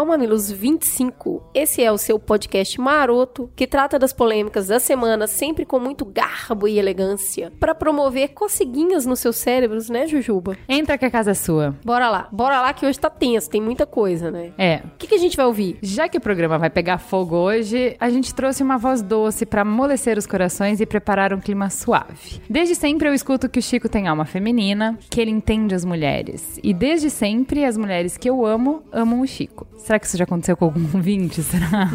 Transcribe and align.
ao 0.00 0.06
Mamilos 0.06 0.50
25. 0.50 1.39
Esse 1.52 1.82
é 1.82 1.90
o 1.90 1.98
seu 1.98 2.16
podcast 2.16 2.80
maroto 2.80 3.50
que 3.56 3.66
trata 3.66 3.98
das 3.98 4.12
polêmicas 4.12 4.68
da 4.68 4.78
semana 4.78 5.26
sempre 5.26 5.64
com 5.64 5.80
muito 5.80 6.04
garbo 6.04 6.68
e 6.68 6.78
elegância 6.78 7.52
para 7.58 7.74
promover 7.74 8.28
coceguinhas 8.28 9.04
nos 9.04 9.18
seus 9.18 9.34
cérebros, 9.34 9.90
né, 9.90 10.06
Jujuba? 10.06 10.56
Entra 10.68 10.96
que 10.96 11.04
a 11.04 11.10
casa 11.10 11.32
é 11.32 11.34
sua. 11.34 11.74
Bora 11.84 12.08
lá, 12.08 12.28
bora 12.30 12.60
lá 12.60 12.72
que 12.72 12.86
hoje 12.86 13.00
tá 13.00 13.10
tenso, 13.10 13.50
tem 13.50 13.60
muita 13.60 13.84
coisa, 13.84 14.30
né? 14.30 14.52
É. 14.56 14.82
O 14.94 14.96
que, 14.96 15.08
que 15.08 15.14
a 15.16 15.18
gente 15.18 15.36
vai 15.36 15.44
ouvir? 15.44 15.76
Já 15.82 16.08
que 16.08 16.18
o 16.18 16.20
programa 16.20 16.56
vai 16.56 16.70
pegar 16.70 16.98
fogo 16.98 17.34
hoje, 17.34 17.96
a 17.98 18.08
gente 18.08 18.32
trouxe 18.32 18.62
uma 18.62 18.78
voz 18.78 19.02
doce 19.02 19.44
para 19.44 19.62
amolecer 19.62 20.16
os 20.16 20.28
corações 20.28 20.80
e 20.80 20.86
preparar 20.86 21.34
um 21.34 21.40
clima 21.40 21.68
suave. 21.68 22.40
Desde 22.48 22.76
sempre 22.76 23.08
eu 23.08 23.14
escuto 23.14 23.48
que 23.48 23.58
o 23.58 23.62
Chico 23.62 23.88
tem 23.88 24.06
alma 24.06 24.24
feminina, 24.24 24.96
que 25.10 25.20
ele 25.20 25.32
entende 25.32 25.74
as 25.74 25.84
mulheres. 25.84 26.60
E 26.62 26.72
desde 26.72 27.10
sempre 27.10 27.64
as 27.64 27.76
mulheres 27.76 28.16
que 28.16 28.30
eu 28.30 28.46
amo 28.46 28.84
amam 28.92 29.20
o 29.20 29.26
Chico. 29.26 29.66
Será 29.78 29.98
que 29.98 30.06
isso 30.06 30.16
já 30.16 30.22
aconteceu 30.22 30.56
com 30.56 30.66
algum 30.66 30.86
ouvinte? 30.94 31.39
Será? 31.42 31.90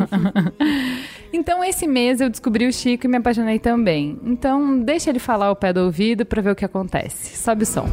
então 1.34 1.64
esse 1.64 1.88
mês 1.88 2.22
eu 2.22 2.30
descobri 2.30 2.68
o 2.68 2.74
Chico 2.74 3.06
e 3.06 3.10
me 3.10 3.18
apaixonei 3.18 3.60
também. 3.60 4.20
Então 4.24 4.80
deixa 4.80 5.10
ele 5.10 5.20
falar 5.20 5.48
ao 5.48 5.56
pé 5.56 5.74
do 5.74 5.82
ouvido 5.82 6.26
para 6.26 6.42
ver 6.42 6.52
o 6.52 6.56
que 6.56 6.66
acontece. 6.66 7.38
Sobe 7.38 7.64
o 7.64 7.66
som. 7.66 7.88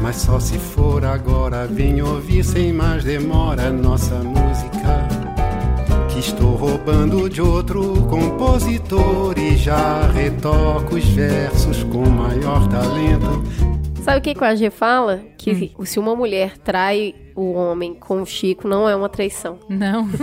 Mas 0.00 0.16
só 0.16 0.38
se 0.38 0.58
for 0.58 1.04
agora, 1.04 1.66
vem 1.66 2.00
ouvir 2.00 2.44
sem 2.44 2.72
mais 2.72 3.02
demora 3.02 3.70
nossa 3.70 4.14
música. 4.16 5.08
Que 6.08 6.20
estou 6.20 6.54
roubando 6.54 7.28
de 7.28 7.42
outro 7.42 8.06
compositor 8.06 9.36
e 9.38 9.56
já 9.56 10.08
retoco 10.12 10.94
os 10.94 11.04
versos 11.04 11.82
com 11.84 12.08
maior 12.08 12.68
talento. 12.68 13.42
Sabe 14.02 14.20
o 14.20 14.22
que, 14.22 14.34
que 14.34 14.40
o 14.40 14.44
AG 14.44 14.70
fala? 14.70 15.20
Que 15.36 15.70
se 15.84 15.98
uma 15.98 16.16
mulher 16.16 16.56
trai 16.56 17.14
o 17.40 17.52
homem 17.54 17.94
com 17.94 18.22
o 18.22 18.26
Chico, 18.26 18.66
não 18.66 18.88
é 18.88 18.94
uma 18.96 19.08
traição. 19.08 19.58
Não. 19.68 20.06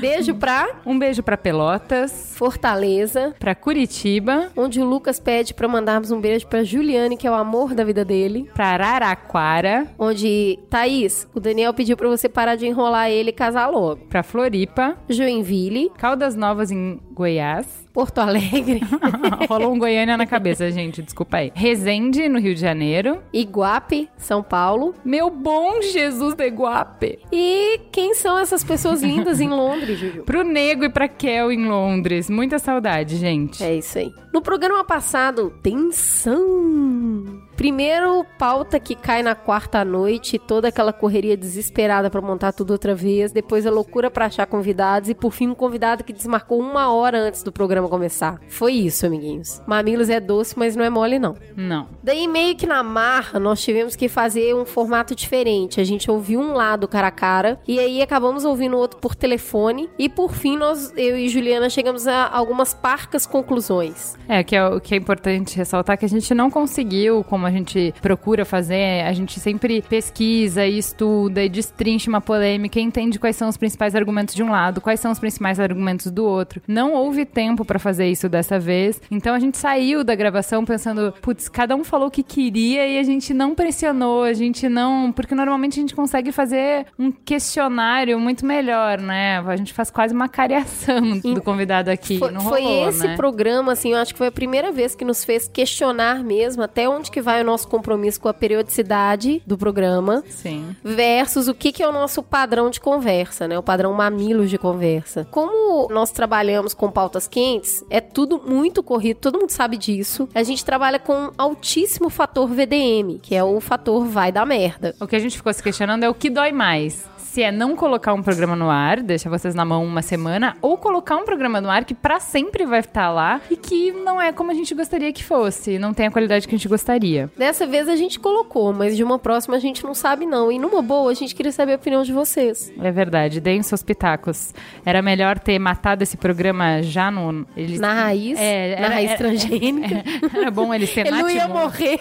Beijo 0.00 0.34
pra 0.34 0.68
um 0.84 0.98
beijo 0.98 1.22
para 1.22 1.36
Pelotas, 1.36 2.32
Fortaleza, 2.36 3.34
para 3.38 3.54
Curitiba, 3.54 4.48
onde 4.56 4.80
o 4.80 4.84
Lucas 4.84 5.18
pede 5.20 5.54
pra 5.54 5.68
mandarmos 5.68 6.10
um 6.10 6.20
beijo 6.20 6.46
pra 6.46 6.62
Juliane, 6.64 7.16
que 7.16 7.26
é 7.26 7.30
o 7.30 7.34
amor 7.34 7.74
da 7.74 7.84
vida 7.84 8.04
dele. 8.04 8.48
para 8.54 8.66
Araraquara, 8.66 9.86
Onde, 9.98 10.58
Thaís, 10.68 11.28
o 11.34 11.40
Daniel 11.40 11.72
pediu 11.74 11.96
pra 11.96 12.08
você 12.08 12.28
parar 12.28 12.56
de 12.56 12.66
enrolar 12.66 13.10
ele 13.10 13.30
e 13.30 13.32
casar 13.32 13.68
logo. 13.68 14.06
para 14.06 14.22
Floripa, 14.22 14.96
Joinville, 15.08 15.90
Caldas 15.96 16.34
Novas 16.34 16.70
em 16.70 17.00
Goiás. 17.12 17.82
Porto 17.92 18.18
Alegre, 18.20 18.80
Rolou 19.50 19.74
um 19.74 19.78
Goiânia 19.78 20.16
na 20.16 20.24
cabeça, 20.24 20.70
gente, 20.70 21.02
desculpa 21.02 21.36
aí. 21.36 21.52
Resende, 21.54 22.26
no 22.26 22.38
Rio 22.40 22.54
de 22.54 22.60
Janeiro. 22.62 23.18
Iguape, 23.34 24.01
São 24.16 24.42
Paulo. 24.42 24.94
Meu 25.04 25.30
bom 25.30 25.80
Jesus 25.82 26.34
de 26.34 26.48
Guape. 26.48 27.18
E 27.32 27.80
quem 27.90 28.14
são 28.14 28.38
essas 28.38 28.62
pessoas 28.64 29.02
lindas 29.02 29.40
em 29.40 29.48
Londres, 29.48 29.98
Juju? 29.98 30.22
Pro 30.26 30.44
Nego 30.44 30.84
e 30.84 30.90
pra 30.90 31.08
Kel 31.08 31.50
em 31.52 31.66
Londres. 31.66 32.28
Muita 32.30 32.58
saudade, 32.58 33.16
gente. 33.16 33.62
É 33.62 33.74
isso 33.76 33.98
aí. 33.98 34.12
No 34.32 34.42
programa 34.42 34.84
passado, 34.84 35.52
tensão. 35.62 37.42
Primeiro, 37.62 38.26
pauta 38.36 38.80
que 38.80 38.96
cai 38.96 39.22
na 39.22 39.36
quarta 39.36 39.84
noite, 39.84 40.36
toda 40.36 40.66
aquela 40.66 40.92
correria 40.92 41.36
desesperada 41.36 42.10
pra 42.10 42.20
montar 42.20 42.50
tudo 42.50 42.72
outra 42.72 42.92
vez. 42.92 43.30
Depois 43.30 43.64
a 43.64 43.70
loucura 43.70 44.10
pra 44.10 44.26
achar 44.26 44.46
convidados 44.46 45.08
e 45.08 45.14
por 45.14 45.32
fim 45.32 45.46
um 45.46 45.54
convidado 45.54 46.02
que 46.02 46.12
desmarcou 46.12 46.58
uma 46.58 46.92
hora 46.92 47.20
antes 47.20 47.44
do 47.44 47.52
programa 47.52 47.88
começar. 47.88 48.40
Foi 48.48 48.72
isso, 48.72 49.06
amiguinhos. 49.06 49.62
Mamilos 49.64 50.10
é 50.10 50.18
doce, 50.18 50.58
mas 50.58 50.74
não 50.74 50.84
é 50.84 50.90
mole 50.90 51.20
não. 51.20 51.36
Não. 51.56 51.86
Daí, 52.02 52.26
meio 52.26 52.56
que 52.56 52.66
na 52.66 52.82
marra, 52.82 53.38
nós 53.38 53.62
tivemos 53.62 53.94
que 53.94 54.08
fazer 54.08 54.56
um 54.56 54.64
formato 54.64 55.14
diferente. 55.14 55.80
A 55.80 55.84
gente 55.84 56.10
ouviu 56.10 56.40
um 56.40 56.54
lado 56.54 56.88
cara 56.88 57.06
a 57.06 57.12
cara, 57.12 57.60
e 57.64 57.78
aí 57.78 58.02
acabamos 58.02 58.44
ouvindo 58.44 58.74
o 58.74 58.80
outro 58.80 58.98
por 58.98 59.14
telefone. 59.14 59.88
E 59.96 60.08
por 60.08 60.32
fim, 60.32 60.56
nós, 60.56 60.92
eu 60.96 61.16
e 61.16 61.28
Juliana, 61.28 61.70
chegamos 61.70 62.08
a 62.08 62.28
algumas 62.28 62.74
parcas 62.74 63.24
conclusões. 63.24 64.16
É, 64.28 64.42
que 64.42 64.56
é 64.56 64.66
o 64.66 64.80
que 64.80 64.96
é 64.96 64.98
importante 64.98 65.56
ressaltar 65.56 65.96
que 65.96 66.04
a 66.04 66.08
gente 66.08 66.34
não 66.34 66.50
conseguiu, 66.50 67.22
como 67.22 67.46
a 67.46 67.51
gente 67.52 67.94
procura 68.00 68.44
fazer, 68.44 69.04
a 69.06 69.12
gente 69.12 69.38
sempre 69.38 69.82
pesquisa 69.82 70.66
e 70.66 70.78
estuda 70.78 71.42
e 71.42 71.48
destrincha 71.48 72.08
uma 72.08 72.20
polêmica 72.20 72.78
e 72.78 72.82
entende 72.82 73.18
quais 73.18 73.36
são 73.36 73.48
os 73.48 73.56
principais 73.56 73.94
argumentos 73.94 74.34
de 74.34 74.42
um 74.42 74.50
lado, 74.50 74.80
quais 74.80 75.00
são 75.00 75.12
os 75.12 75.18
principais 75.18 75.60
argumentos 75.60 76.10
do 76.10 76.24
outro. 76.24 76.60
Não 76.66 76.94
houve 76.94 77.24
tempo 77.24 77.64
pra 77.64 77.78
fazer 77.78 78.08
isso 78.08 78.28
dessa 78.28 78.58
vez, 78.58 79.00
então 79.10 79.34
a 79.34 79.38
gente 79.38 79.58
saiu 79.58 80.02
da 80.02 80.14
gravação 80.14 80.64
pensando, 80.64 81.12
putz, 81.20 81.48
cada 81.48 81.76
um 81.76 81.84
falou 81.84 82.08
o 82.08 82.10
que 82.10 82.22
queria 82.22 82.86
e 82.86 82.98
a 82.98 83.02
gente 83.02 83.32
não 83.34 83.54
pressionou, 83.54 84.24
a 84.24 84.32
gente 84.32 84.68
não, 84.68 85.12
porque 85.12 85.34
normalmente 85.34 85.78
a 85.78 85.82
gente 85.82 85.94
consegue 85.94 86.32
fazer 86.32 86.86
um 86.98 87.10
questionário 87.10 88.18
muito 88.18 88.46
melhor, 88.46 88.98
né? 88.98 89.38
A 89.38 89.56
gente 89.56 89.72
faz 89.72 89.90
quase 89.90 90.14
uma 90.14 90.28
cariação 90.28 91.18
do 91.18 91.42
convidado 91.42 91.90
aqui. 91.90 92.18
Foi, 92.18 92.30
não 92.30 92.40
foi 92.40 92.62
rolou, 92.62 92.88
esse 92.88 93.06
né? 93.06 93.16
programa, 93.16 93.72
assim, 93.72 93.92
eu 93.92 93.98
acho 93.98 94.12
que 94.12 94.18
foi 94.18 94.28
a 94.28 94.32
primeira 94.32 94.72
vez 94.72 94.94
que 94.94 95.04
nos 95.04 95.24
fez 95.24 95.48
questionar 95.48 96.22
mesmo 96.24 96.62
até 96.62 96.88
onde 96.88 97.10
que 97.10 97.20
vai 97.20 97.41
o 97.42 97.46
nosso 97.46 97.68
compromisso 97.68 98.20
com 98.20 98.28
a 98.28 98.34
periodicidade 98.34 99.42
do 99.46 99.58
programa. 99.58 100.22
Sim. 100.28 100.74
versus 100.82 101.48
o 101.48 101.54
que, 101.54 101.72
que 101.72 101.82
é 101.82 101.88
o 101.88 101.92
nosso 101.92 102.22
padrão 102.22 102.70
de 102.70 102.80
conversa, 102.80 103.46
né? 103.46 103.58
O 103.58 103.62
padrão 103.62 103.92
mamilos 103.92 104.50
de 104.50 104.58
conversa. 104.58 105.26
Como 105.30 105.88
nós 105.92 106.10
trabalhamos 106.10 106.74
com 106.74 106.90
pautas 106.90 107.28
quentes, 107.28 107.84
é 107.90 108.00
tudo 108.00 108.40
muito 108.44 108.82
corrido, 108.82 109.18
todo 109.18 109.38
mundo 109.38 109.50
sabe 109.50 109.76
disso. 109.76 110.28
A 110.34 110.42
gente 110.42 110.64
trabalha 110.64 110.98
com 110.98 111.30
altíssimo 111.36 112.08
fator 112.08 112.48
VDM, 112.48 113.18
que 113.20 113.34
é 113.34 113.44
o 113.44 113.60
fator 113.60 114.04
vai 114.06 114.32
dar 114.32 114.46
merda. 114.46 114.94
O 115.00 115.06
que 115.06 115.16
a 115.16 115.18
gente 115.18 115.36
ficou 115.36 115.52
se 115.52 115.62
questionando 115.62 116.04
é 116.04 116.08
o 116.08 116.14
que 116.14 116.30
dói 116.30 116.52
mais. 116.52 117.11
Se 117.32 117.42
é 117.42 117.50
não 117.50 117.74
colocar 117.74 118.12
um 118.12 118.22
programa 118.22 118.54
no 118.54 118.68
ar, 118.68 119.00
deixa 119.00 119.30
vocês 119.30 119.54
na 119.54 119.64
mão 119.64 119.82
uma 119.86 120.02
semana, 120.02 120.54
ou 120.60 120.76
colocar 120.76 121.16
um 121.16 121.24
programa 121.24 121.62
no 121.62 121.70
ar 121.70 121.82
que 121.82 121.94
pra 121.94 122.20
sempre 122.20 122.66
vai 122.66 122.80
estar 122.80 123.10
lá 123.10 123.40
e 123.50 123.56
que 123.56 123.90
não 123.90 124.20
é 124.20 124.30
como 124.34 124.50
a 124.50 124.54
gente 124.54 124.74
gostaria 124.74 125.10
que 125.14 125.24
fosse, 125.24 125.78
não 125.78 125.94
tem 125.94 126.08
a 126.08 126.10
qualidade 126.10 126.46
que 126.46 126.54
a 126.54 126.58
gente 126.58 126.68
gostaria. 126.68 127.30
Dessa 127.34 127.66
vez 127.66 127.88
a 127.88 127.96
gente 127.96 128.20
colocou, 128.20 128.74
mas 128.74 128.98
de 128.98 129.02
uma 129.02 129.18
próxima 129.18 129.56
a 129.56 129.58
gente 129.58 129.82
não 129.82 129.94
sabe 129.94 130.26
não. 130.26 130.52
E 130.52 130.58
numa 130.58 130.82
boa, 130.82 131.10
a 131.10 131.14
gente 131.14 131.34
queria 131.34 131.50
saber 131.52 131.72
a 131.72 131.76
opinião 131.76 132.02
de 132.02 132.12
vocês. 132.12 132.70
É 132.78 132.90
verdade, 132.90 133.40
deem 133.40 133.62
seus 133.62 133.82
pitacos. 133.82 134.52
Era 134.84 135.00
melhor 135.00 135.38
ter 135.38 135.58
matado 135.58 136.02
esse 136.02 136.18
programa 136.18 136.82
já 136.82 137.10
no. 137.10 137.46
Eles, 137.56 137.80
Na 137.80 137.94
raiz, 137.94 138.38
É, 138.38 138.76
na 138.78 138.84
era- 138.84 138.94
raiz 138.94 139.10
era- 139.10 139.18
transgênica. 139.18 140.04
Era 140.36 140.50
bom 140.50 140.74
eles 140.74 140.92
terem 140.92 141.10
Ele 141.10 141.22
não 141.22 141.30
ia 141.30 141.48
morrer. 141.48 141.98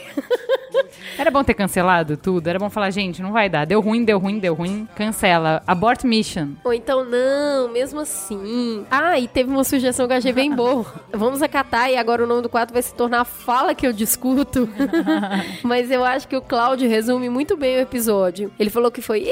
Era 1.18 1.32
bom 1.32 1.44
ter 1.44 1.54
cancelado 1.54 2.18
tudo. 2.18 2.48
Era 2.48 2.58
bom 2.60 2.70
falar, 2.70 2.90
gente, 2.90 3.22
não 3.22 3.32
vai 3.32 3.48
dar. 3.48 3.66
Deu 3.66 3.80
ruim, 3.80 4.04
deu 4.04 4.18
ruim, 4.20 4.40
deu 4.40 4.54
ruim. 4.54 4.88
Cancela. 4.96 5.21
Abort 5.68 6.04
mission. 6.04 6.50
Ou 6.64 6.74
então, 6.74 7.06
não, 7.06 7.70
mesmo 7.72 8.00
assim. 8.00 8.86
Ah, 8.90 9.20
e 9.20 9.28
teve 9.28 9.50
uma 9.50 9.64
sugestão 9.64 10.08
que 10.08 10.14
eu 10.14 10.18
achei 10.18 10.34
bem 10.34 10.54
boa. 10.56 10.86
Vamos 11.12 11.42
acatar 11.42 11.90
e 11.90 11.98
agora 11.98 12.24
o 12.24 12.28
nome 12.28 12.42
do 12.42 12.50
quadro 12.50 12.74
vai 12.74 12.82
se 12.82 12.94
tornar 12.94 13.26
Fala 13.26 13.76
que 13.76 13.86
eu 13.86 13.94
discuto. 13.94 14.70
Mas 15.64 15.92
eu 15.92 16.04
acho 16.04 16.28
que 16.28 16.36
o 16.36 16.42
Cláudio 16.42 16.90
resume 16.90 17.30
muito 17.30 17.56
bem 17.56 17.78
o 17.78 17.82
episódio. 17.82 18.52
Ele 18.60 18.70
falou 18.70 18.92
que 18.92 19.02
foi. 19.02 19.28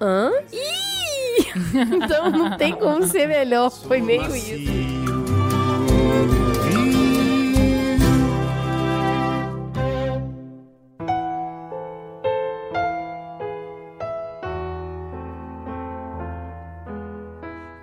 Hã? 0.00 0.30
Então 1.74 2.30
não 2.30 2.56
tem 2.56 2.74
como 2.74 3.04
ser 3.04 3.28
melhor. 3.28 3.70
Foi 3.70 4.00
meio 4.00 4.34
isso. 4.34 4.93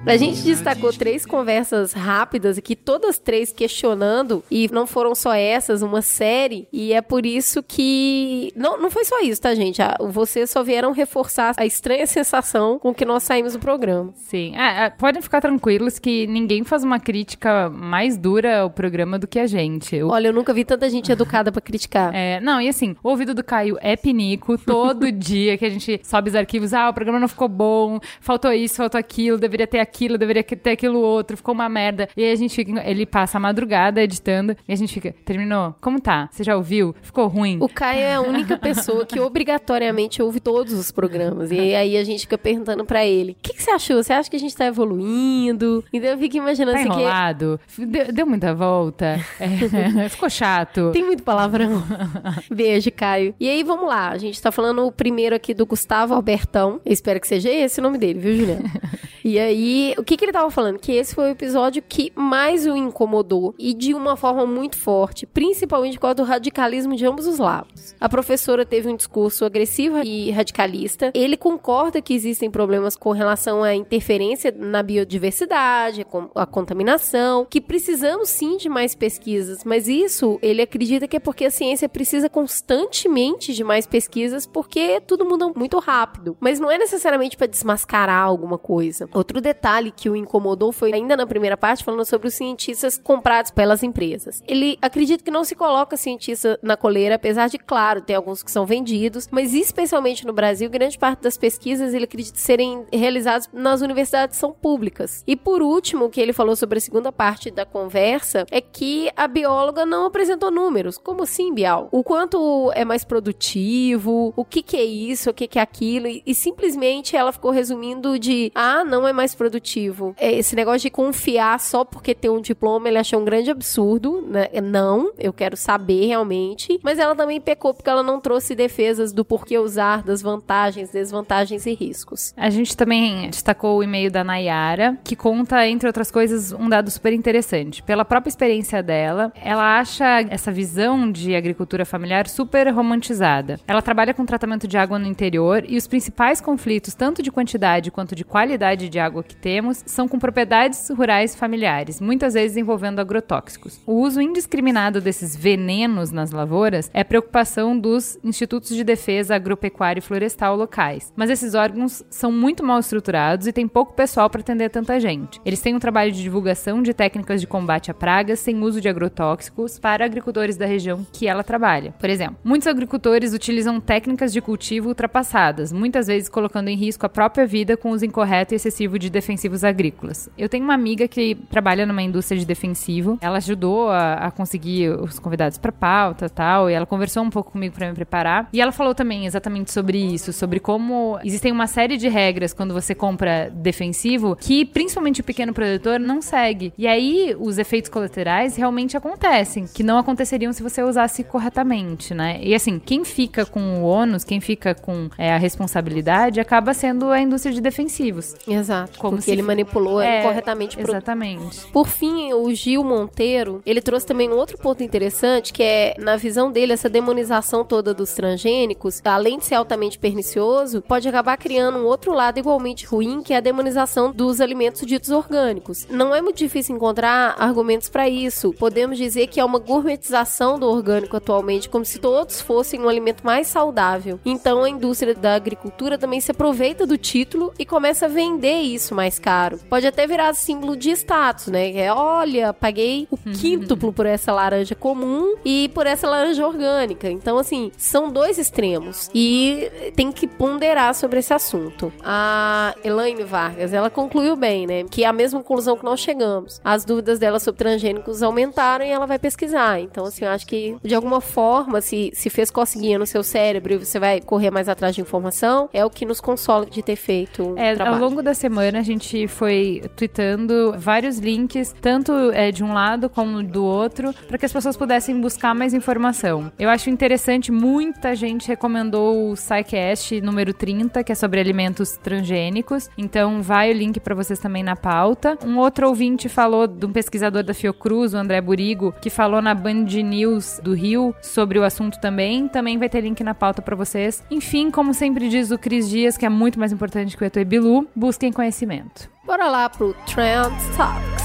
A 0.03 0.17
gente 0.17 0.41
destacou 0.41 0.91
três 0.91 1.27
conversas 1.27 1.93
rápidas 1.93 2.57
aqui, 2.57 2.75
todas 2.75 3.19
três 3.19 3.53
questionando, 3.53 4.43
e 4.49 4.67
não 4.73 4.87
foram 4.87 5.13
só 5.13 5.31
essas, 5.33 5.83
uma 5.83 6.01
série, 6.01 6.67
e 6.73 6.91
é 6.91 7.01
por 7.01 7.23
isso 7.23 7.61
que. 7.61 8.51
Não, 8.55 8.81
não 8.81 8.89
foi 8.89 9.05
só 9.05 9.21
isso, 9.21 9.39
tá, 9.39 9.53
gente? 9.53 9.79
Ah, 9.81 9.95
Vocês 10.01 10.49
só 10.49 10.63
vieram 10.63 10.91
reforçar 10.91 11.53
a 11.55 11.65
estranha 11.67 12.05
sensação 12.07 12.79
com 12.79 12.93
que 12.95 13.05
nós 13.05 13.21
saímos 13.23 13.53
do 13.53 13.59
programa. 13.59 14.11
Sim. 14.15 14.53
Ah, 14.57 14.91
podem 14.97 15.21
ficar 15.21 15.39
tranquilos 15.39 15.99
que 15.99 16.25
ninguém 16.25 16.63
faz 16.63 16.83
uma 16.83 16.99
crítica 16.99 17.69
mais 17.69 18.17
dura 18.17 18.61
ao 18.61 18.71
programa 18.71 19.19
do 19.19 19.27
que 19.27 19.37
a 19.39 19.45
gente. 19.45 20.01
O- 20.01 20.09
Olha, 20.09 20.29
eu 20.29 20.33
nunca 20.33 20.51
vi 20.51 20.65
tanta 20.65 20.89
gente 20.89 21.11
educada 21.11 21.51
pra 21.51 21.61
criticar. 21.61 22.13
É, 22.13 22.39
não, 22.41 22.59
e 22.59 22.67
assim, 22.67 22.95
o 23.03 23.09
ouvido 23.09 23.35
do 23.35 23.43
Caio 23.43 23.77
é 23.79 23.95
pinico 23.95 24.57
todo 24.57 25.09
dia 25.13 25.57
que 25.59 25.65
a 25.65 25.69
gente 25.69 26.01
sobe 26.03 26.29
os 26.31 26.35
arquivos. 26.35 26.73
Ah, 26.73 26.89
o 26.89 26.93
programa 26.93 27.19
não 27.19 27.27
ficou 27.27 27.47
bom, 27.47 27.99
faltou 28.19 28.51
isso, 28.51 28.75
faltou 28.77 28.97
aquilo, 28.99 29.37
deveria 29.37 29.67
ter 29.67 29.77
aquilo, 29.79 29.90
deveria 30.17 30.43
ter 30.43 30.71
aquilo 30.71 30.99
outro, 30.99 31.37
ficou 31.37 31.53
uma 31.53 31.69
merda. 31.69 32.07
E 32.15 32.23
aí 32.23 32.31
a 32.31 32.35
gente 32.35 32.55
fica, 32.55 32.81
ele 32.89 33.05
passa 33.05 33.37
a 33.37 33.39
madrugada 33.39 34.01
editando 34.01 34.55
e 34.67 34.73
a 34.73 34.75
gente 34.75 34.93
fica, 34.93 35.13
terminou? 35.25 35.75
Como 35.81 35.99
tá? 35.99 36.29
Você 36.31 36.43
já 36.43 36.55
ouviu? 36.55 36.95
Ficou 37.01 37.27
ruim? 37.27 37.57
O 37.61 37.69
Caio 37.69 37.99
é 38.01 38.15
a 38.15 38.21
única 38.21 38.57
pessoa 38.57 39.05
que 39.05 39.19
obrigatoriamente 39.19 40.21
ouve 40.21 40.39
todos 40.39 40.73
os 40.73 40.91
programas. 40.91 41.51
E 41.51 41.75
aí 41.75 41.97
a 41.97 42.03
gente 42.03 42.21
fica 42.21 42.37
perguntando 42.37 42.85
pra 42.85 43.05
ele: 43.05 43.33
o 43.33 43.35
que, 43.41 43.53
que 43.53 43.63
você 43.63 43.71
achou? 43.71 44.01
Você 44.03 44.13
acha 44.13 44.29
que 44.29 44.35
a 44.35 44.39
gente 44.39 44.55
tá 44.55 44.65
evoluindo? 44.65 45.83
Então 45.93 46.09
eu 46.09 46.17
fico 46.17 46.37
imaginando 46.37 46.73
Tá 46.73 46.79
assim 46.79 46.89
que. 46.89 46.95
enrolado? 46.99 47.59
Deu, 47.77 48.11
deu 48.11 48.27
muita 48.27 48.53
volta? 48.53 49.19
É, 49.39 50.07
ficou 50.09 50.29
chato? 50.29 50.91
Tem 50.91 51.03
muito 51.03 51.23
palavrão. 51.23 51.83
Beijo, 52.51 52.91
Caio. 52.91 53.33
E 53.39 53.49
aí, 53.49 53.63
vamos 53.63 53.87
lá. 53.87 54.09
A 54.09 54.17
gente 54.17 54.41
tá 54.41 54.51
falando 54.51 54.85
o 54.85 54.91
primeiro 54.91 55.35
aqui 55.35 55.53
do 55.53 55.65
Gustavo 55.65 56.13
Albertão. 56.13 56.79
Eu 56.85 56.91
espero 56.93 57.19
que 57.19 57.27
seja 57.27 57.49
esse 57.49 57.79
o 57.79 57.83
nome 57.83 57.97
dele, 57.97 58.19
viu, 58.19 58.35
Juliana? 58.35 58.69
e 59.23 59.39
aí, 59.39 59.93
o 59.97 60.03
que, 60.03 60.17
que 60.17 60.25
ele 60.25 60.31
tava 60.31 60.49
falando? 60.49 60.79
Que 60.79 60.93
esse 60.93 61.13
foi 61.13 61.25
o 61.25 61.31
episódio 61.31 61.83
que 61.87 62.11
mais 62.15 62.65
o 62.65 62.75
incomodou. 62.75 63.53
E 63.57 63.73
de 63.73 63.93
uma 63.93 64.15
forma 64.15 64.45
muito 64.45 64.77
forte. 64.77 65.25
Principalmente 65.25 65.95
por 65.95 66.01
causa 66.01 66.15
do 66.15 66.23
radicalismo 66.23 66.95
de 66.95 67.05
ambos 67.05 67.27
os 67.27 67.37
lados. 67.37 67.95
A 67.99 68.09
professora 68.09 68.65
teve 68.65 68.89
um 68.89 68.95
discurso 68.95 69.45
agressivo 69.45 69.99
e 69.99 70.31
radicalista. 70.31 71.11
Ele 71.13 71.37
concorda 71.37 72.01
que 72.01 72.13
existem 72.13 72.49
problemas 72.49 72.95
com 72.95 73.11
relação 73.11 73.63
à 73.63 73.75
interferência 73.75 74.53
na 74.57 74.81
biodiversidade, 74.81 76.05
a 76.35 76.45
contaminação, 76.45 77.45
que 77.49 77.61
precisamos 77.61 78.29
sim 78.29 78.57
de 78.57 78.69
mais 78.69 78.95
pesquisas, 78.95 79.63
mas 79.63 79.87
isso 79.87 80.39
ele 80.41 80.61
acredita 80.61 81.07
que 81.07 81.17
é 81.17 81.19
porque 81.19 81.45
a 81.45 81.51
ciência 81.51 81.87
precisa 81.87 82.29
constantemente 82.29 83.53
de 83.53 83.63
mais 83.63 83.85
pesquisas 83.85 84.45
porque 84.45 85.01
tudo 85.01 85.25
muda 85.25 85.51
muito 85.55 85.77
rápido. 85.79 86.35
Mas 86.39 86.59
não 86.59 86.71
é 86.71 86.77
necessariamente 86.77 87.37
para 87.37 87.47
desmascarar 87.47 88.25
alguma 88.25 88.57
coisa. 88.57 89.07
Outro 89.13 89.41
detalhe 89.41 89.91
que 89.91 90.09
o 90.09 90.15
incomodou 90.15 90.71
foi 90.71 90.93
ainda 90.93 91.15
na 91.17 91.25
primeira 91.25 91.57
parte 91.57 91.83
falando 91.83 92.05
sobre 92.05 92.27
os 92.27 92.33
cientistas 92.33 92.97
comprados 92.97 93.51
pelas 93.51 93.83
empresas. 93.83 94.41
Ele 94.47 94.77
acredita 94.81 95.23
que 95.23 95.31
não 95.31 95.43
se 95.43 95.55
coloca 95.55 95.97
cientista 95.97 96.59
na 96.61 96.77
coleira, 96.77 97.15
apesar 97.15 97.47
de, 97.49 97.57
claro, 97.57 98.01
tem 98.01 98.15
alguns 98.15 98.43
que 98.43 98.51
são 98.51 98.65
vendidos, 98.65 99.27
mas 99.31 99.53
especialmente 99.53 100.25
no 100.25 100.33
Brasil, 100.33 100.69
grande 100.69 100.97
parte 100.97 101.21
das 101.21 101.37
pesquisas 101.37 101.93
ele 101.93 102.05
acredita 102.05 102.37
serem 102.37 102.85
realizadas 102.91 103.49
nas 103.53 103.81
universidades 103.81 104.37
são 104.37 104.51
públicas. 104.51 105.23
E 105.27 105.35
por 105.35 105.61
último, 105.61 106.05
o 106.05 106.09
que 106.09 106.21
ele 106.21 106.33
falou 106.33 106.55
sobre 106.55 106.77
a 106.77 106.81
segunda 106.81 107.11
parte 107.11 107.51
da 107.51 107.65
conversa 107.65 108.45
é 108.51 108.61
que 108.61 109.11
a 109.15 109.27
bióloga 109.27 109.85
não 109.85 110.05
apresentou 110.05 110.51
números. 110.51 110.97
Como 110.97 111.23
assim, 111.23 111.53
Bial? 111.53 111.89
O 111.91 112.03
quanto 112.03 112.71
é 112.73 112.85
mais 112.85 113.03
produtivo, 113.03 114.33
o 114.35 114.45
que 114.45 114.61
que 114.61 114.77
é 114.77 114.83
isso, 114.83 115.29
o 115.29 115.33
que 115.33 115.47
que 115.47 115.59
é 115.59 115.61
aquilo, 115.61 116.07
e, 116.07 116.23
e 116.25 116.33
simplesmente 116.33 117.15
ela 117.15 117.31
ficou 117.31 117.51
resumindo 117.51 118.17
de, 118.17 118.51
ah, 118.55 118.83
não 118.83 119.00
é 119.07 119.13
mais 119.13 119.35
produtivo. 119.35 120.15
É, 120.17 120.31
Esse 120.31 120.55
negócio 120.55 120.81
de 120.81 120.89
confiar 120.89 121.59
só 121.59 121.83
porque 121.83 122.13
tem 122.13 122.29
um 122.29 122.41
diploma, 122.41 122.87
ele 122.87 122.97
achou 122.97 123.19
um 123.19 123.25
grande 123.25 123.51
absurdo, 123.51 124.25
né? 124.27 124.47
Não, 124.61 125.11
eu 125.17 125.33
quero 125.33 125.55
saber 125.57 126.05
realmente. 126.07 126.79
Mas 126.83 126.99
ela 126.99 127.15
também 127.15 127.39
pecou 127.39 127.73
porque 127.73 127.89
ela 127.89 128.03
não 128.03 128.19
trouxe 128.19 128.55
defesas 128.55 129.11
do 129.11 129.23
porquê 129.25 129.57
usar, 129.57 130.03
das 130.03 130.21
vantagens, 130.21 130.89
desvantagens 130.89 131.65
e 131.65 131.73
riscos. 131.73 132.33
A 132.37 132.49
gente 132.49 132.75
também 132.75 133.29
destacou 133.29 133.77
o 133.77 133.83
e-mail 133.83 134.11
da 134.11 134.23
Nayara, 134.23 134.97
que 135.03 135.15
conta, 135.15 135.67
entre 135.67 135.87
outras 135.87 136.11
coisas, 136.11 136.51
um 136.51 136.69
dado 136.69 136.89
super 136.89 137.13
interessante. 137.13 137.83
Pela 137.83 138.05
própria 138.05 138.29
experiência 138.29 138.81
dela, 138.83 139.31
ela 139.43 139.79
acha 139.79 140.21
essa 140.29 140.51
visão 140.51 141.11
de 141.11 141.35
agricultura 141.35 141.85
familiar 141.85 142.27
super 142.27 142.67
romantizada. 142.73 143.59
Ela 143.67 143.81
trabalha 143.81 144.13
com 144.13 144.25
tratamento 144.25 144.67
de 144.67 144.77
água 144.77 144.99
no 144.99 145.07
interior 145.07 145.63
e 145.67 145.77
os 145.77 145.87
principais 145.87 146.41
conflitos, 146.41 146.93
tanto 146.93 147.21
de 147.21 147.31
quantidade 147.31 147.91
quanto 147.91 148.15
de 148.15 148.23
qualidade 148.23 148.89
de 148.91 148.99
água 148.99 149.23
que 149.23 149.35
temos, 149.35 149.83
são 149.87 150.07
com 150.07 150.19
propriedades 150.19 150.89
rurais 150.89 151.35
familiares, 151.35 151.99
muitas 151.99 152.35
vezes 152.35 152.57
envolvendo 152.57 152.99
agrotóxicos. 152.99 153.79
O 153.87 153.93
uso 153.93 154.21
indiscriminado 154.21 155.01
desses 155.01 155.35
venenos 155.35 156.11
nas 156.11 156.31
lavouras 156.31 156.91
é 156.93 157.03
preocupação 157.03 157.77
dos 157.77 158.19
institutos 158.23 158.75
de 158.75 158.83
defesa 158.83 159.35
agropecuária 159.35 159.99
e 159.99 160.03
florestal 160.03 160.55
locais. 160.55 161.11
Mas 161.15 161.29
esses 161.29 161.55
órgãos 161.55 162.03
são 162.09 162.31
muito 162.31 162.63
mal 162.63 162.79
estruturados 162.79 163.47
e 163.47 163.53
tem 163.53 163.67
pouco 163.67 163.93
pessoal 163.93 164.29
para 164.29 164.41
atender 164.41 164.69
tanta 164.69 164.99
gente. 164.99 165.39
Eles 165.45 165.61
têm 165.61 165.73
um 165.73 165.79
trabalho 165.79 166.11
de 166.11 166.21
divulgação 166.21 166.83
de 166.83 166.93
técnicas 166.93 167.39
de 167.39 167.47
combate 167.47 167.89
a 167.89 167.93
pragas 167.93 168.39
sem 168.39 168.61
uso 168.61 168.81
de 168.81 168.89
agrotóxicos 168.89 169.79
para 169.79 170.05
agricultores 170.05 170.57
da 170.57 170.65
região 170.65 171.05
que 171.13 171.27
ela 171.27 171.43
trabalha. 171.43 171.93
Por 171.97 172.09
exemplo, 172.09 172.37
muitos 172.43 172.67
agricultores 172.67 173.33
utilizam 173.33 173.79
técnicas 173.79 174.33
de 174.33 174.41
cultivo 174.41 174.89
ultrapassadas, 174.89 175.71
muitas 175.71 176.07
vezes 176.07 176.27
colocando 176.27 176.67
em 176.67 176.75
risco 176.75 177.05
a 177.05 177.09
própria 177.09 177.45
vida 177.45 177.77
com 177.77 177.91
uso 177.91 178.05
incorreto 178.05 178.53
e 178.53 178.55
excessivo 178.55 178.80
de 178.97 179.09
defensivos 179.09 179.63
agrícolas. 179.63 180.29
Eu 180.37 180.49
tenho 180.49 180.63
uma 180.63 180.73
amiga 180.73 181.07
que 181.07 181.35
trabalha 181.49 181.85
numa 181.85 182.01
indústria 182.01 182.39
de 182.39 182.45
defensivo. 182.45 183.17
Ela 183.21 183.37
ajudou 183.37 183.89
a, 183.89 184.13
a 184.13 184.31
conseguir 184.31 184.89
os 184.89 185.19
convidados 185.19 185.57
para 185.57 185.71
pauta, 185.71 186.29
tal, 186.29 186.69
e 186.69 186.73
ela 186.73 186.85
conversou 186.85 187.23
um 187.23 187.29
pouco 187.29 187.51
comigo 187.51 187.75
para 187.75 187.89
me 187.89 187.95
preparar. 187.95 188.49
E 188.53 188.61
ela 188.61 188.71
falou 188.71 188.93
também 188.93 189.25
exatamente 189.25 189.71
sobre 189.71 189.97
isso, 189.97 190.33
sobre 190.33 190.59
como 190.59 191.19
existem 191.23 191.51
uma 191.51 191.67
série 191.67 191.97
de 191.97 192.07
regras 192.07 192.53
quando 192.53 192.73
você 192.73 192.93
compra 192.93 193.49
defensivo 193.53 194.35
que 194.39 194.65
principalmente 194.65 195.21
o 195.21 195.23
pequeno 195.23 195.53
produtor 195.53 195.99
não 195.99 196.21
segue. 196.21 196.73
E 196.77 196.87
aí 196.87 197.35
os 197.39 197.57
efeitos 197.57 197.89
colaterais 197.89 198.55
realmente 198.55 198.97
acontecem, 198.97 199.65
que 199.65 199.83
não 199.83 199.97
aconteceriam 199.97 200.53
se 200.53 200.63
você 200.63 200.81
usasse 200.83 201.23
corretamente, 201.23 202.13
né? 202.13 202.39
E 202.41 202.53
assim, 202.53 202.79
quem 202.79 203.03
fica 203.03 203.45
com 203.45 203.81
o 203.81 203.83
ônus, 203.83 204.23
quem 204.23 204.39
fica 204.39 204.73
com 204.73 205.09
é, 205.17 205.33
a 205.33 205.37
responsabilidade, 205.37 206.39
acaba 206.39 206.73
sendo 206.73 207.09
a 207.09 207.19
indústria 207.19 207.53
de 207.53 207.61
defensivos. 207.61 208.35
Exato. 208.47 208.70
Como 208.97 209.13
porque 209.13 209.25
se 209.25 209.31
ele 209.31 209.41
manipulou 209.41 210.01
É, 210.01 210.23
corretamente 210.23 210.75
o 210.75 210.79
produto. 210.79 210.95
Exatamente. 210.97 211.67
Por 211.71 211.87
fim, 211.87 212.33
o 212.33 212.53
Gil 212.53 212.83
Monteiro, 212.83 213.61
ele 213.65 213.81
trouxe 213.81 214.05
também 214.05 214.29
um 214.29 214.35
outro 214.35 214.57
ponto 214.57 214.83
interessante, 214.83 215.53
que 215.53 215.63
é, 215.63 215.95
na 215.97 216.15
visão 216.15 216.51
dele, 216.51 216.73
essa 216.73 216.89
demonização 216.89 217.63
toda 217.63 217.93
dos 217.93 218.13
transgênicos, 218.13 219.01
além 219.03 219.37
de 219.37 219.45
ser 219.45 219.55
altamente 219.55 219.97
pernicioso, 219.99 220.81
pode 220.81 221.07
acabar 221.07 221.37
criando 221.37 221.77
um 221.77 221.85
outro 221.85 222.13
lado 222.13 222.39
igualmente 222.39 222.85
ruim, 222.85 223.21
que 223.21 223.33
é 223.33 223.37
a 223.37 223.41
demonização 223.41 224.11
dos 224.11 224.39
alimentos 224.41 224.85
ditos 224.85 225.09
orgânicos. 225.09 225.85
Não 225.89 226.13
é 226.15 226.21
muito 226.21 226.37
difícil 226.37 226.75
encontrar 226.75 227.35
argumentos 227.37 227.89
para 227.89 228.07
isso. 228.07 228.53
Podemos 228.53 228.97
dizer 228.97 229.27
que 229.27 229.39
é 229.39 229.45
uma 229.45 229.59
gourmetização 229.59 230.57
do 230.59 230.67
orgânico 230.69 231.17
atualmente, 231.17 231.69
como 231.69 231.85
se 231.85 231.99
todos 231.99 232.41
fossem 232.41 232.79
um 232.79 232.89
alimento 232.89 233.23
mais 233.23 233.47
saudável. 233.47 234.19
Então, 234.25 234.63
a 234.63 234.69
indústria 234.69 235.13
da 235.13 235.35
agricultura 235.35 235.97
também 235.97 236.19
se 236.21 236.31
aproveita 236.31 236.85
do 236.85 236.97
título 236.97 237.53
e 237.57 237.65
começa 237.65 238.05
a 238.05 238.09
vender 238.09 238.60
isso 238.61 238.95
mais 238.95 239.19
caro. 239.19 239.59
Pode 239.69 239.85
até 239.87 240.07
virar 240.07 240.33
símbolo 240.33 240.75
de 240.75 240.91
status, 240.91 241.47
né? 241.47 241.71
É, 241.71 241.93
olha, 241.93 242.53
paguei 242.53 243.07
o 243.09 243.17
quíntuplo 243.17 243.91
por 243.91 244.05
essa 244.05 244.31
laranja 244.31 244.75
comum 244.75 245.35
e 245.43 245.69
por 245.73 245.85
essa 245.85 246.07
laranja 246.07 246.45
orgânica. 246.45 247.09
Então, 247.09 247.37
assim, 247.37 247.71
são 247.77 248.09
dois 248.11 248.37
extremos 248.37 249.09
e 249.13 249.71
tem 249.95 250.11
que 250.11 250.27
ponderar 250.27 250.93
sobre 250.95 251.19
esse 251.19 251.33
assunto. 251.33 251.91
A 252.03 252.75
Elaine 252.83 253.23
Vargas, 253.23 253.73
ela 253.73 253.89
concluiu 253.89 254.35
bem, 254.35 254.67
né? 254.67 254.83
Que 254.89 255.03
é 255.03 255.07
a 255.07 255.13
mesma 255.13 255.39
conclusão 255.41 255.77
que 255.77 255.83
nós 255.83 255.99
chegamos. 255.99 256.61
As 256.63 256.85
dúvidas 256.85 257.19
dela 257.19 257.39
sobre 257.39 257.59
transgênicos 257.59 258.23
aumentaram 258.23 258.85
e 258.85 258.89
ela 258.89 259.05
vai 259.05 259.19
pesquisar. 259.19 259.79
Então, 259.79 260.05
assim, 260.05 260.25
eu 260.25 260.31
acho 260.31 260.47
que 260.47 260.75
de 260.83 260.95
alguma 260.95 261.21
forma, 261.21 261.81
se, 261.81 262.11
se 262.13 262.29
fez 262.29 262.51
coceguinha 262.51 262.99
no 262.99 263.05
seu 263.05 263.23
cérebro 263.23 263.73
e 263.73 263.77
você 263.77 263.99
vai 263.99 264.21
correr 264.21 264.51
mais 264.51 264.69
atrás 264.69 264.95
de 264.95 265.01
informação, 265.01 265.69
é 265.73 265.83
o 265.85 265.89
que 265.89 266.05
nos 266.05 266.21
consola 266.21 266.65
de 266.65 266.81
ter 266.81 266.95
feito 266.95 267.43
um 267.43 267.57
É, 267.57 267.81
ao 267.81 267.97
longo 267.97 268.21
da 268.21 268.33
semana 268.33 268.50
a 268.59 268.81
gente 268.81 269.27
foi 269.27 269.83
tweetando 269.95 270.75
vários 270.77 271.17
links, 271.17 271.73
tanto 271.81 272.11
é, 272.33 272.51
de 272.51 272.63
um 272.63 272.73
lado 272.73 273.09
como 273.09 273.41
do 273.43 273.63
outro, 273.63 274.13
para 274.27 274.37
que 274.37 274.45
as 274.45 274.53
pessoas 274.53 274.75
pudessem 274.75 275.19
buscar 275.19 275.53
mais 275.53 275.73
informação. 275.73 276.51
Eu 276.59 276.69
acho 276.69 276.89
interessante, 276.89 277.51
muita 277.51 278.15
gente 278.15 278.47
recomendou 278.47 279.31
o 279.31 279.35
SciCast 279.35 280.21
número 280.21 280.53
30, 280.53 281.03
que 281.03 281.11
é 281.11 281.15
sobre 281.15 281.39
alimentos 281.39 281.97
transgênicos. 281.97 282.89
Então 282.97 283.41
vai 283.41 283.71
o 283.71 283.73
link 283.73 283.99
para 283.99 284.15
vocês 284.15 284.39
também 284.39 284.63
na 284.63 284.75
pauta. 284.75 285.37
Um 285.45 285.57
outro 285.57 285.87
ouvinte 285.87 286.27
falou 286.27 286.67
de 286.67 286.85
um 286.85 286.91
pesquisador 286.91 287.43
da 287.43 287.53
Fiocruz, 287.53 288.13
o 288.13 288.17
André 288.17 288.41
Burigo, 288.41 288.93
que 289.01 289.09
falou 289.09 289.41
na 289.41 289.53
Band 289.53 289.85
News 290.03 290.59
do 290.63 290.73
Rio 290.73 291.15
sobre 291.21 291.59
o 291.59 291.63
assunto 291.63 291.99
também. 291.99 292.47
Também 292.47 292.77
vai 292.77 292.89
ter 292.89 293.01
link 293.01 293.23
na 293.23 293.33
pauta 293.33 293.61
para 293.61 293.75
vocês. 293.75 294.23
Enfim, 294.29 294.69
como 294.71 294.93
sempre 294.93 295.29
diz 295.29 295.51
o 295.51 295.57
Cris 295.57 295.89
Dias, 295.89 296.17
que 296.17 296.25
é 296.25 296.29
muito 296.29 296.59
mais 296.59 296.71
importante 296.71 297.15
que 297.15 297.23
o 297.23 297.25
Etoy 297.25 297.45
Bilu, 297.45 297.87
busquem 297.95 298.31
conhecimento. 298.41 299.07
Bora 299.23 299.47
lá 299.49 299.69
pro 299.69 299.93
Trend 300.07 300.51
Talks. 300.75 301.21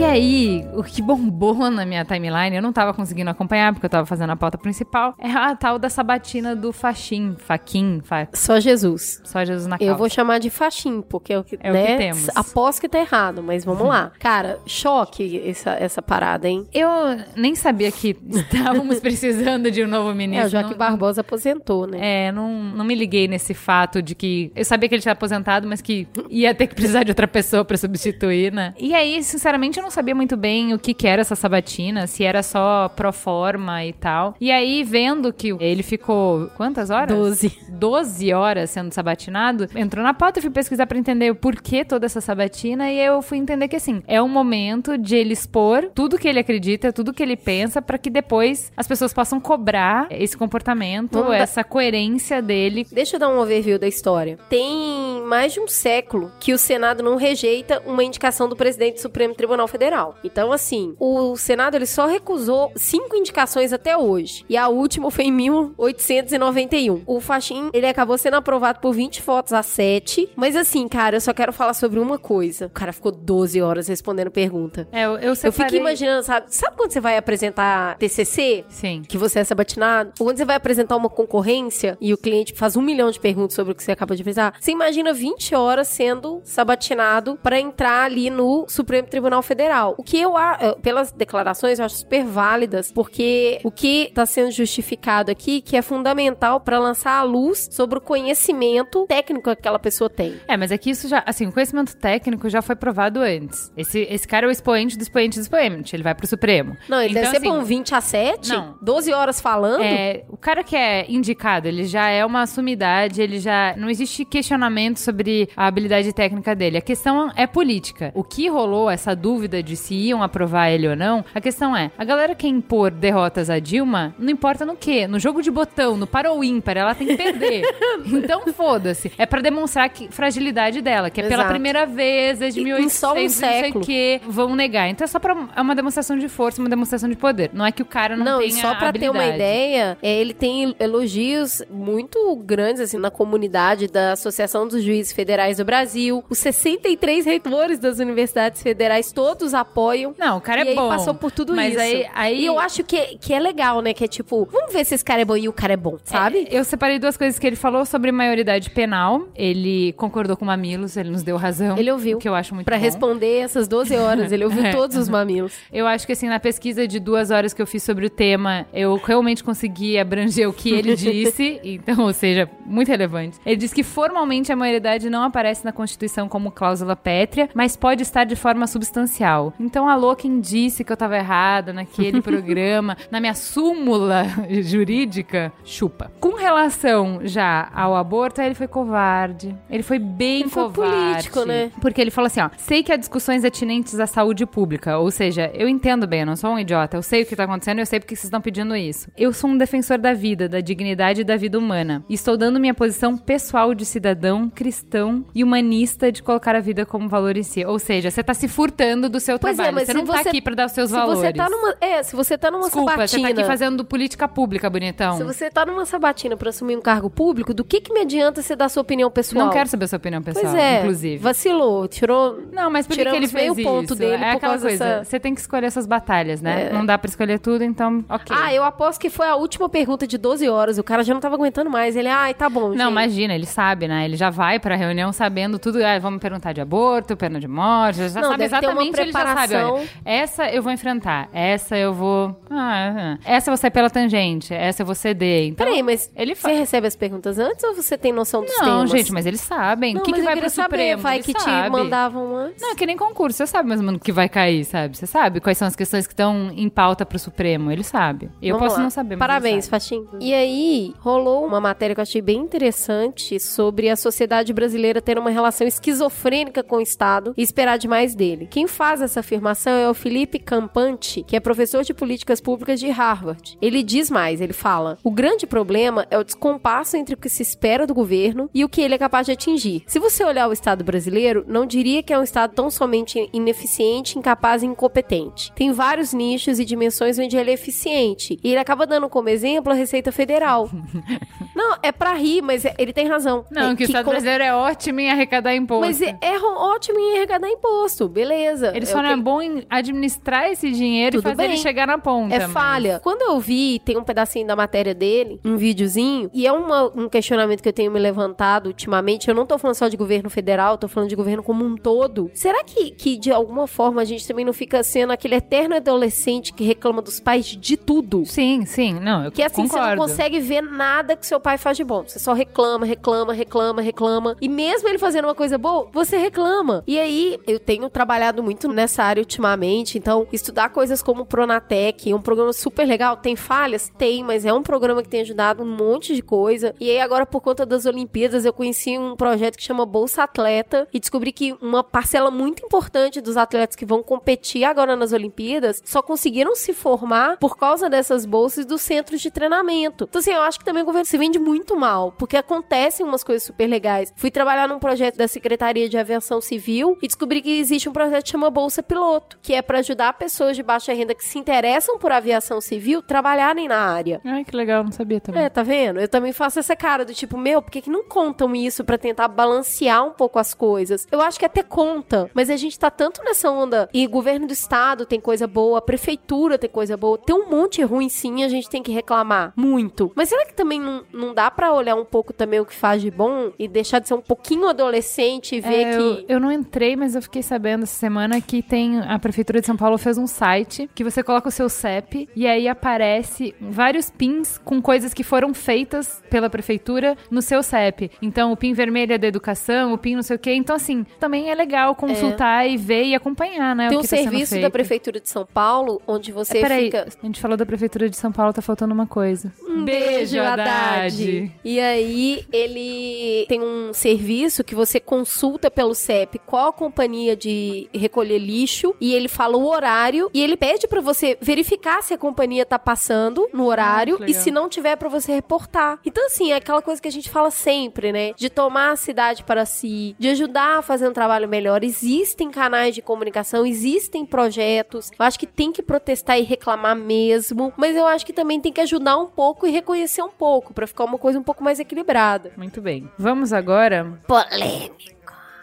E 0.00 0.04
aí, 0.04 0.66
o 0.74 0.82
que 0.82 1.02
bombou 1.02 1.54
na 1.70 1.84
minha 1.84 2.04
timeline, 2.06 2.56
eu 2.56 2.62
não 2.62 2.72
tava 2.72 2.94
conseguindo 2.94 3.28
acompanhar 3.28 3.70
porque 3.74 3.84
eu 3.84 3.90
tava 3.90 4.06
fazendo 4.06 4.30
a 4.30 4.36
pauta 4.36 4.56
principal, 4.56 5.14
é 5.20 5.30
a 5.30 5.54
tal 5.54 5.78
da 5.78 5.90
sabatina 5.90 6.56
do 6.56 6.72
Faxim, 6.72 7.36
Faquim, 7.38 8.00
fa... 8.02 8.26
Só 8.32 8.58
Jesus. 8.58 9.20
só 9.24 9.44
Jesus 9.44 9.66
na 9.66 9.76
Eu 9.76 9.88
calça. 9.88 9.94
vou 9.98 10.08
chamar 10.08 10.38
de 10.38 10.48
faxim, 10.48 11.02
porque 11.02 11.34
é 11.34 11.38
o 11.38 11.44
que, 11.44 11.56
É 11.62 11.70
o 11.70 11.74
que 11.74 11.80
né, 11.82 11.96
temos. 11.98 12.28
Aposto 12.34 12.80
que 12.80 12.88
tá 12.88 12.98
errado, 12.98 13.42
mas 13.42 13.62
vamos 13.62 13.86
lá. 13.86 14.10
Cara, 14.18 14.58
choque 14.66 15.42
essa, 15.46 15.72
essa 15.72 16.00
parada, 16.00 16.48
hein? 16.48 16.66
Eu 16.72 16.88
nem 17.36 17.54
sabia 17.54 17.92
que 17.92 18.16
estávamos 18.30 19.00
precisando 19.00 19.70
de 19.70 19.84
um 19.84 19.88
novo 19.88 20.14
ministro. 20.14 20.44
É, 20.44 20.46
o 20.46 20.50
Joaquim 20.50 20.70
não- 20.70 20.78
Barbosa 20.78 21.20
aposentou, 21.20 21.86
né? 21.86 21.98
É, 22.28 22.32
não, 22.32 22.50
não 22.50 22.84
me 22.86 22.94
liguei 22.94 23.28
nesse 23.28 23.52
fato 23.52 24.00
de 24.00 24.14
que. 24.14 24.50
Eu 24.56 24.64
sabia 24.64 24.88
que 24.88 24.94
ele 24.94 25.02
tinha 25.02 25.12
aposentado, 25.12 25.68
mas 25.68 25.82
que 25.82 26.08
ia 26.30 26.54
ter 26.54 26.66
que 26.66 26.74
precisar 26.74 27.02
de 27.04 27.10
outra 27.10 27.28
pessoa 27.28 27.64
pra 27.64 27.76
substituir, 27.76 28.50
né? 28.52 28.72
E 28.78 28.94
aí, 28.94 29.22
sinceramente, 29.22 29.78
eu 29.78 29.82
não 29.82 29.89
sabia 29.90 30.14
muito 30.14 30.36
bem 30.36 30.72
o 30.74 30.78
que, 30.78 30.94
que 30.94 31.06
era 31.06 31.20
essa 31.20 31.34
sabatina, 31.34 32.06
se 32.06 32.24
era 32.24 32.42
só 32.42 32.88
pro 32.94 33.12
forma 33.12 33.84
e 33.84 33.92
tal. 33.92 34.34
E 34.40 34.50
aí, 34.50 34.82
vendo 34.84 35.32
que 35.32 35.54
ele 35.60 35.82
ficou. 35.82 36.48
Quantas 36.56 36.90
horas? 36.90 37.16
Doze. 37.16 37.58
12 37.68 38.32
horas 38.32 38.70
sendo 38.70 38.92
sabatinado, 38.92 39.68
entrou 39.74 40.04
na 40.04 40.12
pauta, 40.14 40.38
eu 40.38 40.42
fui 40.42 40.50
pesquisar 40.50 40.86
pra 40.86 40.98
entender 40.98 41.30
o 41.30 41.34
porquê 41.34 41.84
toda 41.84 42.06
essa 42.06 42.20
sabatina 42.20 42.90
e 42.90 42.98
eu 42.98 43.22
fui 43.22 43.38
entender 43.38 43.68
que 43.68 43.76
assim, 43.76 44.02
é 44.06 44.20
um 44.22 44.28
momento 44.28 44.96
de 44.98 45.16
ele 45.16 45.32
expor 45.32 45.90
tudo 45.94 46.18
que 46.18 46.28
ele 46.28 46.38
acredita, 46.38 46.92
tudo 46.92 47.12
que 47.12 47.22
ele 47.22 47.36
pensa 47.36 47.80
pra 47.80 47.98
que 47.98 48.10
depois 48.10 48.70
as 48.76 48.86
pessoas 48.86 49.12
possam 49.12 49.40
cobrar 49.40 50.06
esse 50.10 50.36
comportamento, 50.36 51.12
Vamos 51.12 51.30
dar- 51.30 51.38
essa 51.38 51.64
coerência 51.64 52.42
dele. 52.42 52.86
Deixa 52.92 53.16
eu 53.16 53.20
dar 53.20 53.28
um 53.28 53.38
overview 53.40 53.78
da 53.78 53.88
história. 53.88 54.38
Tem 54.48 55.22
mais 55.26 55.52
de 55.52 55.60
um 55.60 55.66
século 55.68 56.30
que 56.38 56.52
o 56.52 56.58
Senado 56.58 57.02
não 57.02 57.16
rejeita 57.16 57.82
uma 57.86 58.04
indicação 58.04 58.48
do 58.48 58.56
presidente 58.56 58.94
do 58.94 59.00
Supremo 59.00 59.34
Tribunal 59.34 59.66
Federal. 59.68 59.79
Então, 60.22 60.52
assim, 60.52 60.94
o 60.98 61.36
Senado 61.36 61.76
ele 61.76 61.86
só 61.86 62.06
recusou 62.06 62.72
cinco 62.76 63.16
indicações 63.16 63.72
até 63.72 63.96
hoje. 63.96 64.44
E 64.48 64.56
a 64.56 64.68
última 64.68 65.10
foi 65.10 65.24
em 65.24 65.32
1891. 65.32 67.02
O 67.06 67.20
Faxin, 67.20 67.70
ele 67.72 67.86
acabou 67.86 68.16
sendo 68.18 68.34
aprovado 68.36 68.80
por 68.80 68.92
20 68.92 69.22
votos 69.22 69.52
a 69.52 69.62
7. 69.62 70.30
Mas 70.36 70.56
assim, 70.56 70.86
cara, 70.88 71.16
eu 71.16 71.20
só 71.20 71.32
quero 71.32 71.52
falar 71.52 71.74
sobre 71.74 71.98
uma 71.98 72.18
coisa. 72.18 72.66
O 72.66 72.70
cara 72.70 72.92
ficou 72.92 73.12
12 73.12 73.60
horas 73.60 73.88
respondendo 73.88 74.30
pergunta. 74.30 74.88
É, 74.92 75.04
eu, 75.04 75.12
eu 75.12 75.30
Eu 75.30 75.36
fico 75.36 75.52
separei- 75.52 75.80
imaginando, 75.80 76.22
sabe? 76.24 76.46
Sabe 76.54 76.76
quando 76.76 76.90
você 76.92 77.00
vai 77.00 77.16
apresentar 77.16 77.96
TCC? 77.98 78.64
Sim. 78.68 79.02
que 79.08 79.16
você 79.18 79.40
é 79.40 79.44
sabatinado, 79.44 80.12
ou 80.18 80.26
quando 80.26 80.36
você 80.38 80.44
vai 80.44 80.56
apresentar 80.56 80.96
uma 80.96 81.08
concorrência 81.08 81.96
e 82.00 82.12
o 82.12 82.18
cliente 82.18 82.52
faz 82.54 82.76
um 82.76 82.82
milhão 82.82 83.10
de 83.10 83.18
perguntas 83.18 83.54
sobre 83.54 83.72
o 83.72 83.74
que 83.74 83.82
você 83.82 83.92
acabou 83.92 84.14
de 84.16 84.22
apresentar, 84.22 84.54
você 84.60 84.70
imagina 84.72 85.12
20 85.12 85.54
horas 85.54 85.88
sendo 85.88 86.40
sabatinado 86.44 87.38
para 87.42 87.58
entrar 87.58 88.04
ali 88.04 88.30
no 88.30 88.66
Supremo 88.68 89.08
Tribunal 89.08 89.42
Federal. 89.42 89.69
O 89.98 90.02
que 90.02 90.20
eu, 90.20 90.36
eh, 90.38 90.76
pelas 90.82 91.12
declarações, 91.12 91.78
eu 91.78 91.84
acho 91.84 91.96
super 91.96 92.24
válidas, 92.24 92.90
porque 92.92 93.60
o 93.64 93.70
que 93.70 94.08
está 94.08 94.26
sendo 94.26 94.50
justificado 94.50 95.30
aqui, 95.30 95.60
que 95.60 95.76
é 95.76 95.82
fundamental 95.82 96.60
para 96.60 96.78
lançar 96.78 97.18
a 97.18 97.22
luz 97.22 97.68
sobre 97.70 97.98
o 97.98 98.00
conhecimento 98.00 99.06
técnico 99.06 99.44
que 99.44 99.50
aquela 99.50 99.78
pessoa 99.78 100.08
tem. 100.08 100.34
É, 100.46 100.56
mas 100.56 100.70
é 100.72 100.78
que 100.78 100.90
isso 100.90 101.08
já, 101.08 101.22
assim, 101.26 101.46
o 101.46 101.52
conhecimento 101.52 101.96
técnico 101.96 102.48
já 102.48 102.62
foi 102.62 102.76
provado 102.76 103.20
antes. 103.20 103.72
Esse, 103.76 104.00
esse 104.10 104.26
cara 104.26 104.46
é 104.46 104.48
o 104.48 104.50
expoente 104.50 104.96
do 104.96 105.02
expoente 105.02 105.38
do 105.38 105.42
expoente, 105.42 105.94
ele 105.96 106.02
vai 106.02 106.14
pro 106.14 106.26
Supremo. 106.26 106.76
Não, 106.88 107.00
ele 107.00 107.10
Então, 107.10 107.22
deve 107.22 107.30
ser 107.30 107.36
assim, 107.38 107.58
bom 107.58 107.64
20 107.64 107.94
a 107.94 108.00
7, 108.00 108.48
Não. 108.50 108.78
12 108.80 109.12
horas 109.12 109.40
falando. 109.40 109.82
É, 109.82 110.24
o 110.28 110.36
cara 110.36 110.62
que 110.64 110.76
é 110.76 111.10
indicado, 111.10 111.68
ele 111.68 111.84
já 111.84 112.08
é 112.08 112.24
uma 112.24 112.46
sumidade, 112.46 113.20
ele 113.20 113.38
já. 113.38 113.74
Não 113.76 113.88
existe 113.90 114.24
questionamento 114.24 114.98
sobre 114.98 115.48
a 115.56 115.66
habilidade 115.66 116.12
técnica 116.12 116.54
dele. 116.54 116.78
A 116.78 116.82
questão 116.82 117.30
é 117.36 117.46
política. 117.46 118.10
O 118.14 118.24
que 118.24 118.48
rolou, 118.48 118.90
essa 118.90 119.14
dúvida 119.14 119.59
de 119.62 119.76
se 119.76 119.94
iam 119.94 120.22
aprovar 120.22 120.70
ele 120.70 120.88
ou 120.88 120.96
não, 120.96 121.24
a 121.34 121.40
questão 121.40 121.76
é: 121.76 121.90
a 121.98 122.04
galera 122.04 122.34
quer 122.34 122.48
impor 122.48 122.90
derrotas 122.90 123.50
a 123.50 123.58
Dilma, 123.58 124.14
não 124.18 124.30
importa 124.30 124.64
no 124.64 124.76
quê? 124.76 125.06
No 125.06 125.18
jogo 125.18 125.42
de 125.42 125.50
botão, 125.50 125.96
no 125.96 126.06
para 126.06 126.30
ou 126.32 126.42
ímpar, 126.44 126.76
ela 126.76 126.94
tem 126.94 127.06
que 127.06 127.16
perder. 127.16 127.62
então 128.06 128.42
foda-se. 128.52 129.12
É 129.18 129.26
pra 129.26 129.40
demonstrar 129.40 129.88
que 129.88 130.08
fragilidade 130.08 130.80
dela, 130.80 131.10
que 131.10 131.20
é 131.20 131.24
pela 131.24 131.34
Exato. 131.42 131.50
primeira 131.50 131.86
vez 131.86 132.38
desde 132.38 132.60
E- 132.60 132.62
em 132.62 132.66
1800, 132.66 132.92
só 132.98 133.12
um 133.12 133.22
não 133.22 133.28
século. 133.28 133.84
o 133.84 133.86
que, 133.86 134.20
vão 134.26 134.54
negar. 134.56 134.88
Então 134.88 135.04
é 135.04 135.08
só 135.08 135.18
pra. 135.18 135.36
É 135.56 135.60
uma 135.60 135.74
demonstração 135.74 136.18
de 136.18 136.28
força, 136.28 136.60
uma 136.60 136.68
demonstração 136.68 137.08
de 137.08 137.16
poder. 137.16 137.50
Não 137.52 137.64
é 137.66 137.72
que 137.72 137.82
o 137.82 137.86
cara 137.86 138.16
não, 138.16 138.24
Não, 138.24 138.38
tenha 138.40 138.52
só 138.60 138.74
pra 138.74 138.92
ter 138.92 139.08
uma 139.10 139.20
habilidade. 139.20 139.34
ideia, 139.36 139.98
é, 140.02 140.20
ele 140.20 140.34
tem 140.34 140.74
elogios 140.78 141.62
muito 141.70 142.36
grandes 142.44 142.80
assim 142.82 142.98
na 142.98 143.10
comunidade 143.10 143.86
da 143.88 144.12
Associação 144.12 144.66
dos 144.66 144.82
Juízes 144.82 145.12
Federais 145.12 145.56
do 145.58 145.64
Brasil. 145.64 146.24
Os 146.28 146.38
63 146.38 147.24
reitores 147.26 147.78
das 147.78 147.98
universidades 147.98 148.62
federais 148.62 149.12
todos 149.12 149.39
apoiam. 149.54 150.14
Não, 150.18 150.38
o 150.38 150.40
cara 150.40 150.62
é 150.68 150.74
bom. 150.74 150.88
passou 150.88 151.14
por 151.14 151.30
tudo 151.30 151.54
mas 151.54 151.70
isso. 151.72 151.80
Aí, 151.80 152.06
aí 152.14 152.40
E 152.42 152.46
eu 152.46 152.58
acho 152.58 152.82
que, 152.84 153.18
que 153.18 153.32
é 153.32 153.38
legal, 153.38 153.80
né? 153.80 153.92
Que 153.94 154.04
é 154.04 154.08
tipo, 154.08 154.48
vamos 154.50 154.72
ver 154.72 154.84
se 154.84 154.94
esse 154.94 155.04
cara 155.04 155.22
é 155.22 155.24
bom 155.24 155.36
e 155.36 155.48
o 155.48 155.52
cara 155.52 155.72
é 155.72 155.76
bom, 155.76 155.96
sabe? 156.04 156.46
Eu 156.50 156.64
separei 156.64 156.98
duas 156.98 157.16
coisas 157.16 157.38
que 157.38 157.46
ele 157.46 157.56
falou 157.56 157.84
sobre 157.84 158.12
maioridade 158.12 158.70
penal. 158.70 159.28
Ele 159.34 159.92
concordou 159.94 160.36
com 160.36 160.44
Mamilos, 160.44 160.96
ele 160.96 161.10
nos 161.10 161.22
deu 161.22 161.36
razão. 161.36 161.76
Ele 161.78 161.90
ouviu. 161.90 162.18
Que 162.18 162.28
eu 162.28 162.34
acho 162.34 162.54
muito 162.54 162.64
Pra 162.66 162.76
bom. 162.76 162.82
responder 162.82 163.38
essas 163.40 163.66
12 163.68 163.96
horas, 163.96 164.32
ele 164.32 164.44
ouviu 164.44 164.64
É. 164.70 164.72
todos 164.72 164.96
os 164.96 165.08
mamilos. 165.08 165.52
Eu 165.72 165.86
acho 165.86 166.06
que, 166.06 166.12
assim, 166.12 166.28
na 166.28 166.38
pesquisa 166.40 166.86
de 166.86 166.98
duas 167.00 167.30
horas 167.30 167.54
que 167.54 167.62
eu 167.62 167.66
fiz 167.66 167.82
sobre 167.82 168.06
o 168.06 168.10
tema, 168.10 168.66
eu 168.72 168.96
realmente 168.96 169.42
consegui 169.42 169.98
abranger 169.98 170.48
o 170.48 170.52
que 170.52 170.70
ele 170.72 170.94
disse, 170.96 171.60
então, 171.64 172.04
ou 172.04 172.12
seja, 172.12 172.48
muito 172.66 172.88
relevante. 172.88 173.38
Ele 173.46 173.56
diz 173.56 173.72
que 173.72 173.82
formalmente 173.82 174.52
a 174.52 174.56
maioridade 174.56 175.08
não 175.08 175.22
aparece 175.22 175.64
na 175.64 175.72
Constituição 175.72 176.28
como 176.28 176.50
cláusula 176.50 176.94
pétrea, 176.96 177.48
mas 177.54 177.76
pode 177.76 178.02
estar 178.02 178.24
de 178.24 178.36
forma 178.36 178.66
substancial. 178.66 179.29
Então, 179.58 179.88
alô, 179.88 180.14
quem 180.16 180.40
disse 180.40 180.82
que 180.84 180.92
eu 180.92 180.96
tava 180.96 181.16
errada 181.16 181.72
naquele 181.72 182.20
programa, 182.22 182.96
na 183.10 183.20
minha 183.20 183.34
súmula 183.34 184.24
jurídica, 184.62 185.52
chupa. 185.64 186.10
Com 186.20 186.34
relação 186.36 187.20
já 187.24 187.68
ao 187.74 187.94
aborto, 187.94 188.40
ele 188.40 188.54
foi 188.54 188.66
covarde. 188.66 189.54
Ele 189.68 189.82
foi 189.82 189.98
bem 189.98 190.40
Ele 190.40 190.48
foi 190.48 190.64
covarde. 190.64 191.10
político, 191.30 191.44
né? 191.44 191.70
Porque 191.80 192.00
ele 192.00 192.10
falou 192.10 192.26
assim, 192.26 192.40
ó, 192.40 192.50
sei 192.56 192.82
que 192.82 192.92
há 192.92 192.96
discussões 192.96 193.44
atinentes 193.44 193.98
à 194.00 194.06
saúde 194.06 194.46
pública, 194.46 194.98
ou 194.98 195.10
seja, 195.10 195.50
eu 195.54 195.68
entendo 195.68 196.06
bem, 196.06 196.20
eu 196.20 196.26
não 196.26 196.36
sou 196.36 196.50
um 196.50 196.58
idiota, 196.58 196.96
eu 196.96 197.02
sei 197.02 197.22
o 197.22 197.26
que 197.26 197.36
tá 197.36 197.44
acontecendo, 197.44 197.78
eu 197.78 197.86
sei 197.86 198.00
porque 198.00 198.16
vocês 198.16 198.24
estão 198.24 198.40
pedindo 198.40 198.74
isso. 198.74 199.08
Eu 199.16 199.32
sou 199.32 199.50
um 199.50 199.58
defensor 199.58 199.98
da 199.98 200.12
vida, 200.12 200.48
da 200.48 200.60
dignidade 200.60 201.20
e 201.20 201.24
da 201.24 201.36
vida 201.36 201.58
humana. 201.58 202.04
E 202.08 202.14
estou 202.14 202.36
dando 202.36 202.58
minha 202.60 202.74
posição 202.74 203.16
pessoal 203.16 203.74
de 203.74 203.84
cidadão, 203.84 204.48
cristão 204.48 205.24
e 205.34 205.44
humanista 205.44 206.10
de 206.10 206.22
colocar 206.22 206.54
a 206.56 206.60
vida 206.60 206.86
como 206.86 207.08
valor 207.08 207.36
em 207.36 207.42
si. 207.42 207.64
Ou 207.64 207.78
seja, 207.78 208.10
você 208.10 208.22
tá 208.22 208.34
se 208.34 208.48
furtando 208.48 209.08
do 209.08 209.19
seu 209.20 209.38
Pois 209.38 209.52
é, 209.52 209.56
trabalho, 209.56 209.74
mas 209.76 209.86
você 209.86 209.94
não 209.94 210.04
tá 210.04 210.22
você- 210.22 210.28
aqui 210.28 210.40
pra 210.42 210.54
dar 210.54 210.66
os 210.66 210.72
seus 210.72 210.88
Se 210.90 210.94
valores. 210.96 211.20
você 211.20 211.32
tá 211.32 211.48
numa. 211.48 211.74
É, 211.80 212.02
se 212.02 212.16
você 212.16 212.38
tá 212.38 212.50
numa 212.50 212.64
Desculpa, 212.64 212.90
sabatina. 212.92 213.28
você 213.28 213.34
tá 213.34 213.40
aqui 213.40 213.48
fazendo 213.48 213.84
política 213.84 214.26
pública, 214.28 214.68
bonitão. 214.70 215.16
Se 215.16 215.24
você 215.24 215.50
tá 215.50 215.64
numa 215.66 215.84
sabatina 215.86 216.36
pra 216.36 216.50
assumir 216.50 216.76
um 216.76 216.80
cargo 216.80 217.08
público, 217.10 217.52
do 217.54 217.64
que 217.64 217.80
que 217.80 217.92
me 217.92 218.00
adianta 218.00 218.42
você 218.42 218.56
dar 218.56 218.68
sua 218.68 218.82
opinião 218.82 219.10
pessoal? 219.10 219.46
Não 219.46 219.52
quero 219.52 219.68
saber 219.68 219.84
a 219.84 219.88
sua 219.88 219.96
opinião 219.98 220.22
pessoal, 220.22 220.44
Pois 220.46 220.56
é, 220.56 220.78
inclusive. 220.80 221.18
vacilou, 221.22 221.86
tirou... 221.88 222.38
Não, 222.52 222.70
mas 222.70 222.86
por 222.86 222.94
que, 222.96 223.00
ele 223.02 223.28
fez 223.28 223.32
meio 223.32 223.54
ponto 223.54 223.84
isso? 223.84 223.94
dele 223.96 224.14
é 224.24 224.30
por 224.30 224.36
aquela 224.36 224.58
coisa, 224.58 224.68
dessa- 224.84 225.04
você 225.04 225.20
tem 225.20 225.34
que 225.34 225.40
escolher 225.40 225.66
essas 225.66 225.86
batalhas, 225.86 226.40
né? 226.40 226.68
É. 226.70 226.72
Não 226.72 226.84
dá 226.84 226.96
pra 226.98 227.08
escolher 227.08 227.38
tudo, 227.38 227.62
então, 227.64 228.04
ok. 228.08 228.34
Ah, 228.38 228.52
eu 228.54 228.64
aposto 228.64 229.00
que 229.00 229.10
foi 229.10 229.26
a 229.28 229.34
última 229.36 229.68
pergunta 229.68 230.06
de 230.06 230.16
12 230.18 230.48
horas, 230.48 230.78
o 230.78 230.82
cara 230.84 231.02
já 231.02 231.12
não 231.14 231.20
tava 231.20 231.34
aguentando 231.34 231.68
mais, 231.70 231.96
ele, 231.96 232.08
ai, 232.08 232.34
tá 232.34 232.48
bom, 232.48 232.68
Não, 232.70 232.76
gente. 232.76 232.90
imagina, 232.90 233.34
ele 233.34 233.46
sabe, 233.46 233.86
né? 233.88 234.04
Ele 234.04 234.16
já 234.16 234.30
vai 234.30 234.58
pra 234.58 234.76
reunião 234.76 235.12
sabendo 235.12 235.58
tudo. 235.58 235.82
Ah, 235.84 235.98
vamos 235.98 236.20
perguntar 236.20 236.52
de 236.52 236.60
aborto, 236.60 237.16
pena 237.16 237.38
de 237.40 237.48
morte. 237.48 238.08
Já 238.08 238.20
Não, 238.20 238.30
sabe 238.30 238.44
exatamente, 238.44 239.00
ele 239.00 239.09
já 239.12 239.34
sabe. 239.34 239.54
Olha, 239.56 239.88
essa 240.04 240.50
eu 240.50 240.62
vou 240.62 240.72
enfrentar, 240.72 241.28
essa 241.32 241.76
eu 241.76 241.92
vou. 241.92 242.36
Ah, 242.50 243.18
essa 243.24 243.50
eu 243.50 243.52
vou 243.52 243.56
sair 243.56 243.70
pela 243.70 243.90
tangente, 243.90 244.52
essa 244.54 244.82
eu 244.82 244.86
vou 244.86 244.94
ceder. 244.94 245.48
Então, 245.48 245.66
Peraí, 245.66 245.82
mas 245.82 246.10
ele 246.16 246.34
você 246.34 246.40
faz. 246.42 246.58
recebe 246.58 246.86
as 246.86 246.96
perguntas 246.96 247.38
antes 247.38 247.62
ou 247.64 247.74
você 247.74 247.96
tem 247.96 248.12
noção 248.12 248.42
dos 248.44 248.54
Não, 248.58 248.64
temas? 248.64 248.90
gente, 248.90 249.12
mas 249.12 249.26
eles 249.26 249.40
sabem. 249.40 249.94
Não, 249.94 250.00
O 250.00 250.04
que, 250.04 250.12
que 250.12 250.22
vai 250.22 250.36
pro 250.36 250.48
saber, 250.50 250.62
Supremo? 250.68 251.02
vai 251.02 251.22
que 251.22 251.32
te 251.34 251.42
sabem. 251.42 251.70
mandavam 251.70 252.34
antes. 252.36 252.60
Não, 252.62 252.72
é 252.72 252.74
que 252.74 252.86
nem 252.86 252.96
concurso. 252.96 253.38
Você 253.38 253.46
sabe 253.46 253.68
mais 253.68 253.80
ou 253.80 253.86
menos 253.86 254.00
o 254.00 254.04
que 254.04 254.12
vai 254.12 254.28
cair, 254.28 254.64
sabe? 254.64 254.96
Você 254.96 255.06
sabe 255.06 255.40
quais 255.40 255.56
são 255.58 255.68
as 255.68 255.76
questões 255.76 256.06
que 256.06 256.12
estão 256.12 256.50
em 256.54 256.68
pauta 256.68 257.04
pro 257.06 257.18
Supremo. 257.18 257.70
Ele 257.70 257.84
sabe. 257.84 258.30
Eu 258.42 258.54
Vamos 258.56 258.68
posso 258.68 258.76
lá. 258.78 258.82
não 258.84 258.90
saber, 258.90 259.16
mas 259.16 259.18
Parabéns, 259.26 259.68
ele 259.72 259.80
sabe. 259.80 260.00
E 260.20 260.34
aí, 260.34 260.94
rolou 261.00 261.44
uma 261.46 261.60
matéria 261.60 261.94
que 261.94 262.00
eu 262.00 262.02
achei 262.02 262.20
bem 262.22 262.38
interessante 262.38 263.38
sobre 263.40 263.88
a 263.88 263.96
sociedade 263.96 264.52
brasileira 264.52 265.00
ter 265.00 265.18
uma 265.18 265.30
relação 265.30 265.66
esquizofrênica 265.66 266.62
com 266.62 266.76
o 266.76 266.80
Estado 266.80 267.34
e 267.36 267.42
esperar 267.42 267.78
demais 267.78 268.14
dele. 268.14 268.46
Quem 268.50 268.66
faz 268.66 268.99
faz 269.00 269.02
essa 269.02 269.20
afirmação 269.20 269.72
é 269.72 269.88
o 269.88 269.94
Felipe 269.94 270.38
Campante, 270.38 271.22
que 271.22 271.34
é 271.34 271.40
professor 271.40 271.82
de 271.82 271.94
políticas 271.94 272.40
públicas 272.40 272.78
de 272.78 272.88
Harvard. 272.90 273.56
Ele 273.60 273.82
diz 273.82 274.10
mais, 274.10 274.40
ele 274.40 274.52
fala: 274.52 274.98
"O 275.02 275.10
grande 275.10 275.46
problema 275.46 276.06
é 276.10 276.18
o 276.18 276.24
descompasso 276.24 276.96
entre 276.96 277.14
o 277.14 277.18
que 277.18 277.28
se 277.28 277.42
espera 277.42 277.86
do 277.86 277.94
governo 277.94 278.50
e 278.54 278.64
o 278.64 278.68
que 278.68 278.80
ele 278.80 278.94
é 278.94 278.98
capaz 278.98 279.26
de 279.26 279.32
atingir. 279.32 279.82
Se 279.86 279.98
você 279.98 280.22
olhar 280.24 280.48
o 280.48 280.52
estado 280.52 280.84
brasileiro, 280.84 281.44
não 281.48 281.64
diria 281.66 282.02
que 282.02 282.12
é 282.12 282.18
um 282.18 282.22
estado 282.22 282.52
tão 282.54 282.70
somente 282.70 283.28
ineficiente, 283.32 284.18
incapaz 284.18 284.62
e 284.62 284.66
incompetente. 284.66 285.52
Tem 285.52 285.72
vários 285.72 286.12
nichos 286.12 286.58
e 286.58 286.64
dimensões 286.64 287.18
onde 287.18 287.36
ele 287.36 287.50
é 287.50 287.54
eficiente. 287.54 288.38
E 288.44 288.50
ele 288.50 288.60
acaba 288.60 288.86
dando 288.86 289.08
como 289.08 289.28
exemplo 289.28 289.72
a 289.72 289.74
Receita 289.74 290.12
Federal. 290.12 290.68
não, 291.54 291.76
é 291.82 291.90
pra 291.90 292.14
rir, 292.14 292.42
mas 292.42 292.64
ele 292.78 292.92
tem 292.92 293.08
razão. 293.08 293.44
Não, 293.50 293.70
é, 293.70 293.76
que, 293.76 293.84
o 293.84 293.86
Estado 293.86 294.04
com- 294.04 294.10
brasileiro 294.10 294.44
é 294.44 294.54
ótimo 294.54 295.00
em 295.00 295.10
arrecadar 295.10 295.54
imposto. 295.54 295.86
Mas 295.86 296.02
é, 296.02 296.16
é 296.20 296.38
ótimo 296.38 296.98
em 296.98 297.16
arrecadar 297.16 297.48
imposto, 297.48 298.08
beleza. 298.08 298.72
Ele 298.74 298.84
É 298.84 298.89
só 298.90 299.02
não 299.02 299.10
é 299.10 299.16
bom 299.16 299.40
em 299.42 299.64
administrar 299.70 300.50
esse 300.50 300.70
dinheiro 300.70 301.16
Tudo 301.16 301.26
e 301.26 301.30
fazer 301.30 301.36
bem. 301.42 301.52
ele 301.52 301.56
chegar 301.58 301.86
na 301.86 301.98
ponta. 301.98 302.34
É 302.34 302.40
mas- 302.40 302.52
falha. 302.52 303.00
Quando 303.02 303.22
eu 303.22 303.38
vi, 303.40 303.80
tem 303.84 303.96
um 303.96 304.04
pedacinho 304.04 304.46
da 304.46 304.54
matéria 304.56 304.94
dele, 304.94 305.40
um 305.44 305.56
videozinho, 305.56 306.30
e 306.32 306.46
é 306.46 306.52
uma- 306.52 306.90
um 306.94 307.08
questionamento 307.08 307.62
que 307.62 307.68
eu 307.68 307.72
tenho 307.72 307.90
me 307.90 307.98
levantado 307.98 308.66
ultimamente. 308.66 309.28
Eu 309.28 309.34
não 309.34 309.46
tô 309.46 309.58
falando 309.58 309.74
só 309.76 309.88
de 309.88 309.96
governo 309.96 310.28
federal, 310.30 310.76
tô 310.78 310.88
falando 310.88 311.08
de 311.08 311.16
governo 311.16 311.42
como 311.42 311.64
um 311.64 311.76
todo. 311.76 312.30
Será 312.34 312.62
que, 312.64 312.90
que 312.90 313.16
de 313.16 313.30
alguma 313.30 313.66
forma 313.66 314.02
a 314.02 314.04
gente 314.04 314.26
também 314.26 314.44
não 314.44 314.52
fica 314.52 314.82
sendo 314.82 315.12
aquele 315.12 315.34
eterno 315.36 315.74
adolescente 315.76 316.52
que 316.52 316.64
reclama 316.64 317.02
dos 317.02 317.20
pais 317.20 317.46
de 317.46 317.76
tudo? 317.76 318.24
Sim, 318.26 318.64
sim. 318.64 318.94
Não, 319.00 319.24
eu 319.24 319.32
Que 319.32 319.42
assim, 319.42 319.66
você 319.66 319.76
não 319.76 319.84
concordo. 319.84 320.02
consegue 320.02 320.40
ver 320.40 320.62
nada 320.62 321.16
que 321.16 321.26
seu 321.26 321.40
pai 321.40 321.58
faz 321.58 321.76
de 321.76 321.84
bom. 321.84 322.02
Você 322.06 322.18
só 322.18 322.32
reclama, 322.32 322.84
reclama, 322.86 323.32
reclama, 323.32 323.82
reclama. 323.82 324.36
E 324.40 324.48
mesmo 324.48 324.88
ele 324.88 324.98
fazendo 324.98 325.24
uma 325.26 325.34
coisa 325.34 325.58
boa, 325.58 325.88
você 325.92 326.16
reclama. 326.16 326.82
E 326.86 326.98
aí, 326.98 327.38
eu 327.46 327.58
tenho 327.58 327.88
trabalhado 327.90 328.42
muito 328.42 328.68
nessa 328.80 329.04
área 329.04 329.20
ultimamente. 329.20 329.98
Então, 329.98 330.26
estudar 330.32 330.70
coisas 330.70 331.02
como 331.02 331.22
o 331.22 331.26
Pronatec, 331.26 332.12
um 332.14 332.20
programa 332.20 332.52
super 332.52 332.86
legal. 332.86 333.16
Tem 333.16 333.36
falhas? 333.36 333.92
Tem, 333.96 334.24
mas 334.24 334.44
é 334.44 334.52
um 334.52 334.62
programa 334.62 335.02
que 335.02 335.08
tem 335.08 335.20
ajudado 335.20 335.62
um 335.62 335.66
monte 335.66 336.14
de 336.14 336.22
coisa. 336.22 336.74
E 336.80 336.90
aí, 336.90 337.00
agora, 337.00 337.26
por 337.26 337.40
conta 337.40 337.66
das 337.66 337.86
Olimpíadas, 337.86 338.44
eu 338.44 338.52
conheci 338.52 338.96
um 338.98 339.14
projeto 339.16 339.56
que 339.56 339.62
chama 339.62 339.84
Bolsa 339.84 340.22
Atleta. 340.22 340.88
E 340.92 340.98
descobri 340.98 341.32
que 341.32 341.54
uma 341.60 341.84
parcela 341.84 342.30
muito 342.30 342.64
importante 342.64 343.20
dos 343.20 343.36
atletas 343.36 343.76
que 343.76 343.84
vão 343.84 344.02
competir 344.02 344.64
agora 344.64 344.96
nas 344.96 345.12
Olimpíadas 345.12 345.82
só 345.84 346.00
conseguiram 346.02 346.54
se 346.54 346.72
formar 346.72 347.36
por 347.38 347.56
causa 347.56 347.88
dessas 347.90 348.24
bolsas 348.24 348.64
dos 348.64 348.80
centros 348.80 349.20
de 349.20 349.30
treinamento. 349.30 350.06
Então, 350.08 350.20
assim, 350.20 350.32
eu 350.32 350.42
acho 350.42 350.58
que 350.58 350.64
também 350.64 350.82
o 350.82 350.86
governo 350.86 351.06
se 351.06 351.18
vende 351.18 351.38
muito 351.38 351.76
mal, 351.76 352.12
porque 352.12 352.36
acontecem 352.36 353.04
umas 353.04 353.22
coisas 353.22 353.44
super 353.44 353.66
legais. 353.66 354.12
Fui 354.16 354.30
trabalhar 354.30 354.68
num 354.68 354.78
projeto 354.78 355.16
da 355.16 355.28
Secretaria 355.28 355.88
de 355.88 355.98
Aviação 355.98 356.40
Civil 356.40 356.96
e 357.02 357.06
descobri 357.06 357.42
que 357.42 357.58
existe 357.58 357.88
um 357.88 357.92
projeto 357.92 358.24
que 358.24 358.30
chama 358.30 358.50
Bolsa 358.50 358.69
Piloto, 358.82 359.38
que 359.42 359.52
é 359.54 359.60
para 359.62 359.78
ajudar 359.78 360.12
pessoas 360.14 360.56
de 360.56 360.62
baixa 360.62 360.92
renda 360.92 361.14
que 361.14 361.24
se 361.24 361.38
interessam 361.38 361.98
por 361.98 362.12
aviação 362.12 362.60
civil 362.60 363.02
trabalharem 363.02 363.66
na 363.68 363.78
área. 363.78 364.20
Ai, 364.24 364.44
que 364.44 364.54
legal, 364.56 364.84
não 364.84 364.92
sabia 364.92 365.20
também. 365.20 365.42
É, 365.42 365.48
tá 365.48 365.62
vendo? 365.62 365.98
Eu 366.00 366.08
também 366.08 366.32
faço 366.32 366.58
essa 366.58 366.76
cara 366.76 367.04
do 367.04 367.12
tipo, 367.12 367.36
meu, 367.36 367.60
por 367.60 367.70
que, 367.70 367.80
que 367.82 367.90
não 367.90 368.04
contam 368.04 368.54
isso 368.54 368.84
pra 368.84 368.96
tentar 368.96 369.28
balancear 369.28 370.04
um 370.06 370.12
pouco 370.12 370.38
as 370.38 370.54
coisas? 370.54 371.06
Eu 371.10 371.20
acho 371.20 371.38
que 371.38 371.44
até 371.44 371.62
conta, 371.62 372.30
mas 372.34 372.48
a 372.50 372.56
gente 372.56 372.78
tá 372.78 372.90
tanto 372.90 373.22
nessa 373.24 373.50
onda 373.50 373.88
e 373.92 374.06
governo 374.06 374.46
do 374.46 374.52
estado 374.52 375.04
tem 375.06 375.20
coisa 375.20 375.46
boa, 375.46 375.80
prefeitura 375.82 376.58
tem 376.58 376.70
coisa 376.70 376.96
boa, 376.96 377.18
tem 377.18 377.34
um 377.34 377.48
monte 377.50 377.82
ruim 377.82 378.08
sim, 378.08 378.44
a 378.44 378.48
gente 378.48 378.68
tem 378.68 378.82
que 378.82 378.92
reclamar 378.92 379.52
muito. 379.56 380.12
Mas 380.14 380.28
será 380.28 380.44
que 380.46 380.54
também 380.54 380.80
não, 380.80 381.02
não 381.12 381.34
dá 381.34 381.50
pra 381.50 381.72
olhar 381.72 381.94
um 381.96 382.04
pouco 382.04 382.32
também 382.32 382.60
o 382.60 382.66
que 382.66 382.74
faz 382.74 383.00
de 383.02 383.10
bom 383.10 383.52
e 383.58 383.66
deixar 383.66 383.98
de 383.98 384.08
ser 384.08 384.14
um 384.14 384.20
pouquinho 384.20 384.68
adolescente 384.68 385.56
e 385.56 385.60
ver 385.60 385.86
É, 385.86 385.96
que 385.96 386.02
eu, 386.02 386.24
eu 386.28 386.40
não 386.40 386.52
entrei, 386.52 386.96
mas 386.96 387.14
eu 387.14 387.22
fiquei 387.22 387.42
sabendo 387.42 387.84
essa 387.84 387.94
semana 387.96 388.40
que 388.40 388.49
tem 388.60 388.98
a 388.98 389.18
Prefeitura 389.18 389.60
de 389.60 389.66
São 389.66 389.76
Paulo 389.76 389.96
fez 389.96 390.18
um 390.18 390.26
site 390.26 390.90
que 390.94 391.04
você 391.04 391.22
coloca 391.22 391.48
o 391.48 391.52
seu 391.52 391.68
CEP 391.68 392.28
e 392.34 392.46
aí 392.46 392.66
aparece 392.66 393.54
vários 393.60 394.10
pins 394.10 394.58
com 394.58 394.82
coisas 394.82 395.14
que 395.14 395.22
foram 395.22 395.54
feitas 395.54 396.20
pela 396.28 396.50
Prefeitura 396.50 397.16
no 397.30 397.40
seu 397.40 397.62
CEP. 397.62 398.10
Então, 398.20 398.50
o 398.50 398.56
pin 398.56 398.72
vermelho 398.72 399.12
é 399.12 399.18
da 399.18 399.28
educação, 399.28 399.92
o 399.92 399.98
pin 399.98 400.16
não 400.16 400.22
sei 400.22 400.36
o 400.36 400.38
quê. 400.38 400.52
Então, 400.52 400.74
assim, 400.74 401.06
também 401.20 401.50
é 401.50 401.54
legal 401.54 401.94
consultar 401.94 402.68
e 402.68 402.76
ver 402.76 403.04
e 403.04 403.14
acompanhar, 403.14 403.76
né? 403.76 403.88
tem 403.88 403.96
o 403.96 404.00
um 404.00 404.02
que 404.02 404.08
tá 404.08 404.16
serviço 404.16 404.60
da 404.60 404.70
prefeitura 404.70 405.20
de 405.20 405.28
São 405.28 405.46
Paulo 405.46 406.02
onde 406.06 406.32
você 406.32 406.58
É, 406.58 406.60
Peraí, 406.60 406.84
fica 406.86 407.06
a 407.22 407.26
gente 407.26 407.40
falou 407.40 407.56
da 407.56 407.66
Prefeitura 407.66 408.08
de 408.08 408.16
São 408.16 408.32
Paulo, 408.32 408.52
tá 408.52 408.62
faltando 408.62 408.92
uma 408.92 409.06
coisa. 409.06 409.52
Um 409.68 409.84
beijo, 409.84 410.40
Haddad. 410.40 411.52
E 411.64 411.80
aí, 411.80 412.44
ele 412.52 413.46
tem 413.48 413.60
um 413.60 413.92
serviço 413.92 414.64
que 414.64 414.74
você 414.74 414.98
consulta 414.98 415.70
pelo 415.70 415.94
CEP 415.94 416.40
qual 416.46 416.68
a 416.68 416.72
companhia 416.72 417.36
de 417.36 417.88
recolher 417.94 418.38
lixo 418.40 418.94
e 419.00 419.14
ele 419.14 419.28
fala 419.28 419.56
o 419.56 419.68
horário 419.68 420.30
e 420.34 420.42
ele 420.42 420.56
pede 420.56 420.88
pra 420.88 421.00
você 421.00 421.36
verificar 421.40 422.02
se 422.02 422.14
a 422.14 422.18
companhia 422.18 422.66
tá 422.66 422.78
passando 422.78 423.48
no 423.52 423.66
horário 423.66 424.18
que 424.18 424.30
e 424.30 424.34
se 424.34 424.50
não 424.50 424.68
tiver 424.68 424.96
pra 424.96 425.08
você 425.08 425.32
reportar. 425.32 425.98
Então 426.04 426.26
assim, 426.26 426.52
é 426.52 426.56
aquela 426.56 426.82
coisa 426.82 427.00
que 427.00 427.08
a 427.08 427.12
gente 427.12 427.30
fala 427.30 427.50
sempre, 427.50 428.12
né? 428.12 428.32
De 428.36 428.48
tomar 428.48 428.92
a 428.92 428.96
cidade 428.96 429.44
para 429.44 429.64
si, 429.64 430.14
de 430.18 430.28
ajudar 430.28 430.78
a 430.78 430.82
fazer 430.82 431.08
um 431.08 431.12
trabalho 431.12 431.48
melhor. 431.48 431.84
Existem 431.84 432.50
canais 432.50 432.94
de 432.94 433.02
comunicação, 433.02 433.66
existem 433.66 434.24
projetos. 434.24 435.10
Eu 435.18 435.24
acho 435.24 435.38
que 435.38 435.46
tem 435.46 435.72
que 435.72 435.82
protestar 435.82 436.38
e 436.38 436.42
reclamar 436.42 436.96
mesmo, 436.96 437.72
mas 437.76 437.96
eu 437.96 438.06
acho 438.06 438.24
que 438.24 438.32
também 438.32 438.60
tem 438.60 438.72
que 438.72 438.80
ajudar 438.80 439.16
um 439.16 439.26
pouco 439.26 439.66
e 439.66 439.70
reconhecer 439.70 440.22
um 440.22 440.30
pouco 440.30 440.72
pra 440.72 440.86
ficar 440.86 441.04
uma 441.04 441.18
coisa 441.18 441.38
um 441.38 441.42
pouco 441.42 441.62
mais 441.62 441.78
equilibrada. 441.78 442.52
Muito 442.56 442.80
bem. 442.80 443.10
Vamos 443.18 443.52
agora 443.52 444.20
Polêmica. 444.26 445.19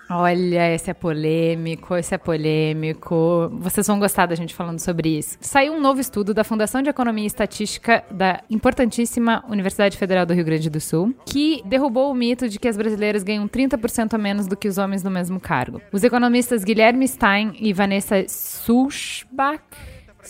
Olha, 0.09 0.73
esse 0.73 0.89
é 0.89 0.93
polêmico, 0.93 1.95
esse 1.95 2.15
é 2.15 2.17
polêmico. 2.17 3.49
Vocês 3.59 3.85
vão 3.85 3.99
gostar 3.99 4.25
da 4.25 4.35
gente 4.35 4.53
falando 4.53 4.79
sobre 4.79 5.17
isso. 5.17 5.37
Saiu 5.41 5.73
um 5.73 5.81
novo 5.81 5.99
estudo 5.99 6.33
da 6.33 6.43
Fundação 6.43 6.81
de 6.81 6.89
Economia 6.89 7.25
e 7.25 7.27
Estatística 7.27 8.03
da 8.09 8.41
importantíssima 8.49 9.43
Universidade 9.49 9.97
Federal 9.97 10.25
do 10.25 10.33
Rio 10.33 10.45
Grande 10.45 10.69
do 10.69 10.79
Sul, 10.79 11.13
que 11.25 11.61
derrubou 11.65 12.09
o 12.09 12.15
mito 12.15 12.47
de 12.47 12.57
que 12.57 12.67
as 12.67 12.77
brasileiras 12.77 13.23
ganham 13.23 13.47
30% 13.47 14.13
a 14.13 14.17
menos 14.17 14.47
do 14.47 14.55
que 14.55 14.67
os 14.67 14.77
homens 14.77 15.03
no 15.03 15.11
mesmo 15.11 15.39
cargo. 15.39 15.81
Os 15.91 16.03
economistas 16.03 16.63
Guilherme 16.63 17.07
Stein 17.07 17.53
e 17.59 17.73
Vanessa 17.73 18.25
Sulzbach 18.27 19.61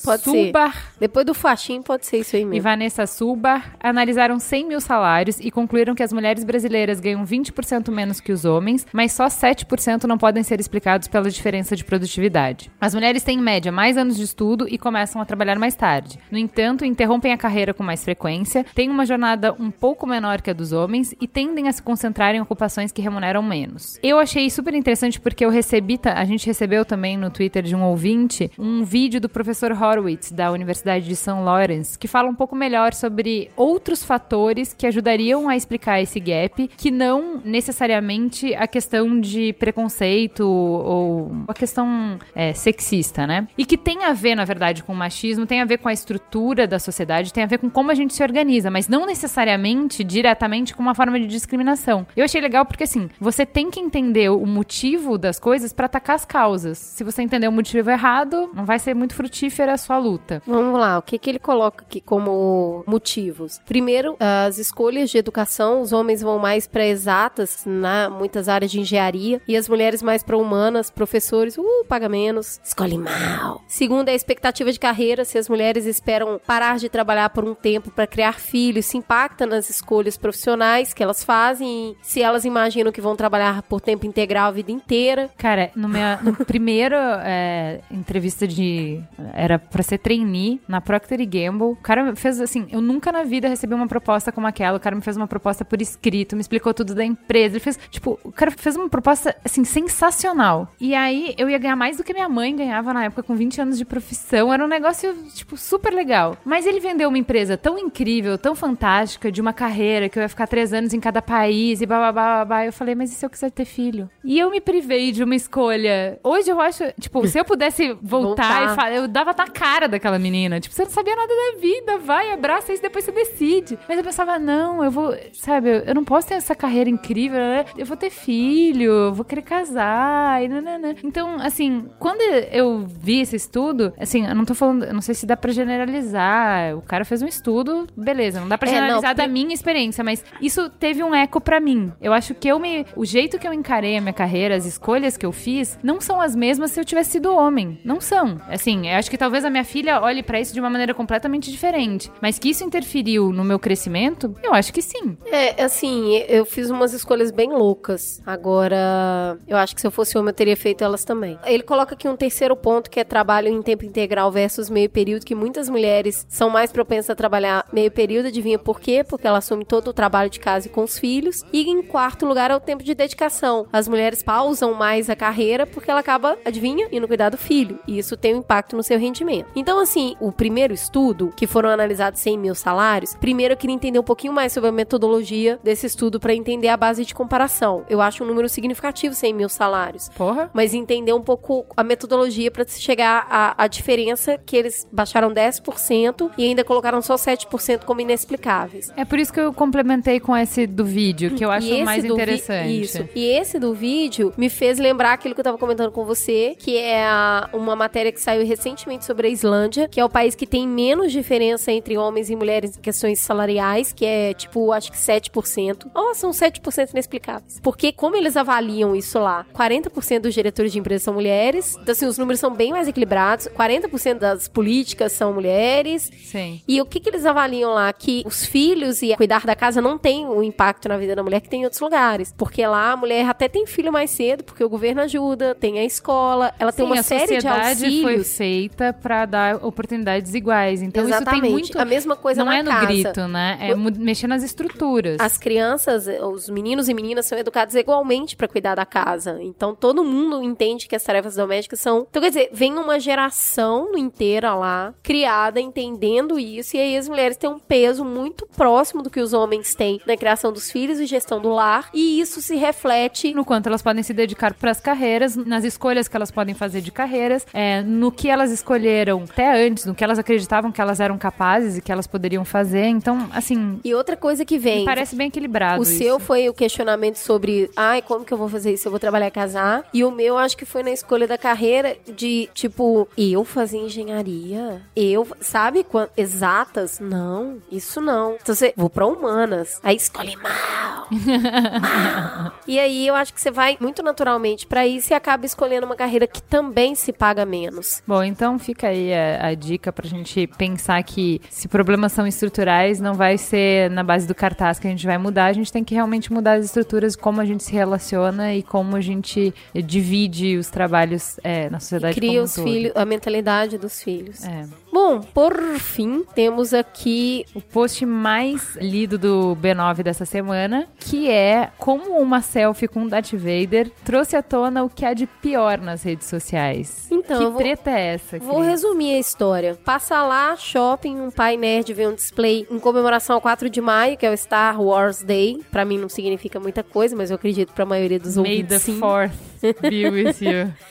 Pode 0.03 0.23
ser. 0.23 0.45
Sulbar 0.45 0.91
Depois 0.99 1.25
do 1.25 1.33
faixinho, 1.33 1.83
pode 1.83 2.05
ser 2.05 2.19
isso 2.19 2.35
aí 2.35 2.41
e 2.41 2.45
mesmo. 2.45 2.63
Vanessa 2.63 3.05
Sulbar 3.05 3.75
analisaram 3.79 4.39
100 4.39 4.67
mil 4.67 4.81
salários 4.81 5.39
e 5.39 5.51
concluíram 5.51 5.95
que 5.95 6.03
as 6.03 6.11
mulheres 6.11 6.43
brasileiras 6.43 6.99
ganham 6.99 7.25
20% 7.25 7.91
menos 7.91 8.19
que 8.19 8.31
os 8.31 8.45
homens, 8.45 8.85
mas 8.91 9.11
só 9.11 9.27
7% 9.27 10.03
não 10.03 10.17
podem 10.17 10.43
ser 10.43 10.59
explicados 10.59 11.07
pela 11.07 11.29
diferença 11.29 11.75
de 11.75 11.83
produtividade. 11.83 12.71
As 12.79 12.93
mulheres 12.93 13.23
têm, 13.23 13.37
em 13.37 13.41
média, 13.41 13.71
mais 13.71 13.97
anos 13.97 14.17
de 14.17 14.23
estudo 14.23 14.67
e 14.67 14.77
começam 14.77 15.21
a 15.21 15.25
trabalhar 15.25 15.59
mais 15.59 15.75
tarde. 15.75 16.17
No 16.31 16.37
entanto, 16.37 16.83
interrompem 16.83 17.31
a 17.31 17.37
carreira 17.37 17.73
com 17.73 17.83
mais 17.83 18.03
frequência, 18.03 18.65
têm 18.73 18.89
uma 18.89 19.05
jornada 19.05 19.55
um 19.59 19.69
pouco 19.69 20.07
menor 20.07 20.41
que 20.41 20.49
a 20.49 20.53
dos 20.53 20.71
homens 20.71 21.13
e 21.21 21.27
tendem 21.27 21.67
a 21.67 21.71
se 21.71 21.81
concentrar 21.81 22.33
em 22.33 22.41
ocupações 22.41 22.91
que 22.91 23.01
remuneram 23.01 23.43
menos. 23.43 23.99
Eu 24.01 24.17
achei 24.17 24.49
super 24.49 24.73
interessante 24.73 25.19
porque 25.19 25.45
eu 25.45 25.49
recebi, 25.49 25.99
a 26.03 26.25
gente 26.25 26.47
recebeu 26.47 26.83
também 26.83 27.15
no 27.15 27.29
Twitter 27.29 27.63
de 27.63 27.75
um 27.75 27.83
ouvinte, 27.83 28.51
um 28.57 28.83
vídeo 28.83 29.21
do 29.21 29.29
professor 29.29 29.71
Horowitz, 29.87 30.31
da 30.31 30.51
Universidade 30.51 31.05
de 31.05 31.15
St. 31.15 31.31
Lawrence, 31.31 31.97
que 31.97 32.07
fala 32.07 32.29
um 32.29 32.35
pouco 32.35 32.55
melhor 32.55 32.93
sobre 32.93 33.49
outros 33.55 34.03
fatores 34.03 34.73
que 34.73 34.87
ajudariam 34.87 35.47
a 35.47 35.55
explicar 35.55 36.01
esse 36.01 36.19
gap, 36.19 36.67
que 36.77 36.91
não 36.91 37.41
necessariamente 37.43 38.53
a 38.55 38.67
questão 38.67 39.19
de 39.19 39.53
preconceito 39.53 40.47
ou 40.47 41.31
a 41.47 41.53
questão 41.53 42.19
é, 42.35 42.53
sexista, 42.53 43.25
né? 43.25 43.47
E 43.57 43.65
que 43.65 43.77
tem 43.77 44.03
a 44.03 44.13
ver, 44.13 44.35
na 44.35 44.45
verdade, 44.45 44.83
com 44.83 44.93
o 44.93 44.95
machismo, 44.95 45.45
tem 45.45 45.61
a 45.61 45.65
ver 45.65 45.77
com 45.77 45.89
a 45.89 45.93
estrutura 45.93 46.67
da 46.67 46.79
sociedade, 46.79 47.33
tem 47.33 47.43
a 47.43 47.47
ver 47.47 47.59
com 47.59 47.69
como 47.69 47.91
a 47.91 47.95
gente 47.95 48.13
se 48.13 48.23
organiza, 48.23 48.69
mas 48.69 48.87
não 48.87 49.05
necessariamente 49.05 50.03
diretamente 50.03 50.75
com 50.75 50.81
uma 50.81 50.95
forma 50.95 51.19
de 51.19 51.27
discriminação. 51.27 52.05
Eu 52.15 52.25
achei 52.25 52.41
legal 52.41 52.65
porque, 52.65 52.83
assim, 52.83 53.09
você 53.19 53.45
tem 53.45 53.69
que 53.69 53.79
entender 53.79 54.29
o 54.29 54.45
motivo 54.45 55.17
das 55.17 55.39
coisas 55.39 55.71
para 55.71 55.85
atacar 55.85 56.15
as 56.15 56.25
causas. 56.25 56.77
Se 56.77 57.03
você 57.03 57.21
entender 57.21 57.47
o 57.47 57.51
motivo 57.51 57.89
errado, 57.89 58.49
não 58.53 58.65
vai 58.65 58.79
ser 58.79 58.93
muito 58.93 59.13
frutífera 59.13 59.76
a 59.77 59.79
sua 59.79 59.97
luta. 59.97 60.41
Vamos 60.45 60.79
lá, 60.79 60.97
o 60.97 61.01
que, 61.01 61.17
que 61.17 61.29
ele 61.29 61.39
coloca 61.39 61.85
aqui 61.85 62.01
como 62.01 62.83
motivos? 62.85 63.61
Primeiro, 63.65 64.17
as 64.19 64.57
escolhas 64.57 65.09
de 65.09 65.17
educação, 65.17 65.81
os 65.81 65.93
homens 65.93 66.21
vão 66.21 66.37
mais 66.39 66.67
para 66.67 66.85
exatas, 66.85 67.63
na 67.65 68.09
muitas 68.09 68.49
áreas 68.49 68.71
de 68.71 68.79
engenharia, 68.79 69.41
e 69.47 69.55
as 69.55 69.69
mulheres 69.69 70.01
mais 70.01 70.23
para 70.23 70.37
humanas, 70.37 70.89
professores, 70.89 71.57
uh, 71.57 71.85
paga 71.87 72.09
menos, 72.09 72.59
escolhe 72.63 72.97
mal. 72.97 73.61
Segundo, 73.67 74.09
é 74.09 74.11
a 74.11 74.15
expectativa 74.15 74.71
de 74.71 74.79
carreira, 74.79 75.23
se 75.23 75.37
as 75.37 75.47
mulheres 75.47 75.85
esperam 75.85 76.39
parar 76.45 76.77
de 76.77 76.89
trabalhar 76.89 77.29
por 77.29 77.45
um 77.45 77.53
tempo 77.53 77.91
para 77.91 78.07
criar 78.07 78.39
filhos, 78.39 78.85
se 78.85 78.97
impacta 78.97 79.45
nas 79.45 79.69
escolhas 79.69 80.17
profissionais 80.17 80.93
que 80.93 81.03
elas 81.03 81.23
fazem, 81.23 81.95
se 82.01 82.21
elas 82.21 82.45
imaginam 82.45 82.91
que 82.91 83.01
vão 83.01 83.15
trabalhar 83.15 83.61
por 83.63 83.79
tempo 83.79 84.05
integral 84.05 84.47
a 84.47 84.51
vida 84.51 84.71
inteira. 84.71 85.29
Cara, 85.37 85.71
no, 85.75 85.87
no 85.87 86.33
primeiro 86.45 86.95
é, 86.95 87.81
entrevista 87.91 88.47
de. 88.47 89.01
Era 89.33 89.59
pra 89.69 89.83
ser 89.83 89.97
trainee 89.97 90.59
na 90.67 90.81
Procter 90.81 91.19
Gamble. 91.27 91.67
O 91.71 91.75
cara 91.75 92.15
fez 92.15 92.39
assim, 92.41 92.67
eu 92.71 92.81
nunca 92.81 93.11
na 93.11 93.23
vida 93.23 93.47
recebi 93.47 93.73
uma 93.73 93.87
proposta 93.87 94.31
como 94.31 94.47
aquela. 94.47 94.77
O 94.77 94.79
cara 94.79 94.95
me 94.95 95.01
fez 95.01 95.17
uma 95.17 95.27
proposta 95.27 95.63
por 95.65 95.81
escrito, 95.81 96.35
me 96.35 96.41
explicou 96.41 96.73
tudo 96.73 96.93
da 96.95 97.03
empresa. 97.03 97.55
Ele 97.55 97.59
fez, 97.59 97.77
tipo, 97.89 98.19
o 98.23 98.31
cara 98.31 98.51
fez 98.51 98.75
uma 98.75 98.89
proposta, 98.89 99.35
assim, 99.43 99.63
sensacional. 99.63 100.69
E 100.79 100.93
aí 100.95 101.33
eu 101.37 101.49
ia 101.49 101.57
ganhar 101.57 101.75
mais 101.75 101.97
do 101.97 102.03
que 102.03 102.13
minha 102.13 102.29
mãe 102.29 102.55
ganhava 102.55 102.93
na 102.93 103.05
época 103.05 103.23
com 103.23 103.35
20 103.35 103.61
anos 103.61 103.77
de 103.77 103.85
profissão. 103.85 104.53
Era 104.53 104.63
um 104.63 104.67
negócio, 104.67 105.13
tipo, 105.33 105.57
super 105.57 105.93
legal. 105.93 106.37
Mas 106.45 106.65
ele 106.65 106.79
vendeu 106.79 107.09
uma 107.09 107.17
empresa 107.17 107.57
tão 107.57 107.77
incrível, 107.77 108.37
tão 108.37 108.55
fantástica, 108.55 109.31
de 109.31 109.41
uma 109.41 109.53
carreira 109.53 110.09
que 110.09 110.17
eu 110.17 110.23
ia 110.23 110.29
ficar 110.29 110.47
três 110.47 110.73
anos 110.73 110.93
em 110.93 110.99
cada 110.99 111.21
país 111.21 111.81
e 111.81 111.85
babá, 111.85 112.11
babá. 112.11 112.65
Eu 112.65 112.73
falei, 112.73 112.95
mas 112.95 113.11
e 113.11 113.15
se 113.15 113.25
eu 113.25 113.29
quiser 113.29 113.51
ter 113.51 113.65
filho? 113.65 114.09
E 114.23 114.37
eu 114.39 114.49
me 114.49 114.61
privei 114.61 115.11
de 115.11 115.23
uma 115.23 115.35
escolha. 115.35 116.19
Hoje 116.23 116.49
eu 116.49 116.59
acho, 116.61 116.83
tipo, 116.99 117.25
se 117.27 117.39
eu 117.39 117.45
pudesse 117.45 117.93
voltar, 118.01 118.27
Voltar. 118.27 118.63
e 118.73 118.75
falar, 118.75 118.91
eu 118.93 119.07
dava 119.07 119.33
na 119.47 119.49
cara 119.49 119.87
daquela 119.87 120.19
menina. 120.19 120.59
Tipo, 120.59 120.75
você 120.75 120.83
não 120.83 120.91
sabia 120.91 121.15
nada 121.15 121.33
da 121.33 121.59
vida, 121.59 121.97
vai, 121.97 122.31
abraça 122.31 122.73
isso, 122.73 122.81
depois 122.81 123.05
você 123.05 123.11
decide. 123.11 123.79
Mas 123.87 123.97
eu 123.97 124.03
pensava, 124.03 124.37
não, 124.37 124.83
eu 124.83 124.91
vou, 124.91 125.15
sabe, 125.33 125.69
eu, 125.69 125.79
eu 125.79 125.95
não 125.95 126.03
posso 126.03 126.27
ter 126.27 126.35
essa 126.35 126.55
carreira 126.55 126.89
incrível, 126.89 127.39
né? 127.39 127.65
Eu 127.77 127.85
vou 127.85 127.97
ter 127.97 128.09
filho, 128.09 128.91
eu 128.91 129.13
vou 129.13 129.25
querer 129.25 129.41
casar, 129.41 130.43
e 130.43 130.47
nananã. 130.47 130.95
Então, 131.03 131.37
assim, 131.39 131.89
quando 131.99 132.21
eu 132.51 132.85
vi 132.87 133.21
esse 133.21 133.35
estudo, 133.35 133.93
assim, 133.99 134.25
eu 134.25 134.35
não 134.35 134.45
tô 134.45 134.53
falando, 134.53 134.85
eu 134.85 134.93
não 134.93 135.01
sei 135.01 135.15
se 135.15 135.25
dá 135.25 135.37
pra 135.37 135.51
generalizar. 135.51 136.75
O 136.77 136.81
cara 136.81 137.05
fez 137.05 137.21
um 137.21 137.27
estudo, 137.27 137.87
beleza, 137.95 138.39
não 138.39 138.47
dá 138.47 138.57
pra 138.57 138.69
É, 138.69 138.71
não, 138.71 138.77
generalizar 138.79 139.15
da 139.15 139.27
minha 139.27 139.53
experiência, 139.53 140.03
mas 140.03 140.23
isso 140.41 140.69
teve 140.69 141.03
um 141.03 141.13
eco 141.15 141.39
pra 141.39 141.59
mim. 141.59 141.91
Eu 142.01 142.13
acho 142.13 142.33
que 142.35 142.47
eu 142.47 142.59
me, 142.59 142.85
o 142.95 143.05
jeito 143.05 143.39
que 143.39 143.47
eu 143.47 143.53
encarei 143.53 143.97
a 143.97 144.01
minha 144.01 144.13
carreira, 144.13 144.55
as 144.55 144.65
escolhas 144.65 145.17
que 145.17 145.25
eu 145.25 145.31
fiz, 145.31 145.77
não 145.83 146.01
são 146.01 146.19
as 146.21 146.35
mesmas 146.35 146.71
se 146.71 146.79
eu 146.79 146.85
tivesse 146.85 147.11
sido 147.11 147.33
homem. 147.33 147.79
Não 147.83 148.01
são. 148.01 148.39
Assim, 148.49 148.87
eu 148.89 148.97
acho 148.97 149.09
que 149.09 149.17
talvez 149.17 149.36
a 149.43 149.49
minha 149.49 149.63
filha 149.63 150.01
olhe 150.01 150.23
pra 150.23 150.39
isso 150.39 150.53
de 150.53 150.59
uma 150.59 150.69
maneira 150.69 150.93
completamente 150.93 151.51
diferente, 151.51 152.11
mas 152.21 152.39
que 152.39 152.49
isso 152.49 152.63
interferiu 152.63 153.31
no 153.31 153.43
meu 153.43 153.59
crescimento, 153.59 154.33
eu 154.43 154.53
acho 154.53 154.71
que 154.73 154.81
sim. 154.81 155.17
É, 155.25 155.63
assim, 155.63 156.17
eu 156.27 156.45
fiz 156.45 156.69
umas 156.69 156.93
escolhas 156.93 157.31
bem 157.31 157.51
loucas. 157.51 158.21
Agora, 158.25 159.37
eu 159.47 159.57
acho 159.57 159.75
que 159.75 159.81
se 159.81 159.87
eu 159.87 159.91
fosse 159.91 160.17
homem, 160.17 160.29
eu 160.29 160.35
teria 160.35 160.57
feito 160.57 160.83
elas 160.83 161.03
também. 161.03 161.37
Ele 161.45 161.63
coloca 161.63 161.95
aqui 161.95 162.07
um 162.07 162.15
terceiro 162.15 162.55
ponto, 162.55 162.89
que 162.89 162.99
é 162.99 163.03
trabalho 163.03 163.47
em 163.47 163.61
tempo 163.61 163.85
integral 163.85 164.31
versus 164.31 164.69
meio 164.69 164.89
período, 164.89 165.25
que 165.25 165.35
muitas 165.35 165.69
mulheres 165.69 166.25
são 166.29 166.49
mais 166.49 166.71
propensas 166.71 167.09
a 167.09 167.15
trabalhar 167.15 167.65
meio 167.71 167.91
período. 167.91 168.27
Adivinha 168.27 168.59
por 168.59 168.79
quê? 168.79 169.03
Porque 169.03 169.27
ela 169.27 169.37
assume 169.37 169.65
todo 169.65 169.89
o 169.89 169.93
trabalho 169.93 170.29
de 170.29 170.39
casa 170.39 170.67
e 170.67 170.69
com 170.69 170.83
os 170.83 170.97
filhos. 170.97 171.43
E 171.51 171.69
em 171.69 171.81
quarto 171.81 172.25
lugar 172.25 172.51
é 172.51 172.55
o 172.55 172.59
tempo 172.59 172.83
de 172.83 172.93
dedicação. 172.93 173.67
As 173.71 173.87
mulheres 173.87 174.23
pausam 174.23 174.73
mais 174.73 175.09
a 175.09 175.15
carreira 175.15 175.65
porque 175.65 175.89
ela 175.89 175.99
acaba, 175.99 176.37
adivinha, 176.45 176.87
indo 176.91 177.07
cuidar 177.07 177.29
do 177.29 177.37
filho. 177.37 177.79
E 177.87 177.97
isso 177.97 178.17
tem 178.17 178.35
um 178.35 178.39
impacto 178.39 178.75
no 178.75 178.83
seu 178.83 178.97
rendimento. 178.97 179.26
Então, 179.55 179.79
assim, 179.79 180.15
o 180.19 180.31
primeiro 180.31 180.73
estudo, 180.73 181.31
que 181.35 181.45
foram 181.47 181.69
analisados 181.69 182.19
100 182.19 182.37
mil 182.37 182.55
salários, 182.55 183.15
primeiro 183.15 183.53
eu 183.53 183.57
queria 183.57 183.75
entender 183.75 183.99
um 183.99 184.03
pouquinho 184.03 184.33
mais 184.33 184.53
sobre 184.53 184.69
a 184.69 184.71
metodologia 184.73 185.59
desse 185.63 185.85
estudo 185.85 186.19
para 186.19 186.33
entender 186.33 186.67
a 186.69 186.77
base 186.77 187.03
de 187.05 187.13
comparação. 187.13 187.83
Eu 187.89 188.01
acho 188.01 188.23
um 188.23 188.27
número 188.27 188.47
significativo 188.49 189.13
100 189.15 189.33
mil 189.33 189.49
salários. 189.49 190.09
Porra. 190.09 190.49
Mas 190.53 190.73
entender 190.73 191.13
um 191.13 191.21
pouco 191.21 191.65
a 191.75 191.83
metodologia 191.83 192.51
para 192.51 192.65
chegar 192.67 193.25
à, 193.29 193.63
à 193.63 193.67
diferença 193.67 194.37
que 194.45 194.55
eles 194.55 194.87
baixaram 194.91 195.31
10% 195.33 196.31
e 196.37 196.45
ainda 196.45 196.63
colocaram 196.63 197.01
só 197.01 197.15
7% 197.15 197.83
como 197.85 198.01
inexplicáveis. 198.01 198.91
É 198.95 199.03
por 199.05 199.17
isso 199.19 199.33
que 199.33 199.39
eu 199.39 199.51
complementei 199.53 200.19
com 200.19 200.35
esse 200.35 200.67
do 200.67 200.85
vídeo, 200.85 201.31
que 201.35 201.43
eu 201.43 201.49
acho 201.51 201.83
mais 201.83 202.03
vi- 202.03 202.11
interessante. 202.11 202.81
Isso. 202.81 203.09
E 203.15 203.25
esse 203.25 203.57
do 203.59 203.73
vídeo 203.73 204.33
me 204.37 204.49
fez 204.49 204.77
lembrar 204.77 205.13
aquilo 205.13 205.33
que 205.33 205.39
eu 205.41 205.45
tava 205.45 205.57
comentando 205.57 205.91
com 205.91 206.05
você, 206.05 206.55
que 206.59 206.77
é 206.77 207.03
a- 207.05 207.49
uma 207.53 207.75
matéria 207.75 208.11
que 208.11 208.21
saiu 208.21 208.45
recentemente 208.45 209.05
sobre 209.05 209.16
a 209.25 209.29
Islândia, 209.29 209.87
que 209.87 209.99
é 209.99 210.05
o 210.05 210.09
país 210.09 210.35
que 210.35 210.45
tem 210.45 210.67
menos 210.67 211.11
diferença 211.11 211.71
entre 211.71 211.97
homens 211.97 212.29
e 212.29 212.35
mulheres 212.35 212.77
em 212.77 212.81
questões 212.81 213.19
salariais, 213.19 213.91
que 213.91 214.05
é 214.05 214.33
tipo, 214.33 214.71
acho 214.71 214.91
que 214.91 214.97
7%. 214.97 215.87
Oh, 215.95 216.13
são 216.13 216.31
7% 216.31 216.91
inexplicáveis. 216.91 217.59
Porque 217.61 217.91
como 217.91 218.15
eles 218.15 218.35
avaliam 218.37 218.95
isso 218.95 219.19
lá? 219.19 219.45
40% 219.55 220.19
dos 220.19 220.33
diretores 220.33 220.71
de 220.71 220.79
empresas 220.79 221.03
são 221.03 221.13
mulheres. 221.13 221.77
Então, 221.81 221.91
assim, 221.91 222.05
os 222.05 222.17
números 222.17 222.39
são 222.39 222.53
bem 222.53 222.71
mais 222.71 222.87
equilibrados. 222.87 223.47
40% 223.47 224.19
das 224.19 224.47
políticas 224.47 225.11
são 225.11 225.33
mulheres. 225.33 226.11
Sim. 226.25 226.61
E 226.67 226.81
o 226.81 226.85
que, 226.85 226.99
que 226.99 227.09
eles 227.09 227.25
avaliam 227.25 227.73
lá? 227.73 227.91
Que 227.93 228.23
os 228.25 228.45
filhos 228.45 229.01
e 229.01 229.15
cuidar 229.15 229.45
da 229.45 229.55
casa 229.55 229.81
não 229.81 229.97
tem 229.97 230.25
o 230.25 230.43
impacto 230.43 230.87
na 230.89 230.97
vida 230.97 231.15
da 231.15 231.23
mulher 231.23 231.41
que 231.41 231.49
tem 231.49 231.61
em 231.61 231.63
outros 231.63 231.81
lugares. 231.81 232.33
Porque 232.37 232.65
lá 232.65 232.91
a 232.91 232.97
mulher 232.97 233.27
até 233.29 233.47
tem 233.47 233.65
filho 233.65 233.91
mais 233.91 234.11
cedo, 234.11 234.43
porque 234.43 234.63
o 234.63 234.69
governo 234.69 235.01
ajuda, 235.01 235.55
tem 235.55 235.79
a 235.79 235.85
escola, 235.85 236.53
ela 236.59 236.71
tem 236.71 236.85
Sim, 236.85 236.91
uma 236.91 236.99
a 236.99 237.03
série 237.03 237.21
de 237.21 237.41
sociedade 237.41 237.79
foi 237.79 237.97
auxílios. 237.97 238.37
feita 238.37 238.93
pra 239.07 239.25
dar 239.25 239.63
oportunidades 239.63 240.33
iguais. 240.33 240.81
Então 240.81 241.03
isso 241.05 241.13
Exatamente. 241.13 241.41
tem 241.43 241.51
muito. 241.51 241.79
A 241.79 241.85
mesma 241.85 242.17
coisa 242.17 242.43
não 242.43 242.51
é 242.51 242.61
no 242.61 242.69
casa. 242.69 242.85
grito, 242.87 243.27
né? 243.29 243.57
É 243.61 243.73
mu- 243.73 243.89
mexer 243.97 244.27
nas 244.27 244.43
estruturas. 244.43 245.15
As 245.21 245.37
crianças, 245.37 246.07
os 246.21 246.49
meninos 246.49 246.89
e 246.89 246.93
meninas 246.93 247.25
são 247.25 247.37
educados 247.37 247.73
igualmente 247.73 248.35
pra 248.35 248.49
cuidar 248.49 248.75
da 248.75 248.85
casa. 248.85 249.37
Então 249.41 249.73
todo 249.73 250.03
mundo 250.03 250.43
entende 250.43 250.89
que 250.89 250.95
as 250.95 251.03
tarefas 251.03 251.37
domésticas 251.37 251.79
são. 251.79 252.05
Então 252.09 252.21
quer 252.21 252.27
dizer, 252.29 252.49
vem 252.51 252.73
uma 252.77 252.99
geração 252.99 253.97
inteira 253.97 254.53
lá 254.55 254.93
criada 255.01 255.61
entendendo 255.61 256.37
isso 256.37 256.75
e 256.75 256.79
aí 256.81 256.97
as 256.97 257.07
mulheres 257.07 257.37
têm 257.37 257.49
um 257.49 257.59
peso 257.59 258.03
muito 258.03 258.45
próximo 258.57 259.01
do 259.01 259.09
que 259.09 259.21
os 259.21 259.31
homens 259.31 259.73
têm 259.73 260.01
na 260.05 260.17
criação 260.17 260.51
dos 260.51 260.69
filhos 260.69 260.99
e 260.99 261.05
gestão 261.05 261.39
do 261.39 261.49
lar 261.49 261.89
e 261.93 262.19
isso 262.19 262.41
se 262.41 262.55
reflete 262.57 263.33
no 263.33 263.45
quanto 263.45 263.67
elas 263.67 263.81
podem 263.81 264.03
se 264.03 264.13
dedicar 264.13 264.53
para 264.53 264.71
as 264.71 264.81
carreiras, 264.81 265.35
nas 265.37 265.63
escolhas 265.63 266.09
que 266.09 266.15
elas 266.17 266.29
podem 266.31 266.53
fazer 266.53 266.81
de 266.81 266.91
carreiras, 266.91 267.45
é, 267.53 267.81
no 267.83 268.11
que 268.11 268.27
elas 268.29 268.51
escolheram 268.51 268.96
até 269.31 269.67
antes, 269.67 269.85
no 269.85 269.93
que 269.95 270.03
elas 270.03 270.19
acreditavam 270.19 270.71
que 270.71 270.81
elas 270.81 270.99
eram 270.99 271.17
capazes 271.17 271.77
e 271.77 271.81
que 271.81 271.91
elas 271.91 272.07
poderiam 272.07 272.43
fazer. 272.45 272.85
Então, 272.85 273.29
assim, 273.33 273.79
E 273.83 273.93
outra 273.93 274.15
coisa 274.15 274.43
que 274.45 274.57
vem. 274.57 274.85
parece 274.85 275.15
bem 275.15 275.27
equilibrado. 275.27 275.79
O 275.79 275.83
isso. 275.83 275.97
seu 275.97 276.19
foi 276.19 276.47
o 276.49 276.53
questionamento 276.53 277.17
sobre, 277.17 277.69
ai, 277.75 278.01
como 278.01 278.25
que 278.25 278.33
eu 278.33 278.37
vou 278.37 278.49
fazer 278.49 278.73
isso? 278.73 278.87
Eu 278.87 278.91
vou 278.91 278.99
trabalhar 278.99 279.27
e 279.27 279.31
casar. 279.31 279.83
E 279.93 280.03
o 280.03 280.11
meu, 280.11 280.37
acho 280.37 280.57
que 280.57 280.65
foi 280.65 280.83
na 280.83 280.91
escolha 280.91 281.27
da 281.27 281.37
carreira 281.37 281.95
de, 282.15 282.49
tipo, 282.53 283.07
eu 283.17 283.43
fazer 283.43 283.77
engenharia? 283.77 284.81
Eu, 284.95 285.27
sabe? 285.39 285.85
Exatas? 286.15 286.99
Não, 286.99 287.57
isso 287.71 287.99
não. 288.01 288.35
Então 288.41 288.53
você, 288.53 288.73
vou 288.75 288.89
pra 288.89 289.05
humanas. 289.05 289.79
Aí 289.83 289.95
escolhe 289.95 290.35
mal. 290.35 290.51
mal. 290.51 291.07
E 292.67 292.79
aí 292.79 293.07
eu 293.07 293.15
acho 293.15 293.33
que 293.33 293.39
você 293.39 293.49
vai 293.49 293.77
muito 293.79 294.03
naturalmente 294.03 294.67
pra 294.67 294.85
isso 294.85 295.13
e 295.13 295.15
acaba 295.15 295.45
escolhendo 295.45 295.85
uma 295.85 295.95
carreira 295.95 296.27
que 296.27 296.41
também 296.41 296.95
se 296.95 297.13
paga 297.13 297.45
menos. 297.45 298.01
Bom, 298.05 298.21
então 298.23 298.59
fica 298.59 298.86
aí 298.87 299.13
a, 299.13 299.47
a 299.47 299.53
dica 299.53 299.91
pra 299.91 300.07
gente 300.07 300.47
pensar 300.57 301.01
que 301.03 301.41
se 301.49 301.67
problemas 301.67 302.11
são 302.11 302.25
estruturais, 302.25 302.99
não 302.99 303.13
vai 303.13 303.37
ser 303.37 303.89
na 303.89 304.03
base 304.03 304.27
do 304.27 304.35
cartaz 304.35 304.79
que 304.79 304.87
a 304.87 304.89
gente 304.89 305.05
vai 305.05 305.17
mudar, 305.17 305.45
a 305.45 305.53
gente 305.53 305.71
tem 305.71 305.83
que 305.83 305.93
realmente 305.93 306.31
mudar 306.31 306.53
as 306.53 306.65
estruturas, 306.65 307.15
como 307.15 307.41
a 307.41 307.45
gente 307.45 307.63
se 307.63 307.73
relaciona 307.73 308.53
e 308.53 308.63
como 308.63 308.95
a 308.95 309.01
gente 309.01 309.53
divide 309.73 310.57
os 310.57 310.69
trabalhos 310.69 311.39
eh, 311.43 311.69
na 311.69 311.79
sociedade 311.79 312.15
Cria 312.15 312.29
como 312.29 312.41
um 312.41 312.43
os 312.43 312.55
filhos, 312.55 312.91
a 312.95 313.05
mentalidade 313.05 313.77
dos 313.77 314.01
filhos. 314.01 314.43
É. 314.43 314.65
Bom, 314.99 315.21
por 315.21 315.53
fim, 315.77 316.25
temos 316.33 316.73
aqui 316.73 317.45
o 317.53 317.61
post 317.61 318.03
mais 318.03 318.75
lido 318.77 319.15
do 319.15 319.55
B9 319.61 320.01
dessa 320.01 320.25
semana, 320.25 320.87
que 320.99 321.29
é 321.29 321.69
como 321.77 322.17
uma 322.19 322.41
selfie 322.41 322.87
com 322.87 323.07
Darth 323.07 323.31
Vader 323.33 323.91
trouxe 324.03 324.35
à 324.35 324.41
tona 324.41 324.83
o 324.83 324.89
que 324.89 325.05
há 325.05 325.13
de 325.13 325.27
pior 325.27 325.77
nas 325.77 326.01
redes 326.01 326.25
sociais. 326.25 327.07
Então, 327.11 327.37
que 327.37 327.45
vou, 327.45 327.57
treta 327.57 327.91
é 327.91 328.15
essa? 328.15 328.39
Vou 328.39 328.55
Cris? 328.55 328.69
resumir 328.69 329.13
a 329.13 329.19
história. 329.19 329.77
Passa 329.85 330.23
lá, 330.23 330.55
shopping, 330.57 331.19
um 331.19 331.29
pai 331.29 331.57
nerd 331.57 331.93
vê 331.93 332.07
um 332.07 332.15
display 332.15 332.65
em 332.69 332.79
comemoração 332.79 333.35
ao 333.35 333.41
4 333.41 333.69
de 333.69 333.79
maio, 333.79 334.17
que 334.17 334.25
é 334.25 334.31
o 334.31 334.35
Star 334.35 334.81
Wars 334.81 335.21
Day. 335.21 335.61
Para 335.71 335.85
mim 335.85 335.99
não 335.99 336.09
significa 336.09 336.59
muita 336.59 336.81
coisa, 336.81 337.15
mas 337.15 337.29
eu 337.29 337.35
acredito 337.35 337.71
para 337.71 337.83
a 337.83 337.87
maioria 337.87 338.19
dos 338.19 338.35
ouvintes. 338.35 338.87
May 338.87 338.97
the 338.97 339.05
4th 339.05 339.56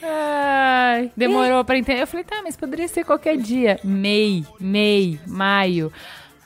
Ai, 0.02 1.10
demorou 1.16 1.60
e? 1.60 1.64
pra 1.64 1.78
entender. 1.78 2.02
Eu 2.02 2.06
falei, 2.06 2.24
tá, 2.24 2.40
mas 2.42 2.56
poderia 2.56 2.88
ser 2.88 3.04
qualquer 3.04 3.36
dia. 3.36 3.78
Mei, 3.84 4.44
mei, 4.60 5.18
maio. 5.26 5.92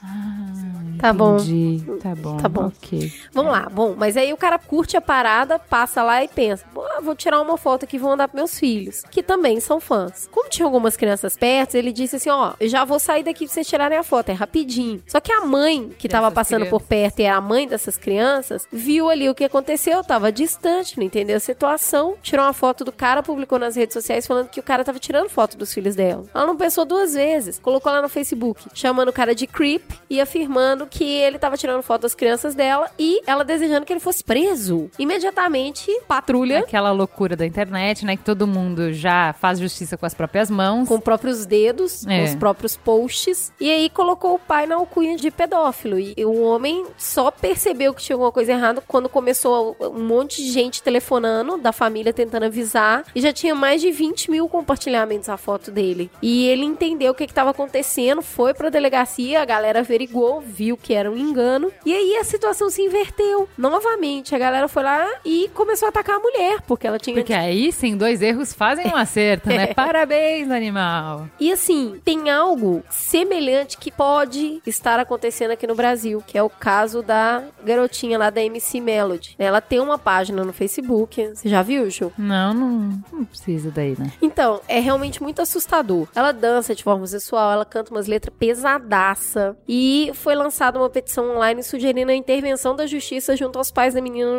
Ah. 0.03 0.80
Tá 1.01 1.13
bom. 1.13 1.37
entendi. 1.37 1.83
Tá 2.01 2.15
bom. 2.15 2.37
Tá 2.37 2.49
bom. 2.49 2.67
Ok. 2.67 3.13
Vamos 3.33 3.53
lá, 3.53 3.69
bom, 3.71 3.95
mas 3.97 4.17
aí 4.17 4.33
o 4.33 4.37
cara 4.37 4.59
curte 4.59 4.97
a 4.97 5.01
parada, 5.01 5.59
passa 5.59 6.03
lá 6.03 6.23
e 6.23 6.29
pensa: 6.29 6.65
"Bom, 6.73 6.83
vou 7.03 7.15
tirar 7.15 7.41
uma 7.41 7.57
foto 7.57 7.85
aqui 7.85 7.97
e 7.97 7.99
vou 7.99 8.11
mandar 8.11 8.29
pros 8.29 8.41
meus 8.41 8.59
filhos, 8.59 9.03
que 9.11 9.23
também 9.23 9.61
são 9.61 9.81
fãs. 9.81 10.29
Como 10.31 10.49
tinha 10.49 10.67
algumas 10.67 10.97
crianças 10.97 11.37
perto, 11.37 11.75
ele 11.75 11.93
disse 11.93 12.17
assim: 12.17 12.31
ó, 12.31 12.53
eu 12.61 12.69
já 12.69 12.85
vou 12.85 12.99
sair 12.99 13.23
daqui 13.23 13.45
pra 13.45 13.55
vocês 13.55 13.67
tirarem 13.67 13.99
a 13.99 14.03
foto, 14.03 14.31
é 14.31 14.33
rapidinho. 14.33 15.03
Só 15.07 15.21
que 15.21 15.33
a 15.33 15.41
mãe, 15.41 15.91
que 15.99 16.09
tava 16.09 16.31
passando 16.31 16.67
por 16.67 16.81
crianças. 16.83 16.89
perto 16.89 17.21
e 17.21 17.23
era 17.25 17.37
a 17.37 17.41
mãe 17.41 17.67
dessas 17.67 17.97
crianças, 17.97 18.67
viu 18.73 19.09
ali 19.09 19.29
o 19.29 19.35
que 19.35 19.45
aconteceu, 19.45 20.03
tava 20.05 20.31
distante, 20.33 20.99
não 20.99 21.05
entendeu 21.05 21.37
a 21.37 21.41
situação, 21.41 22.15
tirou 22.23 22.45
uma 22.45 22.53
foto 22.53 22.85
do 22.85 22.93
cara, 22.93 23.23
publicou 23.23 23.59
nas 23.59 23.77
redes 23.77 23.95
sociais 23.95 24.27
falando 24.27 24.49
que 24.49 24.61
o 24.61 24.63
cara 24.63 24.85
tava 24.85 24.99
tirando 24.99 25.29
foto 25.29 25.57
dos 25.57 25.73
filhos 25.73 25.95
dela. 25.95 26.25
Ela 26.35 26.47
não 26.47 26.57
pensou 26.57 26.85
duas 26.85 27.15
vezes, 27.15 27.59
colocou 27.59 27.91
lá 27.93 28.03
no 28.03 28.09
Facebook, 28.09 28.69
chamando 28.75 29.09
o 29.09 29.13
cara 29.13 29.35
de 29.35 29.47
creep 29.47 29.83
e 30.09 30.21
afirmando 30.21 30.87
que 30.91 31.05
ele 31.05 31.39
tava 31.39 31.57
tirando 31.57 31.83
foto 31.83 32.03
das 32.03 32.15
crianças 32.15 32.55
dela 32.55 32.91
e 32.99 33.21
ela 33.27 33.45
desejando 33.45 33.87
que 33.87 33.93
ele 33.93 34.01
fosse 34.01 34.23
preso. 34.25 34.91
Imediatamente, 34.99 35.91
patrulha. 36.07 36.59
Aquela 36.61 36.91
loucura 36.91 37.37
da 37.37 37.47
internet, 37.47 38.05
né? 38.05 38.17
Que 38.17 38.25
todo 38.25 38.47
mundo 38.47 38.93
já 38.93 39.33
faz 39.35 39.59
justiça 39.59 39.97
com 39.97 40.05
as 40.05 40.15
próprias 40.15 40.51
mãos. 40.51 40.89
Com 40.89 41.01
próprios 41.01 41.47
dedos, 41.47 42.07
é. 42.07 42.19
com 42.19 42.25
os 42.25 42.35
próprios 42.35 42.77
posts. 42.77 43.53
E 43.61 43.71
aí 43.71 43.89
colocou 43.89 44.35
o 44.35 44.39
pai 44.39 44.67
na 44.67 44.75
alcunha 44.75 45.17
de 45.17 45.31
pedófilo. 45.31 45.99
E 45.99 46.15
o 46.25 46.43
homem 46.43 46.85
só 46.97 47.31
percebeu 47.31 47.95
que 47.95 48.03
tinha 48.03 48.15
alguma 48.15 48.33
coisa 48.33 48.53
errada 48.53 48.83
quando 48.87 49.09
começou 49.09 49.77
um 49.81 50.05
monte 50.05 50.43
de 50.43 50.51
gente 50.51 50.83
telefonando, 50.83 51.57
da 51.57 51.73
família 51.73 52.13
tentando 52.13 52.45
avisar. 52.45 53.05
E 53.15 53.21
já 53.21 53.33
tinha 53.33 53.55
mais 53.55 53.81
de 53.81 53.91
20 53.91 54.31
mil 54.31 54.49
compartilhamentos 54.49 55.29
a 55.29 55.37
foto 55.37 55.71
dele. 55.71 56.11
E 56.21 56.49
ele 56.49 56.65
entendeu 56.65 57.13
o 57.13 57.15
que 57.15 57.25
estava 57.25 57.51
acontecendo, 57.51 58.23
foi 58.23 58.53
pra 58.55 58.69
delegacia, 58.71 59.41
a 59.41 59.45
galera 59.45 59.81
averiguou, 59.81 60.41
viu 60.41 60.77
que 60.83 60.95
era 60.95 61.11
um 61.11 61.17
engano. 61.17 61.71
E 61.85 61.93
aí 61.93 62.17
a 62.17 62.25
situação 62.25 62.71
se 62.71 62.83
inverteu. 62.83 63.49
Novamente, 63.57 64.35
a 64.35 64.39
galera 64.39 64.69
foi 64.69 64.83
lá 64.83 65.07
e 65.25 65.51
começou 65.55 65.87
a 65.87 65.89
atacar 65.91 66.17
a 66.17 66.21
mulher, 66.21 66.61
porque 66.67 66.87
ela 66.87 66.99
tinha. 66.99 67.17
Porque 67.17 67.33
aí 67.33 67.73
sim, 67.73 67.97
dois 67.97 68.23
erros 68.23 68.53
fazem 68.53 68.87
um 68.87 68.97
acerto, 68.97 69.49
né? 69.49 69.69
Parabéns, 69.69 70.51
animal. 70.51 71.29
E 71.39 71.53
assim, 71.53 72.01
tem 72.05 72.31
algo 72.31 72.83
semelhante 72.89 73.77
que 73.79 73.91
pode 73.91 74.61
estar 74.67 74.99
acontecendo 74.99 75.51
aqui 75.51 75.67
no 75.67 75.75
Brasil, 75.75 76.23
que 76.27 76.39
é 76.39 76.43
o 76.43 76.51
caso 76.51 77.03
da 77.03 77.43
garotinha 77.65 78.19
lá 78.19 78.31
da 78.31 78.43
MC 78.43 78.81
Melody. 78.81 79.35
Ela 79.39 79.61
tem 79.61 79.81
uma 79.81 79.99
página 79.99 80.45
no 80.45 80.53
Facebook. 80.53 81.35
Você 81.35 81.49
já 81.49 81.63
viu, 81.63 81.91
Ju? 81.91 82.13
Não, 82.17 82.55
não, 82.55 83.03
não 83.13 83.25
precisa 83.25 83.71
daí, 83.71 83.97
né? 83.99 84.13
Então, 84.23 84.61
é 84.69 84.81
realmente 84.81 85.23
muito 85.23 85.43
assustador. 85.43 86.09
Ela 86.15 86.33
dança 86.33 86.75
de 86.75 86.83
forma 86.83 87.07
sexual, 87.07 87.53
ela 87.53 87.65
canta 87.65 87.91
umas 87.91 88.07
letras 88.07 88.35
pesadaça. 88.39 89.57
E 89.69 90.11
foi 90.15 90.35
lançada 90.35 90.60
uma 90.69 90.91
petição 90.91 91.37
online 91.37 91.63
sugerindo 91.63 92.11
a 92.11 92.15
intervenção 92.15 92.77
da 92.77 92.87
justiça 92.87 93.37
junto 93.37 93.59
aos 93.59 93.71
pais 93.71 93.95
da 93.95 94.01
menina. 94.01 94.31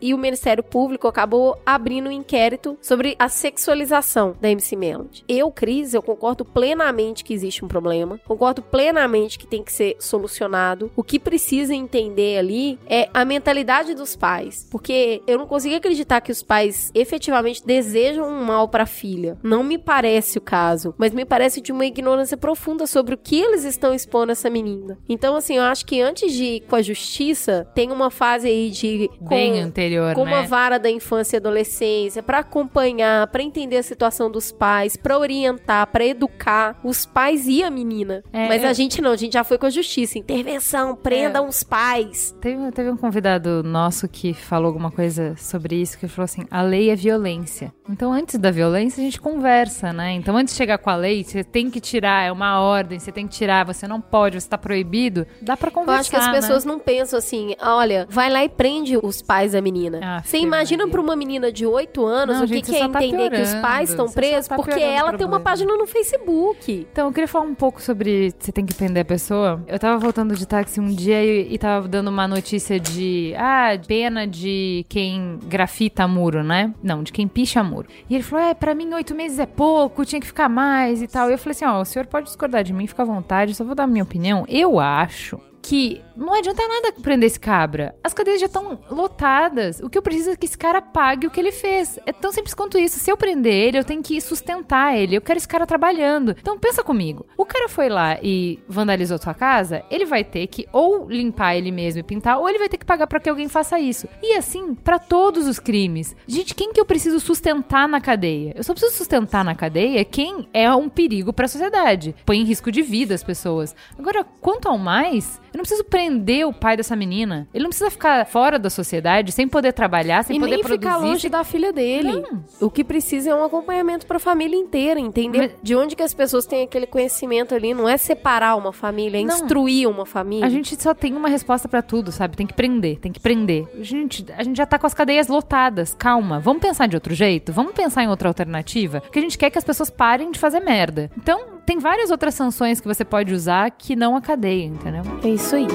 E 0.00 0.14
o 0.14 0.18
Ministério 0.18 0.62
Público 0.62 1.06
acabou 1.06 1.58
abrindo 1.64 2.08
um 2.08 2.12
inquérito 2.12 2.76
sobre 2.80 3.14
a 3.18 3.28
sexualização 3.28 4.36
da 4.40 4.50
MC 4.50 4.74
Melody. 4.76 5.24
Eu, 5.28 5.50
Cris, 5.50 5.94
eu 5.94 6.02
concordo 6.02 6.44
plenamente 6.44 7.22
que 7.22 7.34
existe 7.34 7.64
um 7.64 7.68
problema. 7.68 8.18
Concordo 8.26 8.62
plenamente 8.62 9.38
que 9.38 9.46
tem 9.46 9.62
que 9.62 9.72
ser 9.72 9.96
solucionado. 9.98 10.90
O 10.96 11.02
que 11.02 11.18
precisa 11.18 11.74
entender 11.74 12.38
ali 12.38 12.78
é 12.86 13.08
a 13.12 13.24
mentalidade 13.24 13.94
dos 13.94 14.16
pais. 14.16 14.66
Porque 14.70 15.22
eu 15.26 15.38
não 15.38 15.46
consigo 15.46 15.76
acreditar 15.76 16.20
que 16.20 16.32
os 16.32 16.42
pais 16.42 16.90
efetivamente 16.94 17.64
desejam 17.64 18.28
um 18.28 18.44
mal 18.44 18.68
para 18.68 18.84
a 18.84 18.86
filha. 18.86 19.38
Não 19.42 19.62
me 19.62 19.78
parece 19.78 20.38
o 20.38 20.40
caso, 20.40 20.94
mas 20.96 21.12
me 21.12 21.24
parece 21.24 21.60
de 21.60 21.72
uma 21.72 21.86
ignorância 21.86 22.36
profunda 22.36 22.86
sobre 22.86 23.14
o 23.14 23.18
que 23.18 23.40
eles 23.40 23.64
estão 23.64 23.94
expondo 23.94 24.32
essa 24.32 24.50
menina. 24.50 24.98
Então, 25.08 25.36
assim, 25.36 25.56
eu 25.56 25.62
acho 25.68 25.84
que 25.86 26.00
antes 26.00 26.32
de 26.32 26.44
ir 26.44 26.60
com 26.62 26.76
a 26.76 26.82
justiça, 26.82 27.66
tem 27.74 27.90
uma 27.90 28.10
fase 28.10 28.48
aí 28.48 28.70
de. 28.70 29.10
Com, 29.18 29.28
Bem 29.28 29.60
anterior, 29.60 30.14
Com 30.14 30.24
né? 30.24 30.32
uma 30.32 30.42
vara 30.42 30.78
da 30.78 30.90
infância 30.90 31.36
e 31.36 31.38
adolescência, 31.38 32.22
para 32.22 32.38
acompanhar, 32.38 33.26
para 33.28 33.42
entender 33.42 33.76
a 33.76 33.82
situação 33.82 34.30
dos 34.30 34.50
pais, 34.50 34.96
para 34.96 35.18
orientar, 35.18 35.86
para 35.88 36.04
educar 36.04 36.78
os 36.82 37.06
pais 37.06 37.46
e 37.46 37.62
a 37.62 37.70
menina. 37.70 38.22
É, 38.32 38.48
mas 38.48 38.64
a 38.64 38.72
gente 38.72 39.00
não, 39.00 39.12
a 39.12 39.16
gente 39.16 39.32
já 39.34 39.44
foi 39.44 39.58
com 39.58 39.66
a 39.66 39.70
justiça. 39.70 40.18
Intervenção, 40.18 40.96
prendam 40.96 41.46
é. 41.46 41.48
os 41.48 41.62
pais. 41.62 42.34
Teve, 42.40 42.70
teve 42.72 42.90
um 42.90 42.96
convidado 42.96 43.62
nosso 43.62 44.08
que 44.08 44.32
falou 44.34 44.66
alguma 44.66 44.90
coisa 44.90 45.34
sobre 45.36 45.76
isso, 45.76 45.98
que 45.98 46.08
falou 46.08 46.24
assim: 46.24 46.44
a 46.50 46.62
lei 46.62 46.90
é 46.90 46.96
violência. 46.96 47.72
Então, 47.88 48.12
antes 48.12 48.38
da 48.38 48.50
violência, 48.50 49.00
a 49.00 49.04
gente 49.04 49.20
conversa, 49.20 49.92
né? 49.92 50.12
Então, 50.12 50.36
antes 50.36 50.54
de 50.54 50.58
chegar 50.58 50.78
com 50.78 50.90
a 50.90 50.96
lei, 50.96 51.24
você 51.24 51.42
tem 51.42 51.70
que 51.70 51.80
tirar, 51.80 52.24
é 52.24 52.32
uma 52.32 52.60
ordem, 52.60 52.98
você 52.98 53.10
tem 53.10 53.26
que 53.26 53.34
tirar, 53.34 53.64
você 53.64 53.86
não 53.88 54.00
pode, 54.00 54.40
você 54.40 54.48
tá 54.48 54.58
proibido. 54.58 55.26
Dá 55.40 55.56
pra 55.58 55.70
conversar. 55.70 55.94
Eu 55.94 56.00
acho 56.00 56.10
que 56.10 56.16
as 56.16 56.26
né? 56.26 56.32
pessoas 56.32 56.64
não 56.64 56.78
pensam 56.78 57.18
assim, 57.18 57.54
olha, 57.60 58.06
vai 58.08 58.30
lá 58.30 58.44
e 58.44 58.48
prende 58.48 58.96
os 58.96 59.22
pais 59.22 59.52
da 59.52 59.60
menina. 59.60 60.00
Ah, 60.02 60.22
você 60.22 60.38
imagina 60.38 60.88
pra 60.88 61.00
uma 61.00 61.16
menina 61.16 61.50
de 61.52 61.66
8 61.66 62.04
anos 62.04 62.36
não, 62.36 62.44
o 62.44 62.48
que, 62.48 62.54
gente, 62.54 62.70
que 62.70 62.76
é 62.76 62.88
tá 62.88 63.04
entender 63.04 63.30
que 63.30 63.42
os 63.42 63.54
pais 63.56 63.90
estão 63.90 64.08
presos 64.10 64.48
tá 64.48 64.56
porque 64.56 64.80
ela 64.80 65.12
tem 65.12 65.26
uma 65.26 65.40
página 65.40 65.76
no 65.76 65.86
Facebook. 65.86 66.86
Então, 66.90 67.08
eu 67.08 67.12
queria 67.12 67.28
falar 67.28 67.44
um 67.44 67.54
pouco 67.54 67.82
sobre 67.82 68.32
você 68.38 68.52
tem 68.52 68.64
que 68.64 68.74
prender 68.74 69.02
a 69.02 69.04
pessoa. 69.04 69.62
Eu 69.66 69.78
tava 69.78 69.98
voltando 69.98 70.34
de 70.34 70.46
táxi 70.46 70.80
um 70.80 70.88
dia 70.88 71.24
e, 71.24 71.54
e 71.54 71.58
tava 71.58 71.88
dando 71.88 72.08
uma 72.08 72.28
notícia 72.28 72.78
de, 72.78 73.34
ah, 73.36 73.70
pena 73.86 74.26
de 74.26 74.84
quem 74.88 75.38
grafita 75.44 76.06
muro, 76.06 76.42
né? 76.42 76.72
Não, 76.82 77.02
de 77.02 77.12
quem 77.12 77.26
picha 77.26 77.62
muro. 77.62 77.88
E 78.08 78.14
ele 78.14 78.22
falou: 78.22 78.44
é, 78.44 78.54
pra 78.54 78.74
mim 78.74 78.92
oito 78.94 79.14
meses 79.14 79.38
é 79.38 79.46
pouco, 79.46 80.04
tinha 80.04 80.20
que 80.20 80.26
ficar 80.26 80.48
mais 80.48 81.02
e 81.02 81.08
tal. 81.08 81.28
E 81.28 81.32
eu 81.32 81.38
falei 81.38 81.52
assim: 81.52 81.64
ó, 81.64 81.80
o 81.80 81.84
senhor 81.84 82.06
pode 82.06 82.26
discordar 82.26 82.62
de 82.62 82.72
mim, 82.72 82.86
fica 82.86 83.02
à 83.02 83.06
vontade, 83.06 83.54
só 83.54 83.64
vou 83.64 83.74
dar 83.74 83.84
a 83.84 83.86
minha 83.86 84.04
opinião. 84.04 84.44
Eu 84.48 84.78
acho 84.78 85.40
que 85.62 86.02
não 86.16 86.34
adianta 86.34 86.66
nada 86.66 86.92
prender 87.00 87.26
esse 87.26 87.38
cabra. 87.38 87.94
As 88.02 88.12
cadeias 88.12 88.40
já 88.40 88.46
estão 88.46 88.78
lotadas. 88.90 89.80
O 89.80 89.88
que 89.88 89.96
eu 89.96 90.02
preciso 90.02 90.30
é 90.30 90.36
que 90.36 90.46
esse 90.46 90.58
cara 90.58 90.80
pague 90.80 91.26
o 91.26 91.30
que 91.30 91.40
ele 91.40 91.52
fez. 91.52 91.98
É 92.06 92.12
tão 92.12 92.32
simples 92.32 92.54
quanto 92.54 92.78
isso. 92.78 92.98
Se 92.98 93.10
eu 93.10 93.16
prender 93.16 93.52
ele, 93.52 93.78
eu 93.78 93.84
tenho 93.84 94.02
que 94.02 94.20
sustentar 94.20 94.96
ele. 94.96 95.16
Eu 95.16 95.20
quero 95.20 95.36
esse 95.36 95.48
cara 95.48 95.66
trabalhando. 95.66 96.34
Então 96.38 96.58
pensa 96.58 96.82
comigo. 96.82 97.26
O 97.36 97.44
cara 97.44 97.68
foi 97.68 97.88
lá 97.88 98.18
e 98.22 98.58
vandalizou 98.68 99.18
sua 99.18 99.34
casa, 99.34 99.84
ele 99.90 100.04
vai 100.04 100.24
ter 100.24 100.46
que 100.46 100.66
ou 100.72 101.08
limpar 101.08 101.56
ele 101.56 101.70
mesmo 101.70 102.00
e 102.00 102.02
pintar, 102.02 102.38
ou 102.38 102.48
ele 102.48 102.58
vai 102.58 102.68
ter 102.68 102.78
que 102.78 102.84
pagar 102.84 103.06
para 103.06 103.20
que 103.20 103.28
alguém 103.28 103.48
faça 103.48 103.78
isso. 103.78 104.08
E 104.22 104.34
assim, 104.36 104.74
para 104.74 104.98
todos 104.98 105.46
os 105.46 105.58
crimes. 105.58 106.16
Gente, 106.26 106.54
quem 106.54 106.72
que 106.72 106.80
eu 106.80 106.84
preciso 106.84 107.20
sustentar 107.20 107.88
na 107.88 108.00
cadeia? 108.00 108.52
Eu 108.56 108.64
só 108.64 108.72
preciso 108.72 108.96
sustentar 108.96 109.44
na 109.44 109.54
cadeia 109.54 110.04
quem 110.04 110.48
é 110.52 110.72
um 110.74 110.88
perigo 110.88 111.32
para 111.32 111.46
a 111.46 111.48
sociedade. 111.48 112.14
Põe 112.24 112.38
em 112.38 112.44
risco 112.44 112.72
de 112.72 112.82
vida 112.82 113.14
as 113.14 113.22
pessoas. 113.22 113.74
Agora, 113.98 114.24
quanto 114.40 114.68
ao 114.68 114.78
mais, 114.78 115.40
eu 115.58 115.62
não 115.62 115.64
preciso 115.64 115.84
prender 115.84 116.46
o 116.46 116.52
pai 116.52 116.76
dessa 116.76 116.94
menina. 116.94 117.48
Ele 117.52 117.64
não 117.64 117.70
precisa 117.70 117.90
ficar 117.90 118.24
fora 118.26 118.60
da 118.60 118.70
sociedade, 118.70 119.32
sem 119.32 119.48
poder 119.48 119.72
trabalhar, 119.72 120.22
sem 120.22 120.36
e 120.36 120.38
poder 120.38 120.52
nem 120.52 120.60
produzir. 120.62 120.88
ficar 120.88 120.96
longe 120.98 121.28
da 121.28 121.42
filha 121.42 121.72
dele. 121.72 122.12
Não. 122.12 122.44
O 122.60 122.70
que 122.70 122.84
precisa 122.84 123.30
é 123.30 123.34
um 123.34 123.42
acompanhamento 123.42 124.06
para 124.06 124.18
a 124.18 124.20
família 124.20 124.56
inteira, 124.56 125.00
entender 125.00 125.38
Mas... 125.38 125.52
de 125.60 125.74
onde 125.74 125.96
que 125.96 126.02
as 126.04 126.14
pessoas 126.14 126.46
têm 126.46 126.62
aquele 126.62 126.86
conhecimento 126.86 127.56
ali. 127.56 127.74
Não 127.74 127.88
é 127.88 127.96
separar 127.96 128.54
uma 128.54 128.72
família, 128.72 129.18
é 129.18 129.24
não. 129.24 129.34
instruir 129.34 129.88
uma 129.88 130.06
família. 130.06 130.46
A 130.46 130.48
gente 130.48 130.80
só 130.80 130.94
tem 130.94 131.16
uma 131.16 131.28
resposta 131.28 131.66
para 131.66 131.82
tudo, 131.82 132.12
sabe? 132.12 132.36
Tem 132.36 132.46
que 132.46 132.54
prender, 132.54 133.00
tem 133.00 133.10
que 133.10 133.18
prender. 133.18 133.66
Gente, 133.80 134.24
a 134.36 134.44
gente 134.44 134.56
já 134.56 134.64
tá 134.64 134.78
com 134.78 134.86
as 134.86 134.94
cadeias 134.94 135.26
lotadas. 135.26 135.92
Calma, 135.92 136.38
vamos 136.38 136.62
pensar 136.62 136.86
de 136.86 136.94
outro 136.94 137.16
jeito? 137.16 137.52
Vamos 137.52 137.72
pensar 137.72 138.04
em 138.04 138.08
outra 138.08 138.28
alternativa? 138.28 139.00
Porque 139.00 139.18
a 139.18 139.22
gente 139.22 139.36
quer 139.36 139.50
que 139.50 139.58
as 139.58 139.64
pessoas 139.64 139.90
parem 139.90 140.30
de 140.30 140.38
fazer 140.38 140.60
merda. 140.60 141.10
Então, 141.16 141.57
tem 141.68 141.78
várias 141.78 142.10
outras 142.10 142.34
sanções 142.34 142.80
que 142.80 142.88
você 142.88 143.04
pode 143.04 143.34
usar 143.34 143.70
que 143.70 143.94
não 143.94 144.16
a 144.16 144.22
cadeia, 144.22 144.64
entendeu? 144.64 145.02
É 145.22 145.28
isso 145.28 145.54
aí. 145.54 145.66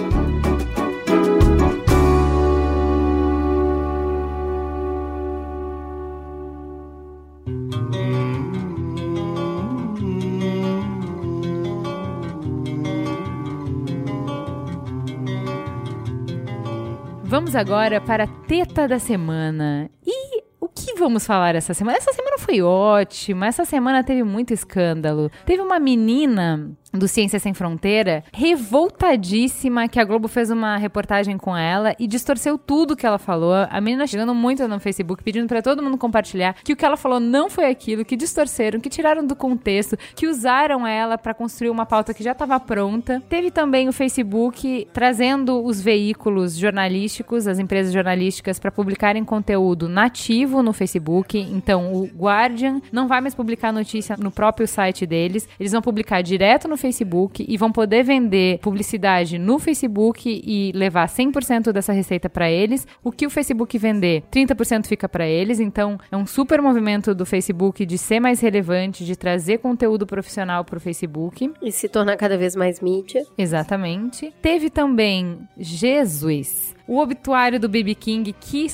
Vamos 17.24 17.56
agora 17.56 18.02
para 18.02 18.24
a 18.24 18.28
teta 18.48 18.88
da 18.88 18.98
semana. 18.98 19.92
E 20.04 20.43
que 20.86 20.96
vamos 20.96 21.26
falar 21.26 21.56
essa 21.56 21.74
semana? 21.74 21.98
Essa 21.98 22.14
semana 22.14 22.38
foi 22.38 22.62
ótima, 22.62 23.48
essa 23.48 23.66
semana 23.66 24.04
teve 24.04 24.24
muito 24.24 24.54
escândalo. 24.54 25.32
Teve 25.46 25.62
uma 25.62 25.80
menina 25.80 26.72
do 26.94 27.08
Ciência 27.08 27.40
Sem 27.40 27.54
Fronteira, 27.54 28.24
revoltadíssima 28.32 29.88
que 29.88 30.00
a 30.00 30.04
Globo 30.04 30.28
fez 30.28 30.52
uma 30.52 30.78
reportagem 30.78 31.38
com 31.38 31.58
ela 31.58 31.96
e 31.98 32.06
distorceu 32.06 32.58
tudo 32.58 32.96
que 32.96 33.06
ela 33.06 33.18
falou. 33.18 33.54
A 33.70 33.82
menina 33.82 34.06
chegando 34.06 34.36
muito 34.36 34.68
no 34.68 34.80
Facebook 34.80 35.24
pedindo 35.24 35.48
para 35.48 35.62
todo 35.62 35.82
mundo 35.82 35.98
compartilhar 35.98 36.56
que 36.64 36.74
o 36.74 36.76
que 36.76 36.86
ela 36.86 36.96
falou 36.96 37.20
não 37.20 37.50
foi 37.50 37.66
aquilo, 37.66 38.06
que 38.06 38.16
distorceram, 38.16 38.80
que 38.80 38.90
tiraram 38.90 39.26
do 39.26 39.36
contexto, 39.36 39.98
que 40.16 40.28
usaram 40.28 40.86
ela 40.86 41.18
para 41.18 41.34
construir 41.34 41.72
uma 41.72 41.86
pauta 41.86 42.14
que 42.14 42.24
já 42.24 42.34
estava 42.34 42.60
pronta. 42.60 43.22
Teve 43.28 43.50
também 43.50 43.90
o 43.90 43.94
Facebook 43.94 44.88
trazendo 44.94 45.64
os 45.64 45.82
veículos 45.82 46.56
jornalísticos, 46.56 47.48
as 47.48 47.58
empresas 47.58 47.92
jornalísticas 47.92 48.60
para 48.60 48.72
publicarem 48.72 49.26
conteúdo 49.26 49.90
nativo 49.90 50.62
no 50.62 50.74
Facebook. 50.74 51.40
Então, 51.40 51.94
o 51.94 52.06
Guardian 52.06 52.82
não 52.92 53.08
vai 53.08 53.20
mais 53.20 53.34
publicar 53.34 53.72
notícia 53.72 54.16
no 54.18 54.30
próprio 54.30 54.68
site 54.68 55.06
deles, 55.06 55.50
eles 55.60 55.72
vão 55.72 55.82
publicar 55.82 56.22
direto 56.22 56.68
no 56.68 56.78
Facebook 56.84 57.46
e 57.48 57.56
vão 57.56 57.72
poder 57.72 58.04
vender 58.04 58.60
publicidade 58.60 59.40
no 59.40 59.58
Facebook 59.58 60.42
e 60.46 60.74
levar 60.76 61.08
100% 61.08 61.72
dessa 61.72 61.94
receita 61.94 62.30
para 62.30 62.52
eles. 62.52 62.86
O 63.02 63.10
que 63.10 63.26
o 63.26 63.30
Facebook 63.30 63.78
vender, 63.78 64.24
30% 64.30 64.86
fica 64.86 65.08
para 65.08 65.26
eles. 65.26 65.62
Então, 65.62 65.98
é 66.12 66.18
um 66.18 66.26
super 66.26 66.62
movimento 66.62 67.16
do 67.16 67.26
Facebook 67.26 67.86
de 67.86 67.98
ser 67.98 68.20
mais 68.20 68.42
relevante, 68.42 69.06
de 69.06 69.16
trazer 69.16 69.60
conteúdo 69.60 70.06
profissional 70.06 70.66
para 70.66 70.78
o 70.78 70.82
Facebook. 70.82 71.50
E 71.62 71.72
se 71.72 71.88
tornar 71.88 72.18
cada 72.18 72.38
vez 72.38 72.54
mais 72.54 72.82
mídia. 72.82 73.26
Exatamente. 73.38 74.34
Teve 74.42 74.70
também 74.70 75.40
Jesus, 75.58 76.76
o 76.86 77.00
obituário 77.00 77.60
do 77.60 77.70
BB 77.70 77.96
King, 77.96 78.34
que 78.34 78.66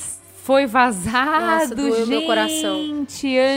foi 0.43 0.65
vazado, 0.65 1.82
Nossa, 1.82 1.97
gente, 1.99 2.10
meu 2.10 2.21
coração. 2.23 3.06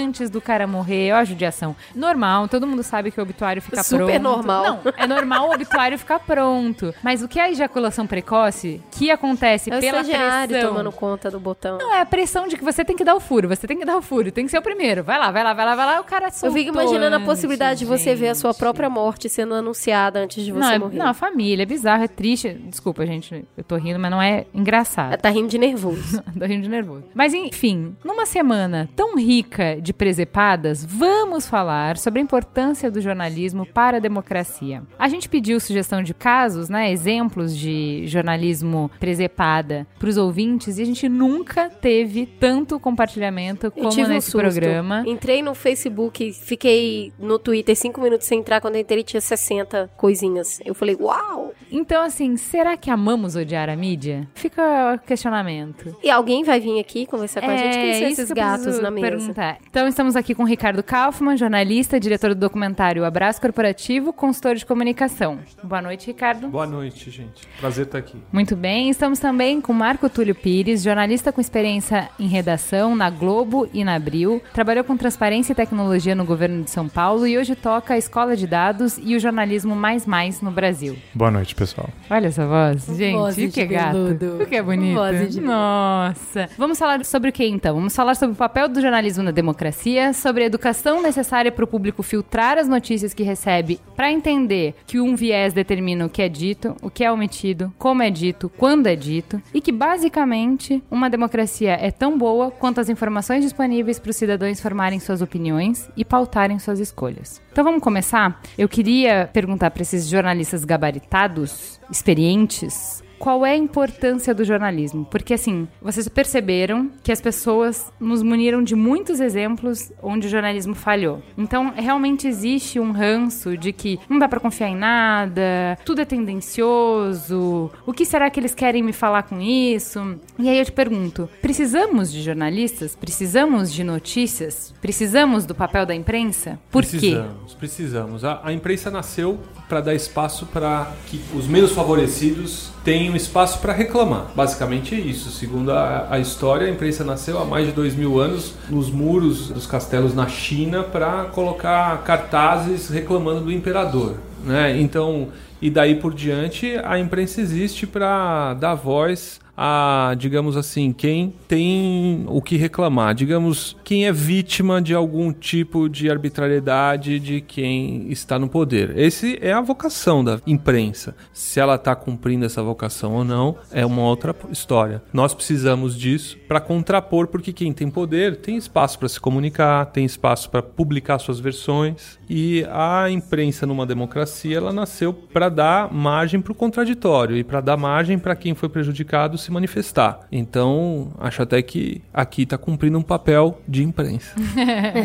antes 0.05 0.29
do 0.31 0.41
cara 0.41 0.67
morrer. 0.67 1.13
Ó, 1.13 1.17
a 1.17 1.25
judiação. 1.25 1.75
Normal, 1.95 2.49
todo 2.49 2.67
mundo 2.67 2.83
sabe 2.83 3.11
que 3.11 3.19
o 3.19 3.23
obituário 3.23 3.61
fica 3.63 3.83
Super 3.83 4.21
pronto. 4.21 4.23
normal. 4.23 4.65
Não, 4.85 4.93
é 4.97 5.07
normal 5.07 5.49
o 5.49 5.55
obituário 5.55 5.99
ficar 5.99 6.19
pronto. 6.21 6.95
Mas 7.03 7.23
o 7.23 7.29
que 7.29 7.39
é 7.39 7.45
a 7.45 7.51
ejaculação 7.51 8.07
precoce, 8.07 8.81
que 8.91 9.11
acontece 9.11 9.71
É 9.73 9.77
o 9.77 9.81
pela 9.81 10.05
pressão... 10.05 10.69
tomando 10.69 10.93
conta 10.93 11.31
do 11.31 11.41
botão. 11.41 11.79
Não, 11.79 11.93
é 11.95 12.01
a 12.01 12.07
pressão 12.07 12.47
de 12.49 12.57
que 12.57 12.65
você 12.65 12.85
tem 12.85 12.97
que 12.97 13.05
dar 13.05 13.15
o 13.15 13.21
furo, 13.21 13.49
você 13.49 13.67
tem 13.67 13.79
que 13.79 13.85
dar 13.85 13.97
o 13.97 14.03
furo, 14.03 14.31
tem 14.31 14.45
que 14.45 14.51
ser 14.51 14.59
o 14.59 14.63
primeiro. 14.63 15.03
Vai 15.03 15.19
lá, 15.19 15.31
vai 15.31 15.43
lá, 15.45 15.53
vai 15.55 15.65
lá, 15.65 15.75
vai 15.75 15.87
lá, 15.87 16.01
o 16.01 16.05
cara 16.05 16.31
soltou 16.31 16.51
Eu 16.51 16.53
fico 16.65 16.73
imaginando 16.75 17.17
a 17.17 17.21
possibilidade 17.21 17.81
de 17.81 17.85
você 17.87 18.15
ver 18.15 18.29
a 18.29 18.35
sua 18.35 18.51
gente. 18.53 18.59
própria 18.59 18.91
morte 18.91 19.29
sendo 19.29 19.55
anunciada 19.55 20.21
antes 20.21 20.45
de 20.45 20.53
você 20.53 20.61
Não, 20.61 20.71
é- 20.71 20.79
morrer. 20.79 20.99
não, 20.99 21.07
a 21.09 21.15
família, 21.15 21.63
é 21.63 21.67
bizarro, 21.67 22.03
é 22.05 22.09
triste. 22.09 22.51
Desculpa, 22.69 23.07
gente, 23.07 23.45
eu 23.57 23.65
tô 23.65 23.77
rindo, 23.77 23.99
mas 23.99 24.11
não 24.11 24.21
é 24.21 24.47
engraçado. 24.53 25.09
Ela 25.09 25.17
tá 25.19 25.31
rindo 25.31 25.49
de 25.49 25.59
nervoso. 25.59 26.23
Tô 26.39 26.45
rindo 26.47 26.63
de 26.63 26.69
nervoso. 26.73 27.05
Mas 27.15 27.33
enfim, 27.35 27.97
numa 28.05 28.27
semana 28.27 28.89
tão 28.97 29.17
rica 29.17 29.81
de 29.81 29.93
presepadas, 29.93 30.85
vamos 30.85 31.47
falar 31.47 31.97
sobre 31.97 32.21
a 32.21 32.23
importância 32.23 32.91
do 32.91 33.01
jornalismo 33.01 33.67
para 33.67 33.99
a 33.99 34.01
democracia. 34.01 34.83
A 34.99 35.09
gente 35.09 35.29
pediu 35.29 35.61
sugestão 35.61 36.03
de 36.03 36.15
casos, 36.15 36.69
né, 36.69 36.91
exemplos 36.91 37.57
de 37.57 38.07
jornalismo 38.07 38.91
presepada 38.99 39.87
para 39.99 40.09
os 40.09 40.17
ouvintes 40.17 40.79
e 40.79 40.83
a 40.83 40.85
gente 40.85 41.09
nunca 41.09 41.69
teve 41.69 42.27
tanto 42.27 42.81
compartilhamento 42.81 43.71
como 43.71 43.93
um 43.93 44.09
nesse 44.09 44.31
susto. 44.31 44.39
programa. 44.39 45.05
Entrei 45.07 45.43
no 45.43 45.55
Facebook, 45.55 46.33
fiquei 46.33 47.13
no 47.19 47.39
Twitter 47.39 47.77
cinco 47.77 48.01
minutos 48.01 48.27
sem 48.27 48.41
entrar. 48.41 48.61
Quando 48.61 48.77
eu 48.77 48.81
entrei, 48.81 49.03
tinha 49.03 49.21
60 49.21 49.91
coisinhas. 49.97 50.61
Eu 50.65 50.75
falei, 50.75 50.97
uau! 50.99 51.53
Então, 51.71 52.03
assim, 52.03 52.37
será 52.37 52.77
que 52.77 52.91
amamos 52.91 53.37
odiar 53.37 53.69
a 53.69 53.77
mídia? 53.77 54.29
Fica 54.35 54.95
o 54.95 54.99
questionamento. 55.07 55.97
E 56.03 56.11
alguém 56.11 56.45
vai 56.45 56.61
vir 56.63 56.81
aqui 56.81 57.07
conversar 57.07 57.41
com 57.41 57.51
a 57.51 57.57
gente? 57.57 57.75
Quem 57.75 57.95
são 57.95 58.07
É, 58.07 58.11
esses 58.11 58.31
gatos 58.31 58.81
na 58.81 58.91
mesa? 58.91 59.11
Perguntar. 59.11 59.59
Então, 59.69 59.87
estamos 59.89 60.17
aqui 60.17 60.35
com 60.35 60.43
o 60.45 60.47
Ricardo 60.47 60.83
Kaufmann, 60.83 61.37
jornalista, 61.37 61.99
diretor 62.01 62.31
do 62.35 62.41
documentário 62.41 63.05
Abraço 63.05 63.41
Corporativo, 63.41 64.13
consultor 64.13 64.55
de 64.55 64.65
comunicação. 64.65 65.39
Boa 65.63 65.83
noite, 65.83 66.07
Ricardo. 66.07 66.49
Boa 66.49 66.67
noite, 66.67 67.11
gente. 67.11 67.43
Prazer 67.59 67.87
estar 67.87 67.99
aqui. 67.99 68.17
Muito 68.33 68.55
bem, 68.57 68.89
estamos 68.91 69.19
também 69.19 69.61
com 69.61 69.73
Marco 69.73 70.09
Túlio 70.09 70.35
Pires, 70.35 70.83
jornalista 70.83 71.33
com 71.33 71.41
experiência 71.41 72.09
em 72.19 72.27
redação 72.29 72.95
na 72.95 73.11
Globo 73.11 73.69
e 73.73 73.85
na 73.85 73.95
Abril, 73.95 74.41
trabalhou 74.53 74.85
com 74.85 74.97
transparência 74.97 75.53
e 75.53 75.55
tecnologia 75.57 76.15
no 76.15 76.25
governo 76.25 76.63
de 76.63 76.71
São 76.71 76.89
Paulo 76.89 77.27
e 77.27 77.37
hoje 77.37 77.55
toca 77.55 77.95
a 77.95 77.99
Escola 77.99 78.37
de 78.37 78.47
Dados 78.47 78.99
e 79.03 79.17
o 79.17 79.21
jornalismo 79.21 79.75
mais 79.75 80.07
mais 80.07 80.41
no 80.41 80.51
Brasil. 80.51 80.97
Boa 81.15 81.31
noite, 81.31 81.55
pessoal. 81.55 81.89
Olha 82.11 82.27
essa 82.29 82.47
voz, 82.47 82.87
gente, 82.97 83.17
Voz 83.17 83.37
o 83.39 83.51
que 83.51 83.61
é 83.61 83.67
gato, 83.67 84.47
que 84.49 84.57
é 84.57 84.63
bonito. 84.63 84.95
Voz 84.95 85.31
de. 85.35 85.41
Nossa. 85.41 86.49
Vamos 86.59 86.79
falar 86.79 87.05
sobre 87.05 87.31
o 87.31 87.33
que 87.33 87.47
então? 87.47 87.75
Vamos 87.75 87.97
falar 87.97 88.15
sobre 88.15 88.35
o 88.35 88.37
papel 88.37 88.69
do 88.69 88.81
jornalismo 88.81 89.23
na 89.23 89.31
democracia, 89.31 90.13
sobre 90.13 90.43
a 90.43 90.47
educação 90.47 91.03
necessária 91.03 91.51
para 91.51 91.65
o 91.65 91.69
público 91.69 92.03
filtrar 92.03 92.59
as 92.59 92.69
notícias 92.69 93.15
que 93.15 93.23
recebe 93.23 93.81
para 93.97 94.13
entender 94.13 94.75
que 94.87 95.01
um 95.01 95.17
viés 95.17 95.53
determina 95.55 96.05
o 96.05 96.11
que 96.11 96.21
é 96.21 96.29
dito, 96.29 96.77
o 96.83 96.91
que 96.91 97.05
é 97.05 97.11
omitido, 97.11 97.73
como 97.79 98.03
é 98.03 98.11
dito, 98.11 98.51
quando 98.59 98.87
é 98.87 98.95
dito 98.95 99.41
e 99.55 99.61
que 99.61 99.73
basicamente 99.73 100.83
uma 100.91 101.09
democracia 101.09 101.73
é 101.81 101.91
tão 101.91 102.19
boa 102.19 102.51
quanto 102.51 102.81
as 102.81 102.89
informações 102.89 103.43
disponíveis 103.43 103.99
para 103.99 104.11
os 104.11 104.17
cidadãos 104.17 104.61
formarem 104.61 105.01
suas 105.01 105.23
opiniões 105.23 105.91
e 105.97 106.05
pautarem 106.05 106.59
suas 106.59 106.79
escolhas. 106.79 107.41
Então 107.51 107.65
vamos 107.65 107.83
começar? 107.83 108.41
Eu 108.59 108.69
queria 108.69 109.29
perguntar 109.33 109.71
para 109.71 109.83
esses 109.83 110.09
jornalistas 110.09 110.65
gabaritados, 110.65 111.81
experientes, 111.91 113.02
qual 113.23 113.47
é 113.47 113.53
a 113.53 113.57
importância 113.57 114.35
do 114.35 114.45
jornalismo? 114.45 115.05
Porque 115.09 115.33
assim, 115.33 115.69
vocês 115.81 116.09
perceberam 116.09 116.91
que 117.05 117.13
as 117.13 117.21
pessoas 117.21 117.93
nos 118.01 118.21
muniram 118.21 118.65
de 118.65 118.75
muitos 118.75 119.21
exemplos 119.21 119.93
onde 120.03 120.27
o 120.27 120.31
jornalismo 120.31 120.75
falhou. 120.75 121.23
Então, 121.39 121.73
realmente 121.77 122.27
existe 122.27 122.81
um 122.81 122.91
ranço 122.91 123.57
de 123.57 123.73
que 123.73 124.01
não 124.11 124.19
dá 124.19 124.29
pra 124.29 124.41
confiar 124.41 124.71
em 124.71 124.75
nada, 124.75 125.79
tudo 125.85 126.01
é 126.01 126.05
tendencioso. 126.05 127.71
O 127.87 127.93
que 127.93 128.05
será 128.05 128.29
que 128.29 128.41
eles 128.41 128.57
querem 128.57 128.83
me 128.83 128.93
falar 128.93 129.23
com 129.23 129.41
isso? 129.41 130.19
E 130.37 130.49
aí 130.49 130.59
eu 130.59 130.65
te 130.65 130.73
pergunto, 130.73 131.29
precisamos 131.41 132.11
de 132.11 132.23
jornalistas? 132.23 132.97
Precisamos 132.97 133.73
de 133.73 133.85
notícias? 133.85 134.75
Precisamos 134.83 135.47
do 135.47 135.55
papel 135.55 135.87
da 135.87 135.95
imprensa? 135.95 136.59
Por 136.73 136.83
quê? 136.83 136.99
precisamos, 136.99 137.55
precisamos. 137.55 138.25
A, 138.25 138.41
a 138.43 138.53
imprensa 138.53 138.91
nasceu 138.91 139.39
para 139.69 139.81
dar 139.81 139.95
espaço 139.95 140.45
para 140.47 140.93
que 141.07 141.21
os 141.35 141.47
menos 141.47 141.71
favorecidos 141.71 142.73
tenham 142.85 143.15
espaço 143.15 143.59
para 143.61 143.73
reclamar. 143.73 144.27
Basicamente 144.35 144.95
é 144.95 144.99
isso. 144.99 145.31
Segundo 145.31 145.73
a, 145.73 146.09
a 146.11 146.19
história, 146.19 146.67
a 146.67 146.71
imprensa 146.71 147.05
nasceu 147.05 147.39
há 147.39 147.45
mais 147.45 147.67
de 147.67 147.73
dois 147.73 147.95
mil 147.95 148.21
anos 148.21 148.55
nos 148.69 148.91
muros 148.91 149.49
dos 149.49 149.67
castelos 149.67 150.15
na 150.15 150.29
China 150.29 150.83
para 150.83 151.25
colocar 151.27 152.03
cartazes 152.05 152.89
reclamando 152.89 153.43
do 153.43 153.53
imperador. 153.53 154.17
Né? 154.45 154.81
Então, 154.81 155.29
e 155.61 155.71
daí 155.71 155.95
por 155.95 156.13
diante, 156.13 156.77
a 156.83 156.99
imprensa 156.99 157.41
existe 157.41 157.87
para 157.87 158.55
dar 158.55 158.75
voz 158.75 159.42
a, 159.57 160.15
digamos 160.19 160.57
assim, 160.57 160.93
quem 160.93 161.35
tem 161.47 162.25
o 162.29 162.41
que 162.41 162.57
reclamar, 162.57 163.15
digamos, 163.15 163.77
quem 163.85 164.07
é 164.07 164.13
vítima 164.13 164.81
de 164.81 164.95
algum 164.95 165.33
tipo 165.33 165.89
de 165.89 166.11
arbitrariedade 166.11 167.19
de 167.19 167.41
quem 167.41 168.11
está 168.11 168.39
no 168.39 168.49
poder. 168.49 168.97
Esse 168.99 169.39
é 169.41 169.53
a 169.53 169.61
vocação 169.61 170.25
da 170.25 170.41
imprensa. 170.47 171.15
Se 171.33 171.61
ela 171.61 171.75
está 171.75 171.95
cumprindo 171.95 172.47
essa 172.47 172.63
vocação 172.63 173.13
ou 173.13 173.25
não, 173.25 173.57
é 173.71 173.85
uma 173.85 174.03
outra 174.03 174.35
história. 174.51 175.03
Nós 175.13 175.35
precisamos 175.35 175.99
disso 175.99 176.39
para 176.49 176.61
contrapor, 176.61 177.27
porque 177.27 177.53
quem 177.53 177.73
tem 177.73 177.91
poder 177.91 178.37
tem 178.37 178.57
espaço 178.57 178.99
para 178.99 179.09
se 179.09 179.21
comunicar, 179.21 179.87
tem 179.87 180.05
espaço 180.05 180.51
para 180.51 180.63
publicar 180.63 181.19
suas 181.19 181.39
versões 181.39 182.19
e 182.29 182.67
a 182.71 183.11
imprensa 183.11 183.67
numa 183.67 183.85
democracia 183.85 184.57
ela 184.57 184.73
nasceu 184.73 185.13
para 185.13 185.49
dar 185.49 185.93
margem 185.93 186.41
para 186.41 186.53
o 186.53 186.55
contraditório 186.55 187.37
e 187.37 187.45
para 187.45 187.61
dar 187.61 187.77
margem 187.77 188.19
para 188.19 188.35
quem 188.35 188.55
foi 188.55 188.69
prejudicado 188.69 189.37
se 189.43 189.51
manifestar. 189.51 190.21
Então, 190.31 191.13
acho 191.19 191.43
até 191.43 191.61
que 191.63 192.03
aqui 192.13 192.43
está 192.43 192.57
cumprindo 192.57 192.99
um 192.99 193.03
papel 193.03 193.61
de 193.69 193.83
imprensa. 193.83 194.35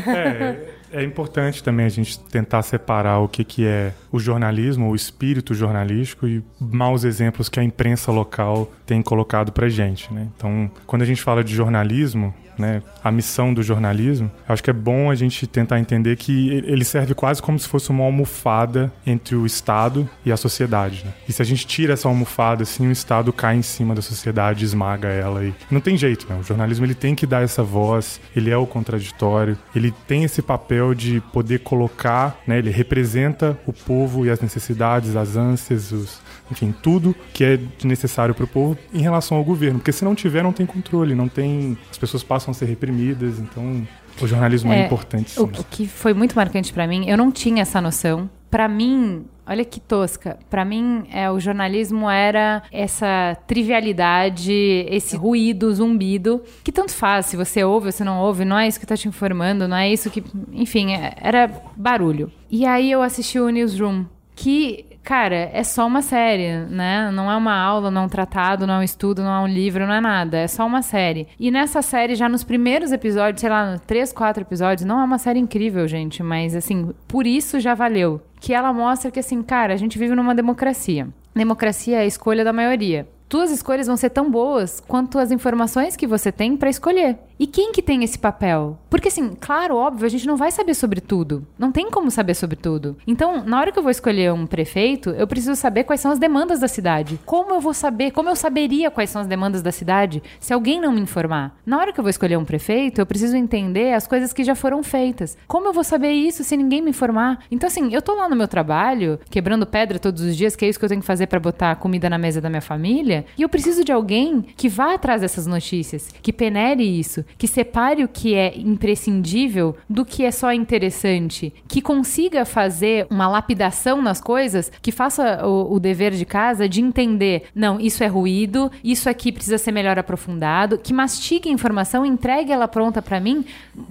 É, 0.08 1.00
é 1.02 1.04
importante 1.04 1.63
também 1.63 1.86
a 1.86 1.89
gente 1.89 2.19
tentar 2.19 2.62
separar 2.62 3.19
o 3.19 3.28
que, 3.28 3.43
que 3.43 3.65
é 3.65 3.93
o 4.12 4.19
jornalismo, 4.19 4.89
o 4.89 4.95
espírito 4.95 5.54
jornalístico 5.54 6.28
e 6.28 6.43
maus 6.60 7.04
exemplos 7.04 7.50
que 7.50 7.60
a 7.60 7.63
imprensa 7.63 8.12
local 8.12 8.71
tem 8.86 9.02
colocado 9.02 9.52
pra 9.52 9.67
gente, 9.67 10.13
né? 10.13 10.28
Então, 10.36 10.71
quando 10.86 11.02
a 11.02 11.06
gente 11.06 11.21
fala 11.21 11.43
de 11.43 11.54
jornalismo, 11.54 12.34
né, 12.57 12.81
a 13.03 13.11
missão 13.11 13.53
do 13.53 13.61
jornalismo, 13.61 14.31
acho 14.47 14.63
que 14.63 14.69
é 14.69 14.73
bom 14.73 15.09
a 15.09 15.15
gente 15.15 15.45
tentar 15.47 15.79
entender 15.79 16.15
que 16.15 16.49
ele 16.49 16.83
serve 16.83 17.13
quase 17.13 17.41
como 17.41 17.57
se 17.57 17.67
fosse 17.67 17.89
uma 17.89 18.03
almofada 18.03 18.91
entre 19.05 19.35
o 19.35 19.45
Estado 19.45 20.09
e 20.25 20.31
a 20.31 20.37
sociedade. 20.37 21.03
Né? 21.05 21.13
E 21.27 21.33
se 21.33 21.41
a 21.41 21.45
gente 21.45 21.65
tira 21.65 21.93
essa 21.93 22.07
almofada, 22.07 22.63
assim, 22.63 22.87
o 22.87 22.91
Estado 22.91 23.31
cai 23.31 23.55
em 23.55 23.61
cima 23.61 23.93
da 23.93 24.01
sociedade, 24.01 24.65
esmaga 24.65 25.07
ela 25.07 25.43
e 25.43 25.53
não 25.69 25.79
tem 25.79 25.97
jeito, 25.97 26.25
né? 26.29 26.37
O 26.39 26.43
jornalismo 26.43 26.85
ele 26.85 26.95
tem 26.95 27.15
que 27.15 27.25
dar 27.25 27.43
essa 27.43 27.63
voz, 27.63 28.19
ele 28.35 28.49
é 28.49 28.57
o 28.57 28.65
contraditório, 28.65 29.57
ele 29.75 29.93
tem 30.07 30.23
esse 30.23 30.41
papel 30.41 30.93
de 30.93 31.21
poder 31.33 31.59
colocar, 31.59 32.39
né? 32.45 32.57
Ele 32.57 32.69
representa 32.69 33.57
o 33.65 33.73
povo 33.73 34.25
e 34.25 34.29
as 34.29 34.41
necessidades, 34.41 35.15
as 35.15 35.35
ânsias, 35.35 35.91
os, 35.91 36.21
enfim, 36.51 36.73
tudo 36.81 37.15
que 37.33 37.43
é 37.43 37.59
necessário 37.83 38.33
para 38.33 38.45
o 38.45 38.47
povo 38.47 38.77
em 38.93 39.01
relação 39.01 39.37
ao 39.37 39.43
governo, 39.43 39.79
porque 39.79 39.91
se 39.91 40.03
não 40.03 40.15
tiver, 40.15 40.43
não 40.43 40.53
tem 40.53 40.65
controle, 40.65 41.15
não 41.15 41.27
tem, 41.27 41.77
as 41.89 41.97
pessoas 41.97 42.23
passam 42.23 42.46
a 42.51 42.53
ser 42.55 42.65
reprimidas, 42.65 43.39
então 43.39 43.86
o 44.21 44.27
jornalismo 44.27 44.71
é, 44.73 44.81
É, 44.81 44.86
importante. 44.86 45.31
Sim. 45.31 45.41
O, 45.41 45.47
que 45.47 45.88
foi 45.88 46.13
muito 46.13 46.36
marcante 46.36 46.73
pra 46.73 46.88
mim, 46.88 47.05
eu 47.07 47.17
não 47.17 47.31
tinha 47.31 47.62
essa 47.62 47.79
noção. 47.79 48.29
Pra 48.49 48.67
mim, 48.69 49.25
olha 49.45 49.63
que 49.65 49.79
tosca. 49.79 50.39
Pra 50.49 50.63
mim, 50.63 51.03
é, 51.12 51.29
o 51.29 51.38
jornalismo 51.39 52.10
era 52.10 52.63
essa 52.71 53.38
trivialidade, 53.45 54.51
esse 54.89 55.15
ruído, 55.15 55.73
zumbido, 55.73 56.41
que 56.63 56.71
tanto 56.71 56.93
faz 56.93 57.27
se 57.27 57.36
você 57.38 57.63
ouve 57.63 57.88
ou 57.88 57.91
se 57.91 58.03
não 58.03 58.19
ouve, 58.21 58.45
não 58.45 58.57
é 58.57 58.67
isso 58.67 58.79
que 58.79 58.86
tá 58.86 58.95
te 58.95 59.07
informando, 59.07 59.67
não 59.67 59.77
é 59.77 59.91
isso 59.91 60.10
que. 60.10 60.23
Enfim, 60.53 60.93
é- 60.93 61.13
era 61.21 61.51
barulho. 61.75 62.31
E 62.49 62.65
aí 62.65 62.89
eu 62.91 63.01
assisti 63.01 63.39
o 63.39 63.49
Newsroom, 63.49 64.05
que. 64.36 64.86
Cara, 65.07 65.49
é 65.53 65.63
só 65.63 65.87
uma 65.87 66.01
série, 66.01 66.65
né? 66.65 67.09
Não 67.11 67.31
é 67.31 67.37
uma 67.37 67.55
aula, 67.55 67.89
não 67.89 68.01
é 68.01 68.05
um 68.07 68.09
tratado, 68.09 68.67
não 68.67 68.73
é 68.73 68.79
um 68.79 68.83
estudo, 68.83 69.23
não 69.23 69.33
é 69.33 69.39
um 69.39 69.47
livro, 69.47 69.87
não 69.87 69.93
é 69.93 70.01
nada. 70.01 70.35
É 70.39 70.47
só 70.49 70.65
uma 70.65 70.81
série. 70.81 71.29
E 71.39 71.49
nessa 71.49 71.81
série, 71.81 72.13
já 72.13 72.27
nos 72.27 72.43
primeiros 72.43 72.91
episódios, 72.91 73.39
sei 73.39 73.49
lá, 73.49 73.79
três, 73.87 74.11
quatro 74.11 74.43
episódios, 74.43 74.85
não 74.85 74.99
é 74.99 75.03
uma 75.05 75.17
série 75.17 75.39
incrível, 75.39 75.87
gente, 75.87 76.21
mas 76.21 76.53
assim, 76.53 76.93
por 77.07 77.25
isso 77.25 77.57
já 77.57 77.73
valeu. 77.73 78.21
Que 78.41 78.53
ela 78.53 78.73
mostra 78.73 79.09
que, 79.09 79.21
assim, 79.21 79.41
cara, 79.41 79.73
a 79.73 79.77
gente 79.77 79.97
vive 79.97 80.13
numa 80.13 80.35
democracia. 80.35 81.07
Democracia 81.33 81.99
é 81.99 82.01
a 82.01 82.05
escolha 82.05 82.43
da 82.43 82.51
maioria. 82.51 83.07
Tuas 83.29 83.51
escolhas 83.51 83.87
vão 83.87 83.97
ser 83.97 84.09
tão 84.09 84.31
boas 84.31 84.81
quanto 84.87 85.19
as 85.19 85.31
informações 85.31 85.97
que 85.97 86.07
você 86.07 86.31
tem 86.31 86.55
pra 86.55 86.69
escolher. 86.69 87.17
E 87.37 87.45
quem 87.45 87.73
que 87.73 87.81
tem 87.81 88.03
esse 88.03 88.17
papel? 88.17 88.79
Porque 88.89 89.09
assim, 89.09 89.33
claro, 89.39 89.75
óbvio, 89.75 90.05
a 90.05 90.09
gente 90.09 90.25
não 90.25 90.37
vai 90.37 90.49
saber 90.49 90.73
sobre 90.73 91.01
tudo. 91.01 91.45
Não 91.59 91.71
tem 91.71 91.91
como 91.91 92.09
saber 92.09 92.33
sobre 92.33 92.55
tudo. 92.55 92.97
Então, 93.05 93.43
na 93.45 93.59
hora 93.59 93.71
que 93.71 93.77
eu 93.77 93.83
vou 93.83 93.91
escolher 93.91 94.31
um 94.33 94.47
prefeito, 94.47 95.09
eu 95.11 95.27
preciso 95.27 95.55
saber 95.55 95.83
quais 95.83 96.01
são 96.01 96.09
as 96.09 96.17
demandas 96.17 96.61
da 96.61 96.67
cidade. 96.69 97.19
Como 97.25 97.53
eu 97.53 97.59
vou 97.59 97.73
saber? 97.73 98.11
Como 98.11 98.29
eu 98.29 98.35
saberia 98.35 98.89
quais 98.89 99.09
são 99.09 99.21
as 99.21 99.27
demandas 99.27 99.61
da 99.61 99.71
cidade 99.71 100.23
se 100.39 100.53
alguém 100.53 100.79
não 100.79 100.93
me 100.93 101.01
informar? 101.01 101.55
Na 101.65 101.77
hora 101.77 101.91
que 101.91 101.99
eu 101.99 102.03
vou 102.03 102.09
escolher 102.09 102.37
um 102.37 102.45
prefeito, 102.45 103.01
eu 103.01 103.05
preciso 103.05 103.35
entender 103.35 103.93
as 103.93 104.07
coisas 104.07 104.31
que 104.31 104.43
já 104.43 104.55
foram 104.55 104.81
feitas. 104.81 105.37
Como 105.47 105.67
eu 105.67 105.73
vou 105.73 105.83
saber 105.83 106.11
isso 106.11 106.43
se 106.45 106.55
ninguém 106.55 106.81
me 106.81 106.91
informar? 106.91 107.43
Então, 107.51 107.67
assim, 107.67 107.93
eu 107.93 108.01
tô 108.01 108.15
lá 108.15 108.29
no 108.29 108.37
meu 108.37 108.47
trabalho, 108.47 109.19
quebrando 109.29 109.65
pedra 109.67 109.99
todos 109.99 110.23
os 110.23 110.35
dias, 110.35 110.55
que 110.55 110.65
é 110.65 110.69
isso 110.69 110.79
que 110.79 110.85
eu 110.85 110.89
tenho 110.89 111.01
que 111.01 111.07
fazer 111.07 111.27
para 111.27 111.39
botar 111.39 111.75
comida 111.75 112.09
na 112.09 112.17
mesa 112.17 112.41
da 112.41 112.49
minha 112.49 112.61
família, 112.61 113.16
e 113.38 113.41
eu 113.41 113.49
preciso 113.49 113.84
de 113.84 113.91
alguém 113.91 114.41
que 114.56 114.69
vá 114.69 114.93
atrás 114.93 115.21
dessas 115.21 115.47
notícias, 115.47 116.10
que 116.21 116.34
penere 116.34 116.83
isso, 116.83 117.23
que 117.37 117.48
separe 117.48 118.04
o 118.04 118.08
que 118.08 118.35
é 118.35 118.58
imprescindível 118.58 119.75
do 119.89 120.06
que 120.06 120.23
é 120.23 120.31
só 120.31 120.52
interessante, 120.54 121.54
que 121.67 121.81
consiga 121.81 122.46
fazer 122.46 123.08
uma 123.10 123.27
lapidação 123.27 124.02
nas 124.02 124.21
coisas, 124.21 124.71
que 124.81 124.91
faça 124.91 125.46
o, 125.46 125.73
o 125.73 125.79
dever 125.79 126.13
de 126.13 126.25
casa 126.25 126.67
de 126.67 126.81
entender, 126.81 127.44
não, 127.54 127.79
isso 127.79 128.04
é 128.04 128.08
ruído, 128.08 128.71
isso 128.83 129.10
aqui 129.10 129.31
precisa 129.31 129.58
ser 129.58 129.71
melhor 129.71 129.98
aprofundado, 129.98 130.77
que 130.77 130.94
mastigue 130.94 131.50
a 131.50 131.52
informação, 131.52 132.06
entregue 132.06 132.52
ela 132.52 132.67
pronta 132.67 133.02
para 133.02 133.19
mim, 133.19 133.46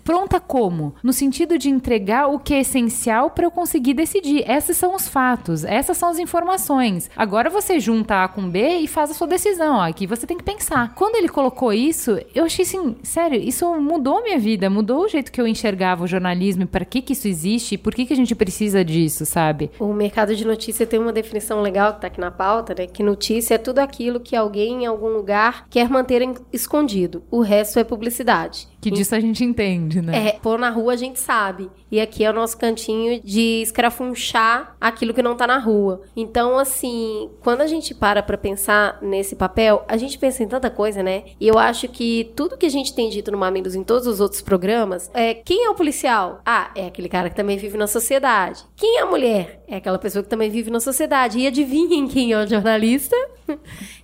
pronta 0.05 0.40
como? 0.40 0.94
No 1.03 1.12
sentido 1.12 1.59
de 1.59 1.68
entregar 1.68 2.28
o 2.28 2.38
que 2.38 2.55
é 2.55 2.61
essencial 2.61 3.30
para 3.30 3.44
eu 3.44 3.50
conseguir 3.50 3.94
decidir. 3.94 4.44
Esses 4.48 4.76
são 4.76 4.94
os 4.94 5.09
fatos, 5.09 5.64
essas 5.64 5.96
são 5.96 6.09
as 6.09 6.18
informações. 6.18 7.11
Agora 7.16 7.50
você 7.50 7.78
junta 7.80 8.24
A 8.24 8.28
com 8.28 8.48
B 8.48 8.78
e 8.78 8.86
faz 8.86 9.11
a 9.11 9.14
sua 9.16 9.26
decisão. 9.26 9.76
Ó, 9.76 9.82
aqui 9.82 10.06
você 10.06 10.26
tem 10.26 10.36
que 10.36 10.44
pensar. 10.44 10.94
Quando 10.94 11.16
ele 11.16 11.28
colocou 11.28 11.72
isso, 11.72 12.18
eu 12.34 12.44
achei 12.44 12.64
assim, 12.64 12.96
sério, 13.02 13.40
isso 13.40 13.66
mudou 13.80 14.22
minha 14.22 14.38
vida, 14.38 14.70
mudou 14.70 15.04
o 15.04 15.08
jeito 15.08 15.32
que 15.32 15.40
eu 15.40 15.46
enxergava 15.46 16.04
o 16.04 16.06
jornalismo 16.06 16.62
e 16.62 16.66
para 16.66 16.84
que 16.84 17.02
que 17.02 17.12
isso 17.12 17.28
existe 17.28 17.74
e 17.74 17.78
por 17.78 17.94
que 17.94 18.06
que 18.06 18.12
a 18.12 18.16
gente 18.16 18.34
precisa 18.34 18.84
disso, 18.84 19.26
sabe? 19.26 19.70
O 19.78 19.92
mercado 19.92 20.34
de 20.36 20.46
notícia 20.46 20.86
tem 20.86 21.00
uma 21.00 21.12
definição 21.12 21.60
legal 21.60 21.94
que 21.94 22.00
tá 22.00 22.06
aqui 22.06 22.20
na 22.20 22.30
pauta, 22.30 22.74
né? 22.78 22.86
Que 22.86 23.02
notícia 23.02 23.54
é 23.54 23.58
tudo 23.58 23.78
aquilo 23.78 24.20
que 24.20 24.36
alguém 24.36 24.84
em 24.84 24.86
algum 24.86 25.08
lugar 25.08 25.66
quer 25.68 25.88
manter 25.88 26.22
escondido. 26.52 27.22
O 27.30 27.40
resto 27.40 27.78
é 27.78 27.84
publicidade. 27.84 28.68
Que 28.80 28.90
disso 28.90 29.14
a 29.14 29.20
gente 29.20 29.42
entende, 29.42 30.00
né? 30.00 30.28
É, 30.28 30.32
pôr 30.32 30.58
na 30.58 30.70
rua 30.70 30.92
a 30.92 30.96
gente 30.96 31.18
sabe. 31.18 31.68
E 31.90 32.00
aqui 32.00 32.24
é 32.24 32.30
o 32.30 32.32
nosso 32.32 32.56
cantinho 32.56 33.20
de 33.22 33.62
escrafunchar 33.62 34.76
aquilo 34.80 35.12
que 35.12 35.22
não 35.22 35.36
tá 35.36 35.46
na 35.46 35.58
rua. 35.58 36.02
Então, 36.16 36.58
assim, 36.58 37.28
quando 37.40 37.62
a 37.62 37.66
gente 37.66 37.94
para 37.94 38.22
pra 38.22 38.38
pensar 38.38 38.98
nesse 39.07 39.36
papel, 39.36 39.84
a 39.88 39.96
gente 39.96 40.18
pensa 40.18 40.42
em 40.42 40.48
tanta 40.48 40.70
coisa, 40.70 41.02
né? 41.02 41.24
E 41.40 41.46
eu 41.46 41.59
acho 41.59 41.88
que 41.88 42.32
tudo 42.36 42.57
que 42.57 42.66
a 42.66 42.70
gente 42.70 42.94
tem 42.94 43.09
dito 43.09 43.30
no 43.30 43.38
Mamilos 43.38 43.74
em 43.74 43.82
todos 43.82 44.07
os 44.07 44.20
outros 44.20 44.42
programas 44.42 45.11
é 45.14 45.34
quem 45.34 45.64
é 45.64 45.70
o 45.70 45.74
policial? 45.74 46.40
Ah, 46.44 46.70
é 46.74 46.86
aquele 46.86 47.09
cara 47.09 47.30
que 47.30 47.36
também 47.36 47.57
vive 47.57 47.76
na 47.78 47.86
sociedade. 47.86 48.64
Quem 48.76 48.98
é 48.98 49.02
a 49.02 49.07
mulher? 49.07 49.62
É 49.68 49.76
aquela 49.76 49.98
pessoa 49.98 50.22
que 50.22 50.28
também 50.28 50.50
vive 50.50 50.70
na 50.70 50.80
sociedade. 50.80 51.38
E 51.38 51.46
adivinhem 51.46 52.09
quem 52.09 52.32
é 52.32 52.42
o 52.42 52.46
jornalista? 52.46 53.16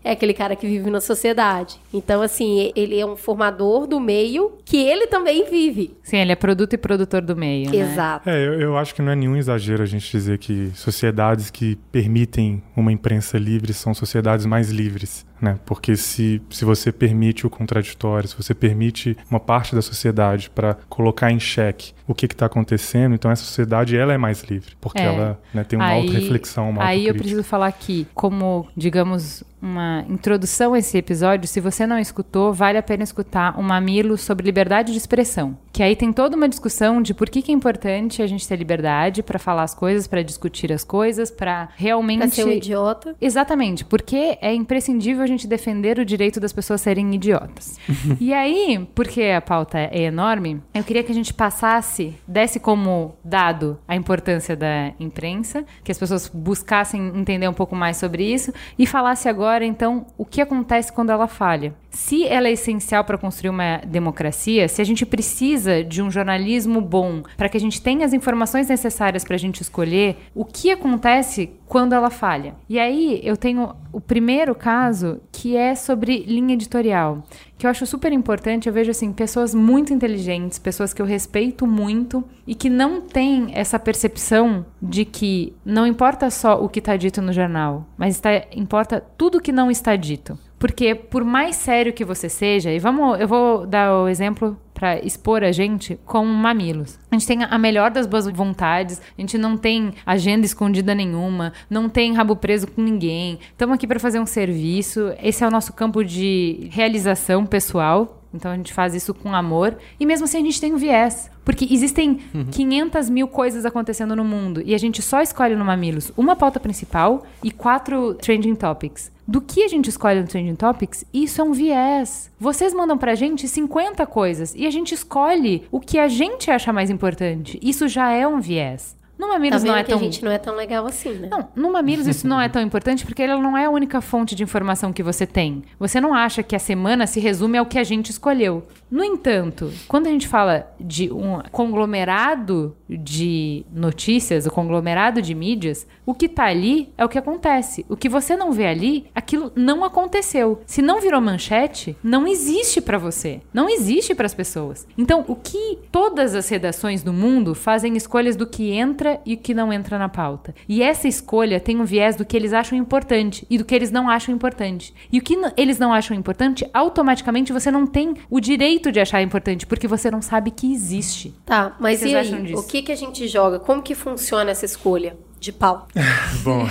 é 0.05 0.13
aquele 0.13 0.35
cara 0.35 0.57
que 0.57 0.67
vive 0.67 0.91
na 0.91 1.01
sociedade. 1.01 1.81
Então, 1.93 2.23
assim, 2.23 2.73
ele 2.75 2.99
é 2.99 3.07
um 3.07 3.17
formador 3.17 3.87
do 3.87 4.01
meio 4.01 4.59
que 4.65 4.77
ele 4.77 5.07
também 5.07 5.49
vive. 5.49 5.95
Sim, 6.03 6.19
ele 6.19 6.33
é 6.33 6.37
produto 6.37 6.75
e 6.75 6.79
produtor 6.79 7.23
do 7.23 7.37
meio. 7.37 7.71
Né? 7.71 7.77
Exato. 7.79 8.29
É, 8.29 8.47
eu, 8.47 8.61
eu 8.61 8.77
acho 8.77 8.95
que 8.95 9.03
não 9.03 9.13
é 9.13 9.17
nenhum 9.17 9.37
exagero 9.37 9.83
a 9.83 9.87
gente 9.87 10.11
dizer 10.11 10.39
que 10.39 10.71
sociedades 10.75 11.51
que 11.51 11.77
permitem 11.91 12.63
uma 12.77 12.93
imprensa 12.93 13.39
livre 13.39 13.73
são 13.73 13.95
sociedades 13.95 14.47
mais 14.47 14.71
livres. 14.71 15.25
Né? 15.43 15.59
Porque 15.67 15.97
se, 15.97 16.41
se 16.51 16.65
você 16.65 16.93
permite 16.93 17.45
o 17.45 17.51
contraditório, 17.51 18.29
se 18.29 18.37
você 18.37 18.55
permite 18.55 19.17
uma 19.29 19.41
parte 19.41 19.75
da 19.75 19.83
sociedade 19.83 20.49
para 20.49 20.75
colocar 20.89 21.33
em 21.33 21.41
xeque 21.41 21.93
o 22.07 22.15
que 22.15 22.27
está 22.27 22.47
acontecendo, 22.47 23.13
então 23.17 23.29
essa 23.29 23.43
sociedade 23.43 23.97
ela 23.97 24.13
é 24.13 24.17
mais 24.17 24.45
livre, 24.45 24.77
porque 24.81 25.01
É. 25.01 25.07
ela 25.07 25.41
né, 25.53 25.65
tem 25.65 25.77
uma 25.77 25.89
Aí- 25.89 26.01
auto-reflexão, 26.03 26.71
uma 26.71 26.85
Aí 26.85 27.09
eu 27.09 27.15
preciso 27.17 27.43
falar 27.43 27.67
aqui, 27.67 28.07
como, 28.15 28.69
digamos, 28.77 29.43
uma 29.63 30.05
introdução 30.09 30.75
a 30.75 30.79
esse 30.79 30.99
episódio, 30.99 31.47
se 31.47 31.61
você 31.61 31.87
não 31.87 31.99
escutou, 31.99 32.53
vale 32.53 32.77
a 32.77 32.83
pena 32.83 33.05
escutar 33.05 33.57
um 33.59 33.63
mamilo 33.63 34.19
sobre 34.19 34.45
liberdade 34.45 34.91
de 34.91 34.99
expressão. 34.99 35.57
Que 35.73 35.83
aí 35.83 35.95
tem 35.95 36.13
toda 36.13 36.37
uma 36.37 36.49
discussão 36.49 37.01
de 37.01 37.15
por 37.15 37.31
que, 37.31 37.41
que 37.41 37.53
é 37.53 37.55
importante 37.55 38.21
a 38.21 38.27
gente 38.27 38.47
ter 38.47 38.57
liberdade 38.57 39.23
para 39.23 39.39
falar 39.39 39.63
as 39.63 39.75
coisas, 39.75 40.07
para 40.07 40.23
discutir 40.23 40.73
as 40.73 40.83
coisas, 40.83 41.31
para 41.31 41.69
realmente. 41.77 42.19
Pra 42.19 42.29
ser 42.29 42.45
um 42.45 42.51
idiota. 42.51 43.15
Exatamente, 43.21 43.85
porque 43.85 44.37
é 44.41 44.53
imprescindível 44.53 45.23
a 45.23 45.27
gente 45.27 45.47
defender 45.47 45.99
o 45.99 46.05
direito 46.05 46.41
das 46.41 46.53
pessoas 46.53 46.81
serem 46.81 47.15
idiotas. 47.15 47.79
e 48.21 48.35
aí, 48.35 48.87
porque 48.95 49.23
a 49.23 49.41
pauta 49.41 49.79
é 49.79 50.03
enorme, 50.03 50.61
eu 50.75 50.83
queria 50.83 51.05
que 51.05 51.13
a 51.13 51.15
gente 51.15 51.33
passasse, 51.33 52.15
desse 52.27 52.59
como 52.59 53.15
dado 53.25 53.79
a 53.87 53.95
importância 53.95 54.57
da 54.57 54.93
imprensa, 54.99 55.65
que 55.85 55.93
as 55.93 55.99
pessoas 55.99 56.29
buscassem 56.29 57.13
entender 57.15 57.49
um 57.49 57.55
pouco 57.55 57.77
mais 57.77 57.97
sobre 57.97 58.25
isso 58.25 58.53
e 58.79 58.87
falasse 58.87 59.29
agora, 59.29 59.52
então, 59.61 60.07
o 60.17 60.25
que 60.25 60.41
acontece 60.41 60.91
quando 60.93 61.11
ela 61.11 61.27
falha. 61.27 61.75
Se 61.93 62.25
ela 62.25 62.49
é 62.49 62.53
essencial 62.53 63.05
para 63.05 63.19
construir 63.19 63.51
uma 63.51 63.77
democracia, 63.87 64.67
se 64.67 64.81
a 64.81 64.85
gente 64.85 65.05
precisa 65.05 65.85
de 65.85 66.01
um 66.01 66.11
jornalismo 66.11 66.81
bom 66.81 67.23
para 67.37 67.51
que 67.51 67.57
a 67.57 67.61
gente 67.61 67.83
tenha 67.83 68.07
as 68.07 68.15
informações 68.15 68.67
necessárias 68.67 69.25
para 69.25 69.37
a 69.37 69.39
gente 69.39 69.61
escolher, 69.61 70.17
o 70.35 70.43
que 70.43 70.71
acontece 70.71 71.51
quando 71.67 71.95
ela 71.95 72.09
falha? 72.09 72.55
E 72.69 72.79
aí 72.79 73.21
eu 73.23 73.37
tenho 73.37 73.75
o 73.93 74.01
primeiro 74.01 74.55
caso 74.55 75.21
que 75.31 75.55
é 75.55 75.75
sobre 75.75 76.25
linha 76.27 76.55
editorial, 76.55 77.23
que 77.59 77.67
eu 77.67 77.71
acho 77.71 77.87
super 77.87 78.13
importante. 78.13 78.67
Eu 78.67 78.73
vejo 78.73 78.91
assim 78.91 79.13
pessoas 79.13 79.55
muito 79.55 79.93
inteligentes, 79.93 80.59
pessoas 80.59 80.95
que 80.95 81.03
eu 81.03 81.07
respeito 81.07 81.67
muito 81.67 82.25
e 82.47 82.55
que 82.55 82.71
não 82.71 83.03
têm 83.03 83.51
essa 83.55 83.79
percepção 83.79 84.65
de 84.81 85.05
que 85.05 85.55
não 85.65 85.87
importa 85.87 86.31
só 86.31 86.63
o 86.63 86.69
que 86.69 86.79
está 86.79 86.97
dito 86.97 87.21
no 87.21 87.33
jornal, 87.33 87.87
mas 87.99 88.15
está, 88.15 88.31
importa 88.55 89.05
tudo 89.17 89.41
que 89.41 89.53
não 89.53 89.71
está 89.71 89.95
dito. 89.95 90.39
Porque 90.63 90.95
por 90.95 91.25
mais 91.25 91.57
sério 91.57 91.93
que 91.93 92.05
você 92.05 92.29
seja, 92.29 92.71
e 92.71 92.79
vamos, 92.79 93.19
eu 93.19 93.27
vou 93.27 93.67
dar 93.67 93.93
o 93.97 94.07
exemplo 94.07 94.57
para 94.73 94.97
expor 95.05 95.43
a 95.43 95.51
gente 95.51 95.99
com 96.07 96.25
mamilos. 96.25 97.01
A 97.11 97.17
gente 97.17 97.27
tem 97.27 97.43
a 97.43 97.59
melhor 97.59 97.91
das 97.91 98.07
boas 98.07 98.29
vontades, 98.29 99.03
a 99.19 99.21
gente 99.21 99.37
não 99.37 99.57
tem 99.57 99.93
agenda 100.07 100.47
escondida 100.47 100.95
nenhuma, 100.95 101.53
não 101.69 101.89
tem 101.89 102.15
rabo 102.15 102.37
preso 102.37 102.69
com 102.69 102.81
ninguém. 102.81 103.41
Estamos 103.51 103.75
aqui 103.75 103.89
para 103.89 103.99
fazer 103.99 104.21
um 104.21 104.27
serviço. 104.27 105.13
Esse 105.21 105.43
é 105.43 105.49
o 105.49 105.51
nosso 105.51 105.73
campo 105.73 106.05
de 106.05 106.69
realização 106.71 107.45
pessoal. 107.45 108.23
Então 108.33 108.53
a 108.53 108.57
gente 108.57 108.73
faz 108.73 108.95
isso 108.95 109.13
com 109.13 109.35
amor. 109.35 109.77
E 109.99 110.07
mesmo 110.07 110.27
assim 110.27 110.39
a 110.39 110.43
gente 110.43 110.61
tem 110.61 110.73
um 110.73 110.79
viés. 110.79 111.29
Porque 111.45 111.67
existem 111.69 112.21
500 112.53 113.11
mil 113.11 113.27
coisas 113.27 113.67
acontecendo 113.67 114.15
no 114.15 114.25
mundo. 114.25 114.63
E 114.65 114.77
a 114.77 114.79
gente 114.79 115.03
só 115.03 115.21
escolhe 115.21 115.57
no 115.57 115.65
Mamilos 115.65 116.13
uma 116.17 116.37
pauta 116.37 116.61
principal 116.61 117.25
e 117.43 117.51
quatro 117.51 118.15
trending 118.15 118.55
topics. 118.55 119.11
Do 119.33 119.41
que 119.41 119.63
a 119.63 119.69
gente 119.69 119.89
escolhe 119.89 120.21
no 120.21 120.27
Trending 120.27 120.57
Topics, 120.57 121.07
isso 121.11 121.41
é 121.41 121.45
um 121.45 121.55
viés. 121.55 122.31
Vocês 122.39 122.75
mandam 122.75 122.99
pra 122.99 123.15
gente 123.15 123.49
50 123.49 124.05
coisas 124.05 124.55
e 124.55 124.67
a 124.67 124.71
gente 124.71 124.93
escolhe 124.93 125.67
o 125.73 125.81
que 125.81 125.99
a 125.99 126.07
gente 126.07 126.51
acha 126.51 126.71
mais 126.71 126.91
importante. 126.91 127.59
Isso 127.63 127.89
já 127.89 128.13
é 128.13 128.29
um 128.29 128.43
viés. 128.43 128.95
No 129.19 129.29
Tá 129.29 129.33
Mamilos 129.35 129.63
vendo 129.63 129.71
não 129.71 129.79
é 129.79 129.85
que 129.85 129.91
tão 129.91 129.99
a 129.99 130.03
gente 130.03 130.25
não 130.25 130.33
é 130.33 130.39
tão 130.39 130.55
legal 130.55 130.87
assim, 130.87 131.15
né? 131.15 131.29
não, 131.31 131.49
no 131.55 131.73
Mamilos 131.73 132.07
isso 132.07 132.27
não 132.27 132.41
é 132.41 132.49
tão 132.49 132.61
importante 132.61 133.07
porque 133.07 133.23
ele 133.23 133.37
não 133.39 133.57
é 133.57 133.67
a 133.67 133.71
única 133.71 134.01
fonte 134.01 134.35
de 134.35 134.43
informação 134.43 134.93
que 134.93 135.03
você 135.03 135.27
tem. 135.27 135.63
Você 135.79 135.99
não 135.99 136.13
acha 136.13 136.43
que 136.43 136.57
a 136.57 136.59
semana 136.59 137.07
se 137.07 137.19
resume 137.19 137.57
ao 137.57 137.65
que 137.65 137.79
a 137.79 137.85
gente 137.85 138.11
escolheu. 138.11 138.67
No 138.91 139.03
entanto, 139.03 139.73
quando 139.89 140.09
a 140.09 140.11
gente 140.11 140.29
fala 140.29 140.71
de 140.79 141.11
um 141.11 141.41
conglomerado 141.51 142.77
de 142.99 143.65
notícias, 143.73 144.47
o 144.47 144.51
conglomerado 144.51 145.23
de 145.23 145.35
mídias, 145.35 145.87
o 146.05 146.15
que 146.15 146.29
tá 146.29 146.45
ali 146.45 146.93
é 146.97 147.05
o 147.05 147.09
que 147.09 147.19
acontece. 147.19 147.85
O 147.89 147.97
que 147.97 148.09
você 148.09 148.37
não 148.37 148.53
vê 148.53 148.67
ali, 148.67 149.07
aquilo 149.15 149.53
não 149.55 149.85
aconteceu. 149.85 150.61
Se 150.67 150.83
não 150.83 151.01
virou 151.01 151.21
manchete, 151.21 151.97
não 152.03 152.27
existe 152.27 152.81
pra 152.81 152.99
você. 152.99 153.41
Não 153.53 153.69
existe 153.69 154.15
para 154.15 154.27
as 154.27 154.35
pessoas. 154.35 154.87
Então, 154.97 155.25
o 155.29 155.35
que 155.35 155.79
todas 155.91 156.35
as 156.35 156.49
redações 156.49 157.03
do 157.03 157.13
mundo 157.13 157.55
fazem 157.55 157.97
escolhas 157.97 158.37
do 158.37 158.47
que 158.47 158.71
entra 158.71 159.21
e 159.25 159.35
o 159.35 159.39
que 159.39 159.55
não 159.55 159.73
entra 159.73 159.99
na 159.99 160.09
pauta. 160.09 160.55
E 160.69 160.83
essa 160.83 161.09
escolha 161.09 161.61
tem 161.61 161.81
um 161.81 161.85
viés 161.85 162.17
do 162.17 162.25
que 162.25 162.37
eles 162.37 162.53
acham 162.53 162.77
importante 162.77 163.47
e 163.49 163.59
do 163.59 163.65
que 163.65 163.75
eles 163.75 163.91
não 163.91 164.09
acham 164.09 164.35
importante. 164.35 164.95
E 165.13 165.19
o 165.19 165.23
que 165.23 165.39
eles 165.57 165.79
não 165.79 165.93
acham 165.93 166.17
importante, 166.17 166.69
automaticamente 166.73 167.53
você 167.53 167.71
não 167.71 167.87
tem 167.87 168.15
o 168.31 168.41
direito 168.41 168.91
de 168.91 169.01
achar 169.01 169.23
importante, 169.23 169.67
porque 169.67 169.89
você 169.89 170.11
não 170.11 170.23
sabe 170.23 170.51
que 170.51 170.73
existe. 170.73 171.35
Tá, 171.45 171.77
mas 171.79 172.03
e 172.03 172.15
aí? 172.15 172.55
O 172.55 172.63
que, 172.63 172.82
que 172.83 172.93
a 172.93 172.97
gente 172.97 173.27
joga? 173.29 173.59
Como 173.59 173.83
que 173.83 173.95
funciona 173.95 174.51
essa 174.51 174.67
escolha 174.67 175.17
de 175.41 175.53
pau? 175.53 175.89
Bom, 176.45 176.67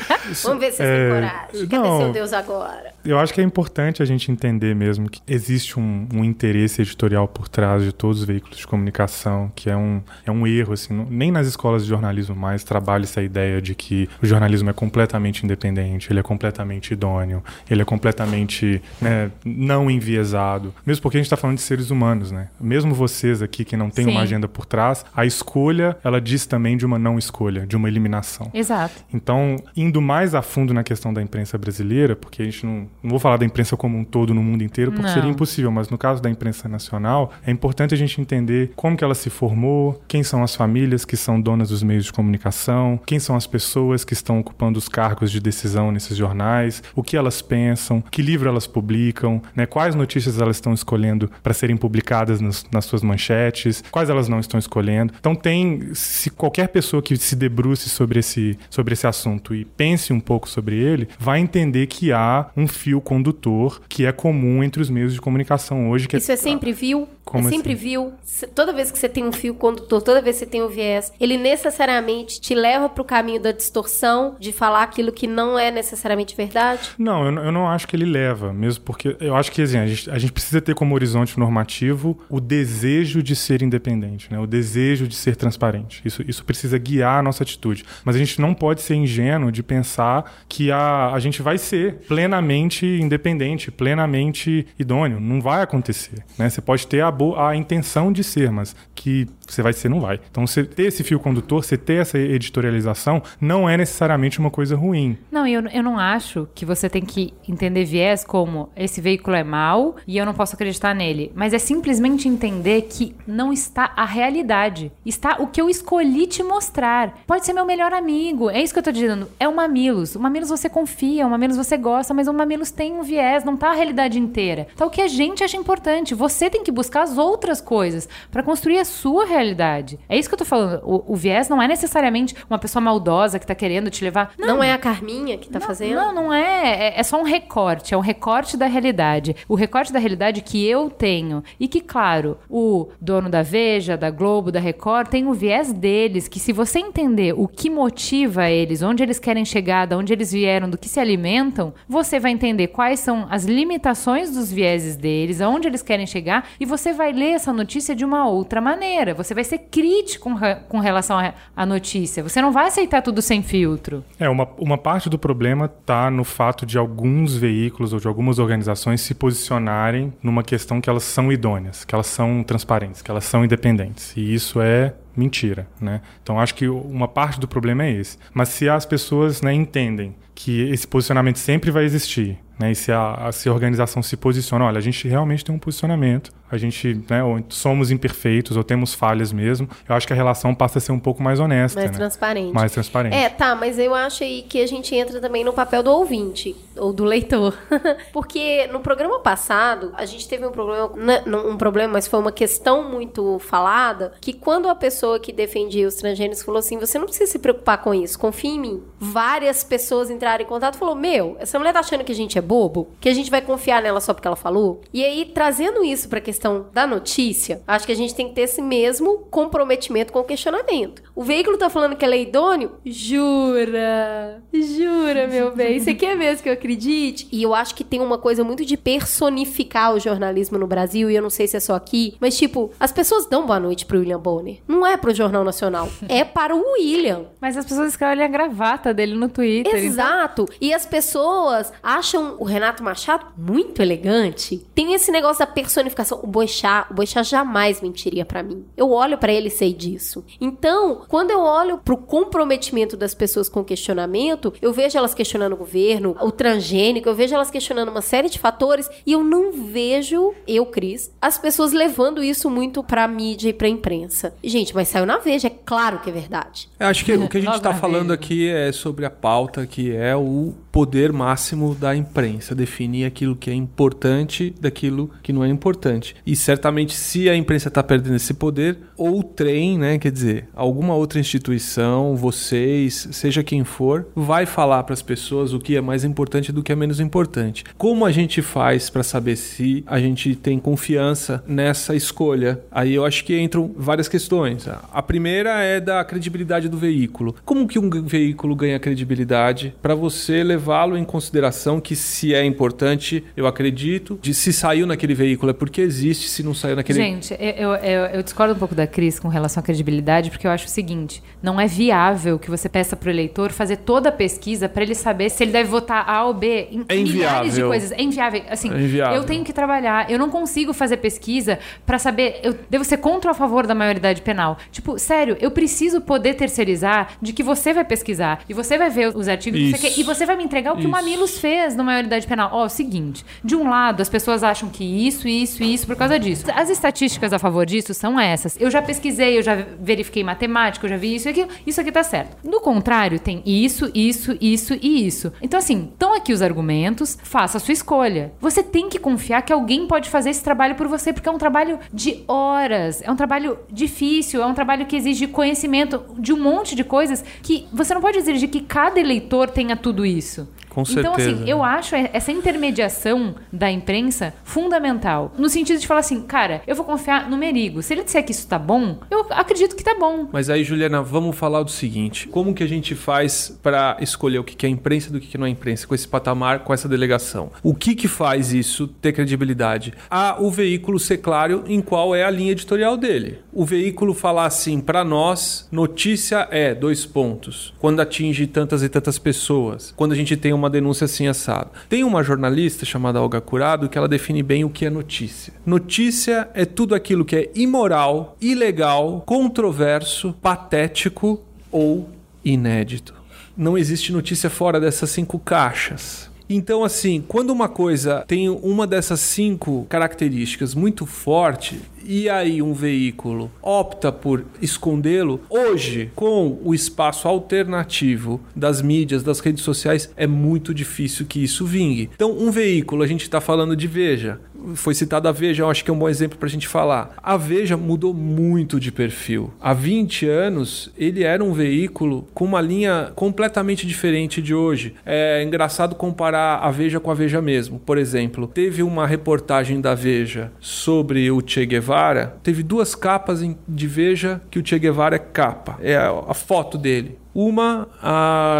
Vamos 0.42 0.60
ver 0.60 0.70
se 0.70 0.78
vocês 0.78 0.88
é, 0.88 0.96
têm 0.96 1.14
coragem. 1.14 1.68
Cadê 1.68 1.88
não. 1.88 1.98
seu 1.98 2.12
Deus 2.12 2.32
agora? 2.32 2.92
Eu 3.04 3.18
acho 3.18 3.32
que 3.32 3.40
é 3.40 3.44
importante 3.44 4.02
a 4.02 4.06
gente 4.06 4.30
entender 4.30 4.74
mesmo 4.74 5.08
que 5.08 5.20
existe 5.26 5.78
um, 5.78 6.06
um, 6.14 6.24
interesse 6.24 6.82
editorial 6.82 7.26
por 7.26 7.48
trás 7.48 7.82
de 7.82 7.92
todos 7.92 8.20
os 8.20 8.24
veículos 8.24 8.58
de 8.58 8.66
comunicação, 8.66 9.50
que 9.54 9.70
é 9.70 9.76
um, 9.76 10.02
é 10.26 10.30
um 10.30 10.46
erro, 10.46 10.74
assim, 10.74 10.92
não, 10.92 11.06
nem 11.06 11.30
nas 11.30 11.46
escolas 11.46 11.82
de 11.82 11.88
jornalismo 11.88 12.36
mais 12.36 12.62
trabalha 12.62 13.04
essa 13.04 13.22
ideia 13.22 13.60
de 13.60 13.74
que 13.74 14.08
o 14.22 14.26
jornalismo 14.26 14.70
é 14.70 14.72
completamente 14.72 15.44
independente, 15.44 16.12
ele 16.12 16.20
é 16.20 16.22
completamente 16.22 16.92
idôneo, 16.92 17.42
ele 17.70 17.82
é 17.82 17.84
completamente 17.84 18.82
né, 19.00 19.30
não 19.44 19.90
enviesado, 19.90 20.74
mesmo 20.84 21.02
porque 21.02 21.16
a 21.16 21.20
gente 21.20 21.26
está 21.26 21.36
falando 21.36 21.56
de 21.56 21.62
seres 21.62 21.90
humanos, 21.90 22.30
né? 22.30 22.48
Mesmo 22.60 22.94
vocês 22.94 23.40
aqui 23.42 23.64
que 23.64 23.76
não 23.76 23.90
tem 23.90 24.06
uma 24.06 24.20
agenda 24.20 24.46
por 24.46 24.66
trás, 24.66 25.04
a 25.14 25.24
escolha, 25.24 25.96
ela 26.04 26.20
diz 26.20 26.46
também 26.46 26.76
de 26.76 26.84
uma 26.84 26.98
não 26.98 27.18
escolha, 27.18 27.66
de 27.66 27.76
uma 27.76 27.88
eliminação. 27.88 28.50
Exato. 28.52 28.94
Então, 29.12 29.56
indo 29.90 30.00
mais 30.00 30.34
a 30.34 30.40
fundo 30.40 30.72
na 30.72 30.82
questão 30.82 31.12
da 31.12 31.20
imprensa 31.20 31.58
brasileira, 31.58 32.14
porque 32.14 32.42
a 32.42 32.44
gente 32.44 32.64
não, 32.64 32.88
não 33.02 33.10
vou 33.10 33.18
falar 33.18 33.36
da 33.36 33.44
imprensa 33.44 33.76
como 33.76 33.98
um 33.98 34.04
todo 34.04 34.32
no 34.32 34.42
mundo 34.42 34.62
inteiro, 34.62 34.92
porque 34.92 35.06
não. 35.06 35.14
seria 35.14 35.28
impossível, 35.30 35.70
mas 35.70 35.90
no 35.90 35.98
caso 35.98 36.22
da 36.22 36.30
imprensa 36.30 36.68
nacional, 36.68 37.32
é 37.44 37.50
importante 37.50 37.92
a 37.92 37.96
gente 37.96 38.20
entender 38.20 38.72
como 38.76 38.96
que 38.96 39.04
ela 39.04 39.14
se 39.14 39.28
formou, 39.28 40.00
quem 40.06 40.22
são 40.22 40.42
as 40.42 40.54
famílias 40.54 41.04
que 41.04 41.16
são 41.16 41.40
donas 41.40 41.68
dos 41.68 41.82
meios 41.82 42.04
de 42.04 42.12
comunicação, 42.12 43.00
quem 43.04 43.18
são 43.18 43.34
as 43.34 43.46
pessoas 43.46 44.04
que 44.04 44.12
estão 44.12 44.38
ocupando 44.38 44.78
os 44.78 44.88
cargos 44.88 45.30
de 45.30 45.40
decisão 45.40 45.90
nesses 45.90 46.16
jornais, 46.16 46.82
o 46.94 47.02
que 47.02 47.16
elas 47.16 47.42
pensam, 47.42 48.00
que 48.10 48.22
livro 48.22 48.48
elas 48.48 48.66
publicam, 48.66 49.42
né, 49.54 49.66
quais 49.66 49.94
notícias 49.94 50.40
elas 50.40 50.56
estão 50.56 50.72
escolhendo 50.72 51.30
para 51.42 51.52
serem 51.52 51.76
publicadas 51.76 52.40
nas, 52.40 52.64
nas 52.72 52.84
suas 52.84 53.02
manchetes, 53.02 53.82
quais 53.90 54.08
elas 54.08 54.28
não 54.28 54.38
estão 54.38 54.58
escolhendo. 54.58 55.12
Então 55.18 55.34
tem, 55.34 55.92
se 55.94 56.30
qualquer 56.30 56.68
pessoa 56.68 57.02
que 57.02 57.16
se 57.16 57.34
debruce 57.34 57.88
sobre 57.88 58.20
esse, 58.20 58.56
sobre 58.68 58.92
esse 58.92 59.06
assunto 59.06 59.54
e 59.54 59.64
pense 59.80 60.12
um 60.12 60.20
pouco 60.20 60.46
sobre 60.46 60.76
ele, 60.76 61.08
vai 61.18 61.40
entender 61.40 61.86
que 61.86 62.12
há 62.12 62.50
um 62.54 62.68
fio 62.68 63.00
condutor 63.00 63.80
que 63.88 64.04
é 64.04 64.12
comum 64.12 64.62
entre 64.62 64.82
os 64.82 64.90
meios 64.90 65.14
de 65.14 65.20
comunicação 65.22 65.88
hoje. 65.88 66.06
Isso 66.12 66.30
é, 66.30 66.34
é 66.34 66.36
sempre 66.36 66.70
viu? 66.70 67.08
Como 67.24 67.48
é 67.48 67.50
sempre 67.50 67.72
assim? 67.72 67.82
viu? 67.82 68.12
Toda 68.54 68.74
vez 68.74 68.90
que 68.90 68.98
você 68.98 69.08
tem 69.08 69.24
um 69.24 69.32
fio 69.32 69.54
condutor, 69.54 70.02
toda 70.02 70.20
vez 70.20 70.36
que 70.36 70.40
você 70.40 70.50
tem 70.50 70.62
um 70.62 70.68
viés, 70.68 71.12
ele 71.18 71.38
necessariamente 71.38 72.40
te 72.40 72.54
leva 72.54 72.90
para 72.90 73.00
o 73.00 73.04
caminho 73.04 73.40
da 73.40 73.52
distorção, 73.52 74.36
de 74.38 74.52
falar 74.52 74.82
aquilo 74.82 75.12
que 75.12 75.26
não 75.26 75.58
é 75.58 75.70
necessariamente 75.70 76.36
verdade? 76.36 76.90
Não, 76.98 77.24
eu, 77.24 77.44
eu 77.44 77.52
não 77.52 77.66
acho 77.66 77.88
que 77.88 77.96
ele 77.96 78.04
leva, 78.04 78.52
mesmo 78.52 78.84
porque 78.84 79.16
eu 79.18 79.34
acho 79.34 79.50
que 79.50 79.62
assim, 79.62 79.78
a, 79.78 79.86
gente, 79.86 80.10
a 80.10 80.18
gente 80.18 80.32
precisa 80.32 80.60
ter 80.60 80.74
como 80.74 80.94
horizonte 80.94 81.38
normativo 81.38 82.18
o 82.28 82.38
desejo 82.38 83.22
de 83.22 83.34
ser 83.34 83.62
independente, 83.62 84.30
né? 84.30 84.38
o 84.38 84.46
desejo 84.46 85.06
de 85.06 85.14
ser 85.14 85.36
transparente. 85.36 86.02
Isso, 86.04 86.22
isso 86.26 86.44
precisa 86.44 86.76
guiar 86.76 87.20
a 87.20 87.22
nossa 87.22 87.44
atitude. 87.44 87.84
Mas 88.04 88.16
a 88.16 88.18
gente 88.18 88.40
não 88.40 88.52
pode 88.52 88.82
ser 88.82 88.96
ingênuo 88.96 89.52
de 89.52 89.62
pensar 89.70 90.24
que 90.48 90.72
a, 90.72 91.12
a 91.12 91.20
gente 91.20 91.40
vai 91.40 91.56
ser 91.56 92.00
plenamente 92.08 92.84
independente, 92.84 93.70
plenamente 93.70 94.66
idôneo. 94.76 95.20
Não 95.20 95.40
vai 95.40 95.62
acontecer. 95.62 96.24
Né? 96.36 96.50
Você 96.50 96.60
pode 96.60 96.88
ter 96.88 97.02
a, 97.02 97.14
a 97.48 97.54
intenção 97.54 98.12
de 98.12 98.24
ser, 98.24 98.50
mas 98.50 98.74
que 98.96 99.28
você 99.52 99.62
vai 99.62 99.72
ser, 99.72 99.88
não 99.88 100.00
vai. 100.00 100.20
Então, 100.30 100.46
você 100.46 100.64
ter 100.64 100.84
esse 100.84 101.02
fio 101.02 101.18
condutor, 101.18 101.64
você 101.64 101.76
ter 101.76 102.00
essa 102.02 102.18
editorialização, 102.18 103.22
não 103.40 103.68
é 103.68 103.76
necessariamente 103.76 104.38
uma 104.38 104.50
coisa 104.50 104.76
ruim. 104.76 105.18
Não, 105.30 105.46
eu, 105.46 105.62
eu 105.68 105.82
não 105.82 105.98
acho 105.98 106.48
que 106.54 106.64
você 106.64 106.88
tem 106.88 107.02
que 107.02 107.34
entender 107.48 107.84
viés 107.84 108.24
como 108.24 108.70
esse 108.76 109.00
veículo 109.00 109.36
é 109.36 109.44
mau 109.44 109.96
e 110.06 110.16
eu 110.16 110.26
não 110.26 110.34
posso 110.34 110.54
acreditar 110.54 110.94
nele. 110.94 111.32
Mas 111.34 111.52
é 111.52 111.58
simplesmente 111.58 112.28
entender 112.28 112.82
que 112.82 113.14
não 113.26 113.52
está 113.52 113.92
a 113.96 114.04
realidade. 114.04 114.92
Está 115.04 115.36
o 115.38 115.46
que 115.46 115.60
eu 115.60 115.68
escolhi 115.68 116.26
te 116.26 116.42
mostrar. 116.42 117.18
Pode 117.26 117.44
ser 117.44 117.52
meu 117.52 117.66
melhor 117.66 117.92
amigo. 117.92 118.50
É 118.50 118.62
isso 118.62 118.72
que 118.72 118.78
eu 118.78 118.84
tô 118.84 118.92
dizendo. 118.92 119.28
É 119.38 119.48
o 119.48 119.54
Mamilos. 119.54 120.14
O 120.14 120.20
Mamilos 120.20 120.48
você 120.48 120.68
confia, 120.68 121.26
o 121.26 121.30
Mamilos 121.30 121.56
você 121.56 121.76
gosta, 121.76 122.14
mas 122.14 122.28
o 122.28 122.32
Mamilos 122.32 122.70
tem 122.70 122.92
um 122.92 123.02
viés, 123.02 123.44
não 123.44 123.56
tá 123.56 123.70
a 123.70 123.74
realidade 123.74 124.18
inteira. 124.18 124.68
Então, 124.72 124.86
o 124.86 124.90
que 124.90 125.02
a 125.02 125.08
gente 125.08 125.42
acha 125.42 125.56
importante, 125.56 126.14
você 126.14 126.48
tem 126.48 126.62
que 126.62 126.72
buscar 126.72 127.02
as 127.02 127.18
outras 127.18 127.60
coisas 127.60 128.08
para 128.30 128.42
construir 128.42 128.78
a 128.78 128.84
sua 128.84 129.24
realidade 129.24 129.39
realidade. 129.40 129.98
É 130.08 130.18
isso 130.18 130.28
que 130.28 130.34
eu 130.34 130.38
tô 130.38 130.44
falando. 130.44 130.80
O, 130.84 131.12
o 131.12 131.16
viés 131.16 131.48
não 131.48 131.60
é 131.60 131.66
necessariamente 131.66 132.34
uma 132.48 132.58
pessoa 132.58 132.80
maldosa 132.80 133.38
que 133.38 133.46
tá 133.46 133.54
querendo 133.54 133.90
te 133.90 134.04
levar. 134.04 134.32
Não, 134.38 134.48
não 134.48 134.62
é 134.62 134.72
a 134.72 134.78
Carminha 134.78 135.36
que 135.38 135.48
tá 135.48 135.58
não, 135.58 135.66
fazendo? 135.66 135.94
Não, 135.94 136.14
não 136.14 136.32
é. 136.32 136.88
é. 136.88 137.00
É 137.00 137.02
só 137.02 137.20
um 137.20 137.24
recorte. 137.24 137.94
É 137.94 137.96
um 137.96 138.00
recorte 138.00 138.56
da 138.56 138.66
realidade. 138.66 139.36
O 139.48 139.54
recorte 139.54 139.92
da 139.92 139.98
realidade 139.98 140.42
que 140.42 140.66
eu 140.66 140.90
tenho. 140.90 141.42
E 141.58 141.68
que, 141.68 141.80
claro, 141.80 142.38
o 142.48 142.88
dono 143.00 143.28
da 143.28 143.42
Veja, 143.42 143.96
da 143.96 144.10
Globo, 144.10 144.52
da 144.52 144.60
Record, 144.60 145.08
tem 145.08 145.26
o 145.26 145.32
viés 145.32 145.72
deles. 145.72 146.28
Que 146.28 146.38
se 146.38 146.52
você 146.52 146.78
entender 146.78 147.34
o 147.36 147.48
que 147.48 147.70
motiva 147.70 148.48
eles, 148.48 148.82
onde 148.82 149.02
eles 149.02 149.18
querem 149.18 149.44
chegar, 149.44 149.86
de 149.86 149.94
onde 149.94 150.12
eles 150.12 150.32
vieram, 150.32 150.68
do 150.68 150.78
que 150.78 150.88
se 150.88 151.00
alimentam, 151.00 151.72
você 151.88 152.20
vai 152.20 152.30
entender 152.32 152.68
quais 152.68 153.00
são 153.00 153.26
as 153.30 153.44
limitações 153.44 154.30
dos 154.30 154.52
vieses 154.52 154.96
deles, 154.96 155.40
aonde 155.40 155.68
eles 155.68 155.82
querem 155.82 156.06
chegar, 156.06 156.48
e 156.58 156.64
você 156.64 156.92
vai 156.92 157.12
ler 157.12 157.32
essa 157.32 157.52
notícia 157.52 157.94
de 157.94 158.04
uma 158.04 158.28
outra 158.28 158.60
maneira. 158.60 159.14
Você 159.14 159.29
vai 159.34 159.44
ser 159.44 159.58
crítico 159.58 160.30
com 160.68 160.78
relação 160.78 161.18
à 161.56 161.66
notícia. 161.66 162.22
Você 162.22 162.40
não 162.40 162.52
vai 162.52 162.66
aceitar 162.66 163.02
tudo 163.02 163.22
sem 163.22 163.42
filtro. 163.42 164.04
É, 164.18 164.28
uma, 164.28 164.48
uma 164.58 164.78
parte 164.78 165.08
do 165.08 165.18
problema 165.18 165.66
está 165.66 166.10
no 166.10 166.24
fato 166.24 166.64
de 166.66 166.78
alguns 166.78 167.36
veículos 167.36 167.92
ou 167.92 168.00
de 168.00 168.06
algumas 168.06 168.38
organizações 168.38 169.00
se 169.00 169.14
posicionarem 169.14 170.12
numa 170.22 170.42
questão 170.42 170.80
que 170.80 170.88
elas 170.88 171.04
são 171.04 171.32
idôneas, 171.32 171.84
que 171.84 171.94
elas 171.94 172.06
são 172.06 172.42
transparentes, 172.42 173.02
que 173.02 173.10
elas 173.10 173.24
são 173.24 173.44
independentes. 173.44 174.14
E 174.16 174.34
isso 174.34 174.60
é 174.60 174.94
mentira, 175.16 175.68
né? 175.80 176.00
Então 176.22 176.40
acho 176.40 176.54
que 176.54 176.68
uma 176.68 177.08
parte 177.08 177.40
do 177.40 177.48
problema 177.48 177.84
é 177.84 177.92
esse. 177.92 178.18
Mas 178.32 178.48
se 178.48 178.68
as 178.68 178.86
pessoas 178.86 179.42
né, 179.42 179.52
entendem 179.52 180.14
que 180.34 180.62
esse 180.70 180.86
posicionamento 180.86 181.38
sempre 181.38 181.70
vai 181.70 181.84
existir, 181.84 182.38
né? 182.60 182.72
E 182.72 182.74
se 182.74 182.92
a, 182.92 183.32
se 183.32 183.48
a 183.48 183.52
organização 183.52 184.02
se 184.02 184.16
posiciona, 184.18 184.66
olha, 184.66 184.76
a 184.76 184.82
gente 184.82 185.08
realmente 185.08 185.42
tem 185.42 185.54
um 185.54 185.58
posicionamento, 185.58 186.30
a 186.50 186.58
gente, 186.58 187.00
né, 187.08 187.22
ou 187.22 187.42
somos 187.48 187.90
imperfeitos 187.90 188.56
ou 188.56 188.64
temos 188.64 188.92
falhas 188.92 189.32
mesmo, 189.32 189.68
eu 189.88 189.94
acho 189.94 190.06
que 190.06 190.12
a 190.12 190.16
relação 190.16 190.54
passa 190.54 190.78
a 190.78 190.80
ser 190.80 190.92
um 190.92 190.98
pouco 190.98 191.22
mais 191.22 191.38
honesta. 191.38 191.78
Mais 191.78 191.92
né? 191.92 191.96
transparente. 191.96 192.52
Mais 192.52 192.72
transparente. 192.72 193.14
É, 193.14 193.28
tá, 193.28 193.54
mas 193.54 193.78
eu 193.78 193.94
acho 193.94 194.24
aí 194.24 194.42
que 194.42 194.60
a 194.60 194.66
gente 194.66 194.94
entra 194.94 195.20
também 195.20 195.42
no 195.42 195.52
papel 195.52 195.82
do 195.82 195.90
ouvinte, 195.90 196.56
ou 196.76 196.92
do 196.92 197.04
leitor. 197.04 197.56
Porque 198.12 198.66
no 198.66 198.80
programa 198.80 199.20
passado, 199.20 199.92
a 199.96 200.04
gente 200.04 200.28
teve 200.28 200.44
um 200.44 200.50
problema, 200.50 200.90
né, 200.96 201.22
não 201.24 201.48
um 201.48 201.56
problema, 201.56 201.94
mas 201.94 202.06
foi 202.06 202.18
uma 202.18 202.32
questão 202.32 202.90
muito 202.90 203.38
falada, 203.38 204.12
que 204.20 204.32
quando 204.32 204.68
a 204.68 204.74
pessoa 204.74 205.18
que 205.20 205.32
defendia 205.32 205.86
os 205.86 205.94
transgêneros 205.94 206.42
falou 206.42 206.58
assim, 206.58 206.78
você 206.78 206.98
não 206.98 207.06
precisa 207.06 207.30
se 207.30 207.38
preocupar 207.38 207.78
com 207.78 207.94
isso, 207.94 208.18
confia 208.18 208.50
em 208.50 208.60
mim. 208.60 208.82
Várias 208.98 209.64
pessoas 209.64 210.10
entraram 210.10 210.44
em 210.44 210.48
contato 210.48 210.74
e 210.74 210.78
falou, 210.78 210.96
meu, 210.96 211.36
essa 211.38 211.58
mulher 211.58 211.72
tá 211.72 211.80
achando 211.80 212.04
que 212.04 212.12
a 212.12 212.14
gente 212.14 212.36
é 212.36 212.42
bobo? 212.50 212.88
Que 213.00 213.08
a 213.08 213.14
gente 213.14 213.30
vai 213.30 213.40
confiar 213.40 213.80
nela 213.80 214.00
só 214.00 214.12
porque 214.12 214.26
ela 214.26 214.36
falou? 214.36 214.80
E 214.92 215.04
aí, 215.04 215.30
trazendo 215.32 215.84
isso 215.84 216.08
pra 216.08 216.20
questão 216.20 216.40
questão 216.40 216.66
da 216.72 216.86
notícia, 216.86 217.62
acho 217.66 217.86
que 217.86 217.92
a 217.92 217.96
gente 217.96 218.14
tem 218.14 218.28
que 218.28 218.34
ter 218.34 218.42
esse 218.42 218.62
mesmo 218.62 219.18
comprometimento 219.30 220.12
com 220.12 220.20
o 220.20 220.24
questionamento. 220.24 221.02
O 221.14 221.22
veículo 221.22 221.58
tá 221.58 221.68
falando 221.68 221.96
que 221.96 222.04
ela 222.04 222.14
é 222.14 222.22
idôneo? 222.22 222.72
Jura? 222.84 224.42
Jura, 224.52 225.28
meu 225.28 225.54
bem? 225.54 225.78
Você 225.78 225.94
quer 225.94 226.16
mesmo 226.16 226.42
que 226.42 226.48
eu 226.48 226.54
acredite? 226.54 227.28
E 227.30 227.42
eu 227.42 227.54
acho 227.54 227.74
que 227.74 227.84
tem 227.84 228.00
uma 228.00 228.16
coisa 228.16 228.42
muito 228.42 228.64
de 228.64 228.76
personificar 228.76 229.94
o 229.94 230.00
jornalismo 230.00 230.58
no 230.58 230.66
Brasil, 230.66 231.10
e 231.10 231.14
eu 231.14 231.22
não 231.22 231.30
sei 231.30 231.46
se 231.46 231.56
é 231.56 231.60
só 231.60 231.74
aqui, 231.74 232.16
mas 232.18 232.36
tipo, 232.36 232.70
as 232.80 232.90
pessoas 232.90 233.26
dão 233.26 233.46
boa 233.46 233.60
noite 233.60 233.84
pro 233.84 233.98
William 233.98 234.18
Bonner. 234.18 234.58
Não 234.66 234.86
é 234.86 234.96
pro 234.96 235.14
Jornal 235.14 235.44
Nacional, 235.44 235.88
é 236.08 236.24
para 236.24 236.56
o 236.56 236.72
William. 236.72 237.26
Mas 237.40 237.56
as 237.56 237.64
pessoas 237.64 237.90
escrevem 237.90 238.24
a 238.24 238.28
gravata 238.28 238.94
dele 238.94 239.14
no 239.14 239.28
Twitter. 239.28 239.74
Então 239.74 239.86
Exato. 239.86 240.42
Então... 240.42 240.56
E 240.60 240.72
as 240.72 240.86
pessoas 240.86 241.72
acham 241.82 242.36
o 242.40 242.44
Renato 242.44 242.82
Machado 242.82 243.26
muito 243.36 243.82
elegante. 243.82 244.66
Tem 244.74 244.94
esse 244.94 245.12
negócio 245.12 245.40
da 245.40 245.46
personificação. 245.46 246.20
O 246.22 246.26
Boixá, 246.26 246.86
o 246.90 246.94
Boixá 246.94 247.22
jamais 247.22 247.82
mentiria 247.82 248.24
para 248.24 248.42
mim. 248.42 248.64
Eu 248.74 248.90
olho 248.90 249.18
para 249.18 249.30
ele 249.30 249.48
e 249.48 249.50
sei 249.50 249.74
disso. 249.74 250.24
Então, 250.40 251.02
quando 251.06 251.30
eu 251.30 251.40
olho 251.40 251.76
pro 251.76 251.98
comprometimento 251.98 252.96
das 252.96 253.12
pessoas 253.12 253.46
com 253.46 253.62
questionamento, 253.62 254.54
eu 254.62 254.72
vejo 254.72 254.96
elas 254.96 255.12
questionando 255.12 255.52
o 255.52 255.56
governo, 255.56 256.16
o 256.18 256.32
transgênico, 256.32 257.10
eu 257.10 257.14
vejo 257.14 257.34
elas 257.34 257.50
questionando 257.50 257.90
uma 257.90 258.00
série 258.00 258.30
de 258.30 258.38
fatores 258.38 258.88
e 259.04 259.12
eu 259.12 259.22
não 259.22 259.52
vejo, 259.52 260.32
eu, 260.48 260.64
Cris, 260.64 261.12
as 261.20 261.36
pessoas 261.36 261.72
levando 261.72 262.24
isso 262.24 262.48
muito 262.48 262.82
pra 262.82 263.06
mídia 263.06 263.50
e 263.50 263.52
pra 263.52 263.68
imprensa. 263.68 264.34
Gente, 264.42 264.74
mas 264.74 264.88
saiu 264.88 265.04
na 265.04 265.18
Veja, 265.18 265.48
é 265.48 265.50
claro 265.50 265.98
que 265.98 266.08
é 266.08 266.12
verdade. 266.12 266.70
Eu 266.78 266.86
acho 266.86 267.04
que 267.04 267.12
o 267.12 267.28
que 267.28 267.36
a 267.36 267.40
gente 267.42 267.60
tá 267.60 267.74
falando 267.74 268.14
aqui 268.14 268.48
é 268.48 268.72
sobre 268.72 269.04
a 269.04 269.10
pauta 269.10 269.66
que 269.66 269.94
é 269.94 270.16
o 270.16 270.54
poder 270.72 271.12
máximo 271.12 271.74
da 271.74 271.94
imprensa, 271.94 272.29
definir 272.54 273.04
aquilo 273.04 273.36
que 273.36 273.50
é 273.50 273.54
importante 273.54 274.54
daquilo 274.60 275.10
que 275.22 275.32
não 275.32 275.44
é 275.44 275.48
importante. 275.48 276.14
E 276.26 276.36
certamente, 276.36 276.94
se 276.94 277.28
a 277.28 277.36
imprensa 277.36 277.68
está 277.68 277.82
perdendo 277.82 278.16
esse 278.16 278.34
poder, 278.34 278.78
ou 278.96 279.22
trem, 279.22 279.78
né, 279.78 279.98
quer 279.98 280.12
dizer, 280.12 280.48
alguma 280.54 280.94
outra 280.94 281.18
instituição, 281.18 282.16
vocês, 282.16 283.08
seja 283.12 283.42
quem 283.42 283.64
for, 283.64 284.06
vai 284.14 284.46
falar 284.46 284.82
para 284.82 284.92
as 284.92 285.02
pessoas 285.02 285.52
o 285.52 285.58
que 285.58 285.76
é 285.76 285.80
mais 285.80 286.04
importante 286.04 286.52
do 286.52 286.62
que 286.62 286.72
é 286.72 286.76
menos 286.76 287.00
importante. 287.00 287.64
Como 287.76 288.04
a 288.04 288.12
gente 288.12 288.42
faz 288.42 288.90
para 288.90 289.02
saber 289.02 289.36
se 289.36 289.82
a 289.86 289.98
gente 289.98 290.34
tem 290.34 290.58
confiança 290.58 291.42
nessa 291.46 291.94
escolha? 291.94 292.60
Aí 292.70 292.94
eu 292.94 293.04
acho 293.04 293.24
que 293.24 293.38
entram 293.38 293.72
várias 293.76 294.08
questões. 294.08 294.66
A 294.68 295.02
primeira 295.02 295.62
é 295.62 295.80
da 295.80 296.04
credibilidade 296.04 296.68
do 296.68 296.76
veículo. 296.76 297.34
Como 297.44 297.66
que 297.66 297.78
um 297.78 297.88
veículo 297.88 298.54
ganha 298.54 298.78
credibilidade 298.78 299.74
para 299.80 299.94
você 299.94 300.42
levá-lo 300.42 300.96
em 300.96 301.04
consideração 301.04 301.80
que 301.80 301.96
se 302.10 302.34
é 302.34 302.44
importante, 302.44 303.24
eu 303.36 303.46
acredito. 303.46 304.18
De 304.20 304.34
se 304.34 304.52
saiu 304.52 304.86
naquele 304.86 305.14
veículo 305.14 305.50
é 305.50 305.52
porque 305.52 305.80
existe, 305.80 306.28
se 306.28 306.42
não 306.42 306.52
saiu 306.54 306.76
naquele. 306.76 306.98
Gente, 306.98 307.34
eu, 307.38 307.74
eu, 307.76 308.04
eu 308.06 308.22
discordo 308.22 308.54
um 308.54 308.58
pouco 308.58 308.74
da 308.74 308.86
Cris 308.86 309.18
com 309.18 309.28
relação 309.28 309.60
à 309.60 309.64
credibilidade, 309.64 310.30
porque 310.30 310.46
eu 310.46 310.50
acho 310.50 310.66
o 310.66 310.70
seguinte: 310.70 311.22
não 311.42 311.60
é 311.60 311.66
viável 311.66 312.38
que 312.38 312.50
você 312.50 312.68
peça 312.68 312.96
para 312.96 313.08
o 313.08 313.10
eleitor 313.10 313.50
fazer 313.52 313.76
toda 313.78 314.08
a 314.08 314.12
pesquisa 314.12 314.68
para 314.68 314.82
ele 314.82 314.94
saber 314.94 315.30
se 315.30 315.42
ele 315.44 315.52
deve 315.52 315.68
votar 315.68 316.08
A 316.08 316.24
ou 316.24 316.34
B 316.34 316.68
em 316.70 316.84
É 316.88 316.96
milhares 316.96 317.54
de 317.54 317.62
coisas. 317.62 317.92
É 317.92 318.02
inviável. 318.02 318.42
Assim, 318.50 318.70
É 318.72 318.80
inviável. 318.80 319.16
eu 319.16 319.24
tenho 319.24 319.44
que 319.44 319.52
trabalhar, 319.52 320.10
eu 320.10 320.18
não 320.18 320.30
consigo 320.30 320.72
fazer 320.72 320.98
pesquisa 320.98 321.58
para 321.86 321.98
saber, 321.98 322.40
eu 322.42 322.56
devo 322.68 322.84
ser 322.84 322.98
contra 322.98 323.30
ou 323.30 323.32
a 323.32 323.34
favor 323.34 323.66
da 323.66 323.74
maioridade 323.74 324.22
penal. 324.22 324.58
Tipo, 324.72 324.98
sério, 324.98 325.36
eu 325.40 325.50
preciso 325.50 326.00
poder 326.00 326.34
terceirizar 326.34 327.12
de 327.22 327.32
que 327.32 327.42
você 327.42 327.72
vai 327.72 327.84
pesquisar 327.84 328.42
e 328.48 328.54
você 328.54 328.76
vai 328.76 328.90
ver 328.90 329.16
os 329.16 329.28
artigos 329.28 329.60
Isso. 329.60 330.00
e 330.00 330.02
você 330.02 330.26
vai 330.26 330.36
me 330.36 330.44
entregar 330.44 330.72
o 330.72 330.76
que 330.76 330.82
o 330.82 330.84
Isso. 330.84 330.90
Mamilos 330.90 331.38
fez 331.38 331.76
na 331.76 331.84
maioridade 332.00 332.26
penal. 332.26 332.50
Ó, 332.52 332.62
é 332.62 332.66
o 332.66 332.68
seguinte, 332.68 333.24
de 333.44 333.54
um 333.54 333.68
lado, 333.68 334.00
as 334.00 334.08
pessoas 334.08 334.42
acham 334.42 334.68
que 334.68 334.84
isso, 334.84 335.28
isso, 335.28 335.62
isso 335.62 335.86
por 335.86 335.96
causa 335.96 336.18
disso. 336.18 336.46
As 336.54 336.70
estatísticas 336.70 337.32
a 337.32 337.38
favor 337.38 337.66
disso 337.66 337.92
são 337.94 338.18
essas. 338.18 338.56
Eu 338.60 338.70
já 338.70 338.82
pesquisei, 338.82 339.38
eu 339.38 339.42
já 339.42 339.54
verifiquei 339.80 340.24
matemática, 340.24 340.86
eu 340.86 340.90
já 340.90 340.96
vi 340.96 341.14
isso 341.14 341.28
e 341.28 341.30
aquilo. 341.30 341.48
Isso 341.66 341.80
aqui 341.80 341.92
tá 341.92 342.02
certo. 342.02 342.36
No 342.46 342.60
contrário, 342.60 343.18
tem 343.18 343.42
isso, 343.44 343.90
isso, 343.94 344.36
isso 344.40 344.74
e 344.80 345.06
isso. 345.06 345.32
Então, 345.42 345.58
assim, 345.58 345.90
estão 345.92 346.14
aqui 346.14 346.32
os 346.32 346.42
argumentos, 346.42 347.18
faça 347.22 347.58
a 347.58 347.60
sua 347.60 347.72
escolha. 347.72 348.32
Você 348.40 348.62
tem 348.62 348.88
que 348.88 348.98
confiar 348.98 349.42
que 349.42 349.52
alguém 349.52 349.86
pode 349.86 350.08
fazer 350.08 350.30
esse 350.30 350.42
trabalho 350.42 350.74
por 350.74 350.88
você, 350.88 351.12
porque 351.12 351.28
é 351.28 351.32
um 351.32 351.38
trabalho 351.38 351.78
de 351.92 352.22
horas, 352.26 353.02
é 353.02 353.10
um 353.10 353.16
trabalho 353.16 353.58
difícil, 353.70 354.42
é 354.42 354.46
um 354.46 354.54
trabalho 354.54 354.86
que 354.86 354.96
exige 354.96 355.26
conhecimento 355.26 356.02
de 356.18 356.32
um 356.32 356.40
monte 356.40 356.74
de 356.74 356.84
coisas 356.84 357.24
que 357.42 357.66
você 357.72 357.94
não 357.94 358.00
pode 358.00 358.18
exigir 358.18 358.48
que 358.48 358.60
cada 358.60 358.98
eleitor 358.98 359.50
tenha 359.50 359.76
tudo 359.76 360.04
isso. 360.06 360.48
Com 360.84 360.92
Então, 360.92 361.14
certeza. 361.14 361.42
assim, 361.42 361.50
eu 361.50 361.62
acho 361.62 361.94
essa 361.94 362.30
intermediação 362.32 363.34
da 363.52 363.70
imprensa 363.70 364.32
fundamental. 364.44 365.32
No 365.38 365.48
sentido 365.48 365.78
de 365.78 365.86
falar 365.86 366.00
assim, 366.00 366.22
cara, 366.22 366.62
eu 366.66 366.74
vou 366.76 366.84
confiar 366.84 367.28
no 367.28 367.36
Merigo. 367.36 367.82
Se 367.82 367.94
ele 367.94 368.04
disser 368.04 368.24
que 368.24 368.32
isso 368.32 368.46
tá 368.46 368.58
bom, 368.58 368.98
eu 369.10 369.26
acredito 369.30 369.74
que 369.76 369.82
tá 369.82 369.96
bom. 369.98 370.28
Mas 370.32 370.48
aí, 370.50 370.62
Juliana, 370.64 371.02
vamos 371.02 371.36
falar 371.36 371.62
do 371.62 371.70
seguinte: 371.70 372.28
como 372.28 372.54
que 372.54 372.62
a 372.62 372.68
gente 372.68 372.94
faz 372.94 373.58
para 373.62 373.96
escolher 374.00 374.38
o 374.38 374.44
que 374.44 374.66
é 374.66 374.68
imprensa 374.68 375.10
do 375.10 375.20
que 375.20 375.36
não 375.38 375.46
é 375.46 375.50
imprensa 375.50 375.86
com 375.86 375.94
esse 375.94 376.06
patamar, 376.06 376.60
com 376.60 376.72
essa 376.72 376.88
delegação? 376.88 377.50
O 377.62 377.74
que 377.74 377.94
que 377.94 378.08
faz 378.08 378.52
isso 378.52 378.86
ter 378.86 379.12
credibilidade? 379.12 379.92
Ah, 380.10 380.36
o 380.38 380.50
veículo 380.50 380.98
ser 380.98 381.18
claro 381.18 381.64
em 381.66 381.80
qual 381.80 382.14
é 382.14 382.24
a 382.24 382.30
linha 382.30 382.52
editorial 382.52 382.96
dele. 382.96 383.38
O 383.52 383.64
veículo 383.64 384.14
falar 384.14 384.46
assim, 384.46 384.80
para 384.80 385.02
nós, 385.02 385.66
notícia 385.72 386.46
é 386.52 386.72
dois 386.72 387.04
pontos. 387.04 387.74
Quando 387.80 387.98
atinge 387.98 388.46
tantas 388.46 388.80
e 388.80 388.88
tantas 388.88 389.18
pessoas, 389.18 389.92
quando 389.96 390.12
a 390.12 390.14
gente 390.14 390.36
tem 390.36 390.52
uma 390.52 390.70
denúncia 390.70 391.06
assim 391.06 391.26
assado. 391.26 391.70
Tem 391.88 392.04
uma 392.04 392.22
jornalista 392.22 392.86
chamada 392.86 393.20
Olga 393.20 393.40
Curado 393.40 393.88
que 393.88 393.98
ela 393.98 394.06
define 394.06 394.40
bem 394.40 394.64
o 394.64 394.70
que 394.70 394.86
é 394.86 394.90
notícia. 394.90 395.52
Notícia 395.66 396.48
é 396.54 396.64
tudo 396.64 396.94
aquilo 396.94 397.24
que 397.24 397.34
é 397.34 397.50
imoral, 397.52 398.36
ilegal, 398.40 399.24
controverso, 399.26 400.32
patético 400.40 401.42
ou 401.72 402.08
inédito. 402.44 403.14
Não 403.56 403.76
existe 403.76 404.12
notícia 404.12 404.48
fora 404.48 404.78
dessas 404.78 405.10
cinco 405.10 405.40
caixas. 405.40 406.29
Então, 406.52 406.82
assim, 406.82 407.22
quando 407.28 407.50
uma 407.50 407.68
coisa 407.68 408.24
tem 408.26 408.48
uma 408.48 408.84
dessas 408.84 409.20
cinco 409.20 409.86
características 409.88 410.74
muito 410.74 411.06
forte, 411.06 411.80
e 412.04 412.28
aí 412.28 412.60
um 412.60 412.72
veículo 412.72 413.52
opta 413.62 414.10
por 414.10 414.44
escondê-lo, 414.60 415.40
hoje, 415.48 416.10
com 416.16 416.58
o 416.64 416.74
espaço 416.74 417.28
alternativo 417.28 418.40
das 418.54 418.82
mídias, 418.82 419.22
das 419.22 419.38
redes 419.38 419.62
sociais, 419.62 420.12
é 420.16 420.26
muito 420.26 420.74
difícil 420.74 421.24
que 421.24 421.40
isso 421.40 421.64
vingue. 421.64 422.10
Então, 422.12 422.36
um 422.36 422.50
veículo, 422.50 423.04
a 423.04 423.06
gente 423.06 423.22
está 423.22 423.40
falando 423.40 423.76
de 423.76 423.86
Veja, 423.86 424.40
foi 424.74 424.94
citada 424.94 425.28
a 425.28 425.32
Veja, 425.32 425.62
eu 425.62 425.70
acho 425.70 425.84
que 425.84 425.90
é 425.90 425.94
um 425.94 425.98
bom 425.98 426.08
exemplo 426.08 426.38
para 426.38 426.46
a 426.46 426.50
gente 426.50 426.68
falar. 426.68 427.14
A 427.22 427.36
Veja 427.36 427.76
mudou 427.76 428.12
muito 428.12 428.78
de 428.80 428.90
perfil. 428.90 429.52
Há 429.60 429.72
20 429.72 430.26
anos, 430.26 430.92
ele 430.96 431.22
era 431.22 431.42
um 431.42 431.52
veículo 431.52 432.26
com 432.34 432.44
uma 432.44 432.60
linha 432.60 433.12
completamente 433.14 433.86
diferente 433.86 434.42
de 434.42 434.54
hoje. 434.54 434.94
É 435.04 435.42
engraçado 435.42 435.94
comparar 435.94 436.58
a 436.58 436.70
Veja 436.70 437.00
com 437.00 437.10
a 437.10 437.14
Veja 437.14 437.40
mesmo. 437.40 437.78
Por 437.78 437.98
exemplo, 437.98 438.46
teve 438.46 438.82
uma 438.82 439.06
reportagem 439.06 439.80
da 439.80 439.94
Veja 439.94 440.52
sobre 440.60 441.30
o 441.30 441.42
Che 441.44 441.66
Guevara. 441.66 442.36
Teve 442.42 442.62
duas 442.62 442.94
capas 442.94 443.40
de 443.68 443.86
Veja 443.86 444.40
que 444.50 444.58
o 444.58 444.66
Che 444.66 444.78
Guevara 444.78 445.16
é 445.16 445.18
capa. 445.18 445.78
É 445.82 445.96
a 445.96 446.34
foto 446.34 446.76
dele. 446.76 447.19
Uma, 447.34 447.88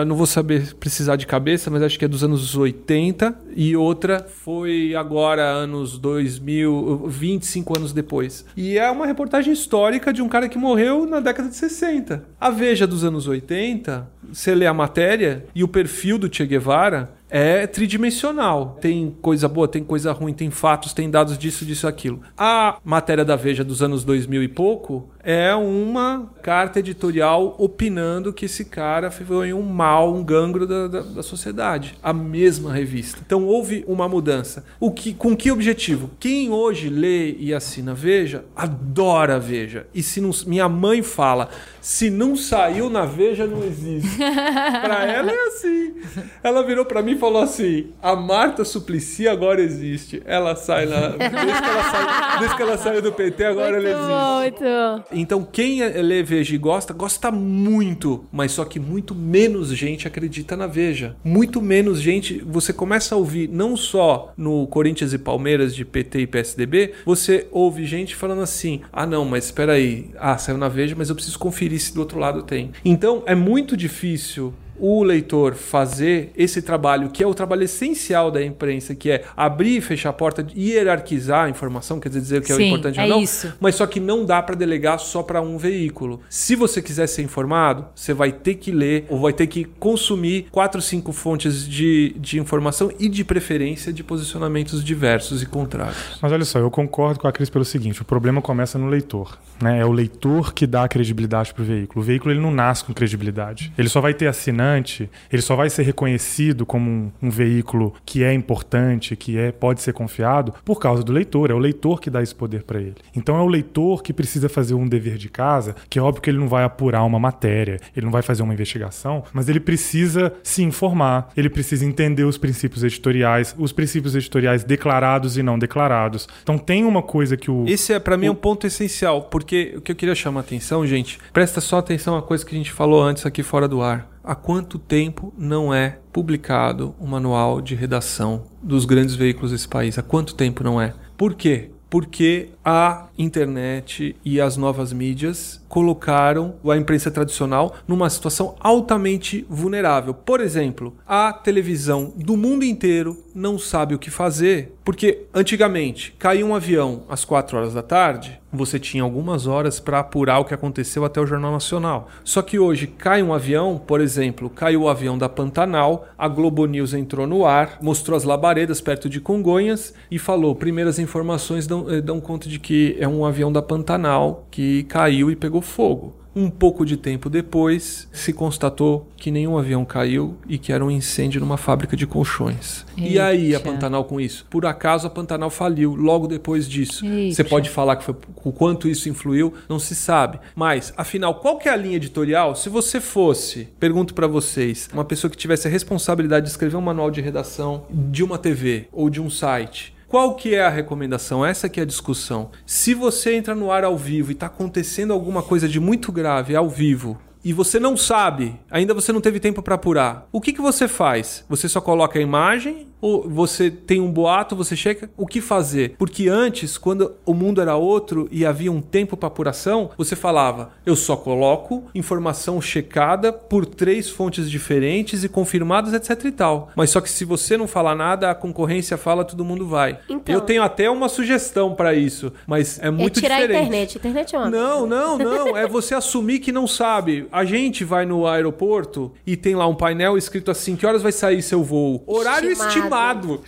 não 0.06 0.16
vou 0.16 0.26
saber 0.26 0.74
precisar 0.74 1.16
de 1.16 1.26
cabeça, 1.26 1.70
mas 1.70 1.82
acho 1.82 1.98
que 1.98 2.04
é 2.04 2.08
dos 2.08 2.22
anos 2.22 2.56
80. 2.56 3.34
E 3.54 3.76
outra 3.76 4.24
foi 4.28 4.94
agora, 4.94 5.42
anos 5.42 5.98
2000, 5.98 7.06
25 7.08 7.76
anos 7.76 7.92
depois. 7.92 8.44
E 8.56 8.78
é 8.78 8.90
uma 8.90 9.06
reportagem 9.06 9.52
histórica 9.52 10.12
de 10.12 10.22
um 10.22 10.28
cara 10.28 10.48
que 10.48 10.58
morreu 10.58 11.06
na 11.06 11.20
década 11.20 11.48
de 11.48 11.56
60. 11.56 12.24
A 12.40 12.50
Veja 12.50 12.86
dos 12.86 13.04
anos 13.04 13.26
80, 13.26 14.08
você 14.32 14.54
lê 14.54 14.66
a 14.66 14.74
matéria 14.74 15.44
e 15.54 15.64
o 15.64 15.68
perfil 15.68 16.18
do 16.18 16.32
Che 16.32 16.46
Guevara 16.46 17.10
é 17.28 17.66
tridimensional. 17.66 18.76
Tem 18.80 19.16
coisa 19.22 19.48
boa, 19.48 19.68
tem 19.68 19.84
coisa 19.84 20.12
ruim, 20.12 20.32
tem 20.32 20.50
fatos, 20.50 20.92
tem 20.92 21.08
dados 21.08 21.38
disso, 21.38 21.64
disso, 21.64 21.86
aquilo. 21.86 22.20
A 22.36 22.78
matéria 22.84 23.24
da 23.24 23.36
Veja 23.36 23.62
dos 23.62 23.82
anos 23.82 24.02
2000 24.04 24.42
e 24.42 24.48
pouco 24.48 25.08
é 25.22 25.54
uma 25.54 26.30
carta 26.42 26.78
editorial 26.78 27.54
opinando 27.58 28.32
que 28.32 28.46
esse 28.46 28.64
cara 28.64 29.10
foi 29.10 29.52
um 29.52 29.62
mal, 29.62 30.14
um 30.14 30.24
gangro 30.24 30.66
da, 30.66 30.88
da, 30.88 31.00
da 31.00 31.22
sociedade. 31.22 31.98
A 32.02 32.12
mesma 32.12 32.72
revista. 32.72 33.20
Então 33.24 33.44
houve 33.44 33.84
uma 33.86 34.08
mudança. 34.08 34.64
O 34.78 34.90
que, 34.90 35.12
com 35.12 35.36
que 35.36 35.50
objetivo? 35.50 36.10
Quem 36.18 36.50
hoje 36.50 36.88
lê 36.88 37.32
e 37.32 37.52
assina 37.52 37.94
Veja, 37.94 38.44
adora 38.56 39.38
Veja. 39.38 39.86
E 39.94 40.02
se 40.02 40.20
não, 40.20 40.30
minha 40.46 40.68
mãe 40.68 41.02
fala, 41.02 41.50
se 41.80 42.10
não 42.10 42.36
saiu 42.36 42.90
na 42.90 43.04
Veja, 43.04 43.46
não 43.46 43.62
existe. 43.64 44.16
pra 44.18 45.04
ela 45.04 45.30
é 45.30 45.46
assim. 45.46 45.94
Ela 46.42 46.62
virou 46.62 46.84
pra 46.84 47.02
mim 47.02 47.12
e 47.12 47.18
falou 47.18 47.42
assim: 47.42 47.92
a 48.02 48.14
Marta 48.14 48.64
Suplicy 48.64 49.28
agora 49.28 49.60
existe. 49.60 50.22
Ela 50.24 50.54
sai 50.56 50.86
na. 50.86 51.08
Desde 51.08 51.28
que 51.28 51.68
ela, 51.68 51.82
sai, 51.82 52.38
desde 52.38 52.56
que 52.56 52.62
ela 52.62 52.78
saiu 52.78 53.02
do 53.02 53.12
PT, 53.12 53.44
agora 53.44 53.76
ela 53.76 53.88
existe. 53.88 54.60
Muito. 54.60 55.09
Então, 55.12 55.46
quem 55.50 55.82
lê 55.82 56.22
Veja 56.22 56.54
e 56.54 56.58
gosta, 56.58 56.92
gosta 56.92 57.30
muito, 57.30 58.24
mas 58.30 58.52
só 58.52 58.64
que 58.64 58.78
muito 58.78 59.14
menos 59.14 59.74
gente 59.74 60.06
acredita 60.06 60.56
na 60.56 60.66
Veja. 60.66 61.16
Muito 61.24 61.60
menos 61.60 62.00
gente. 62.00 62.38
Você 62.46 62.72
começa 62.72 63.14
a 63.14 63.18
ouvir, 63.18 63.48
não 63.48 63.76
só 63.76 64.32
no 64.36 64.66
Corinthians 64.66 65.12
e 65.12 65.18
Palmeiras 65.18 65.74
de 65.74 65.84
PT 65.84 66.20
e 66.20 66.26
PSDB, 66.26 66.92
você 67.04 67.48
ouve 67.50 67.84
gente 67.84 68.14
falando 68.14 68.42
assim: 68.42 68.80
ah, 68.92 69.06
não, 69.06 69.24
mas 69.24 69.46
espera 69.46 69.72
aí, 69.72 70.10
ah, 70.18 70.38
saiu 70.38 70.58
na 70.58 70.68
Veja, 70.68 70.94
mas 70.96 71.08
eu 71.08 71.14
preciso 71.14 71.38
conferir 71.38 71.80
se 71.80 71.94
do 71.94 72.00
outro 72.00 72.18
lado 72.18 72.42
tem. 72.42 72.70
Então, 72.84 73.22
é 73.26 73.34
muito 73.34 73.76
difícil 73.76 74.54
o 74.80 75.02
leitor 75.02 75.54
fazer 75.54 76.32
esse 76.36 76.62
trabalho, 76.62 77.10
que 77.10 77.22
é 77.22 77.26
o 77.26 77.34
trabalho 77.34 77.64
essencial 77.64 78.30
da 78.30 78.42
imprensa, 78.42 78.94
que 78.94 79.10
é 79.10 79.24
abrir 79.36 79.76
e 79.76 79.80
fechar 79.80 80.10
a 80.10 80.12
porta, 80.12 80.46
hierarquizar 80.56 81.44
a 81.44 81.48
informação, 81.48 82.00
quer 82.00 82.08
dizer 82.08 82.42
que 82.42 82.52
é 82.52 82.54
o 82.54 82.58
Sim, 82.58 82.68
importante 82.68 82.98
é 82.98 83.02
ou 83.02 83.08
não, 83.08 83.22
isso. 83.22 83.52
mas 83.60 83.74
só 83.74 83.86
que 83.86 84.00
não 84.00 84.24
dá 84.24 84.42
para 84.42 84.54
delegar 84.54 84.98
só 84.98 85.22
para 85.22 85.40
um 85.40 85.58
veículo. 85.58 86.20
Se 86.28 86.56
você 86.56 86.80
quiser 86.80 87.06
ser 87.06 87.22
informado, 87.22 87.86
você 87.94 88.12
vai 88.14 88.32
ter 88.32 88.54
que 88.54 88.70
ler 88.70 89.06
ou 89.08 89.20
vai 89.20 89.32
ter 89.32 89.46
que 89.46 89.64
consumir 89.64 90.46
quatro, 90.50 90.80
cinco 90.80 91.12
fontes 91.12 91.68
de, 91.68 92.14
de 92.18 92.38
informação 92.38 92.90
e 92.98 93.08
de 93.08 93.24
preferência 93.24 93.92
de 93.92 94.02
posicionamentos 94.02 94.82
diversos 94.82 95.42
e 95.42 95.46
contrários. 95.46 96.18
Mas 96.20 96.32
olha 96.32 96.44
só, 96.44 96.58
eu 96.58 96.70
concordo 96.70 97.20
com 97.20 97.28
a 97.28 97.32
Cris 97.32 97.50
pelo 97.50 97.64
seguinte: 97.64 98.02
o 98.02 98.04
problema 98.04 98.40
começa 98.40 98.78
no 98.78 98.88
leitor. 98.88 99.38
Né? 99.60 99.80
É 99.80 99.84
o 99.84 99.92
leitor 99.92 100.54
que 100.54 100.66
dá 100.66 100.84
a 100.84 100.88
credibilidade 100.88 101.52
para 101.52 101.62
o 101.62 101.64
veículo. 101.64 102.02
O 102.02 102.04
veículo 102.04 102.32
ele 102.32 102.40
não 102.40 102.50
nasce 102.50 102.84
com 102.84 102.94
credibilidade. 102.94 103.72
Ele 103.76 103.88
só 103.88 104.00
vai 104.00 104.14
ter 104.14 104.26
assinante, 104.26 104.69
ele 104.78 105.42
só 105.42 105.56
vai 105.56 105.70
ser 105.70 105.82
reconhecido 105.82 106.64
como 106.64 106.90
um, 106.90 107.12
um 107.22 107.30
veículo 107.30 107.94
que 108.04 108.22
é 108.22 108.32
importante, 108.32 109.16
que 109.16 109.38
é 109.38 109.52
pode 109.52 109.82
ser 109.82 109.92
confiado 109.92 110.54
por 110.64 110.78
causa 110.78 111.02
do 111.02 111.12
leitor. 111.12 111.50
É 111.50 111.54
o 111.54 111.58
leitor 111.58 112.00
que 112.00 112.10
dá 112.10 112.22
esse 112.22 112.34
poder 112.34 112.62
para 112.62 112.80
ele. 112.80 112.96
Então 113.14 113.36
é 113.36 113.42
o 113.42 113.46
leitor 113.46 114.02
que 114.02 114.12
precisa 114.12 114.48
fazer 114.48 114.74
um 114.74 114.86
dever 114.86 115.16
de 115.16 115.28
casa, 115.28 115.74
que 115.88 115.98
é 115.98 116.02
óbvio 116.02 116.22
que 116.22 116.30
ele 116.30 116.38
não 116.38 116.48
vai 116.48 116.64
apurar 116.64 117.04
uma 117.04 117.18
matéria, 117.18 117.78
ele 117.96 118.06
não 118.06 118.12
vai 118.12 118.22
fazer 118.22 118.42
uma 118.42 118.52
investigação, 118.52 119.24
mas 119.32 119.48
ele 119.48 119.60
precisa 119.60 120.32
se 120.42 120.62
informar, 120.62 121.30
ele 121.36 121.48
precisa 121.48 121.84
entender 121.84 122.24
os 122.24 122.38
princípios 122.38 122.84
editoriais, 122.84 123.54
os 123.58 123.72
princípios 123.72 124.14
editoriais 124.14 124.64
declarados 124.64 125.36
e 125.36 125.42
não 125.42 125.58
declarados. 125.58 126.28
Então 126.42 126.58
tem 126.58 126.84
uma 126.84 127.02
coisa 127.02 127.36
que 127.36 127.50
o 127.50 127.64
Esse 127.66 127.92
é 127.92 127.98
para 127.98 128.16
mim 128.16 128.28
um 128.28 128.34
ponto 128.34 128.66
essencial, 128.66 129.22
porque 129.22 129.74
o 129.76 129.80
que 129.80 129.92
eu 129.92 129.96
queria 129.96 130.14
chamar 130.14 130.40
a 130.40 130.42
atenção, 130.42 130.86
gente, 130.86 131.18
presta 131.32 131.60
só 131.60 131.78
atenção 131.78 132.16
a 132.16 132.22
coisa 132.22 132.44
que 132.44 132.54
a 132.54 132.58
gente 132.58 132.72
falou 132.72 133.02
antes 133.02 133.26
aqui 133.26 133.42
fora 133.42 133.66
do 133.68 133.82
ar. 133.82 134.08
Há 134.22 134.34
quanto 134.34 134.78
tempo 134.78 135.32
não 135.36 135.72
é 135.72 135.98
publicado 136.12 136.94
o 137.00 137.06
manual 137.06 137.62
de 137.62 137.74
redação 137.74 138.42
dos 138.62 138.84
grandes 138.84 139.14
veículos 139.14 139.50
desse 139.50 139.66
país? 139.66 139.98
Há 139.98 140.02
quanto 140.02 140.34
tempo 140.34 140.62
não 140.62 140.80
é? 140.80 140.92
Por 141.16 141.34
quê? 141.34 141.70
Porque 141.88 142.50
a 142.64 143.08
internet 143.18 144.14
e 144.24 144.40
as 144.40 144.56
novas 144.56 144.92
mídias 144.92 145.60
colocaram 145.68 146.54
a 146.64 146.76
imprensa 146.76 147.10
tradicional 147.10 147.74
numa 147.88 148.08
situação 148.08 148.54
altamente 148.60 149.44
vulnerável. 149.48 150.14
Por 150.14 150.40
exemplo, 150.40 150.94
a 151.04 151.32
televisão 151.32 152.12
do 152.16 152.36
mundo 152.36 152.64
inteiro 152.64 153.24
não 153.34 153.58
sabe 153.58 153.94
o 153.94 153.98
que 153.98 154.10
fazer, 154.10 154.76
porque 154.84 155.26
antigamente 155.34 156.14
caía 156.18 156.46
um 156.46 156.54
avião 156.54 157.04
às 157.08 157.24
4 157.24 157.56
horas 157.56 157.74
da 157.74 157.82
tarde, 157.82 158.40
você 158.52 158.78
tinha 158.78 159.02
algumas 159.02 159.46
horas 159.46 159.78
para 159.78 160.00
apurar 160.00 160.38
o 160.40 160.44
que 160.44 160.54
aconteceu 160.54 161.04
até 161.04 161.20
o 161.20 161.26
Jornal 161.26 161.52
Nacional. 161.52 162.08
Só 162.24 162.42
que 162.42 162.58
hoje 162.58 162.86
cai 162.86 163.22
um 163.22 163.32
avião, 163.32 163.80
por 163.84 164.00
exemplo, 164.00 164.50
caiu 164.50 164.82
o 164.82 164.88
avião 164.88 165.16
da 165.16 165.28
Pantanal, 165.28 166.08
a 166.18 166.28
Globo 166.28 166.66
News 166.66 166.94
entrou 166.94 167.26
no 167.26 167.46
ar, 167.46 167.78
mostrou 167.80 168.16
as 168.16 168.24
labaredas 168.24 168.80
perto 168.80 169.08
de 169.08 169.20
Congonhas 169.20 169.94
e 170.10 170.18
falou: 170.18 170.54
primeiras 170.54 170.98
informações 170.98 171.66
dão, 171.66 171.90
eh, 171.90 172.00
dão 172.00 172.20
conta 172.20 172.48
de 172.48 172.58
que 172.58 172.96
é 172.98 173.06
um 173.06 173.24
avião 173.24 173.52
da 173.52 173.62
Pantanal 173.62 174.46
que 174.50 174.84
caiu 174.84 175.30
e 175.30 175.36
pegou 175.36 175.60
fogo. 175.62 176.19
Um 176.34 176.48
pouco 176.48 176.86
de 176.86 176.96
tempo 176.96 177.28
depois, 177.28 178.08
se 178.12 178.32
constatou 178.32 179.08
que 179.16 179.30
nenhum 179.30 179.58
avião 179.58 179.84
caiu 179.84 180.36
e 180.48 180.58
que 180.58 180.72
era 180.72 180.84
um 180.84 180.90
incêndio 180.90 181.40
numa 181.40 181.56
fábrica 181.56 181.96
de 181.96 182.06
colchões. 182.06 182.86
E 182.96 183.18
aí 183.18 183.54
a 183.54 183.58
Eita. 183.58 183.60
Pantanal 183.60 184.04
com 184.04 184.20
isso? 184.20 184.46
Por 184.48 184.64
acaso 184.64 185.06
a 185.06 185.10
Pantanal 185.10 185.50
faliu 185.50 185.94
logo 185.94 186.28
depois 186.28 186.68
disso. 186.68 187.04
Eita. 187.04 187.34
Você 187.34 187.44
pode 187.44 187.68
falar 187.68 187.96
que 187.96 188.04
foi 188.04 188.14
o 188.44 188.52
quanto 188.52 188.88
isso 188.88 189.08
influiu, 189.08 189.52
não 189.68 189.78
se 189.78 189.94
sabe. 189.94 190.38
Mas, 190.54 190.92
afinal, 190.96 191.34
qual 191.36 191.58
que 191.58 191.68
é 191.68 191.72
a 191.72 191.76
linha 191.76 191.96
editorial? 191.96 192.54
Se 192.54 192.68
você 192.68 193.00
fosse, 193.00 193.68
pergunto 193.78 194.14
pra 194.14 194.26
vocês, 194.26 194.88
uma 194.92 195.04
pessoa 195.04 195.30
que 195.30 195.36
tivesse 195.36 195.66
a 195.66 195.70
responsabilidade 195.70 196.46
de 196.46 196.50
escrever 196.50 196.76
um 196.76 196.80
manual 196.80 197.10
de 197.10 197.20
redação 197.20 197.84
de 197.90 198.22
uma 198.22 198.38
TV 198.38 198.86
ou 198.92 199.10
de 199.10 199.20
um 199.20 199.28
site, 199.28 199.94
qual 200.10 200.34
que 200.34 200.56
é 200.56 200.60
a 200.60 200.68
recomendação? 200.68 201.46
Essa 201.46 201.68
que 201.68 201.78
é 201.78 201.84
a 201.84 201.86
discussão. 201.86 202.50
Se 202.66 202.94
você 202.94 203.36
entra 203.36 203.54
no 203.54 203.70
ar 203.70 203.84
ao 203.84 203.96
vivo 203.96 204.32
e 204.32 204.34
está 204.34 204.46
acontecendo 204.46 205.12
alguma 205.12 205.40
coisa 205.40 205.68
de 205.68 205.78
muito 205.78 206.10
grave 206.10 206.56
ao 206.56 206.68
vivo, 206.68 207.16
e 207.44 207.52
você 207.52 207.78
não 207.78 207.96
sabe, 207.96 208.60
ainda 208.68 208.92
você 208.92 209.12
não 209.12 209.20
teve 209.20 209.38
tempo 209.38 209.62
para 209.62 209.76
apurar, 209.76 210.26
o 210.32 210.40
que, 210.40 210.52
que 210.52 210.60
você 210.60 210.88
faz? 210.88 211.44
Você 211.48 211.68
só 211.68 211.80
coloca 211.80 212.18
a 212.18 212.22
imagem? 212.22 212.88
Ou 213.00 213.28
você 213.28 213.70
tem 213.70 214.00
um 214.00 214.10
boato, 214.10 214.54
você 214.54 214.76
chega? 214.76 215.10
O 215.16 215.26
que 215.26 215.40
fazer? 215.40 215.94
Porque 215.98 216.28
antes, 216.28 216.76
quando 216.76 217.14
o 217.24 217.34
mundo 217.34 217.60
era 217.60 217.76
outro 217.76 218.28
e 218.30 218.44
havia 218.44 218.70
um 218.70 218.80
tempo 218.80 219.16
para 219.16 219.28
apuração, 219.28 219.90
você 219.96 220.14
falava: 220.14 220.72
eu 220.84 220.96
só 220.96 221.16
coloco 221.16 221.84
informação 221.94 222.60
checada 222.60 223.32
por 223.32 223.64
três 223.64 224.08
fontes 224.08 224.50
diferentes 224.50 225.24
e 225.24 225.28
confirmadas, 225.28 225.92
etc 225.92 226.24
e 226.24 226.32
tal. 226.32 226.70
Mas 226.76 226.90
só 226.90 227.00
que 227.00 227.10
se 227.10 227.24
você 227.24 227.56
não 227.56 227.66
falar 227.66 227.94
nada, 227.94 228.30
a 228.30 228.34
concorrência 228.34 228.96
fala, 228.96 229.24
todo 229.24 229.44
mundo 229.44 229.66
vai. 229.66 229.98
Então. 230.08 230.34
eu 230.34 230.40
tenho 230.40 230.62
até 230.62 230.90
uma 230.90 231.08
sugestão 231.08 231.74
para 231.74 231.94
isso, 231.94 232.32
mas 232.46 232.78
é 232.80 232.90
muito 232.90 233.18
é 233.18 233.22
tirar 233.22 233.40
diferente. 233.40 233.56
a 233.56 233.62
internet. 233.62 233.98
Internet 233.98 234.34
é 234.34 234.38
uma 234.38 234.50
Não, 234.50 234.86
não, 234.86 235.18
não. 235.18 235.50
É 235.60 235.66
você 235.66 235.94
assumir 235.94 236.38
que 236.38 236.52
não 236.52 236.66
sabe. 236.66 237.26
A 237.30 237.44
gente 237.44 237.84
vai 237.84 238.06
no 238.06 238.26
aeroporto 238.26 239.12
e 239.26 239.36
tem 239.36 239.54
lá 239.54 239.66
um 239.66 239.74
painel 239.74 240.16
escrito 240.16 240.50
assim: 240.50 240.76
que 240.76 240.86
horas 240.86 241.02
vai 241.02 241.12
sair 241.12 241.42
seu 241.42 241.62
voo? 241.62 242.02
Horário 242.06 242.50
estimado. 242.50 242.70
Estimado. 242.70 242.89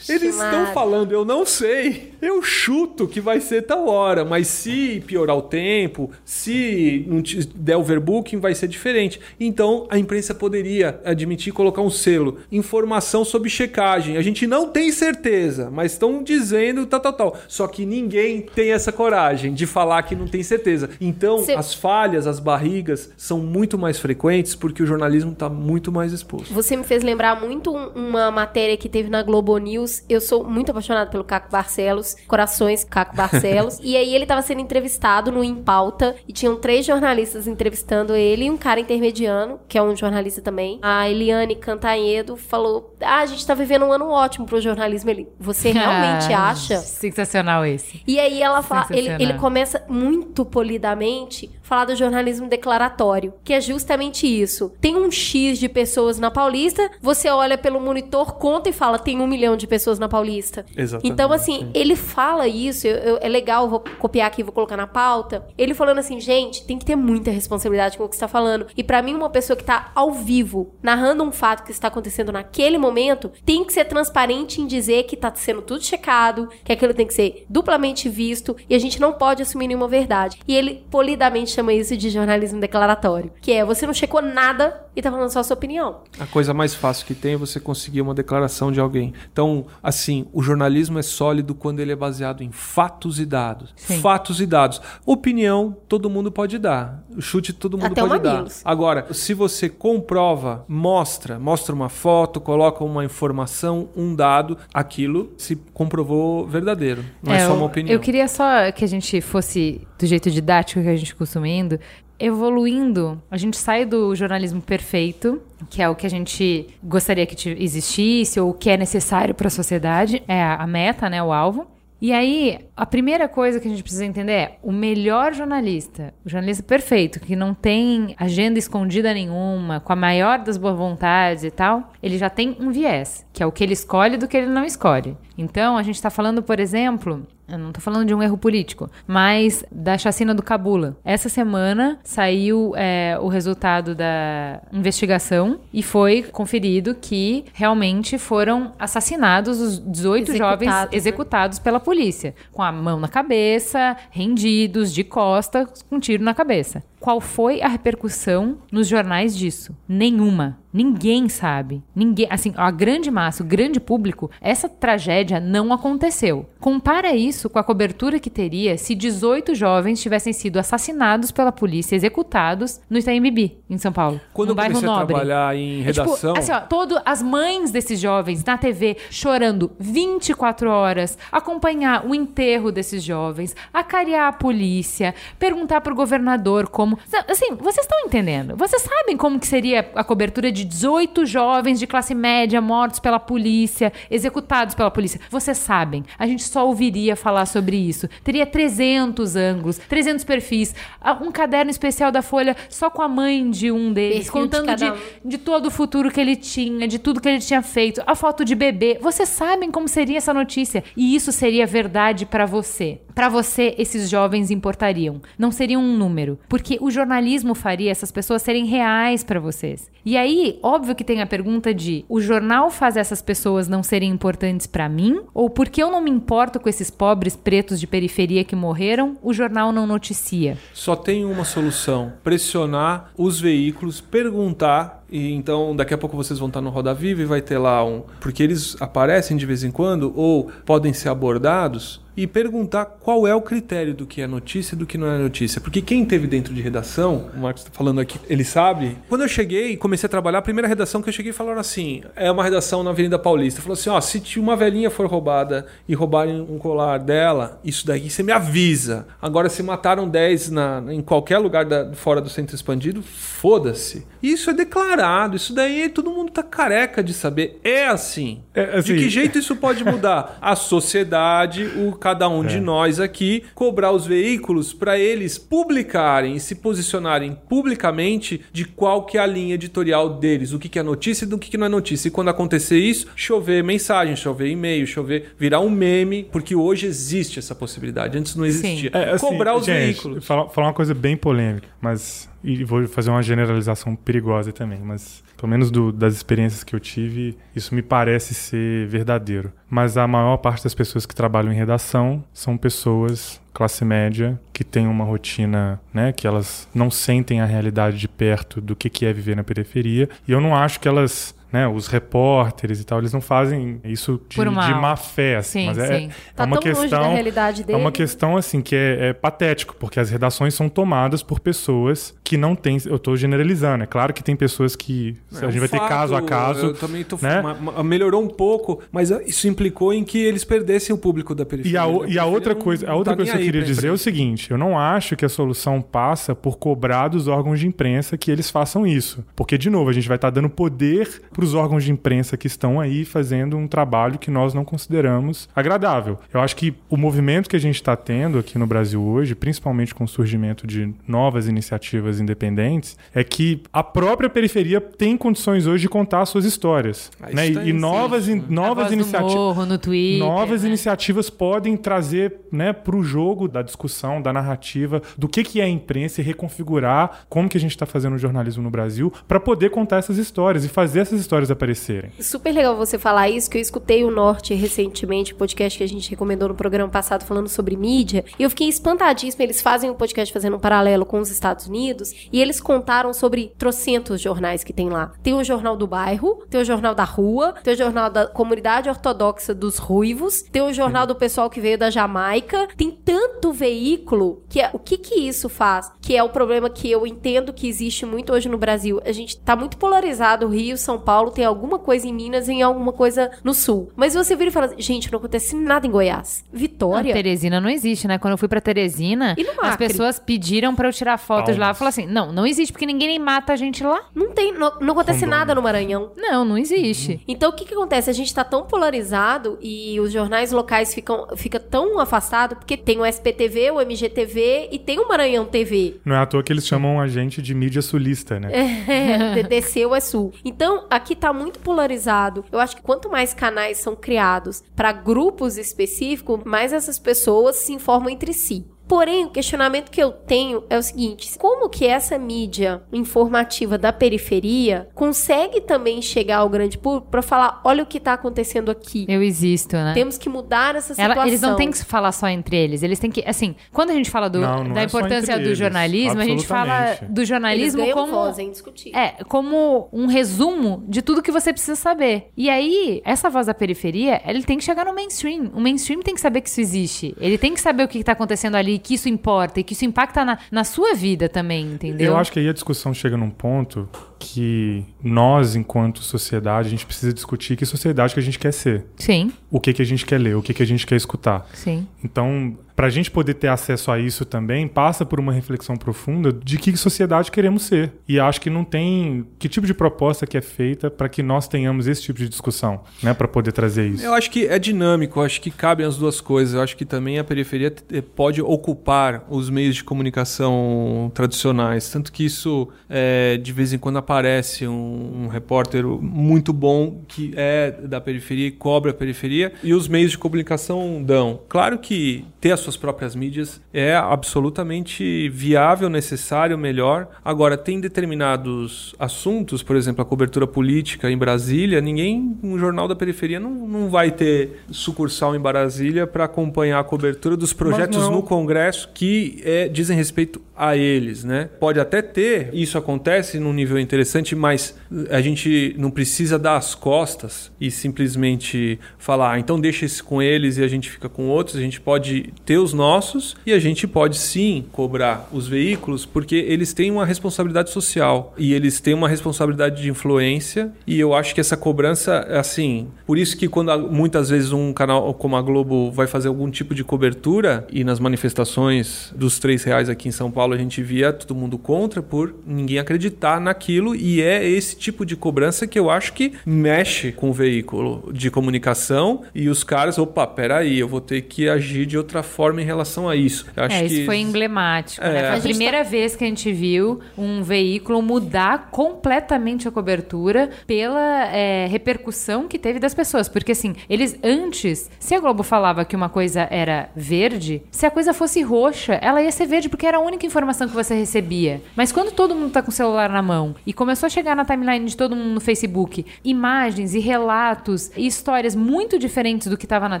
Eles 0.08 0.22
Estimado. 0.22 0.56
estão 0.56 0.74
falando, 0.74 1.12
eu 1.12 1.24
não 1.24 1.44
sei. 1.44 2.12
Eu 2.22 2.42
chuto 2.42 3.06
que 3.08 3.20
vai 3.20 3.40
ser 3.40 3.62
tal 3.62 3.86
hora, 3.88 4.24
mas 4.24 4.46
se 4.46 5.02
piorar 5.06 5.36
o 5.36 5.42
tempo, 5.42 6.10
se 6.24 7.04
não 7.08 7.22
der 7.54 7.76
overbooking, 7.76 8.38
vai 8.38 8.54
ser 8.54 8.68
diferente. 8.68 9.20
Então 9.40 9.86
a 9.90 9.98
imprensa 9.98 10.34
poderia 10.34 11.00
admitir 11.04 11.52
colocar 11.52 11.82
um 11.82 11.90
selo: 11.90 12.38
informação 12.50 13.24
sobre 13.24 13.48
checagem. 13.50 14.16
A 14.16 14.22
gente 14.22 14.46
não 14.46 14.68
tem 14.68 14.92
certeza, 14.92 15.70
mas 15.70 15.92
estão 15.92 16.22
dizendo 16.22 16.86
tal, 16.86 17.00
tal, 17.00 17.12
tal. 17.12 17.36
Só 17.48 17.66
que 17.66 17.84
ninguém 17.84 18.42
tem 18.54 18.72
essa 18.72 18.92
coragem 18.92 19.52
de 19.52 19.66
falar 19.66 20.02
que 20.02 20.14
não 20.14 20.26
tem 20.28 20.42
certeza. 20.42 20.90
Então 21.00 21.38
Cê- 21.44 21.54
as 21.54 21.74
falhas, 21.74 22.26
as 22.26 22.38
barrigas 22.38 23.10
são 23.16 23.38
muito 23.40 23.76
mais 23.78 23.98
frequentes 23.98 24.54
porque 24.54 24.82
o 24.82 24.86
jornalismo 24.86 25.32
está 25.32 25.48
muito 25.48 25.90
mais 25.90 26.12
exposto. 26.12 26.52
Você 26.54 26.76
me 26.76 26.84
fez 26.84 27.02
lembrar 27.02 27.40
muito 27.40 27.74
um- 27.74 27.88
uma 28.12 28.30
matéria 28.30 28.76
que 28.76 28.88
teve 28.88 29.08
na 29.10 29.22
Globo 29.22 29.31
News. 29.40 30.04
Eu 30.08 30.20
sou 30.20 30.44
muito 30.44 30.70
apaixonada 30.70 31.10
pelo 31.10 31.24
Caco 31.24 31.50
Barcelos, 31.50 32.16
Corações 32.26 32.84
Caco 32.84 33.16
Barcelos. 33.16 33.78
e 33.82 33.96
aí 33.96 34.14
ele 34.14 34.26
tava 34.26 34.42
sendo 34.42 34.60
entrevistado 34.60 35.30
no 35.32 35.42
Em 35.42 35.54
Pauta 35.54 36.16
e 36.26 36.32
tinham 36.32 36.56
três 36.56 36.84
jornalistas 36.84 37.46
entrevistando 37.46 38.14
ele 38.14 38.44
e 38.44 38.50
um 38.50 38.56
cara 38.56 38.80
intermediano, 38.80 39.60
que 39.68 39.78
é 39.78 39.82
um 39.82 39.96
jornalista 39.96 40.40
também. 40.40 40.78
A 40.82 41.08
Eliane 41.08 41.56
Cantanhedo 41.56 42.36
falou: 42.36 42.94
Ah, 43.00 43.20
a 43.20 43.26
gente 43.26 43.46
tá 43.46 43.54
vivendo 43.54 43.84
um 43.84 43.92
ano 43.92 44.08
ótimo 44.08 44.46
pro 44.46 44.60
jornalismo. 44.60 45.10
Ele, 45.10 45.28
você 45.38 45.70
realmente 45.72 46.32
Ah, 46.32 46.50
acha? 46.50 46.78
Sensacional 46.78 47.64
esse. 47.64 48.02
E 48.06 48.18
aí 48.18 48.42
ela 48.42 48.62
fala, 48.62 48.86
ele, 48.90 49.08
ele 49.22 49.34
começa 49.34 49.84
muito 49.88 50.44
polidamente 50.44 51.50
falar 51.62 51.86
do 51.86 51.96
jornalismo 51.96 52.48
declaratório, 52.48 53.32
que 53.42 53.54
é 53.54 53.60
justamente 53.60 54.26
isso. 54.26 54.72
Tem 54.80 54.96
um 54.96 55.10
X 55.10 55.58
de 55.58 55.68
pessoas 55.68 56.18
na 56.18 56.30
Paulista, 56.30 56.90
você 57.00 57.30
olha 57.30 57.56
pelo 57.56 57.80
monitor, 57.80 58.34
conta 58.34 58.68
e 58.68 58.72
fala, 58.72 58.98
tem 58.98 59.21
um 59.22 59.26
milhão 59.26 59.56
de 59.56 59.66
pessoas 59.66 59.98
na 59.98 60.08
Paulista. 60.08 60.64
Exatamente, 60.76 61.12
Então, 61.12 61.32
assim, 61.32 61.70
ele 61.74 61.96
fala 61.96 62.46
isso, 62.48 62.86
eu- 62.86 62.96
eu- 62.96 63.18
é 63.20 63.28
legal, 63.28 63.68
vou 63.68 63.82
copiar 63.98 64.26
aqui, 64.26 64.42
vou 64.42 64.52
colocar 64.52 64.76
na 64.76 64.86
pauta. 64.86 65.46
Ele 65.56 65.74
falando 65.74 65.98
assim, 65.98 66.20
gente, 66.20 66.64
tem 66.66 66.78
que 66.78 66.84
ter 66.84 66.96
muita 66.96 67.30
responsabilidade 67.30 67.96
com 67.96 68.04
o 68.04 68.08
que 68.08 68.16
você 68.16 68.20
tá 68.20 68.28
falando. 68.28 68.66
E 68.76 68.82
pra 68.82 69.02
mim, 69.02 69.14
uma 69.14 69.30
pessoa 69.30 69.56
que 69.56 69.64
tá 69.64 69.90
ao 69.94 70.12
vivo, 70.12 70.74
narrando 70.82 71.22
um 71.22 71.32
fato 71.32 71.64
que 71.64 71.70
está 71.70 71.88
acontecendo 71.88 72.32
naquele 72.32 72.78
momento, 72.78 73.30
tem 73.44 73.64
que 73.64 73.72
ser 73.72 73.84
transparente 73.84 74.60
em 74.60 74.66
dizer 74.66 75.04
que 75.04 75.16
tá 75.16 75.32
sendo 75.34 75.62
tudo 75.62 75.82
checado, 75.84 76.48
que 76.64 76.72
aquilo 76.72 76.94
tem 76.94 77.06
que 77.06 77.14
ser 77.14 77.44
duplamente 77.48 78.08
visto, 78.08 78.56
e 78.68 78.74
a 78.74 78.78
gente 78.78 79.00
não 79.00 79.12
pode 79.12 79.42
assumir 79.42 79.68
nenhuma 79.68 79.88
verdade. 79.88 80.38
E 80.46 80.54
ele 80.54 80.84
polidamente 80.90 81.50
chama 81.50 81.72
isso 81.72 81.96
de 81.96 82.10
jornalismo 82.10 82.60
declaratório, 82.60 83.32
que 83.40 83.52
é 83.52 83.64
você 83.64 83.86
não 83.86 83.94
checou 83.94 84.20
nada 84.22 84.84
e 84.94 85.00
tá 85.02 85.10
falando 85.10 85.30
só 85.30 85.40
a 85.40 85.44
sua 85.44 85.54
opinião. 85.54 86.00
A 86.18 86.26
coisa 86.26 86.52
mais 86.52 86.74
fácil 86.74 87.06
que 87.06 87.14
tem 87.14 87.34
é 87.34 87.36
você 87.36 87.58
conseguir 87.60 88.00
uma 88.02 88.14
declaração 88.14 88.70
de 88.70 88.80
alguém. 88.80 89.11
Então, 89.32 89.66
assim, 89.82 90.26
o 90.32 90.42
jornalismo 90.42 90.98
é 90.98 91.02
sólido 91.02 91.54
quando 91.54 91.80
ele 91.80 91.92
é 91.92 91.96
baseado 91.96 92.42
em 92.42 92.50
fatos 92.50 93.18
e 93.20 93.26
dados. 93.26 93.72
Sim. 93.76 94.00
Fatos 94.00 94.40
e 94.40 94.46
dados. 94.46 94.80
Opinião, 95.06 95.76
todo 95.88 96.08
mundo 96.10 96.30
pode 96.30 96.58
dar. 96.58 97.02
Chute, 97.18 97.52
todo 97.52 97.76
mundo 97.76 97.86
Até 97.92 98.02
o 98.02 98.08
pode 98.08 98.22
dar. 98.22 98.44
Agora, 98.64 99.12
se 99.12 99.34
você 99.34 99.68
comprova, 99.68 100.64
mostra, 100.68 101.38
mostra 101.38 101.74
uma 101.74 101.88
foto, 101.88 102.40
coloca 102.40 102.82
uma 102.84 103.04
informação, 103.04 103.88
um 103.96 104.14
dado, 104.14 104.56
aquilo 104.72 105.32
se 105.36 105.56
comprovou 105.72 106.46
verdadeiro. 106.46 107.04
Não 107.22 107.32
é, 107.32 107.40
só 107.46 107.52
eu- 107.52 107.56
uma 107.56 107.66
opinião. 107.66 107.92
Eu 107.92 108.00
queria 108.00 108.26
só 108.28 108.70
que 108.72 108.84
a 108.84 108.88
gente 108.88 109.20
fosse 109.20 109.86
do 109.98 110.06
jeito 110.06 110.30
didático 110.30 110.82
que 110.82 110.88
a 110.88 110.96
gente 110.96 111.14
costuma 111.14 111.46
indo, 111.46 111.78
evoluindo. 112.24 113.20
A 113.30 113.36
gente 113.36 113.56
sai 113.56 113.84
do 113.84 114.14
jornalismo 114.14 114.60
perfeito, 114.60 115.42
que 115.68 115.82
é 115.82 115.88
o 115.88 115.94
que 115.94 116.06
a 116.06 116.10
gente 116.10 116.68
gostaria 116.82 117.26
que 117.26 117.34
ti- 117.34 117.56
existisse 117.58 118.38
ou 118.38 118.50
o 118.50 118.54
que 118.54 118.70
é 118.70 118.76
necessário 118.76 119.34
para 119.34 119.48
a 119.48 119.50
sociedade, 119.50 120.22
é 120.28 120.42
a 120.42 120.66
meta, 120.66 121.08
né, 121.10 121.22
o 121.22 121.32
alvo. 121.32 121.66
E 122.04 122.12
aí, 122.12 122.58
a 122.76 122.84
primeira 122.84 123.28
coisa 123.28 123.60
que 123.60 123.68
a 123.68 123.70
gente 123.70 123.82
precisa 123.84 124.04
entender 124.04 124.32
é 124.32 124.58
o 124.60 124.72
melhor 124.72 125.32
jornalista, 125.32 126.12
o 126.26 126.28
jornalista 126.28 126.60
perfeito, 126.64 127.20
que 127.20 127.36
não 127.36 127.54
tem 127.54 128.16
agenda 128.18 128.58
escondida 128.58 129.14
nenhuma, 129.14 129.78
com 129.78 129.92
a 129.92 129.96
maior 129.96 130.40
das 130.40 130.56
boas 130.58 130.76
vontades 130.76 131.44
e 131.44 131.50
tal, 131.52 131.92
ele 132.02 132.18
já 132.18 132.28
tem 132.28 132.56
um 132.58 132.72
viés, 132.72 133.24
que 133.32 133.40
é 133.40 133.46
o 133.46 133.52
que 133.52 133.62
ele 133.62 133.74
escolhe 133.74 134.16
do 134.16 134.26
que 134.26 134.36
ele 134.36 134.48
não 134.48 134.64
escolhe. 134.64 135.16
Então, 135.38 135.76
a 135.76 135.82
gente 135.84 135.94
está 135.94 136.10
falando, 136.10 136.42
por 136.42 136.58
exemplo, 136.58 137.24
eu 137.52 137.58
não 137.58 137.70
tô 137.70 137.80
falando 137.80 138.06
de 138.06 138.14
um 138.14 138.22
erro 138.22 138.38
político, 138.38 138.90
mas 139.06 139.62
da 139.70 139.98
chacina 139.98 140.34
do 140.34 140.42
Cabula. 140.42 140.96
Essa 141.04 141.28
semana 141.28 141.98
saiu 142.02 142.72
é, 142.76 143.18
o 143.20 143.28
resultado 143.28 143.94
da 143.94 144.62
investigação 144.72 145.60
e 145.72 145.82
foi 145.82 146.22
conferido 146.22 146.94
que 146.94 147.44
realmente 147.52 148.16
foram 148.16 148.72
assassinados 148.78 149.60
os 149.60 149.78
18 149.78 150.34
jovens 150.34 150.62
Executados, 150.62 150.92
né? 150.92 150.96
executados 150.96 151.58
pela 151.58 151.78
polícia, 151.78 152.34
com 152.50 152.62
a 152.62 152.72
mão 152.72 152.98
na 152.98 153.08
cabeça, 153.08 153.96
rendidos, 154.10 154.92
de 154.92 155.04
costas, 155.04 155.82
com 155.82 155.96
um 155.96 156.00
tiro 156.00 156.24
na 156.24 156.32
cabeça. 156.32 156.82
Qual 157.02 157.20
foi 157.20 157.60
a 157.60 157.66
repercussão 157.66 158.58
nos 158.70 158.86
jornais 158.86 159.36
disso? 159.36 159.76
Nenhuma. 159.88 160.62
Ninguém 160.72 161.28
sabe. 161.28 161.82
Ninguém, 161.94 162.26
assim, 162.30 162.54
a 162.56 162.70
grande 162.70 163.10
massa, 163.10 163.42
o 163.42 163.46
grande 163.46 163.78
público, 163.78 164.30
essa 164.40 164.68
tragédia 164.70 165.38
não 165.38 165.70
aconteceu. 165.70 166.46
Compara 166.58 167.14
isso 167.14 167.50
com 167.50 167.58
a 167.58 167.64
cobertura 167.64 168.18
que 168.18 168.30
teria 168.30 168.78
se 168.78 168.94
18 168.94 169.54
jovens 169.54 170.00
tivessem 170.00 170.32
sido 170.32 170.58
assassinados 170.58 171.30
pela 171.30 171.52
polícia, 171.52 171.94
executados 171.94 172.80
no 172.88 172.98
Itaim 172.98 173.20
Bibi, 173.20 173.58
em 173.68 173.76
São 173.76 173.92
Paulo. 173.92 174.18
Quando 174.32 174.54
no 174.54 174.62
eu 174.62 174.64
comecei 174.64 174.88
a 174.88 174.94
trabalhar 175.04 175.54
em 175.54 175.82
É, 175.84 175.92
tipo, 175.92 176.08
redação... 176.08 176.34
assim, 176.36 176.52
ó, 176.52 176.60
todo, 176.60 176.98
as 177.04 177.20
mães 177.22 177.70
desses 177.70 178.00
jovens 178.00 178.42
na 178.42 178.56
TV 178.56 178.96
chorando 179.10 179.72
24 179.78 180.70
horas, 180.70 181.18
acompanhar 181.30 182.06
o 182.06 182.14
enterro 182.14 182.72
desses 182.72 183.02
jovens, 183.02 183.54
acarear 183.74 184.28
a 184.28 184.32
polícia, 184.32 185.14
perguntar 185.38 185.82
pro 185.82 185.94
governador 185.94 186.68
como 186.68 186.91
como. 186.92 186.98
Assim, 187.28 187.54
vocês 187.56 187.84
estão 187.84 188.00
entendendo? 188.06 188.56
Vocês 188.56 188.82
sabem 188.82 189.16
como 189.16 189.38
que 189.38 189.46
seria 189.46 189.90
a 189.94 190.04
cobertura 190.04 190.50
de 190.52 190.64
18 190.64 191.24
jovens 191.26 191.78
de 191.78 191.86
classe 191.86 192.14
média 192.14 192.60
mortos 192.60 193.00
pela 193.00 193.18
polícia, 193.18 193.92
executados 194.10 194.74
pela 194.74 194.90
polícia? 194.90 195.20
Vocês 195.30 195.58
sabem. 195.58 196.04
A 196.18 196.26
gente 196.26 196.44
só 196.44 196.66
ouviria 196.66 197.16
falar 197.16 197.46
sobre 197.46 197.76
isso. 197.76 198.08
Teria 198.22 198.46
300 198.46 199.36
ângulos, 199.36 199.78
300 199.78 200.24
perfis, 200.24 200.74
ah, 201.00 201.18
um 201.22 201.30
caderno 201.30 201.70
especial 201.70 202.10
da 202.10 202.22
Folha 202.22 202.56
só 202.68 202.90
com 202.90 203.02
a 203.02 203.08
mãe 203.08 203.50
de 203.50 203.70
um 203.70 203.92
deles, 203.92 204.28
Perfil 204.28 204.48
de 204.48 204.56
contando 204.56 204.76
de, 204.76 204.90
um. 204.90 204.96
de 205.24 205.38
todo 205.38 205.66
o 205.66 205.70
futuro 205.70 206.10
que 206.10 206.20
ele 206.20 206.36
tinha, 206.36 206.86
de 206.86 206.98
tudo 206.98 207.20
que 207.20 207.28
ele 207.28 207.38
tinha 207.38 207.62
feito, 207.62 208.02
a 208.06 208.14
foto 208.14 208.44
de 208.44 208.54
bebê. 208.54 208.98
Vocês 209.00 209.28
sabem 209.28 209.70
como 209.70 209.88
seria 209.88 210.18
essa 210.18 210.34
notícia 210.34 210.84
e 210.96 211.14
isso 211.14 211.32
seria 211.32 211.66
verdade 211.66 212.26
pra 212.26 212.46
você. 212.46 213.00
Pra 213.14 213.28
você, 213.28 213.74
esses 213.78 214.08
jovens 214.08 214.50
importariam. 214.50 215.20
Não 215.38 215.50
seriam 215.50 215.82
um 215.82 215.96
número, 215.96 216.38
porque 216.48 216.78
o 216.80 216.90
jornalismo 216.90 217.54
faria 217.54 217.90
essas 217.90 218.10
pessoas 218.10 218.42
serem 218.42 218.66
reais 218.66 219.22
pra 219.22 219.40
vocês. 219.40 219.90
E 220.04 220.16
aí, 220.16 220.58
óbvio 220.62 220.94
que 220.94 221.04
tem 221.04 221.20
a 221.20 221.26
pergunta 221.26 221.72
de: 221.72 222.04
o 222.08 222.20
jornal 222.20 222.70
faz 222.70 222.96
essas 222.96 223.22
pessoas 223.22 223.68
não 223.68 223.82
serem 223.82 224.10
importantes 224.10 224.66
pra 224.66 224.88
mim? 224.88 225.20
Ou 225.32 225.48
porque 225.48 225.82
eu 225.82 225.90
não 225.90 226.00
me 226.00 226.10
importo 226.10 226.58
com 226.58 226.68
esses 226.68 226.90
pobres 226.90 227.36
pretos 227.36 227.78
de 227.78 227.86
periferia 227.86 228.44
que 228.44 228.56
morreram, 228.56 229.16
o 229.22 229.32
jornal 229.32 229.72
não 229.72 229.86
noticia? 229.86 230.58
Só 230.72 230.96
tem 230.96 231.24
uma 231.24 231.44
solução: 231.44 232.12
pressionar 232.24 233.10
os 233.16 233.40
veículos, 233.40 234.00
perguntar. 234.00 235.01
E 235.12 235.30
então, 235.32 235.76
daqui 235.76 235.92
a 235.92 235.98
pouco 235.98 236.16
vocês 236.16 236.38
vão 236.38 236.48
estar 236.48 236.62
no 236.62 236.70
Roda 236.70 236.94
Viva 236.94 237.20
e 237.20 237.26
vai 237.26 237.42
ter 237.42 237.58
lá 237.58 237.84
um. 237.84 238.02
Porque 238.18 238.42
eles 238.42 238.76
aparecem 238.80 239.36
de 239.36 239.44
vez 239.44 239.62
em 239.62 239.70
quando 239.70 240.10
ou 240.16 240.50
podem 240.64 240.92
ser 240.94 241.10
abordados 241.10 242.00
e 242.14 242.26
perguntar 242.26 242.84
qual 242.84 243.26
é 243.26 243.34
o 243.34 243.40
critério 243.40 243.94
do 243.94 244.04
que 244.06 244.20
é 244.20 244.26
notícia 244.26 244.74
e 244.74 244.78
do 244.78 244.84
que 244.84 244.98
não 244.98 245.06
é 245.06 245.16
notícia. 245.16 245.60
Porque 245.62 245.80
quem 245.80 246.04
teve 246.04 246.26
dentro 246.26 246.52
de 246.52 246.60
redação, 246.60 247.30
o 247.34 247.38
Marcos 247.40 247.62
está 247.62 247.74
falando 247.74 248.00
aqui, 248.02 248.18
ele 248.28 248.44
sabe. 248.44 248.98
Quando 249.08 249.22
eu 249.22 249.28
cheguei 249.28 249.70
e 249.72 249.76
comecei 249.78 250.06
a 250.06 250.10
trabalhar, 250.10 250.38
a 250.38 250.42
primeira 250.42 250.68
redação 250.68 251.00
que 251.02 251.08
eu 251.08 251.12
cheguei 251.12 251.32
falaram 251.32 251.60
assim: 251.60 252.02
é 252.16 252.30
uma 252.30 252.44
redação 252.44 252.82
na 252.82 252.90
Avenida 252.90 253.18
Paulista. 253.18 253.62
Falou 253.62 253.74
assim: 253.74 253.88
ó, 253.90 253.98
se 254.00 254.38
uma 254.38 254.56
velhinha 254.56 254.90
for 254.90 255.06
roubada 255.06 255.66
e 255.88 255.94
roubarem 255.94 256.40
um 256.40 256.58
colar 256.58 256.98
dela, 256.98 257.58
isso 257.64 257.86
daí 257.86 258.10
você 258.10 258.22
me 258.22 258.32
avisa. 258.32 259.06
Agora, 259.20 259.48
se 259.48 259.62
mataram 259.62 260.06
10 260.08 260.50
na, 260.50 260.82
em 260.90 261.00
qualquer 261.00 261.38
lugar 261.38 261.64
da- 261.64 261.92
fora 261.94 262.20
do 262.20 262.28
centro 262.28 262.54
expandido, 262.54 263.02
foda-se. 263.02 264.06
Isso 264.22 264.50
é 264.50 264.52
declarado, 264.52 265.01
isso 265.36 265.54
daí 265.54 265.88
todo 265.88 266.10
mundo 266.10 266.30
tá 266.30 266.42
careca 266.42 267.02
de 267.02 267.12
saber. 267.12 267.60
É 267.64 267.86
assim. 267.86 268.42
É, 268.54 268.78
assim- 268.78 268.94
De 268.94 269.02
que 269.02 269.08
jeito 269.10 269.38
isso 269.38 269.56
pode 269.56 269.84
mudar? 269.84 270.38
A 270.42 270.54
sociedade, 270.56 271.64
o 271.76 271.92
cada 271.92 272.28
um 272.28 272.44
de 272.44 272.60
nós 272.60 273.00
aqui, 273.00 273.44
cobrar 273.54 273.92
os 273.92 274.06
veículos 274.06 274.72
para 274.72 274.98
eles 274.98 275.38
publicarem 275.38 276.36
e 276.36 276.40
se 276.40 276.54
posicionarem 276.56 277.36
publicamente 277.48 278.40
de 278.52 278.64
qual 278.64 279.04
que 279.04 279.16
é 279.18 279.20
a 279.20 279.26
linha 279.26 279.54
editorial 279.54 280.08
deles, 280.18 280.52
o 280.52 280.58
que, 280.58 280.68
que 280.68 280.78
é 280.78 280.82
notícia 280.82 281.24
e 281.24 281.28
do 281.28 281.38
que, 281.38 281.50
que 281.50 281.58
não 281.58 281.66
é 281.66 281.68
notícia. 281.68 282.08
E 282.08 282.10
quando 282.10 282.28
acontecer 282.28 282.78
isso, 282.78 283.06
chover 283.16 283.62
mensagem, 283.62 284.14
chover 284.16 284.48
e-mail, 284.48 284.86
chover, 284.86 285.34
virar 285.38 285.60
um 285.60 285.70
meme, 285.70 286.24
porque 286.30 286.54
hoje 286.54 286.86
existe 286.86 287.38
essa 287.38 287.54
possibilidade. 287.54 288.18
Antes 288.18 288.34
não 288.36 288.44
existia. 288.44 288.90
É, 288.92 289.10
assim, 289.12 289.26
cobrar 289.26 289.54
os 289.56 289.64
gente, 289.64 289.78
veículos. 289.94 290.24
Falar, 290.24 290.48
falar 290.48 290.68
uma 290.68 290.74
coisa 290.74 290.94
bem 290.94 291.16
polêmica, 291.16 291.68
mas. 291.80 292.30
E 292.44 292.64
vou 292.64 292.86
fazer 292.88 293.10
uma 293.10 293.22
generalização 293.22 293.94
perigosa 293.94 294.52
também, 294.52 294.80
mas 294.80 295.22
pelo 295.36 295.48
menos 295.50 295.70
do- 295.70 295.92
das 295.92 296.14
experiências 296.14 296.64
que 296.64 296.74
eu 296.74 296.80
tive, 296.80 297.36
isso 297.54 297.74
me 297.74 297.82
parece 297.82 298.34
ser 298.34 298.86
verdadeiro. 298.86 299.52
Mas 299.68 299.96
a 299.96 300.06
maior 300.06 300.36
parte 300.38 300.64
das 300.64 300.74
pessoas 300.74 301.06
que 301.06 301.14
trabalham 301.14 301.52
em 301.52 301.56
redação 301.56 302.24
são 302.32 302.56
pessoas 302.56 303.40
classe 303.54 303.84
média 303.84 304.40
que 304.52 304.64
têm 304.64 304.86
uma 304.86 305.04
rotina, 305.04 305.80
né, 305.92 306.10
que 306.12 306.26
elas 306.26 306.66
não 306.74 306.90
sentem 306.90 307.40
a 307.40 307.44
realidade 307.44 307.98
de 307.98 308.08
perto 308.08 308.60
do 308.60 308.74
que 308.74 308.88
que 308.88 309.04
é 309.04 309.12
viver 309.12 309.36
na 309.36 309.44
periferia. 309.44 310.08
E 310.26 310.32
eu 310.32 310.40
não 310.40 310.56
acho 310.56 310.80
que 310.80 310.88
elas 310.88 311.34
né, 311.52 311.68
os 311.68 311.86
repórteres 311.86 312.80
e 312.80 312.84
tal, 312.84 312.98
eles 312.98 313.12
não 313.12 313.20
fazem 313.20 313.80
isso 313.84 314.20
de, 314.28 314.36
de 314.38 314.44
má 314.74 314.96
fé, 314.96 315.36
assim, 315.36 315.60
Sim, 315.60 315.66
mas 315.66 315.78
é, 315.78 315.98
sim. 315.98 316.04
é 316.06 316.10
Tá 316.34 316.44
uma 316.44 316.58
tão 316.58 316.70
longe 316.72 316.80
questão 316.82 317.02
da 317.02 317.08
realidade 317.08 317.64
é 317.68 317.76
uma 317.76 317.92
questão 317.92 318.36
assim 318.36 318.60
que 318.60 318.74
é, 318.74 319.08
é 319.08 319.12
patético, 319.12 319.76
porque 319.78 320.00
as 320.00 320.10
redações 320.10 320.54
são 320.54 320.68
tomadas 320.68 321.22
por 321.22 321.40
pessoas 321.40 322.14
que 322.24 322.36
não 322.36 322.54
têm. 322.54 322.78
Eu 322.86 322.98
tô 322.98 323.14
generalizando. 323.16 323.84
É 323.84 323.86
claro 323.86 324.12
que 324.14 324.22
tem 324.22 324.34
pessoas 324.34 324.74
que. 324.74 325.16
a 325.34 325.38
É 325.46 325.50
gente 325.50 325.56
um 325.56 325.60
vai 325.60 325.68
ter 325.68 325.76
fato, 325.78 325.88
caso 325.88 326.14
a 326.14 326.22
caso. 326.22 326.66
Eu 326.66 326.74
também 326.74 327.04
tô, 327.04 327.18
né? 327.20 327.42
melhorou 327.84 328.22
um 328.22 328.28
pouco, 328.28 328.80
mas 328.90 329.10
isso 329.26 329.46
implicou 329.48 329.92
em 329.92 330.02
que 330.04 330.18
eles 330.18 330.44
perdessem 330.44 330.94
o 330.94 330.98
público 330.98 331.34
da 331.34 331.44
periferia. 331.44 331.76
E 331.76 331.76
a, 331.78 331.86
o- 331.86 332.02
A 332.04 332.08
e 332.08 332.18
a 332.18 332.24
outra 332.24 332.54
coisa, 332.54 332.90
a 332.90 332.94
outra 332.94 333.12
tá 333.12 333.16
coisa 333.16 333.32
que 333.32 333.38
eu 333.38 333.44
queria 333.44 333.62
dizer 333.62 333.88
é 333.88 333.92
o 333.92 333.98
seguinte: 333.98 334.50
eu 334.50 334.56
não 334.58 334.78
acho 334.78 335.14
que 335.16 335.24
a 335.24 335.28
solução 335.28 335.82
passa 335.82 336.34
por 336.34 336.56
cobrar 336.56 337.08
dos 337.08 337.28
órgãos 337.28 337.60
de 337.60 337.66
imprensa 337.66 338.16
que 338.16 338.30
eles 338.30 338.50
façam 338.50 338.86
isso. 338.86 339.24
Porque, 339.36 339.58
de 339.58 339.68
novo, 339.68 339.90
a 339.90 339.92
gente 339.92 340.08
vai 340.08 340.16
estar 340.16 340.30
dando 340.30 340.48
poder 340.48 341.22
para 341.42 341.46
os 341.46 341.54
órgãos 341.54 341.82
de 341.82 341.90
imprensa 341.90 342.36
que 342.36 342.46
estão 342.46 342.80
aí 342.80 343.04
fazendo 343.04 343.56
um 343.56 343.66
trabalho 343.66 344.16
que 344.16 344.30
nós 344.30 344.54
não 344.54 344.64
consideramos 344.64 345.48
agradável. 345.56 346.16
Eu 346.32 346.40
acho 346.40 346.54
que 346.54 346.72
o 346.88 346.96
movimento 346.96 347.50
que 347.50 347.56
a 347.56 347.58
gente 347.58 347.74
está 347.74 347.96
tendo 347.96 348.38
aqui 348.38 348.56
no 348.58 348.66
Brasil 348.66 349.02
hoje, 349.02 349.34
principalmente 349.34 349.92
com 349.92 350.04
o 350.04 350.08
surgimento 350.08 350.66
de 350.68 350.94
novas 351.06 351.48
iniciativas 351.48 352.20
independentes, 352.20 352.96
é 353.12 353.24
que 353.24 353.60
a 353.72 353.82
própria 353.82 354.30
periferia 354.30 354.80
tem 354.80 355.16
condições 355.16 355.66
hoje 355.66 355.82
de 355.82 355.88
contar 355.88 356.20
as 356.20 356.28
suas 356.28 356.44
histórias. 356.44 357.10
Ah, 357.20 357.30
né? 357.32 357.48
E- 357.48 357.70
E 357.70 357.72
novas, 357.72 358.28
in- 358.28 358.44
novas 358.48 358.92
iniciativas. 358.92 359.34
morro, 359.34 359.66
no 359.66 359.78
Twitter. 359.78 360.20
Novas 360.20 360.62
né? 360.62 360.68
iniciativas 360.68 361.28
podem 361.28 361.76
trazer 361.76 362.36
né, 362.52 362.72
para 362.72 362.94
o 362.94 363.02
jogo 363.02 363.48
da 363.48 363.62
discussão, 363.62 364.22
da 364.22 364.32
narrativa, 364.32 365.02
do 365.18 365.26
que, 365.28 365.42
que 365.42 365.60
é 365.60 365.64
a 365.64 365.68
imprensa 365.68 366.20
e 366.20 366.24
reconfigurar 366.24 367.22
como 367.28 367.48
que 367.48 367.56
a 367.56 367.60
gente 367.60 367.70
está 367.72 367.86
fazendo 367.86 368.14
o 368.14 368.18
jornalismo 368.18 368.62
no 368.62 368.70
Brasil 368.70 369.12
para 369.26 369.40
poder 369.40 369.70
contar 369.70 369.96
essas 369.96 370.18
histórias 370.18 370.64
e 370.64 370.68
fazer 370.68 371.00
essas 371.00 371.18
histórias 371.18 371.31
aparecerem. 371.50 372.10
Super 372.20 372.52
legal 372.52 372.76
você 372.76 372.98
falar 372.98 373.28
isso, 373.28 373.50
que 373.50 373.56
eu 373.58 373.62
escutei 373.62 374.04
o 374.04 374.10
Norte 374.10 374.54
recentemente, 374.54 375.34
podcast 375.34 375.78
que 375.78 375.84
a 375.84 375.88
gente 375.88 376.10
recomendou 376.10 376.48
no 376.48 376.54
programa 376.54 376.90
passado 376.90 377.24
falando 377.24 377.48
sobre 377.48 377.76
mídia, 377.76 378.24
e 378.38 378.42
eu 378.42 378.50
fiquei 378.50 378.68
espantadíssima. 378.68 379.44
Eles 379.44 379.60
fazem 379.62 379.90
um 379.90 379.94
podcast 379.94 380.32
fazendo 380.32 380.56
um 380.56 380.60
paralelo 380.60 381.06
com 381.06 381.18
os 381.20 381.30
Estados 381.30 381.66
Unidos, 381.66 382.12
e 382.32 382.40
eles 382.40 382.60
contaram 382.60 383.12
sobre 383.12 383.52
trocentos 383.58 384.20
jornais 384.20 384.64
que 384.64 384.72
tem 384.72 384.88
lá. 384.88 385.12
Tem 385.22 385.34
o 385.34 385.44
Jornal 385.44 385.76
do 385.76 385.86
Bairro, 385.86 386.44
tem 386.50 386.60
o 386.60 386.64
Jornal 386.64 386.94
da 386.94 387.04
Rua, 387.04 387.54
tem 387.62 387.74
o 387.74 387.76
Jornal 387.76 388.10
da 388.10 388.26
Comunidade 388.26 388.88
Ortodoxa 388.88 389.54
dos 389.54 389.78
Ruivos, 389.78 390.42
tem 390.42 390.62
o 390.62 390.72
Jornal 390.72 391.06
do 391.06 391.14
pessoal 391.14 391.48
que 391.48 391.60
veio 391.60 391.78
da 391.78 391.90
Jamaica, 391.90 392.68
tem 392.76 392.90
tanto 392.90 393.52
veículo 393.52 394.42
que 394.48 394.60
é- 394.60 394.70
o 394.72 394.78
que 394.78 394.96
que 394.96 395.14
isso 395.20 395.48
faz? 395.48 395.90
Que 396.00 396.16
é 396.16 396.22
o 396.22 396.28
problema 396.28 396.68
que 396.68 396.90
eu 396.90 397.06
entendo 397.06 397.52
que 397.52 397.68
existe 397.68 398.04
muito 398.04 398.32
hoje 398.32 398.48
no 398.48 398.58
Brasil. 398.58 399.00
A 399.04 399.12
gente 399.12 399.38
tá 399.38 399.54
muito 399.56 399.76
polarizado, 399.76 400.48
Rio, 400.48 400.76
São 400.76 400.98
Paulo, 400.98 401.21
tem 401.30 401.44
alguma 401.44 401.78
coisa 401.78 402.06
em 402.06 402.12
Minas 402.12 402.48
e 402.48 402.60
alguma 402.62 402.92
coisa 402.92 403.30
no 403.44 403.54
Sul. 403.54 403.90
Mas 403.96 404.14
você 404.14 404.34
vira 404.36 404.50
e 404.50 404.52
fala, 404.52 404.74
gente, 404.78 405.10
não 405.10 405.18
acontece 405.18 405.54
nada 405.56 405.86
em 405.86 405.90
Goiás. 405.90 406.44
Não, 406.52 406.58
Vitória. 406.60 407.12
Teresina 407.12 407.60
não 407.60 407.68
existe, 407.68 408.06
né? 408.08 408.18
Quando 408.18 408.32
eu 408.32 408.38
fui 408.38 408.48
pra 408.48 408.60
Teresina, 408.60 409.34
E 409.38 409.44
no 409.44 409.52
as 409.62 409.76
pessoas 409.76 410.18
pediram 410.18 410.74
pra 410.74 410.88
eu 410.88 410.92
tirar 410.92 411.18
fotos 411.18 411.56
lá. 411.56 411.70
Eu 411.70 411.74
Palmas. 411.74 411.78
falei 411.78 411.88
assim: 411.90 412.06
não, 412.06 412.32
não 412.32 412.46
existe, 412.46 412.72
porque 412.72 412.86
ninguém 412.86 413.08
nem 413.08 413.18
mata 413.18 413.52
a 413.52 413.56
gente 413.56 413.82
lá. 413.84 414.00
Não 414.14 414.32
tem, 414.32 414.52
não, 414.52 414.72
não 414.80 414.92
acontece 414.92 415.20
Rondônia. 415.20 415.38
nada 415.38 415.54
no 415.54 415.62
Maranhão. 415.62 416.12
Não, 416.16 416.44
não 416.44 416.58
existe. 416.58 417.20
Então, 417.26 417.50
o 417.50 417.52
que, 417.52 417.64
que 417.64 417.74
acontece? 417.74 418.10
A 418.10 418.12
gente 418.12 418.32
tá 418.34 418.44
tão 418.44 418.64
polarizado 418.64 419.58
e 419.60 419.98
os 420.00 420.12
jornais 420.12 420.52
locais 420.52 420.94
ficam 420.94 421.26
fica 421.36 421.58
tão 421.58 421.98
afastados 421.98 422.58
porque 422.58 422.76
tem 422.76 422.98
o 423.00 423.06
SPTV, 423.06 423.70
o 423.70 423.80
MGTV 423.80 424.68
e 424.70 424.78
tem 424.78 424.98
o 424.98 425.08
Maranhão 425.08 425.44
TV. 425.44 426.00
Não 426.04 426.16
é 426.16 426.18
à 426.18 426.26
toa 426.26 426.42
que 426.42 426.52
eles 426.52 426.66
chamam 426.66 427.00
a 427.00 427.06
gente 427.08 427.40
de 427.40 427.54
mídia 427.54 427.82
sulista, 427.82 428.38
né? 428.40 428.50
É, 428.92 429.42
desceu 429.42 429.94
é 429.94 430.00
sul. 430.00 430.32
Então, 430.44 430.86
aqui 430.90 431.11
tá 431.14 431.32
muito 431.32 431.60
polarizado. 431.60 432.44
Eu 432.50 432.58
acho 432.58 432.76
que 432.76 432.82
quanto 432.82 433.10
mais 433.10 433.34
canais 433.34 433.78
são 433.78 433.94
criados 433.94 434.62
para 434.74 434.92
grupos 434.92 435.56
específicos, 435.56 436.40
mais 436.44 436.72
essas 436.72 436.98
pessoas 436.98 437.56
se 437.56 437.72
informam 437.72 438.10
entre 438.10 438.32
si. 438.32 438.71
Porém, 438.92 439.24
o 439.24 439.30
questionamento 439.30 439.90
que 439.90 440.02
eu 440.02 440.12
tenho 440.12 440.64
é 440.68 440.76
o 440.76 440.82
seguinte: 440.82 441.38
como 441.38 441.70
que 441.70 441.86
essa 441.86 442.18
mídia 442.18 442.82
informativa 442.92 443.78
da 443.78 443.90
periferia 443.90 444.86
consegue 444.94 445.62
também 445.62 446.02
chegar 446.02 446.36
ao 446.40 446.48
grande 446.50 446.76
público 446.76 447.06
para 447.10 447.22
falar, 447.22 447.62
olha 447.64 447.84
o 447.84 447.86
que 447.86 447.98
tá 447.98 448.12
acontecendo 448.12 448.70
aqui? 448.70 449.06
Eu 449.08 449.22
existo, 449.22 449.76
né? 449.76 449.94
Temos 449.94 450.18
que 450.18 450.28
mudar 450.28 450.76
essa 450.76 450.92
Ela- 451.00 451.14
situação. 451.14 451.26
eles 451.26 451.40
não 451.40 451.56
têm 451.56 451.70
que 451.70 451.82
falar 451.82 452.12
só 452.12 452.28
entre 452.28 452.54
eles. 452.54 452.82
Eles 452.82 452.98
têm 452.98 453.10
que. 453.10 453.24
Assim, 453.26 453.56
quando 453.72 453.88
a 453.88 453.94
gente 453.94 454.10
fala 454.10 454.28
do- 454.28 454.40
Não, 454.40 454.62
não 454.62 454.74
da 454.74 454.82
é 454.82 454.84
importância 454.84 455.38
do 455.38 455.46
eles. 455.46 455.56
jornalismo, 455.58 456.20
a 456.20 456.24
gente 456.26 456.46
fala 456.46 456.98
do 457.08 457.24
jornalismo 457.24 457.90
como. 457.92 458.12
voz, 458.12 458.38
é 458.38 458.42
indiscutível. 458.42 459.00
É, 459.00 459.24
como 459.26 459.88
um 459.90 460.04
resumo 460.04 460.84
de 460.86 461.00
tudo 461.00 461.22
que 461.22 461.32
você 461.32 461.50
precisa 461.50 461.76
saber. 461.76 462.30
E 462.36 462.50
aí, 462.50 463.00
essa 463.06 463.30
voz 463.30 463.46
da 463.46 463.54
periferia, 463.54 464.20
ele 464.26 464.42
tem 464.42 464.58
que 464.58 464.64
chegar 464.64 464.84
no 464.84 464.94
mainstream. 464.94 465.50
O 465.54 465.60
mainstream 465.62 466.02
tem 466.02 466.14
que 466.14 466.20
saber 466.20 466.42
que 466.42 466.50
isso 466.50 466.60
existe. 466.60 467.16
Ele 467.18 467.38
tem 467.38 467.54
que 467.54 467.60
saber 467.62 467.84
o 467.84 467.88
que 467.88 467.96
está 467.98 468.12
acontecendo 468.12 468.54
ali, 468.56 468.81
que 468.82 468.94
isso 468.94 469.08
importa 469.08 469.60
e 469.60 469.64
que 469.64 469.72
isso 469.72 469.84
impacta 469.84 470.24
na, 470.24 470.38
na 470.50 470.64
sua 470.64 470.94
vida 470.94 471.28
também, 471.28 471.72
entendeu? 471.72 472.12
Eu 472.12 472.16
acho 472.16 472.32
que 472.32 472.38
aí 472.38 472.48
a 472.48 472.52
discussão 472.52 472.92
chega 472.92 473.16
num 473.16 473.30
ponto 473.30 473.88
que 474.18 474.84
nós, 475.02 475.56
enquanto 475.56 476.02
sociedade, 476.02 476.68
a 476.68 476.70
gente 476.70 476.86
precisa 476.86 477.12
discutir 477.12 477.56
que 477.56 477.64
sociedade 477.66 478.14
que 478.14 478.20
a 478.20 478.22
gente 478.22 478.38
quer 478.38 478.52
ser. 478.52 478.84
Sim, 478.96 479.32
O 479.50 479.58
que, 479.58 479.72
que 479.72 479.82
a 479.82 479.84
gente 479.84 480.04
quer 480.06 480.18
ler, 480.18 480.36
o 480.36 480.42
que, 480.42 480.52
que 480.54 480.62
a 480.62 480.66
gente 480.66 480.86
quer 480.86 480.96
escutar. 480.96 481.46
sim. 481.54 481.86
Então, 482.04 482.56
Para 482.74 482.86
a 482.86 482.90
gente 482.90 483.10
poder 483.10 483.34
ter 483.34 483.48
acesso 483.48 483.90
a 483.90 483.98
isso 483.98 484.24
também, 484.24 484.66
passa 484.66 485.04
por 485.04 485.20
uma 485.20 485.32
reflexão 485.32 485.76
profunda 485.76 486.32
de 486.32 486.58
que 486.58 486.76
sociedade 486.76 487.30
queremos 487.30 487.64
ser. 487.64 487.92
E 488.08 488.18
acho 488.18 488.40
que 488.40 488.50
não 488.50 488.64
tem 488.64 489.26
que 489.38 489.48
tipo 489.48 489.66
de 489.66 489.74
proposta 489.74 490.26
que 490.26 490.36
é 490.36 490.40
feita 490.40 490.90
para 490.90 491.08
que 491.08 491.22
nós 491.22 491.46
tenhamos 491.46 491.86
esse 491.86 492.02
tipo 492.02 492.18
de 492.18 492.28
discussão, 492.28 492.80
né, 493.02 493.14
para 493.14 493.28
poder 493.28 493.52
trazer 493.52 493.88
isso. 493.88 494.04
Eu 494.04 494.14
acho 494.14 494.30
que 494.30 494.46
é 494.46 494.58
dinâmico, 494.58 495.20
acho 495.20 495.40
que 495.40 495.50
cabem 495.50 495.86
as 495.86 495.96
duas 495.96 496.20
coisas. 496.20 496.54
Eu 496.54 496.62
acho 496.62 496.76
que 496.76 496.84
também 496.84 497.18
a 497.18 497.24
periferia 497.24 497.72
pode 498.14 498.40
ocupar 498.40 499.24
os 499.28 499.50
meios 499.50 499.76
de 499.76 499.84
comunicação 499.84 501.10
tradicionais, 501.14 501.90
tanto 501.90 502.10
que 502.10 502.24
isso 502.24 502.68
é, 502.88 503.36
de 503.36 503.52
vez 503.52 503.72
em 503.72 503.78
quando 503.78 503.98
aparece 503.98 504.66
um, 504.66 505.24
um 505.24 505.28
repórter 505.28 505.84
muito 505.86 506.52
bom 506.52 507.02
que 507.06 507.32
é 507.36 507.70
da 507.70 508.00
periferia 508.00 508.46
e 508.46 508.50
cobra 508.50 508.90
a 508.90 508.94
periferia 508.94 509.52
e 509.62 509.74
os 509.74 509.88
meios 509.88 510.12
de 510.12 510.18
comunicação 510.18 511.02
dão. 511.02 511.40
Claro 511.48 511.78
que 511.78 512.24
ter 512.40 512.52
as 512.52 512.60
suas 512.62 512.76
próprias 512.76 513.14
mídias 513.14 513.60
é 513.72 513.94
absolutamente 513.94 515.28
viável, 515.28 515.88
necessário, 515.88 516.56
melhor. 516.56 517.08
Agora, 517.24 517.56
tem 517.56 517.80
determinados 517.80 518.94
assuntos, 518.98 519.62
por 519.62 519.76
exemplo, 519.76 520.02
a 520.02 520.04
cobertura 520.04 520.46
política 520.46 521.10
em 521.10 521.16
Brasília, 521.16 521.80
ninguém, 521.80 522.36
um 522.42 522.58
jornal 522.58 522.88
da 522.88 522.94
periferia 522.94 523.40
não, 523.40 523.50
não 523.50 523.88
vai 523.88 524.10
ter 524.10 524.60
sucursal 524.70 525.34
em 525.34 525.40
Brasília 525.40 526.06
para 526.06 526.24
acompanhar 526.24 526.78
a 526.78 526.84
cobertura 526.84 527.36
dos 527.36 527.52
projetos 527.52 528.08
no 528.08 528.22
Congresso 528.22 528.90
que 528.94 529.40
é, 529.44 529.68
dizem 529.68 529.96
respeito 529.96 530.40
a 530.56 530.76
eles, 530.76 531.24
né? 531.24 531.48
Pode 531.58 531.80
até 531.80 532.00
ter, 532.02 532.50
isso 532.52 532.78
acontece 532.78 533.38
num 533.38 533.52
nível 533.52 533.78
interessante, 533.78 534.36
mas 534.36 534.76
a 535.10 535.20
gente 535.20 535.74
não 535.78 535.90
precisa 535.90 536.38
dar 536.38 536.56
as 536.56 536.74
costas 536.74 537.50
e 537.60 537.70
simplesmente 537.70 538.78
falar, 538.98 539.32
ah, 539.32 539.38
então 539.38 539.60
deixa 539.60 539.84
esse 539.84 540.02
com 540.02 540.22
eles 540.22 540.58
e 540.58 540.62
a 540.62 540.68
gente 540.68 540.90
fica 540.90 541.08
com 541.08 541.28
outros. 541.28 541.56
A 541.56 541.60
gente 541.60 541.80
pode 541.80 542.32
ter 542.44 542.51
os 542.58 542.72
nossos 542.72 543.36
e 543.46 543.52
a 543.52 543.58
gente 543.58 543.86
pode 543.86 544.16
sim 544.16 544.64
cobrar 544.72 545.28
os 545.32 545.48
veículos 545.48 546.04
porque 546.04 546.36
eles 546.36 546.72
têm 546.72 546.90
uma 546.90 547.04
responsabilidade 547.04 547.70
social 547.70 548.34
e 548.36 548.52
eles 548.52 548.80
têm 548.80 548.94
uma 548.94 549.08
responsabilidade 549.08 549.82
de 549.82 549.90
influência. 549.90 550.72
E 550.86 550.98
eu 550.98 551.14
acho 551.14 551.34
que 551.34 551.40
essa 551.40 551.56
cobrança, 551.56 552.20
assim, 552.30 552.88
por 553.06 553.18
isso 553.18 553.36
que 553.36 553.48
quando 553.48 553.90
muitas 553.90 554.30
vezes 554.30 554.52
um 554.52 554.72
canal 554.72 555.12
como 555.14 555.36
a 555.36 555.42
Globo 555.42 555.90
vai 555.90 556.06
fazer 556.06 556.28
algum 556.28 556.50
tipo 556.50 556.74
de 556.74 556.84
cobertura 556.84 557.66
e 557.70 557.84
nas 557.84 557.98
manifestações 557.98 559.12
dos 559.16 559.38
três 559.38 559.64
reais 559.64 559.88
aqui 559.88 560.08
em 560.08 560.12
São 560.12 560.30
Paulo 560.30 560.54
a 560.54 560.58
gente 560.58 560.82
via 560.82 561.12
todo 561.12 561.34
mundo 561.34 561.58
contra 561.58 562.02
por 562.02 562.34
ninguém 562.46 562.78
acreditar 562.78 563.40
naquilo. 563.40 563.94
E 563.94 564.20
é 564.20 564.46
esse 564.46 564.76
tipo 564.76 565.04
de 565.04 565.16
cobrança 565.16 565.66
que 565.66 565.78
eu 565.78 565.90
acho 565.90 566.12
que 566.12 566.32
mexe 566.44 567.12
com 567.12 567.30
o 567.30 567.32
veículo 567.32 568.10
de 568.12 568.30
comunicação 568.30 569.22
e 569.34 569.48
os 569.48 569.64
caras, 569.64 569.98
opa, 569.98 570.26
peraí, 570.26 570.78
eu 570.78 570.88
vou 570.88 571.00
ter 571.00 571.22
que 571.22 571.48
agir 571.48 571.86
de 571.86 571.96
outra 571.96 572.22
forma 572.22 572.41
em 572.50 572.64
relação 572.64 573.08
a 573.08 573.14
isso. 573.14 573.46
Eu 573.56 573.64
acho 573.64 573.76
é, 573.76 573.84
isso 573.84 573.94
que... 573.96 574.06
foi 574.06 574.18
emblemático. 574.18 575.04
É. 575.04 575.12
Né? 575.12 575.20
Foi 575.20 575.28
a, 575.28 575.36
a 575.36 575.40
primeira 575.40 575.78
tá... 575.78 575.84
vez 575.84 576.16
que 576.16 576.24
a 576.24 576.26
gente 576.26 576.52
viu 576.52 577.00
um 577.16 577.42
veículo 577.42 578.02
mudar 578.02 578.70
completamente 578.70 579.68
a 579.68 579.70
cobertura 579.70 580.50
pela 580.66 581.26
é, 581.28 581.66
repercussão 581.66 582.48
que 582.48 582.58
teve 582.58 582.78
das 582.78 582.94
pessoas. 582.94 583.28
Porque 583.28 583.52
assim, 583.52 583.74
eles 583.88 584.18
antes, 584.22 584.90
se 584.98 585.14
a 585.14 585.20
Globo 585.20 585.42
falava 585.42 585.84
que 585.84 585.94
uma 585.94 586.08
coisa 586.08 586.46
era 586.50 586.90
verde, 586.96 587.62
se 587.70 587.86
a 587.86 587.90
coisa 587.90 588.12
fosse 588.12 588.42
roxa, 588.42 588.94
ela 588.94 589.22
ia 589.22 589.30
ser 589.30 589.46
verde 589.46 589.68
porque 589.68 589.86
era 589.86 589.98
a 589.98 590.00
única 590.00 590.26
informação 590.26 590.68
que 590.68 590.74
você 590.74 590.94
recebia. 590.94 591.62
Mas 591.76 591.92
quando 591.92 592.12
todo 592.12 592.34
mundo 592.34 592.50
tá 592.50 592.62
com 592.62 592.70
o 592.70 592.74
celular 592.74 593.08
na 593.10 593.22
mão 593.22 593.54
e 593.66 593.72
começou 593.72 594.06
a 594.06 594.10
chegar 594.10 594.34
na 594.34 594.44
timeline 594.44 594.86
de 594.86 594.96
todo 594.96 595.14
mundo 595.14 595.30
no 595.34 595.40
Facebook 595.40 596.04
imagens 596.24 596.94
e 596.94 596.98
relatos 596.98 597.90
e 597.96 598.06
histórias 598.06 598.54
muito 598.54 598.98
diferentes 598.98 599.48
do 599.48 599.56
que 599.56 599.66
estava 599.66 599.88
na 599.88 600.00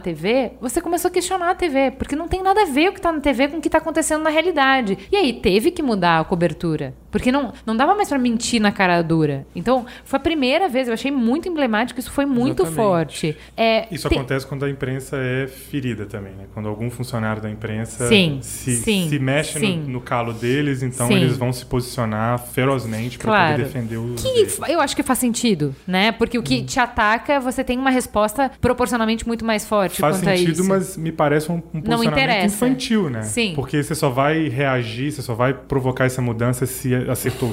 TV, 0.00 0.52
você 0.60 0.80
começou 0.80 1.08
a 1.08 1.12
questionar 1.12 1.50
a 1.50 1.54
TV, 1.54 1.90
porque 1.92 2.16
não 2.16 2.28
tem 2.32 2.42
nada 2.42 2.62
a 2.62 2.64
ver 2.64 2.88
o 2.88 2.94
que 2.94 3.00
tá 3.00 3.12
na 3.12 3.20
TV 3.20 3.48
com 3.48 3.58
o 3.58 3.60
que 3.60 3.68
tá 3.68 3.76
acontecendo 3.76 4.22
na 4.22 4.30
realidade. 4.30 4.96
E 5.12 5.16
aí 5.16 5.34
teve 5.34 5.70
que 5.70 5.82
mudar 5.82 6.18
a 6.18 6.24
cobertura. 6.24 6.94
Porque 7.10 7.30
não, 7.30 7.52
não 7.66 7.76
dava 7.76 7.94
mais 7.94 8.08
para 8.08 8.18
mentir 8.18 8.58
na 8.58 8.72
cara 8.72 9.02
dura. 9.02 9.46
Então, 9.54 9.84
foi 10.02 10.16
a 10.16 10.20
primeira 10.20 10.66
vez, 10.66 10.88
eu 10.88 10.94
achei 10.94 11.10
muito 11.10 11.46
emblemático, 11.46 12.00
isso 12.00 12.10
foi 12.10 12.24
muito 12.24 12.62
Exatamente. 12.62 12.74
forte. 12.74 13.36
É, 13.54 13.86
isso 13.94 14.08
tem... 14.08 14.16
acontece 14.16 14.46
quando 14.46 14.64
a 14.64 14.70
imprensa 14.70 15.18
é 15.18 15.46
ferida 15.46 16.06
também, 16.06 16.32
né? 16.32 16.44
Quando 16.54 16.70
algum 16.70 16.90
funcionário 16.90 17.42
da 17.42 17.50
imprensa 17.50 18.08
sim, 18.08 18.38
se, 18.40 18.76
sim, 18.76 19.10
se 19.10 19.18
mexe. 19.18 19.58
No, 19.58 19.88
no 19.88 20.00
calo 20.00 20.32
deles, 20.32 20.82
então 20.82 21.08
sim. 21.08 21.14
eles 21.14 21.36
vão 21.36 21.52
se 21.52 21.66
posicionar 21.66 22.38
ferozmente 22.38 23.18
para 23.18 23.26
claro. 23.26 23.52
poder 23.52 23.64
defender 23.64 23.98
o. 23.98 24.14
Que 24.14 24.72
eu 24.72 24.80
acho 24.80 24.96
que 24.96 25.02
faz 25.02 25.18
sentido, 25.18 25.76
né? 25.86 26.12
Porque 26.12 26.38
o 26.38 26.42
que 26.42 26.60
hum. 26.60 26.64
te 26.64 26.80
ataca, 26.80 27.38
você 27.40 27.62
tem 27.62 27.78
uma 27.78 27.90
resposta 27.90 28.50
proporcionalmente 28.58 29.26
muito 29.26 29.44
mais 29.44 29.66
forte. 29.66 30.00
Faz 30.00 30.16
sentido, 30.16 30.64
mas 30.64 30.96
me 30.96 31.12
parece 31.12 31.52
um, 31.52 31.56
um 31.74 31.82
posicionamento 31.82 32.21
infantil, 32.44 33.10
né? 33.10 33.22
Sim. 33.22 33.52
Porque 33.54 33.82
você 33.82 33.94
só 33.94 34.10
vai 34.10 34.48
reagir, 34.48 35.12
você 35.12 35.22
só 35.22 35.34
vai 35.34 35.52
provocar 35.54 36.04
essa 36.04 36.22
mudança 36.22 36.66
se 36.66 36.94
acertou. 36.94 37.52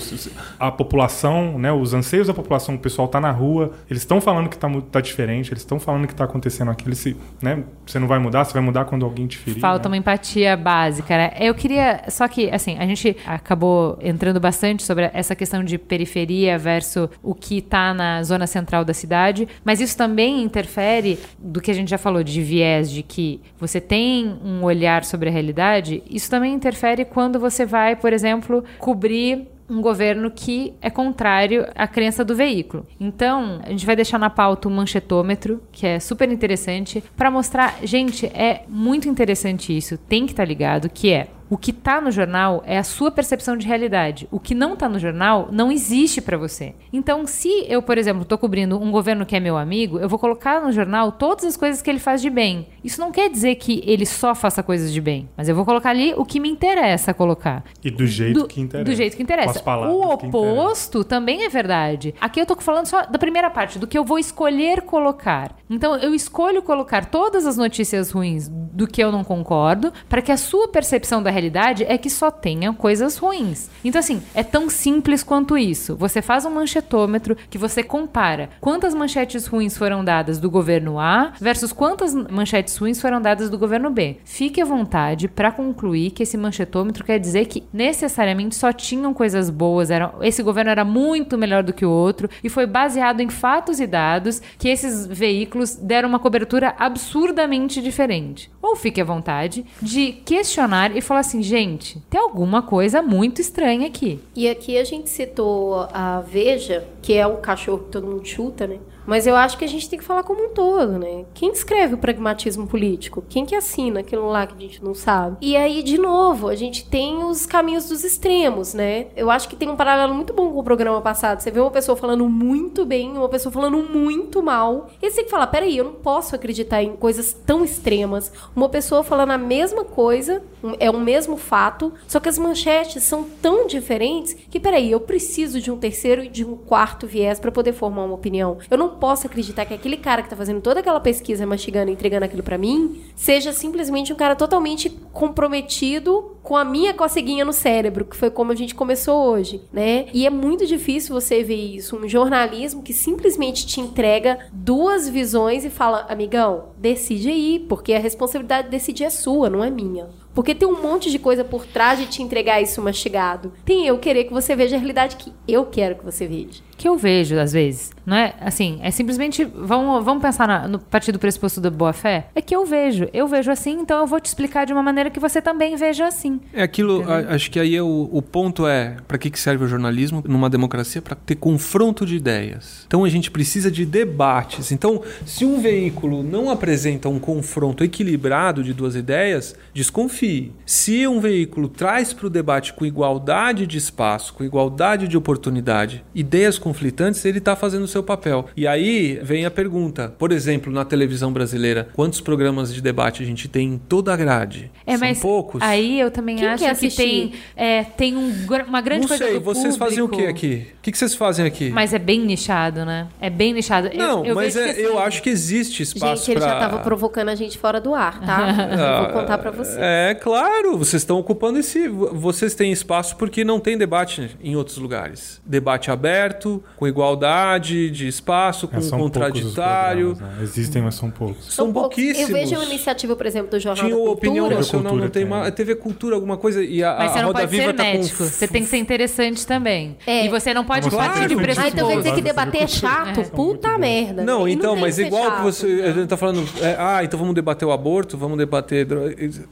A 0.60 0.72
população, 0.72 1.58
né, 1.58 1.72
os 1.72 1.94
anseios 1.94 2.28
da 2.28 2.34
população, 2.34 2.76
o 2.76 2.80
pessoal 2.80 3.06
está 3.06 3.20
na 3.20 3.32
rua, 3.32 3.72
eles 3.90 4.02
estão 4.02 4.22
falando 4.22 4.50
que 4.50 4.56
está 4.56 4.70
tá 4.92 5.02
diferente, 5.02 5.52
eles 5.52 5.62
estão 5.62 5.80
falando 5.80 6.08
que 6.08 6.14
está 6.14 6.24
acontecendo 6.24 6.72
aquilo. 6.72 6.96
Se, 6.96 7.16
né, 7.42 7.64
você 7.86 8.00
não 8.00 8.08
vai 8.08 8.20
mudar, 8.20 8.44
você 8.44 8.54
vai 8.54 8.62
mudar 8.62 8.86
quando 8.86 9.06
alguém 9.06 9.28
te 9.28 9.38
ferir. 9.38 9.60
Falta 9.60 9.88
né? 9.88 9.94
uma 9.94 9.98
empatia 9.98 10.56
básica, 10.56 11.18
né? 11.18 11.32
Eu 11.40 11.54
queria. 11.54 12.04
Só 12.10 12.28
que, 12.28 12.50
assim, 12.50 12.78
a 12.78 12.86
gente 12.86 13.16
acabou 13.26 13.98
entrando 14.02 14.40
bastante 14.40 14.84
sobre 14.84 15.10
essa 15.14 15.36
questão 15.36 15.64
de 15.64 15.78
periferia 15.78 16.58
versus 16.58 17.10
o 17.22 17.34
que 17.34 17.58
está 17.58 17.94
na 17.94 18.24
zona 18.24 18.48
central 18.48 18.84
da 18.86 18.94
cidade, 18.94 19.48
mas 19.64 19.82
isso 19.82 19.98
também 19.98 20.44
interfere 20.44 21.20
do 21.38 21.62
que 21.62 21.72
a 21.72 21.74
gente 21.74 21.90
já 21.90 21.98
falou 21.98 22.24
de 22.24 22.42
viés, 22.42 22.92
de 22.92 23.04
que 23.04 23.42
você 23.60 23.80
tem 23.82 24.38
um 24.44 24.59
olhar 24.64 25.04
sobre 25.04 25.30
a 25.30 25.32
realidade, 25.32 26.04
isso 26.10 26.30
também 26.30 26.54
interfere 26.54 27.06
quando 27.06 27.40
você 27.40 27.66
vai, 27.66 27.96
por 27.96 28.14
exemplo, 28.14 28.64
cobrir 28.78 29.48
um 29.70 29.82
governo 29.82 30.32
que 30.32 30.74
é 30.82 30.90
contrário 30.90 31.68
à 31.76 31.88
crença 31.88 32.26
do 32.26 32.36
veículo. 32.36 32.88
Então, 33.00 33.62
a 33.64 33.70
gente 33.70 33.86
vai 33.86 33.96
deixar 33.96 34.18
na 34.18 34.30
pauta 34.30 34.68
um 34.68 34.72
manchetômetro, 34.72 35.62
que 35.72 35.86
é 35.86 36.00
super 36.00 36.30
interessante, 36.32 37.04
para 37.16 37.30
mostrar, 37.30 37.76
gente, 37.84 38.26
é 38.28 38.64
muito 38.68 39.08
interessante 39.08 39.76
isso, 39.76 39.98
tem 39.98 40.26
que 40.26 40.32
estar 40.32 40.44
tá 40.44 40.48
ligado, 40.48 40.90
que 40.90 41.12
é 41.12 41.28
o 41.50 41.58
que 41.58 41.72
está 41.72 42.00
no 42.00 42.12
jornal 42.12 42.64
é 42.66 42.78
a 42.78 42.84
sua 42.84 43.10
percepção 43.10 43.58
de 43.58 43.66
realidade. 43.66 44.28
O 44.32 44.40
que 44.40 44.54
não 44.54 44.74
está 44.74 44.88
no 44.88 45.00
jornal 45.00 45.50
não 45.52 45.72
existe 45.72 46.22
para 46.22 46.38
você. 46.38 46.76
Então, 46.94 47.26
se 47.26 47.66
eu, 47.68 47.82
por 47.82 47.98
exemplo, 47.98 48.22
estou 48.22 48.38
cobrindo 48.38 48.80
um 48.80 48.92
governo 48.92 49.26
que 49.26 49.36
é 49.36 49.40
meu 49.40 49.58
amigo, 49.58 50.00
eu 50.00 50.08
vou 50.08 50.20
colocar 50.20 50.62
no 50.62 50.72
jornal 50.72 51.12
todas 51.12 51.46
as 51.46 51.58
coisas 51.58 51.82
que 51.82 51.90
ele 51.90 52.00
faz 52.00 52.22
de 52.22 52.30
bem. 52.30 52.68
Isso 52.84 53.02
não 53.02 53.12
quer 53.12 53.30
dizer 53.30 53.56
que 53.56 53.82
ele 53.86 54.06
só 54.06 54.36
faça 54.36 54.62
coisas 54.62 54.94
de 54.94 55.02
bem, 55.02 55.28
mas 55.36 55.50
eu 55.50 55.56
vou 55.56 55.66
colocar 55.66 55.90
ali 55.90 56.14
o 56.16 56.24
que 56.24 56.40
me 56.40 56.50
interessa 56.50 57.14
colocar. 57.14 57.64
E 57.84 57.90
do 57.90 58.06
jeito 58.06 58.42
do, 58.42 58.48
que 58.48 58.62
interessa. 58.62 58.86
Do 58.86 58.96
jeito 58.96 59.18
que 59.18 59.24
interessa. 59.24 59.64
o 59.90 60.14
oposto 60.14 61.04
também 61.04 61.46
é 61.46 61.50
verdade. 61.50 62.14
Aqui 62.22 62.40
eu 62.40 62.44
estou 62.44 62.60
falando 62.62 62.86
só 62.86 63.06
da 63.06 63.18
primeira 63.18 63.50
parte, 63.50 63.80
do 63.80 63.88
que 63.88 63.98
eu 63.98 64.06
vou 64.06 64.20
escolher 64.20 64.82
colocar. 64.82 65.56
Então, 65.70 65.96
eu 65.98 66.14
escolho 66.14 66.62
colocar 66.62 67.06
todas 67.06 67.46
as 67.46 67.58
notícias 67.58 68.12
ruins 68.12 68.48
do 68.50 68.88
que 68.88 69.04
eu 69.04 69.12
não 69.12 69.24
concordo, 69.24 69.92
para 70.08 70.22
que 70.22 70.32
a 70.32 70.38
sua 70.38 70.68
percepção 70.68 71.22
da 71.22 71.30
realidade 71.40 71.86
é 71.88 71.98
que 71.98 72.10
só 72.10 72.30
tenha 72.30 72.74
coisas 72.74 73.18
ruins. 73.18 73.70
Então, 73.84 74.00
assim, 74.00 74.22
é 74.34 74.44
tão 74.44 74.70
simples 74.70 75.24
quanto 75.24 75.58
isso. 75.58 75.96
Você 75.96 76.22
faz 76.22 76.46
um 76.46 76.50
manchetômetro 76.50 77.38
que 77.50 77.58
você 77.58 77.82
compara 77.82 78.50
quantas 78.60 78.94
manchetes 78.94 79.48
ruins 79.48 79.78
foram 79.78 80.04
dadas 80.04 80.40
do 80.40 80.50
governo 80.50 81.00
A 81.00 81.34
versus 81.40 81.72
quantas 81.72 82.14
manchetes 82.14 82.76
ruins 82.76 83.00
foram 83.00 83.22
dadas 83.22 83.50
do 83.50 83.58
governo 83.58 83.90
B. 83.90 84.18
Fique 84.26 84.62
à 84.62 84.66
vontade 84.66 85.28
para 85.28 85.52
concluir 85.52 86.12
que 86.12 86.24
esse 86.24 86.38
manchetômetro 86.38 87.04
quer 87.04 87.20
dizer 87.20 87.46
que 87.46 87.64
necessariamente 87.72 88.56
só 88.56 88.74
tinham 88.74 89.14
coisas 89.14 89.50
boas, 89.50 89.90
era, 89.90 90.14
esse 90.22 90.44
governo 90.44 90.72
era 90.72 90.84
muito 90.84 91.38
melhor 91.38 91.64
do 91.64 91.74
que 91.74 91.86
o 91.86 91.90
outro 91.90 92.30
e 92.44 92.50
foi 92.50 92.66
baseado 92.66 93.22
em 93.22 93.30
fatos 93.30 93.80
e 93.80 93.88
dados 93.88 94.42
que 94.58 94.68
esses 94.68 95.06
veículos 95.06 95.76
deram 95.76 96.10
uma 96.10 96.20
cobertura 96.20 96.76
absurdamente 96.78 97.82
diferente. 97.82 98.52
Ou 98.62 98.76
fique 98.76 99.00
à 99.00 99.06
vontade 99.06 99.66
de 99.82 100.12
questionar 100.12 100.96
e 100.96 101.02
falar 101.02 101.22
assim, 101.22 101.29
gente, 101.42 102.02
tem 102.10 102.20
alguma 102.20 102.62
coisa 102.62 103.02
muito 103.02 103.42
estranha 103.42 103.88
aqui. 103.88 104.20
E 104.36 104.50
aqui 104.50 104.78
a 104.78 104.84
gente 104.84 105.10
citou 105.10 105.88
a 105.94 106.22
Veja, 106.22 106.88
que 107.02 107.14
é 107.14 107.26
o 107.26 107.38
cachorro 107.38 107.80
que 107.80 107.92
todo 107.92 108.08
mundo 108.08 108.26
chuta, 108.26 108.68
né? 108.68 108.80
Mas 109.10 109.26
eu 109.26 109.36
acho 109.36 109.58
que 109.58 109.66
a 109.66 109.68
gente 109.68 109.90
tem 109.90 109.98
que 109.98 110.06
falar 110.06 110.22
como 110.22 110.46
um 110.46 110.50
todo, 110.50 111.00
né? 111.00 111.26
Quem 111.34 111.52
escreve 111.52 111.96
o 111.96 111.98
pragmatismo 111.98 112.68
político? 112.68 113.24
Quem 113.28 113.44
que 113.44 113.56
assina 113.56 114.02
aquilo 114.02 114.30
lá 114.30 114.46
que 114.46 114.54
a 114.54 114.60
gente 114.60 114.84
não 114.84 114.94
sabe? 114.94 115.38
E 115.42 115.58
aí, 115.58 115.82
de 115.82 115.98
novo, 115.98 116.48
a 116.48 116.54
gente 116.54 116.88
tem 116.88 117.24
os 117.24 117.44
caminhos 117.44 117.90
dos 117.90 118.04
extremos, 118.04 118.76
né? 118.76 119.08
Eu 119.16 119.32
acho 119.32 119.50
que 119.50 119.56
tem 119.56 119.68
um 119.68 119.76
paralelo 119.76 120.14
muito 120.14 120.32
bom 120.32 120.52
com 120.52 120.60
o 120.60 120.64
programa 120.64 121.02
passado. 121.02 121.40
Você 121.40 121.50
vê 121.50 121.60
uma 121.60 121.72
pessoa 121.72 121.96
falando 121.96 122.30
muito 122.30 122.86
bem, 122.86 123.10
uma 123.10 123.28
pessoa 123.28 123.52
falando 123.52 123.78
muito 123.80 124.44
mal. 124.44 124.92
E 125.02 125.10
você 125.10 125.16
tem 125.16 125.26
que 125.26 125.32
falar, 125.32 125.48
peraí, 125.48 125.76
eu 125.76 125.86
não 125.86 125.94
posso 125.94 126.36
acreditar 126.36 126.84
em 126.84 126.96
coisas 126.96 127.34
tão 127.34 127.66
extremas. 127.66 128.32
Uma 128.56 128.70
pessoa 128.70 129.04
falando 129.04 129.32
a 129.32 129.40
mesma 129.40 129.84
coisa, 129.84 130.44
é 130.80 130.92
o 130.92 131.00
mesmo 131.00 131.36
fato, 131.36 131.92
só 132.08 132.20
que 132.20 132.30
as 132.30 132.38
manchetes 132.38 133.04
são 133.06 133.24
tão 133.42 133.66
diferentes 133.66 134.36
que, 134.52 134.60
peraí, 134.60 134.92
eu 134.92 135.00
preciso 135.00 135.60
de 135.60 135.72
um 135.72 135.78
terceiro 135.80 136.24
e 136.24 136.30
de 136.30 136.46
um 136.46 136.56
quarto 136.56 137.08
viés 137.08 137.40
para 137.40 137.52
poder 137.52 137.74
formar 137.74 138.04
uma 138.04 138.14
opinião. 138.14 138.60
Eu 138.70 138.78
não 138.78 138.99
posso 139.00 139.26
acreditar 139.28 139.66
que 139.66 139.74
aquele 139.74 139.98
cara 139.98 140.22
que 140.22 140.30
tá 140.30 140.36
fazendo 140.36 140.62
toda 140.62 140.82
aquela 140.82 141.00
pesquisa, 141.00 141.46
mastigando, 141.46 141.90
entregando 141.90 142.26
aquilo 142.26 142.44
pra 142.44 142.58
mim, 142.58 143.02
seja 143.16 143.54
simplesmente 143.54 144.12
um 144.12 144.16
cara 144.16 144.36
totalmente 144.36 144.90
comprometido 145.12 146.38
com 146.44 146.56
a 146.56 146.66
minha 146.66 146.94
coceguinha 146.94 147.46
no 147.46 147.54
cérebro, 147.54 148.06
que 148.06 148.16
foi 148.16 148.30
como 148.30 148.52
a 148.52 148.56
gente 148.56 148.76
começou 148.76 149.32
hoje, 149.32 149.62
né? 149.72 150.08
E 150.14 150.26
é 150.26 150.30
muito 150.30 150.66
difícil 150.66 151.14
você 151.14 151.44
ver 151.44 151.56
isso, 151.56 151.98
um 151.98 152.08
jornalismo 152.08 152.82
que 152.82 152.94
simplesmente 152.94 153.66
te 153.66 153.80
entrega 153.80 154.40
duas 154.52 155.08
visões 155.08 155.66
e 155.66 155.70
fala, 155.70 156.06
amigão, 156.10 156.70
decide 156.78 157.30
aí, 157.30 157.66
porque 157.68 157.94
a 157.94 158.00
responsabilidade 158.00 158.68
de 158.68 158.72
decidir 158.72 159.04
é 159.04 159.10
sua, 159.10 159.50
não 159.50 159.64
é 159.64 159.70
minha. 159.70 160.08
Porque 160.34 160.56
tem 160.56 160.68
um 160.68 160.82
monte 160.82 161.12
de 161.12 161.20
coisa 161.20 161.44
por 161.44 161.66
trás 161.66 162.00
de 162.00 162.06
te 162.06 162.22
entregar 162.22 162.62
isso 162.62 162.82
mastigado. 162.82 163.52
Tem 163.66 163.86
eu 163.86 163.98
querer 163.98 164.26
que 164.26 164.34
você 164.34 164.56
veja 164.56 164.76
a 164.76 164.80
realidade 164.80 165.16
que 165.18 165.34
eu 165.48 165.66
quero 165.66 165.96
que 165.96 166.06
você 166.06 166.28
veja. 166.28 166.62
Que 166.78 166.88
eu 166.88 166.96
vejo, 166.96 167.38
às 167.38 167.52
vezes. 167.52 167.92
Não 168.06 168.16
é 168.16 168.34
assim, 168.40 168.80
é 168.82 168.90
simplesmente. 168.90 169.44
Vamos, 169.44 170.02
vamos 170.06 170.22
pensar 170.22 170.48
na, 170.48 170.66
no 170.66 170.80
partido 170.80 171.16
do 171.16 171.20
pressuposto 171.20 171.60
da 171.60 171.70
boa 171.70 171.92
fé? 171.92 172.28
É 172.34 172.42
que 172.42 172.56
eu 172.56 172.66
vejo. 172.66 173.10
Eu 173.12 173.28
vejo 173.28 173.52
assim, 173.52 173.82
então 173.82 174.00
eu 174.00 174.08
vou 174.08 174.20
te 174.20 174.28
explicar 174.28 174.66
de 174.66 174.72
uma 174.72 174.82
maneira 174.82 175.10
que 175.10 175.20
você 175.20 175.42
também 175.42 175.76
veja 175.76 176.08
assim. 176.08 176.39
É 176.54 176.64
aquilo, 176.64 177.04
a- 177.10 177.34
acho 177.36 177.50
que 177.52 177.60
aí 177.60 177.76
é 177.76 177.82
o, 177.82 178.10
o 178.12 178.22
ponto 178.22 178.68
é, 178.68 178.98
para 179.08 179.18
que, 179.18 179.30
que 179.30 179.40
serve 179.40 179.66
o 179.66 179.68
jornalismo 179.68 180.24
numa 180.28 180.50
democracia? 180.50 181.02
Para 181.02 181.16
ter 181.16 181.36
confronto 181.36 182.06
de 182.06 182.16
ideias. 182.16 182.84
Então 182.88 183.04
a 183.04 183.10
gente 183.10 183.30
precisa 183.32 183.70
de 183.72 183.86
debates. 183.86 184.72
Então, 184.72 185.02
se 185.26 185.46
um 185.46 185.62
veículo 185.62 186.24
não 186.24 186.50
apresenta 186.50 187.08
um 187.10 187.20
confronto 187.20 187.84
equilibrado 187.84 188.64
de 188.64 188.74
duas 188.74 188.96
ideias, 188.96 189.56
desconfie. 189.74 190.52
Se 190.66 191.08
um 191.08 191.20
veículo 191.20 191.68
traz 191.70 192.14
para 192.14 192.28
o 192.28 192.30
debate 192.30 192.74
com 192.74 192.86
igualdade 192.86 193.66
de 193.66 193.78
espaço, 193.78 194.34
com 194.34 194.44
igualdade 194.44 195.08
de 195.08 195.18
oportunidade, 195.18 196.04
ideias 196.14 196.60
conflitantes, 196.60 197.24
ele 197.26 197.38
está 197.40 197.56
fazendo 197.56 197.84
o 197.84 197.88
seu 197.88 198.04
papel. 198.04 198.48
E 198.56 198.68
aí 198.68 199.20
vem 199.24 199.46
a 199.46 199.52
pergunta, 199.52 200.14
por 200.18 200.32
exemplo, 200.32 200.72
na 200.72 200.84
televisão 200.86 201.32
brasileira, 201.32 201.90
quantos 201.96 202.22
programas 202.22 202.74
de 202.74 202.82
debate 202.82 203.24
a 203.24 203.26
gente 203.26 203.48
tem 203.48 203.74
em 203.74 203.78
toda 203.78 204.14
a 204.14 204.18
grade? 204.18 204.72
É, 204.86 204.98
São 204.98 205.08
mas 205.08 205.20
poucos? 205.20 205.62
aí 205.62 206.00
eu 206.00 206.12
também 206.20 206.36
Quem 206.36 206.48
acho 206.48 206.64
quer 206.64 206.76
que 206.78 206.90
tem, 206.90 207.34
é, 207.56 207.84
tem 207.84 208.16
um 208.16 208.34
uma 208.68 208.82
grande 208.82 209.02
Não 209.02 209.08
coisa 209.08 209.24
sei, 209.26 209.34
do 209.36 209.42
vocês 209.42 209.78
fazem 209.78 210.02
o 210.04 210.10
que 210.10 210.26
aqui? 210.26 210.68
O 210.78 210.82
que, 210.82 210.92
que 210.92 210.98
vocês 210.98 211.16
fazem 211.16 211.46
aqui? 211.46 211.70
Mas 211.70 211.94
é 211.94 212.00
bem 212.00 212.20
nichado, 212.22 212.86
né? 212.86 213.08
É 213.22 213.30
bem 213.30 213.54
nichado. 213.54 213.88
Eu- 213.88 213.98
não, 213.98 214.26
eu 214.26 214.36
mas 214.36 214.54
vejo 214.54 214.68
é- 214.68 214.74
que, 214.74 214.82
eu 214.82 214.98
assim, 214.98 215.08
acho 215.08 215.24
que 215.24 215.30
existe 215.30 215.84
espaço 215.84 216.26
gente, 216.26 216.32
ele 216.32 216.40
pra... 216.40 216.50
já 216.50 216.60
tava 216.60 216.80
provocando 216.80 217.30
a 217.30 217.36
gente 217.36 217.58
fora 217.58 217.80
do 217.80 217.94
ar, 217.96 218.20
tá? 218.22 218.48
eu 219.00 219.04
vou 219.06 219.22
contar 219.22 219.38
pra 219.38 219.52
você. 219.52 219.78
É, 219.80 220.14
claro, 220.14 220.78
vocês 220.78 221.02
estão 221.02 221.18
ocupando 221.20 221.60
esse. 221.60 221.88
Vocês 221.88 222.54
têm 222.56 222.72
espaço 222.72 223.16
porque 223.16 223.44
não 223.44 223.60
tem 223.60 223.78
debate 223.78 224.36
em 224.42 224.56
outros 224.56 224.78
lugares. 224.78 225.42
Debate 225.46 225.92
aberto, 225.92 226.64
com 226.76 226.88
igualdade 226.88 227.90
de 227.90 228.08
espaço, 228.08 228.68
com 228.68 228.78
É, 228.78 228.82
são 228.82 229.00
contraditário. 229.00 230.16
programas, 230.16 230.38
né? 230.38 230.44
Existem, 230.44 230.82
mas 230.82 230.96
são 230.96 231.10
poucos. 231.10 231.54
São 231.54 231.72
poucos. 231.72 231.96
pouquíssimos. 231.96 232.30
Eu 232.30 232.36
vejo 232.36 232.56
uma 232.56 232.66
iniciativa, 232.66 233.16
por 233.16 233.26
exemplo, 233.26 233.50
do 233.52 233.60
Jornal 233.60 233.86
Tinha 233.86 233.96
Cultura. 233.96 234.18
Opinião 234.18 234.50
Nacional, 234.50 234.96
não 234.96 235.10
tem 235.10 235.24
uma. 235.24 235.50
TV 235.52 235.76
Cultura, 235.76 236.09
alguma 236.16 236.38
coisa. 236.38 236.64
E 236.64 236.84
a, 236.84 236.96
Mas 236.98 237.12
a 237.12 237.14
você 237.14 237.20
não 237.20 237.28
Roda 237.28 237.40
pode 237.40 237.52
Viva 237.52 237.64
ser 237.66 237.74
tá 237.74 237.84
com. 237.92 238.04
Você 238.04 238.48
tem 238.48 238.64
que 238.64 238.70
ser 238.70 238.78
interessante 238.78 239.46
também. 239.46 239.98
É. 240.06 240.26
E 240.26 240.30
você 240.30 240.54
não 240.54 240.64
pode 240.64 240.90
Claro. 240.90 241.12
partir 241.14 241.28
de 241.30 241.36
Claro. 241.36 241.60
Ah, 241.60 241.68
então 241.68 241.88
quer 241.90 241.98
dizer 241.98 242.14
que 242.16 242.22
debater 242.22 242.62
é 242.64 242.68
chato? 242.68 243.32
Puta 243.32 243.78
merda. 243.78 244.24
Não, 244.24 244.48
E 244.48 244.54
então, 244.54 244.74
tem 244.74 244.82
mas 244.82 245.00
igual 245.00 245.38
que 245.38 245.42
você. 245.44 245.66
A 245.86 245.92
gente 245.92 246.08
tá 246.08 246.18
falando. 246.18 246.48
é, 246.62 246.76
ah, 246.80 247.04
então 247.04 247.20
vamos 247.20 247.34
debater 247.36 247.68
o 247.68 247.72
aborto, 247.72 248.18
vamos 248.18 248.38
debater. 248.38 248.88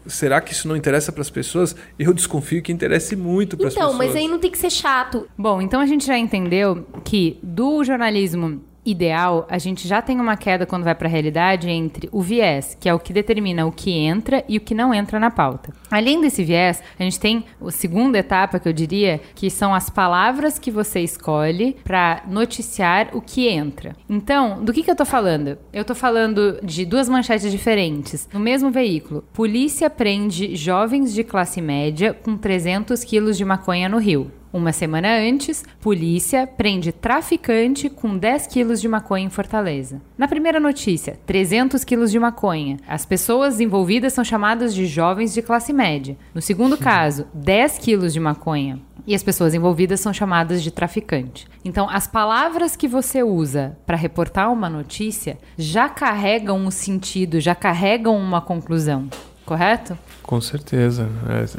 Será 0.05 0.41
que 0.41 0.51
isso 0.53 0.67
não 0.67 0.75
interessa 0.75 1.11
para 1.11 1.21
as 1.21 1.29
pessoas? 1.29 1.75
Eu 1.97 2.13
desconfio 2.13 2.61
que 2.61 2.71
interesse 2.71 3.15
muito 3.15 3.57
para 3.57 3.67
as 3.67 3.73
Então, 3.73 3.87
pessoas. 3.91 4.07
mas 4.07 4.15
aí 4.15 4.27
não 4.27 4.39
tem 4.39 4.51
que 4.51 4.57
ser 4.57 4.69
chato. 4.69 5.27
Bom, 5.37 5.61
então 5.61 5.79
a 5.81 5.85
gente 5.85 6.05
já 6.05 6.17
entendeu 6.17 6.85
que 7.03 7.37
do 7.41 7.83
jornalismo 7.83 8.61
ideal, 8.89 9.45
a 9.49 9.57
gente 9.57 9.87
já 9.87 10.01
tem 10.01 10.19
uma 10.19 10.37
queda 10.37 10.65
quando 10.65 10.83
vai 10.83 10.95
para 10.95 11.07
a 11.07 11.11
realidade 11.11 11.69
entre 11.69 12.07
o 12.11 12.21
viés, 12.21 12.75
que 12.79 12.87
é 12.87 12.93
o 12.93 12.99
que 12.99 13.13
determina 13.13 13.65
o 13.65 13.71
que 13.71 13.91
entra 13.91 14.43
e 14.47 14.57
o 14.57 14.61
que 14.61 14.73
não 14.73 14.93
entra 14.93 15.19
na 15.19 15.29
pauta. 15.29 15.73
Além 15.91 16.21
desse 16.21 16.43
viés, 16.43 16.81
a 16.97 17.03
gente 17.03 17.19
tem 17.19 17.45
a 17.61 17.71
segunda 17.71 18.17
etapa, 18.17 18.59
que 18.59 18.67
eu 18.67 18.73
diria, 18.73 19.19
que 19.35 19.49
são 19.49 19.73
as 19.73 19.89
palavras 19.89 20.57
que 20.57 20.71
você 20.71 21.01
escolhe 21.01 21.75
para 21.83 22.23
noticiar 22.27 23.09
o 23.13 23.21
que 23.21 23.47
entra. 23.47 23.95
Então, 24.09 24.63
do 24.63 24.71
que, 24.73 24.83
que 24.83 24.91
eu 24.91 24.95
tô 24.95 25.05
falando? 25.05 25.57
Eu 25.73 25.83
tô 25.83 25.93
falando 25.93 26.59
de 26.63 26.85
duas 26.85 27.09
manchetes 27.09 27.51
diferentes. 27.51 28.27
No 28.31 28.39
mesmo 28.39 28.71
veículo, 28.71 29.23
polícia 29.33 29.89
prende 29.89 30.55
jovens 30.55 31.13
de 31.13 31.23
classe 31.23 31.61
média 31.61 32.13
com 32.13 32.37
300 32.37 33.03
quilos 33.03 33.37
de 33.37 33.45
maconha 33.45 33.89
no 33.89 33.97
Rio. 33.97 34.31
Uma 34.51 34.71
semana 34.71 35.09
antes, 35.09 35.63
polícia 35.81 36.47
prende 36.47 36.93
traficante 36.93 37.89
com 37.89 38.17
10 38.17 38.47
quilos 38.47 38.79
de 38.79 38.87
maconha 38.87 39.25
em 39.25 39.29
Fortaleza. 39.29 40.01
Na 40.17 40.27
primeira 40.27 40.59
notícia, 40.59 41.19
300 41.25 41.83
quilos 41.83 42.11
de 42.11 42.19
maconha. 42.19 42.77
As 42.87 43.05
pessoas 43.05 43.59
envolvidas 43.59 44.13
são 44.13 44.23
chamadas 44.23 44.73
de 44.73 44.85
jovens 44.85 45.33
de 45.33 45.41
classe 45.41 45.73
média. 45.73 46.17
No 46.33 46.41
segundo 46.41 46.77
caso, 46.77 47.27
10 47.33 47.77
quilos 47.79 48.13
de 48.13 48.19
maconha. 48.21 48.79
E 49.05 49.13
as 49.13 49.23
pessoas 49.23 49.53
envolvidas 49.53 49.99
são 49.99 50.13
chamadas 50.13 50.63
de 50.63 50.71
traficante. 50.71 51.47
Então, 51.63 51.89
as 51.89 52.07
palavras 52.07 52.75
que 52.75 52.87
você 52.87 53.23
usa 53.23 53.77
para 53.85 53.97
reportar 53.97 54.51
uma 54.51 54.69
notícia 54.69 55.37
já 55.57 55.89
carregam 55.89 56.57
um 56.57 56.71
sentido, 56.71 57.39
já 57.39 57.55
carregam 57.55 58.17
uma 58.17 58.41
conclusão. 58.41 59.09
Correto? 59.45 59.97
Com 60.27 60.41
certeza. 60.41 61.09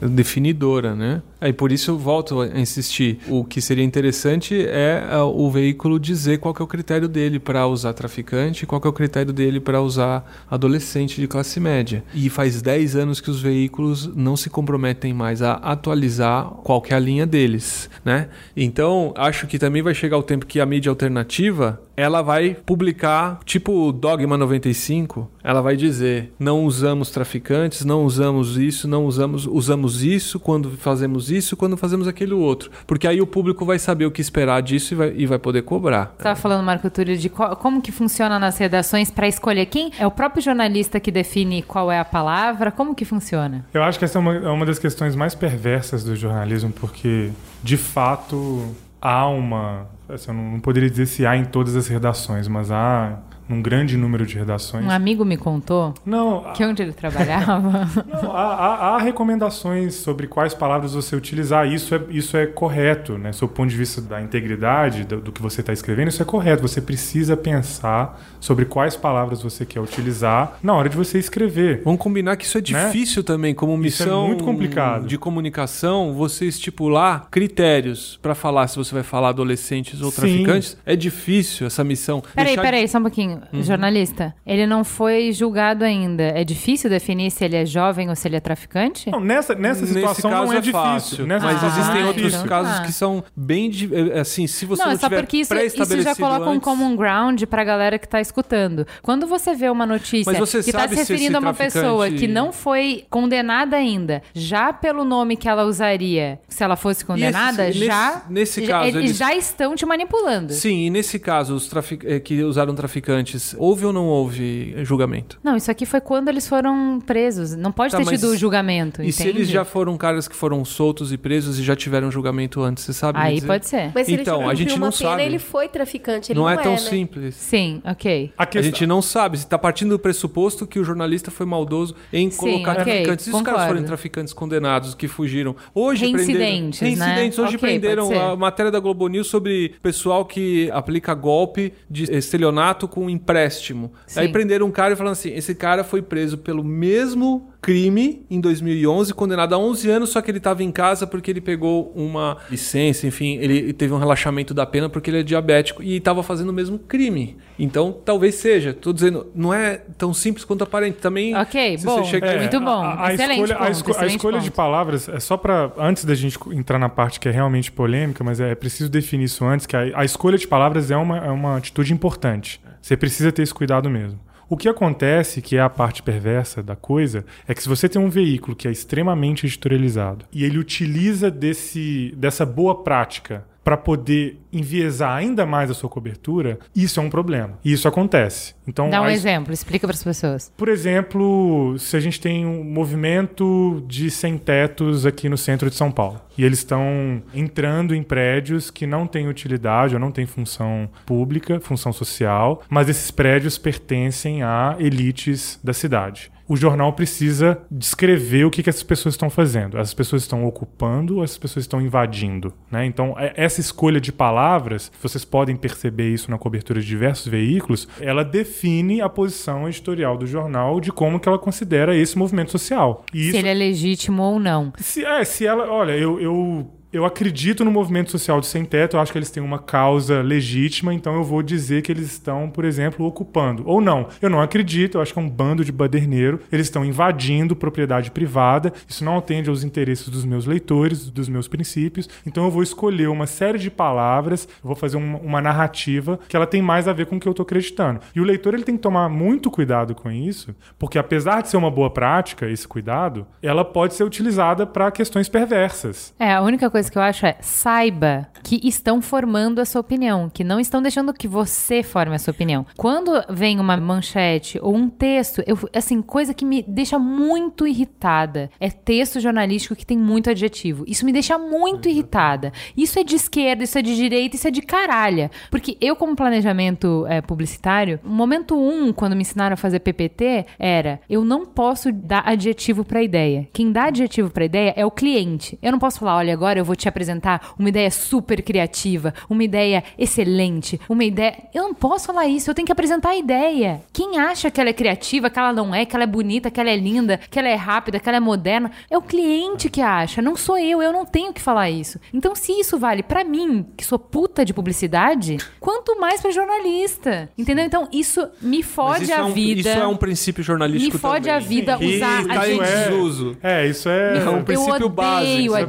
É 0.03 0.07
definidora, 0.07 0.95
né? 0.95 1.23
Aí 1.41 1.55
por 1.55 1.73
isso 1.73 1.93
eu 1.93 1.99
volto 1.99 2.43
a 2.43 2.61
insistir. 2.61 3.19
O 3.27 3.43
que 3.43 3.63
seria 3.63 3.83
interessante 3.83 4.55
é 4.67 5.07
ah, 5.11 5.25
o 5.25 5.51
veículo 5.51 5.99
dizer 5.99 6.39
qual 6.39 6.55
é 6.59 6.63
o 6.63 6.67
critério 6.67 7.09
dele 7.09 7.39
para 7.39 7.67
usar 7.67 7.95
traficante, 7.95 8.67
qual 8.67 8.81
é 8.85 8.89
o 8.89 8.93
critério 8.93 9.33
dele 9.33 9.59
para 9.59 9.81
usar 9.81 10.45
adolescente 10.51 11.19
de 11.19 11.27
classe 11.27 11.59
média. 11.59 12.05
E 12.13 12.29
faz 12.29 12.61
10 12.61 12.95
anos 12.95 13.21
que 13.23 13.31
os 13.31 13.41
veículos 13.41 14.15
não 14.15 14.37
se 14.37 14.51
comprometem 14.51 15.15
mais 15.15 15.41
a 15.41 15.55
atualizar 15.55 16.51
qual 16.63 16.83
é 16.91 16.95
a 16.95 16.99
linha 16.99 17.27
deles, 17.27 17.89
né? 18.05 18.29
Então, 18.55 19.15
acho 19.17 19.47
que 19.47 19.59
também 19.59 19.81
vai 19.81 19.95
chegar 19.95 20.19
o 20.19 20.23
tempo 20.23 20.45
que 20.45 20.61
a 20.61 20.67
mídia 20.67 20.91
alternativa, 20.91 21.81
ela 21.97 22.21
vai 22.21 22.57
publicar, 22.67 23.41
tipo 23.47 23.93
Dogma 23.93 24.37
95, 24.37 25.31
ela 25.43 25.63
vai 25.63 25.77
dizer: 25.77 26.33
"Não 26.39 26.65
usamos 26.65 27.11
traficantes, 27.11 27.85
não 27.85 28.05
usamos 28.05 28.58
isso, 28.59 28.87
não 28.89 29.05
usamos 29.07 29.47
usamos 29.47 30.03
isso 30.03 30.39
quando 30.39 30.71
fazemos 30.77 31.31
isso, 31.31 31.57
quando 31.57 31.77
fazemos 31.77 32.07
aquilo 32.09 32.39
outro". 32.39 32.71
Porque 32.87 33.07
aí 33.07 33.21
o 33.21 33.27
público 33.27 33.65
vai 33.65 33.79
saber 33.79 34.07
o 34.07 34.11
que 34.11 34.21
esperar 34.21 34.61
disso 34.63 34.95
e 34.95 34.97
vai, 34.97 35.13
e 35.17 35.27
vai 35.27 35.39
poder 35.39 35.63
cobrar. 35.63 36.07
Você 36.07 36.19
estava 36.19 36.37
falando, 36.37 36.65
Marco 36.65 36.91
Túlio, 36.91 37.17
de 37.17 37.29
qual- 37.29 37.57
como 37.57 37.81
que 37.81 37.93
funciona 37.93 38.39
nas 38.39 38.59
redações 38.59 39.11
para 39.11 39.27
escolher 39.29 39.67
quem 39.67 39.91
é 39.99 40.07
o 40.07 40.11
próprio 40.11 40.43
jornalista 40.43 40.99
que 41.01 41.11
define 41.11 41.63
qual 41.63 41.91
é 41.91 41.99
a 41.99 42.05
palavra, 42.05 42.71
como 42.71 42.95
que 42.95 43.05
funciona? 43.05 43.65
Eu 43.73 43.83
acho 43.83 43.99
que 43.99 44.05
essa 44.05 44.19
é 44.19 44.21
uma, 44.21 44.35
é 44.35 44.49
uma 44.51 44.67
das 44.67 44.79
questões 44.79 45.15
mais 45.15 45.35
perversas 45.35 46.03
do 46.05 46.15
jornalismo, 46.17 46.73
porque, 46.73 47.31
de 47.63 47.77
fato, 47.77 48.75
há 49.01 49.27
uma. 49.29 49.87
assim, 50.09 50.31
eu 50.31 50.35
não 50.35 50.53
não 50.53 50.61
poderia 50.61 50.89
dizer 50.91 51.07
se 51.07 51.27
há 51.27 51.37
em 51.37 51.45
todas 51.45 51.77
as 51.77 51.87
redações, 51.89 52.49
mas 52.49 52.71
há 52.71 53.19
num 53.49 53.63
grande 53.63 53.97
número 53.97 54.27
de 54.27 54.37
redações. 54.37 54.85
Um 54.85 54.91
amigo 54.91 55.25
me 55.25 55.37
contou 55.37 55.95
Não, 56.05 56.53
que 56.55 56.65
onde 56.65 56.83
ele 56.83 56.93
trabalhava. 56.93 57.89
Não, 58.23 58.33
há, 58.37 58.55
há- 58.55 58.95
há 58.95 58.99
recomendações 58.99 59.95
sobre 59.95 60.27
quais 60.27 60.55
palavras 60.55 60.93
você 60.95 61.17
utilizar. 61.17 61.67
Isso 61.71 61.95
é, 61.95 62.01
isso 62.11 62.37
é 62.37 62.47
correto, 62.47 63.17
né? 63.17 63.33
Sob 63.33 63.53
o 63.53 63.55
ponto 63.55 63.69
de 63.71 63.77
vista 63.77 64.01
da 64.01 64.21
integridade 64.21 65.05
do, 65.05 65.21
do 65.21 65.33
que 65.33 65.41
você 65.41 65.61
está 65.61 65.73
escrevendo, 65.73 66.09
isso 66.09 66.23
é 66.23 66.25
correto. 66.25 66.63
Você 66.63 66.81
precisa 66.81 67.37
pensar 67.37 68.21
sobre 68.41 68.65
quais 68.65 68.97
palavras 68.97 69.43
você 69.43 69.65
quer 69.65 69.81
utilizar 69.81 70.59
na 70.63 70.75
hora 70.75 70.89
de 70.89 70.97
você 70.97 71.19
escrever. 71.19 71.83
Vamos 71.85 72.01
combinar 72.01 72.37
que 72.37 72.45
isso 72.45 72.59
é 72.59 72.61
Né? 72.61 72.87
difícil 72.87 73.25
também, 73.25 73.55
como 73.55 73.73
Isso 73.85 74.03
é 74.03 74.07
missão 74.07 74.27
muito 74.29 74.45
complicado. 74.45 75.07
de 75.07 75.17
comunicação, 75.19 76.13
você 76.15 76.45
estipular 76.47 77.27
critérios 77.31 78.19
para 78.23 78.35
falar 78.35 78.69
se 78.69 78.77
você 78.77 78.95
vai 78.95 79.03
falar 79.03 79.31
adolescentes 79.31 80.01
ou 80.03 80.11
Sim. 80.11 80.21
traficantes. 80.21 80.77
É 80.85 80.95
difícil 80.95 81.67
essa 81.67 81.83
missão. 81.83 82.23
Peraí, 82.35 82.47
Deixar- 82.55 82.63
peraí, 82.63 82.89
só 82.89 82.99
um 82.99 83.03
pouquinho. 83.03 83.38
Uhum. 83.53 83.63
Jornalista, 83.63 84.35
ele 84.47 84.67
não 84.67 84.85
foi 84.85 85.33
julgado 85.33 85.85
ainda. 85.85 86.23
É 86.25 86.45
difícil 86.45 86.89
definir 86.91 87.31
se 87.31 87.45
ele 87.45 87.57
é 87.57 87.65
jovem 87.67 88.09
ou 88.09 88.17
se 88.17 88.27
ele 88.29 88.37
é 88.37 88.41
traficante? 88.41 89.11
Não, 89.11 89.21
nessa, 89.21 89.55
nessa 89.55 89.81
Nesse 89.83 89.93
situação 89.95 90.31
caso 90.31 90.45
não 90.47 90.53
é, 90.53 90.57
é 90.57 90.61
difícil. 90.61 90.81
fácil, 90.83 91.27
Nessa 91.27 91.45
mas 91.45 91.55
situação 91.55 91.79
existem 91.81 92.01
não 92.01 92.05
é 92.05 92.07
outros 92.09 92.25
difícil. 92.33 92.47
então 92.47 92.63
casos 92.63 92.79
tá. 92.79 92.85
que 92.85 92.93
são 92.93 93.25
bem 93.37 93.71
di- 93.71 93.91
eh, 93.93 94.21
assim, 94.21 94.47
se 94.47 94.65
você 94.67 94.83
não, 94.83 94.89
não, 94.89 94.95
é 94.95 94.99
só 94.99 95.09
tiver 95.09 95.21
porque 95.23 95.37
isso, 95.39 95.55
isso 95.55 96.03
já 96.03 96.15
coloca 96.15 96.47
um 96.47 96.53
antes- 96.53 96.65
common 96.65 96.97
ground 96.97 97.43
pra 97.45 97.65
galera 97.65 97.99
que 97.99 98.09
tá 98.09 98.21
escutando. 98.21 98.87
Quando 99.03 99.27
você 99.27 99.55
vê 99.55 99.69
uma 99.69 99.87
notícia 99.87 100.33
que 100.33 100.73
tá 100.73 100.89
se 100.89 100.95
se 100.95 101.01
referindo 101.01 101.27
esse 101.27 101.37
a 101.37 101.39
uma 101.39 101.53
traficante- 101.55 101.73
pessoa 101.85 102.11
que 102.11 102.27
não 102.27 102.53
foi 102.53 103.05
condenada 103.11 103.77
ainda, 103.77 104.23
já 104.35 104.73
pelo 104.73 105.05
nome 105.05 105.37
que 105.37 105.49
ela 105.49 105.65
usaria 105.65 106.39
se 106.49 106.63
ela 106.63 106.77
fosse 106.77 107.05
condenada, 107.05 107.65
nesse- 107.67 107.85
já, 107.87 108.23
nesse 108.29 108.65
já- 108.65 108.73
caso, 108.73 108.89
eles 108.89 108.97
eles- 109.05 109.17
já 109.17 109.35
estão 109.35 109.75
te 109.75 109.85
manipulando. 109.87 110.53
Sim, 110.53 110.87
e 110.87 110.91
nesse 110.91 111.19
caso, 111.19 111.55
os 111.55 111.69
trafic... 111.69 112.05
eh, 112.05 112.21
que 112.21 112.43
usaram 112.43 112.75
traficante, 112.75 113.28
antes. 113.29 113.55
Houve 113.59 113.85
ou 113.85 113.93
não 113.93 114.07
houve 114.07 114.75
julgamento? 114.85 115.39
Não, 115.43 115.57
isso 115.57 115.71
aqui 115.71 115.85
foi 115.87 116.01
quando 116.01 116.29
eles 116.29 116.49
foram 116.49 117.01
presos. 117.05 117.55
Não 117.55 117.71
pode 117.73 117.93
Tá, 117.93 117.99
ter 117.99 118.05
mas 118.05 118.21
tido 118.21 118.37
julgamento, 118.37 119.01
E 119.03 119.09
entende? 119.09 119.13
se 119.17 119.29
eles 119.29 119.49
já 119.49 119.65
foram 119.65 119.97
caras 119.97 120.27
que 120.29 120.35
foram 120.35 120.65
soltos 120.65 121.13
e 121.13 121.17
presos 121.19 121.59
e 121.59 121.63
já 121.63 121.75
tiveram 121.77 122.11
julgamento 122.11 122.61
antes, 122.63 122.85
você 122.85 122.93
sabe 122.93 123.19
Aí 123.19 123.41
pode 123.41 123.67
ser. 123.67 123.93
Mas 123.95 124.07
se 124.07 124.15
Então, 124.15 124.43
ele 124.43 124.51
a 124.51 124.55
gente 124.55 124.79
não 124.79 124.89
uma 124.89 124.93
pena, 124.93 125.11
sabe. 125.11 125.23
ele 125.23 125.39
foi 125.39 125.69
traficante. 125.69 126.33
Ele 126.33 126.39
Não 126.39 126.47
não, 126.47 126.53
é 126.53 126.57
tão 126.57 126.73
né? 126.73 126.79
simples. 126.79 127.35
Sim, 127.35 127.81
ok. 127.85 128.33
A, 128.37 128.47
A 128.59 128.63
gente 128.63 128.87
não 128.87 129.01
sabe. 129.03 129.37
Você 129.39 129.45
está 129.45 129.59
partindo 129.59 129.91
do 129.91 129.99
pressuposto 129.99 130.67
que 130.67 130.79
o 130.79 130.85
jornalista 130.85 131.31
foi 131.31 131.47
maldoso 131.47 131.95
em 132.13 132.31
Sim, 132.31 132.37
colocar 132.37 132.73
ok, 132.73 132.85
traficantes. 132.85 133.27
E 133.27 133.31
os 133.31 133.43
caras 133.43 133.67
forem 133.67 133.85
traficantes 133.85 134.33
condenados 134.33 134.95
que 134.95 135.09
fugiram? 135.09 135.55
Hoje 135.75 136.07
Reincidentes, 136.07 136.79
prenderam... 136.79 136.99
né? 136.99 137.07
Reincidentes. 137.15 137.39
Hoje 137.39 137.57
Ok, 137.57 137.59
prenderam 137.59 138.21
a 138.21 138.37
matéria 138.37 138.71
da 138.71 138.81
Globo 138.81 139.09
News 139.09 139.27
sobre 139.27 139.75
pessoal 139.83 140.25
que 140.25 140.71
aplica 140.73 141.15
golpe 141.15 141.73
de 141.91 142.05
estelionato 142.15 142.87
com 142.89 143.09
empréstimo. 143.19 143.93
Sim. 144.07 144.21
Aí 144.21 144.29
prenderam 144.29 144.67
um 144.67 144.71
cara 144.71 144.95
e 144.95 144.97
falaram 144.97 145.13
assim, 145.13 145.33
esse 145.35 145.55
cara 145.55 145.85
foi 145.85 146.01
preso 146.01 146.39
pelo 146.39 146.63
mesmo 146.65 147.51
crime 147.61 148.25
em 148.31 148.41
2011, 148.41 149.13
condenado 149.13 149.53
a 149.55 149.59
11 149.59 149.91
anos, 149.91 150.11
só 150.11 150.23
que 150.23 150.31
ele 150.31 150.39
estava 150.39 150.63
em 150.63 150.71
casa 150.71 151.07
porque 151.07 151.31
ele 151.31 151.41
pegou 151.41 151.93
uma 151.95 152.37
licença, 152.49 153.07
enfim, 153.07 153.37
ele 153.39 153.73
teve 153.73 153.93
um 153.93 153.99
relaxamento 153.99 154.55
da 154.55 154.65
pena 154.65 154.89
porque 154.89 155.11
ele 155.11 155.21
é 155.21 155.23
diabético 155.25 155.83
e 155.83 155.97
estava 155.97 156.23
fazendo 156.23 156.51
o 156.51 156.53
mesmo 156.53 156.79
crime. 156.79 157.37
Então, 157.59 157.93
talvez 158.05 158.37
seja. 158.37 158.73
Tô 158.73 158.93
dizendo, 158.93 159.27
não 159.35 159.53
é 159.53 159.83
tão 159.99 160.15
simples 160.15 160.45
quanto 160.45 160.63
aparente. 160.63 160.99
Também, 160.99 161.35
Ok, 161.37 161.79
se 161.79 161.85
bom. 161.85 161.99
você 161.99 162.11
chega- 162.11 162.27
É, 162.29 162.39
muito 162.39 162.61
bom. 162.61 162.81
A, 162.83 163.07
a 163.09 163.15
Excelente 163.15 163.33
escolha, 163.41 163.55
a 163.55 163.59
ponto, 163.59 163.71
esco- 163.73 163.89
a 163.89 163.91
excelente 163.93 164.17
escolha 164.17 164.39
de 164.39 164.51
ponto. 164.51 164.57
palavras 164.57 165.09
é 165.09 165.19
só 165.21 165.37
para 165.37 165.73
antes 165.77 166.05
da 166.05 166.15
gente 166.15 166.39
entrar 166.53 166.79
na 166.79 166.89
parte 166.89 167.19
que 167.19 167.29
é 167.29 167.33
realmente 167.33 167.73
polêmica, 167.73 168.23
mas 168.23 168.39
é 168.41 168.55
preciso 168.55 168.89
definir 168.89 169.25
isso 169.25 169.45
antes, 169.45 169.67
que 169.67 169.77
a, 169.77 169.81
a 170.01 170.05
escolha 170.05 170.39
de 170.39 170.47
palavras 170.47 170.91
é 170.93 170.97
uma, 170.97 171.19
é 171.19 171.31
uma 171.31 171.57
atitude 171.57 171.93
importante. 171.93 172.61
Você 172.89 172.97
precisa 172.97 173.31
ter 173.31 173.43
esse 173.43 173.53
cuidado 173.53 173.91
mesmo. 173.91 174.19
O 174.49 174.57
que 174.57 174.67
acontece, 174.67 175.43
que 175.43 175.59
é 175.59 175.61
a 175.61 175.69
parte 175.69 176.03
perversa 176.03 176.63
da 176.63 176.75
coisa, 176.75 177.23
é 177.47 177.53
que 177.53 177.63
se 177.63 177.69
você 177.69 177.87
tem 177.87 178.01
um 178.01 178.09
veículo 178.09 178.57
que 178.57 178.67
é 178.67 178.71
extremamente 178.71 179.45
editorializado 179.45 180.25
e 180.33 180.43
ele 180.43 180.57
utiliza 180.57 181.31
desse, 181.31 182.15
dessa 182.17 182.47
boa 182.47 182.83
prática 182.83 183.45
para 183.69 183.77
poder 183.77 184.41
enviesar 184.51 185.15
ainda 185.15 185.45
mais 185.45 185.71
a 185.71 185.75
sua 185.75 185.91
cobertura, 185.91 186.59
isso 186.75 186.99
é 186.99 187.03
um 187.03 187.11
problema. 187.11 187.59
E 187.63 187.71
isso 187.71 187.87
acontece. 187.87 188.55
Então, 188.67 188.89
Dá 188.89 189.03
um 189.03 189.05
a- 189.05 189.13
exemplo, 189.13 189.53
explica 189.53 189.87
para 189.87 189.95
as 189.95 190.03
pessoas. 190.03 190.51
por 190.57 190.71
exemplo, 190.71 191.77
se 191.79 191.95
a 191.95 192.01
gente 192.01 192.19
tem 192.19 192.47
um 192.47 192.65
movimento 192.65 193.85
de 193.87 194.11
sem-tetos 194.11 195.05
aqui 195.05 195.29
no 195.29 195.37
centro 195.37 195.69
de 195.69 195.77
São 195.77 195.91
Paulo 195.91 196.19
e 196.39 196.45
eles 196.45 196.61
estão 196.61 197.23
entrando 197.35 197.95
em 197.95 198.03
prédios 198.03 198.71
que 198.71 198.87
não 198.87 199.07
têm 199.07 199.29
utilidade 199.29 199.93
ou 199.95 200.01
não 200.01 200.11
têm 200.11 200.25
função 200.25 200.89
pública, 201.05 201.61
função 201.61 201.93
social, 201.93 202.63
mas 202.71 202.89
esses 202.89 203.11
prédios 203.11 203.59
pertencem 203.59 204.43
a 204.43 204.77
elites 204.79 205.61
da 205.63 205.75
cidade. 205.75 206.31
O 206.49 206.57
jornal 206.57 206.93
precisa 206.95 207.59
descrever 207.71 208.45
o 208.47 208.51
que, 208.51 208.63
que 208.63 208.71
essas 208.71 208.83
pessoas 208.83 209.15
estão 209.15 209.29
fazendo. 209.29 209.77
Essas 209.79 209.93
pessoas 209.93 210.23
estão 210.23 210.47
ocupando 210.47 211.17
ou 211.19 211.25
essas 211.25 211.37
pessoas 211.37 211.65
estão 211.65 211.81
invadindo. 211.81 212.55
Né? 212.71 212.87
Então, 212.87 213.15
é- 213.19 213.35
essa 213.37 213.61
escolha 213.61 214.01
de 214.01 214.11
palavras, 214.11 214.91
vocês 215.03 215.25
podem 215.25 215.55
perceber 215.57 216.09
isso 216.13 216.31
na 216.31 216.39
cobertura 216.39 216.81
de 216.81 216.87
diversos 216.87 217.27
veículos, 217.29 217.87
ela 218.01 218.25
define 218.25 219.01
a 219.01 219.09
posição 219.09 219.69
editorial 219.69 220.17
do 220.17 220.27
jornal 220.27 220.81
de 220.81 220.91
como 220.91 221.21
que 221.21 221.29
ela 221.29 221.39
considera 221.39 221.95
esse 221.95 222.17
movimento 222.17 222.51
social. 222.51 223.05
E 223.13 223.19
Se 223.25 223.29
isso, 223.29 223.37
ele 223.37 223.49
é 223.49 223.55
legítimo 223.55 224.23
ou 224.23 224.41
não. 224.41 224.73
se, 224.79 225.05
é, 225.05 225.25
se 225.25 225.47
ela. 225.47 225.71
Olha, 225.71 225.93
eu. 225.93 226.19
eu 226.21 226.71
eu 226.93 227.05
acredito 227.05 227.65
no 227.65 227.71
movimento 227.71 228.11
social 228.11 228.41
de 228.41 228.47
sem 228.47 228.65
teto, 228.65 228.97
eu 228.97 229.01
acho 229.01 229.13
que 229.13 229.19
eles 229.19 229.31
têm 229.31 229.43
uma 229.43 229.59
causa 229.59 230.23
legítima, 230.23 230.95
então 230.95 231.15
eu 231.15 231.23
vou 231.23 231.43
dizer 231.43 231.83
que 231.83 231.93
eles 231.93 232.07
estão, 232.07 232.49
por 232.49 232.65
exemplo, 232.65 233.05
ocupando. 233.05 233.63
Ou 233.67 233.81
não, 233.81 234.09
eu 234.23 234.31
não 234.31 234.41
acredito, 234.41 234.97
eu 234.97 235.03
acho 235.03 235.13
que 235.13 235.19
é 235.19 235.23
um 235.23 235.29
bando 235.29 235.65
de 235.65 235.71
baderneiro, 235.71 236.41
eles 236.51 236.67
estão 236.67 236.85
invadindo 236.85 237.55
propriedade 237.55 238.11
privada, 238.11 238.73
isso 238.89 239.05
não 239.05 239.19
atende 239.19 239.51
aos 239.51 239.63
interesses 239.63 240.09
dos 240.09 240.25
meus 240.25 240.47
leitores, 240.47 241.11
dos 241.11 241.29
meus 241.29 241.47
princípios, 241.47 242.09
então 242.27 242.45
eu 242.45 242.51
vou 242.51 242.63
escolher 242.63 243.09
uma 243.09 243.27
série 243.27 243.59
de 243.59 243.71
palavras, 243.71 244.49
eu 244.63 244.69
vou 244.69 244.77
fazer 244.77 244.97
uma, 244.97 245.19
uma 245.19 245.41
narrativa 245.43 246.19
que 246.27 246.37
ela 246.37 246.47
tem 246.47 246.63
mais 246.63 246.89
a 246.89 246.93
ver 246.93 247.07
com 247.07 247.17
o 247.17 247.21
que 247.21 247.29
eu 247.29 247.33
estou 247.33 247.45
acreditando. 247.45 248.01
E 248.15 248.21
o 248.21 248.25
leitor 248.25 248.55
ele 248.55 248.65
tem 248.65 248.77
que 248.77 248.83
tomar 248.83 249.09
muito 249.11 249.51
cuidado 249.51 249.95
com 249.95 250.11
isso, 250.11 250.55
porque 250.79 250.99
apesar 250.99 251.43
de 251.43 251.51
ser 251.51 251.59
uma 251.59 251.71
boa 251.71 251.91
prática, 251.91 252.49
esse 252.49 252.67
cuidado, 252.67 253.27
ela 253.43 253.65
pode 253.65 253.93
ser 253.93 254.05
utilizada 254.05 254.67
para 254.67 254.91
questões 254.91 255.29
perversas. 255.29 256.15
É, 256.19 256.33
a 256.33 256.41
única 256.41 256.71
coisa 256.71 256.78
que 256.87 256.99
eu 256.99 257.03
acho 257.03 257.27
é 257.27 257.37
saiba 257.41 258.29
que 258.43 258.61
estão 258.63 259.03
formando 259.03 259.61
a 259.61 259.65
sua 259.65 259.81
opinião, 259.81 260.31
que 260.33 260.45
não 260.45 260.61
estão 260.61 260.81
deixando 260.81 261.13
que 261.13 261.27
você 261.27 261.83
forme 261.83 262.15
a 262.15 262.19
sua 262.19 262.33
opinião. 262.33 262.65
Quando 262.77 263.13
vem 263.29 263.59
uma 263.59 263.77
manchete 263.77 264.59
ou 264.63 264.75
um 264.75 264.89
texto, 264.89 265.43
eu, 265.47 265.59
assim, 265.75 266.01
coisa 266.03 266.33
que 266.33 266.45
me 266.45 266.63
deixa 266.63 266.99
muito 266.99 267.67
irritada 267.67 268.51
é 268.61 268.71
texto 268.71 269.21
jornalístico 269.21 269.75
que 269.75 269.87
tem 269.87 269.99
muito 269.99 270.31
adjetivo. 270.31 270.85
Isso 270.87 271.05
me 271.05 271.13
deixa 271.13 271.39
muito 271.39 271.89
irritada. 271.89 272.53
Isso 272.77 272.99
é 272.99 273.05
de 273.05 273.17
esquerda, 273.17 273.65
isso 273.65 273.79
é 273.79 273.83
de 273.83 273.97
direita, 273.97 274.37
isso 274.37 274.49
é 274.49 274.51
de 274.51 274.63
caralha. 274.63 275.31
Porque 275.51 275.77
eu, 275.81 275.97
como 275.97 276.15
planejamento 276.15 277.07
é, 277.09 277.21
publicitário, 277.21 278.01
o 278.05 278.09
momento 278.09 278.57
um, 278.57 278.93
quando 278.93 279.17
me 279.17 279.23
ensinaram 279.23 279.55
a 279.55 279.57
fazer 279.57 279.81
PPT, 279.81 280.47
era 280.59 281.01
eu 281.09 281.25
não 281.25 281.47
posso 281.47 281.93
dar 281.93 282.23
adjetivo 282.27 282.85
pra 282.85 283.03
ideia. 283.03 283.49
Quem 283.53 283.73
dá 283.73 283.85
adjetivo 283.85 284.31
pra 284.31 284.45
ideia 284.45 284.75
é 284.77 284.85
o 284.85 284.91
cliente. 284.91 285.59
Eu 285.63 285.73
não 285.73 285.79
posso 285.79 285.99
falar, 286.01 286.17
olha, 286.17 286.33
agora 286.33 286.59
eu 286.59 286.65
vou 286.69 286.77
te 286.77 286.89
apresentar 286.89 287.55
uma 287.59 287.69
ideia 287.69 287.91
super 287.91 288.43
criativa, 288.43 289.13
uma 289.29 289.43
ideia 289.43 289.83
excelente, 289.99 290.81
uma 290.89 291.03
ideia. 291.05 291.35
Eu 291.55 291.65
não 291.65 291.75
posso 291.75 292.07
falar 292.07 292.27
isso, 292.27 292.51
eu 292.51 292.55
tenho 292.55 292.67
que 292.67 292.73
apresentar 292.73 293.11
a 293.11 293.17
ideia. 293.17 293.81
Quem 293.93 294.19
acha 294.19 294.51
que 294.51 294.61
ela 294.61 294.71
é 294.71 294.73
criativa, 294.73 295.31
que 295.31 295.39
ela 295.39 295.53
não 295.53 295.75
é, 295.75 295.85
que 295.85 295.97
ela 295.97 296.05
é 296.05 296.07
bonita, 296.07 296.51
que 296.51 296.61
ela 296.61 296.71
é 296.71 296.77
linda, 296.77 297.19
que 297.31 297.39
ela 297.39 297.49
é 297.49 297.55
rápida, 297.55 297.99
que 297.99 298.09
ela 298.09 298.19
é 298.19 298.21
moderna, 298.21 298.71
é 298.91 298.97
o 298.97 299.03
cliente 299.03 299.69
que 299.71 299.81
acha, 299.81 300.21
não 300.23 300.37
sou 300.37 300.59
eu, 300.59 300.83
eu 300.83 300.93
não 300.93 301.05
tenho 301.05 301.33
que 301.33 301.41
falar 301.41 301.71
isso. 301.71 301.99
Então, 302.13 302.35
se 302.35 302.53
isso 302.53 302.79
vale 302.79 303.03
pra 303.03 303.25
mim, 303.25 303.67
que 303.77 303.85
sou 303.85 303.99
puta 303.99 304.45
de 304.45 304.53
publicidade, 304.53 305.39
quanto 305.59 305.99
mais 305.99 306.21
pra 306.21 306.31
jornalista. 306.31 307.29
Entendeu? 307.37 307.65
Então, 307.65 307.89
isso 307.93 308.29
me 308.43 308.63
fode 308.63 309.05
isso 309.05 309.15
a 309.15 309.17
é 309.17 309.23
um, 309.23 309.33
vida. 309.33 309.61
Isso 309.61 309.79
é 309.79 309.87
um 309.87 309.97
princípio 309.97 310.43
jornalístico 310.45 310.97
Me 310.97 311.01
fode 311.01 311.29
também. 311.29 311.37
a 311.37 311.39
vida 311.39 311.77
Que 311.79 311.97
usar 311.97 312.27
tá 312.27 312.49
em 312.49 312.61
adjetivo. 312.61 312.91
desuso. 312.91 313.37
É, 313.43 313.67
isso 313.67 313.89
é. 313.89 314.19
É 314.19 314.31
um 314.31 314.39
eu 314.39 314.45
princípio 314.45 314.75
odeio 314.75 314.89
básico, 314.91 315.39
isso 315.39 315.57
é 315.57 315.61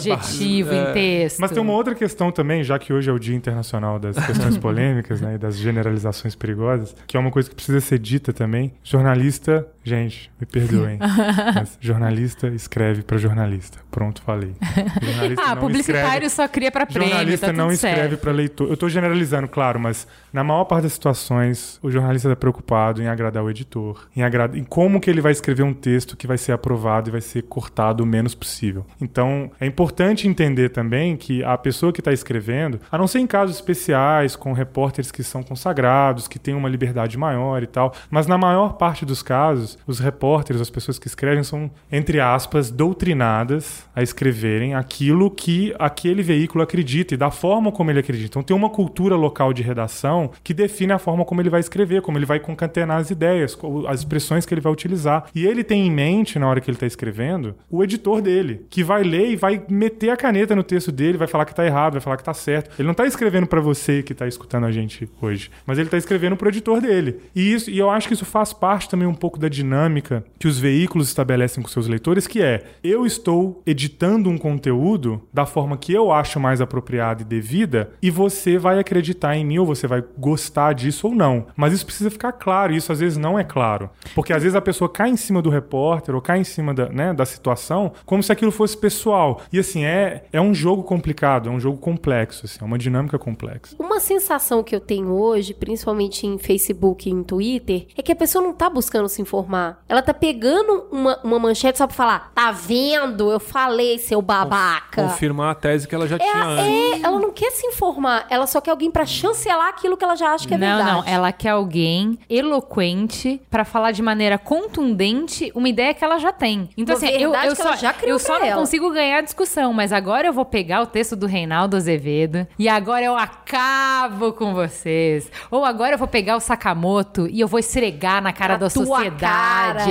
Mas 1.39 1.51
tem 1.51 1.61
uma 1.61 1.73
outra 1.73 1.95
questão 1.95 2.31
também, 2.31 2.63
já 2.63 2.77
que 2.79 2.93
hoje 2.93 3.09
é 3.09 3.13
o 3.13 3.19
Dia 3.19 3.35
Internacional 3.35 3.99
das 3.99 4.15
Questões 4.25 4.57
Polêmicas 4.57 5.21
né, 5.21 5.35
e 5.35 5.37
das 5.37 5.57
Generalizações 5.57 6.35
Perigosas, 6.35 6.95
que 7.07 7.17
é 7.17 7.19
uma 7.19 7.31
coisa 7.31 7.49
que 7.49 7.55
precisa 7.55 7.79
ser 7.81 7.99
dita 7.99 8.33
também. 8.33 8.71
Jornalista, 8.83 9.67
gente, 9.89 10.31
me 10.39 10.45
perdoem, 10.45 10.97
mas 11.55 11.77
jornalista 11.81 12.47
escreve 12.47 13.01
para 13.01 13.17
jornalista. 13.17 13.79
Pronto, 13.91 14.21
falei. 14.21 14.53
Jornalista 15.01 15.43
Ah, 15.49 15.55
publicitário 15.55 16.25
escreve- 16.25 16.29
só 16.29 16.47
cria 16.47 16.71
pra 16.71 16.85
prêmio, 16.85 17.09
Jornalista 17.09 17.47
tá 17.47 17.53
não 17.53 17.71
escreve 17.71 18.17
para 18.17 18.31
leitor. 18.31 18.69
Eu 18.69 18.77
tô 18.77 18.87
generalizando, 18.87 19.47
claro, 19.47 19.79
mas 19.79 20.07
na 20.31 20.43
maior 20.43 20.65
parte 20.65 20.83
das 20.83 20.93
situações, 20.93 21.79
o 21.81 21.89
jornalista 21.89 22.27
está 22.27 22.35
preocupado 22.35 23.01
em 23.01 23.07
agradar 23.07 23.43
o 23.43 23.49
editor, 23.49 24.07
em, 24.15 24.21
agrada... 24.21 24.57
em 24.57 24.63
como 24.63 24.99
que 25.01 25.09
ele 25.09 25.21
vai 25.21 25.31
escrever 25.31 25.63
um 25.63 25.73
texto 25.73 26.15
que 26.15 26.27
vai 26.27 26.37
ser 26.37 26.51
aprovado 26.51 27.09
e 27.09 27.11
vai 27.11 27.21
ser 27.21 27.41
cortado 27.43 28.03
o 28.03 28.05
menos 28.05 28.35
possível. 28.35 28.85
Então, 29.01 29.49
é 29.59 29.65
importante 29.65 30.27
entender 30.27 30.69
também 30.69 31.17
que 31.17 31.43
a 31.43 31.57
pessoa 31.57 31.91
que 31.91 31.99
está 32.01 32.13
escrevendo, 32.13 32.79
a 32.91 32.97
não 32.97 33.07
ser 33.07 33.19
em 33.19 33.27
casos 33.27 33.55
especiais, 33.55 34.35
com 34.35 34.53
repórteres 34.53 35.11
que 35.11 35.23
são 35.23 35.41
consagrados, 35.41 36.27
que 36.27 36.37
têm 36.37 36.53
uma 36.53 36.69
liberdade 36.69 37.17
maior 37.17 37.63
e 37.63 37.67
tal, 37.67 37.93
mas 38.11 38.27
na 38.27 38.37
maior 38.37 38.73
parte 38.73 39.05
dos 39.05 39.23
casos, 39.23 39.78
os 39.85 39.99
repórteres, 39.99 40.61
as 40.61 40.69
pessoas 40.69 40.99
que 40.99 41.07
escrevem, 41.07 41.43
são, 41.43 41.69
entre 41.91 42.19
aspas, 42.19 42.69
doutrinadas 42.71 43.87
a 43.95 44.01
escreverem 44.01 44.75
aquilo 44.75 45.29
que 45.31 45.73
aquele 45.77 46.21
veículo 46.21 46.63
acredita 46.63 47.13
e 47.13 47.17
da 47.17 47.31
forma 47.31 47.71
como 47.71 47.91
ele 47.91 47.99
acredita. 47.99 48.29
Então 48.29 48.43
tem 48.43 48.55
uma 48.55 48.69
cultura 48.69 49.15
local 49.15 49.53
de 49.53 49.61
redação 49.61 50.31
que 50.43 50.53
define 50.53 50.93
a 50.93 50.99
forma 50.99 51.25
como 51.25 51.41
ele 51.41 51.49
vai 51.49 51.59
escrever, 51.59 52.01
como 52.01 52.17
ele 52.17 52.25
vai 52.25 52.39
concatenar 52.39 52.97
as 52.97 53.09
ideias, 53.09 53.57
as 53.87 53.99
expressões 53.99 54.45
que 54.45 54.53
ele 54.53 54.61
vai 54.61 54.71
utilizar. 54.71 55.25
E 55.33 55.45
ele 55.45 55.63
tem 55.63 55.87
em 55.87 55.91
mente, 55.91 56.39
na 56.39 56.47
hora 56.47 56.61
que 56.61 56.69
ele 56.69 56.75
está 56.75 56.87
escrevendo, 56.87 57.55
o 57.69 57.83
editor 57.83 58.21
dele, 58.21 58.65
que 58.69 58.83
vai 58.83 59.03
ler 59.03 59.31
e 59.31 59.35
vai 59.35 59.61
meter 59.69 60.09
a 60.09 60.17
caneta 60.17 60.55
no 60.55 60.63
texto 60.63 60.91
dele, 60.91 61.17
vai 61.17 61.27
falar 61.27 61.45
que 61.45 61.51
está 61.51 61.65
errado, 61.65 61.93
vai 61.93 62.01
falar 62.01 62.17
que 62.17 62.21
está 62.21 62.33
certo. 62.33 62.71
Ele 62.79 62.85
não 62.85 62.91
está 62.91 63.05
escrevendo 63.05 63.47
para 63.47 63.61
você 63.61 64.03
que 64.03 64.13
está 64.13 64.27
escutando 64.27 64.65
a 64.65 64.71
gente 64.71 65.09
hoje, 65.21 65.49
mas 65.65 65.77
ele 65.77 65.87
está 65.87 65.97
escrevendo 65.97 66.35
para 66.35 66.47
o 66.47 66.49
editor 66.49 66.81
dele. 66.81 67.17
E, 67.35 67.53
isso, 67.53 67.69
e 67.69 67.77
eu 67.77 67.89
acho 67.89 68.07
que 68.07 68.13
isso 68.13 68.25
faz 68.25 68.53
parte 68.53 68.89
também 68.89 69.07
um 69.07 69.13
pouco 69.13 69.39
da 69.39 69.47
dinâmica 69.59 70.23
que 70.37 70.47
os 70.47 70.57
veículos 70.57 71.07
estabelecem 71.07 71.61
com 71.61 71.69
seus 71.69 71.87
leitores, 71.87 72.27
que 72.27 72.41
é 72.41 72.63
eu 72.83 73.05
estou 73.05 73.61
editando 73.65 74.29
um 74.29 74.37
conteúdo 74.37 75.21
da 75.33 75.45
forma 75.45 75.77
que 75.77 75.93
eu 75.93 76.11
acho 76.11 76.39
mais 76.39 76.61
apropriada 76.61 77.21
e 77.21 77.25
devida, 77.25 77.91
e 78.01 78.09
você 78.09 78.57
vai 78.57 78.79
acreditar 78.79 79.35
em 79.35 79.45
mim 79.45 79.57
ou 79.57 79.65
você 79.65 79.87
vai 79.87 80.03
gostar 80.17 80.73
disso 80.73 81.07
ou 81.07 81.15
não. 81.15 81.47
Mas 81.55 81.73
isso 81.73 81.85
precisa 81.85 82.09
ficar 82.09 82.31
claro, 82.31 82.73
e 82.73 82.77
isso 82.77 82.91
às 82.91 82.99
vezes 82.99 83.17
não 83.17 83.37
é 83.37 83.43
claro. 83.43 83.89
Porque 84.15 84.33
às 84.33 84.43
vezes 84.43 84.55
a 84.55 84.61
pessoa 84.61 84.89
cai 84.89 85.09
em 85.09 85.17
cima 85.17 85.41
do 85.41 85.49
repórter 85.49 86.15
ou 86.15 86.21
cai 86.21 86.39
em 86.39 86.43
cima 86.43 86.73
da, 86.73 86.89
né, 86.89 87.13
da 87.13 87.25
situação 87.25 87.91
como 88.05 88.23
se 88.23 88.31
aquilo 88.31 88.51
fosse 88.51 88.77
pessoal. 88.77 89.41
E 89.51 89.59
assim, 89.59 89.83
é, 89.83 90.23
é 90.31 90.39
um 90.39 90.53
jogo 90.53 90.83
complicado, 90.83 91.49
é 91.49 91.51
um 91.51 91.59
jogo 91.59 91.77
complexo, 91.77 92.45
assim, 92.45 92.59
é 92.61 92.63
uma 92.63 92.77
dinâmica 92.77 93.19
complexa. 93.19 93.75
Uma 93.77 93.99
sensação 93.99 94.63
que 94.63 94.75
eu 94.75 94.79
tenho 94.79 95.09
hoje, 95.09 95.53
principalmente 95.53 96.25
em 96.25 96.37
Facebook 96.37 97.09
e 97.09 97.11
em 97.11 97.23
Twitter, 97.23 97.87
é 97.97 98.01
que 98.01 98.11
a 98.11 98.15
pessoa 98.15 98.43
não 98.43 98.53
tá 98.53 98.69
buscando 98.69 99.09
se 99.09 99.21
informar. 99.21 99.48
Ela 99.87 100.01
tá 100.01 100.13
pegando 100.13 100.85
uma, 100.91 101.19
uma 101.23 101.39
manchete 101.39 101.77
só 101.77 101.87
pra 101.87 101.95
falar, 101.95 102.31
tá 102.35 102.51
vendo? 102.51 103.31
Eu 103.31 103.39
falei, 103.39 103.97
seu 103.97 104.21
babaca. 104.21 105.01
Confirmar 105.03 105.51
a 105.51 105.55
tese 105.55 105.87
que 105.87 105.95
ela 105.95 106.07
já 106.07 106.15
É, 106.15 106.19
tinha 106.19 106.33
a- 106.43 106.47
antes. 106.47 106.65
é, 106.65 107.05
ela 107.05 107.19
não 107.19 107.31
quer 107.31 107.51
se 107.51 107.65
informar, 107.67 108.25
ela 108.29 108.45
só 108.47 108.61
quer 108.61 108.71
alguém 108.71 108.91
pra 108.91 109.05
chancelar 109.05 109.69
aquilo 109.69 109.97
que 109.97 110.03
ela 110.03 110.15
já 110.15 110.33
acha 110.33 110.47
que 110.47 110.53
é 110.53 110.57
não, 110.57 110.67
verdade. 110.77 110.91
não. 110.91 111.03
Ela 111.13 111.31
quer 111.31 111.49
alguém 111.49 112.17
eloquente 112.29 113.41
pra 113.49 113.63
falar 113.65 113.91
de 113.91 114.01
maneira 114.01 114.37
contundente 114.37 115.51
uma 115.55 115.67
ideia 115.69 115.93
que 115.93 116.03
ela 116.03 116.17
já 116.19 116.31
tem. 116.31 116.69
Então, 116.77 116.95
Uma 116.95 117.05
assim, 117.07 117.15
eu, 117.17 117.33
eu 117.33 117.55
só, 117.55 117.73
eu 118.03 118.19
só 118.19 118.39
não 118.39 118.45
ela. 118.45 118.59
consigo 118.59 118.91
ganhar 118.91 119.17
a 119.19 119.21
discussão, 119.21 119.73
mas 119.73 119.91
agora 119.93 120.27
eu 120.27 120.33
vou 120.33 120.45
pegar 120.45 120.81
o 120.81 120.85
texto 120.85 121.15
do 121.15 121.25
Reinaldo 121.25 121.75
Azevedo 121.77 122.47
e 122.57 122.67
agora 122.69 123.03
eu 123.05 123.15
acabo 123.17 124.33
com 124.33 124.53
vocês. 124.53 125.31
Ou 125.49 125.63
agora 125.65 125.93
eu 125.93 125.97
vou 125.97 126.07
pegar 126.07 126.35
o 126.35 126.39
Sakamoto 126.39 127.27
e 127.27 127.39
eu 127.39 127.47
vou 127.47 127.59
esfregar 127.59 128.21
na 128.21 128.31
cara 128.33 128.53
Na 128.53 128.59
da 128.59 128.69
sociedade. 128.69 129.15
Cara, 129.19 129.38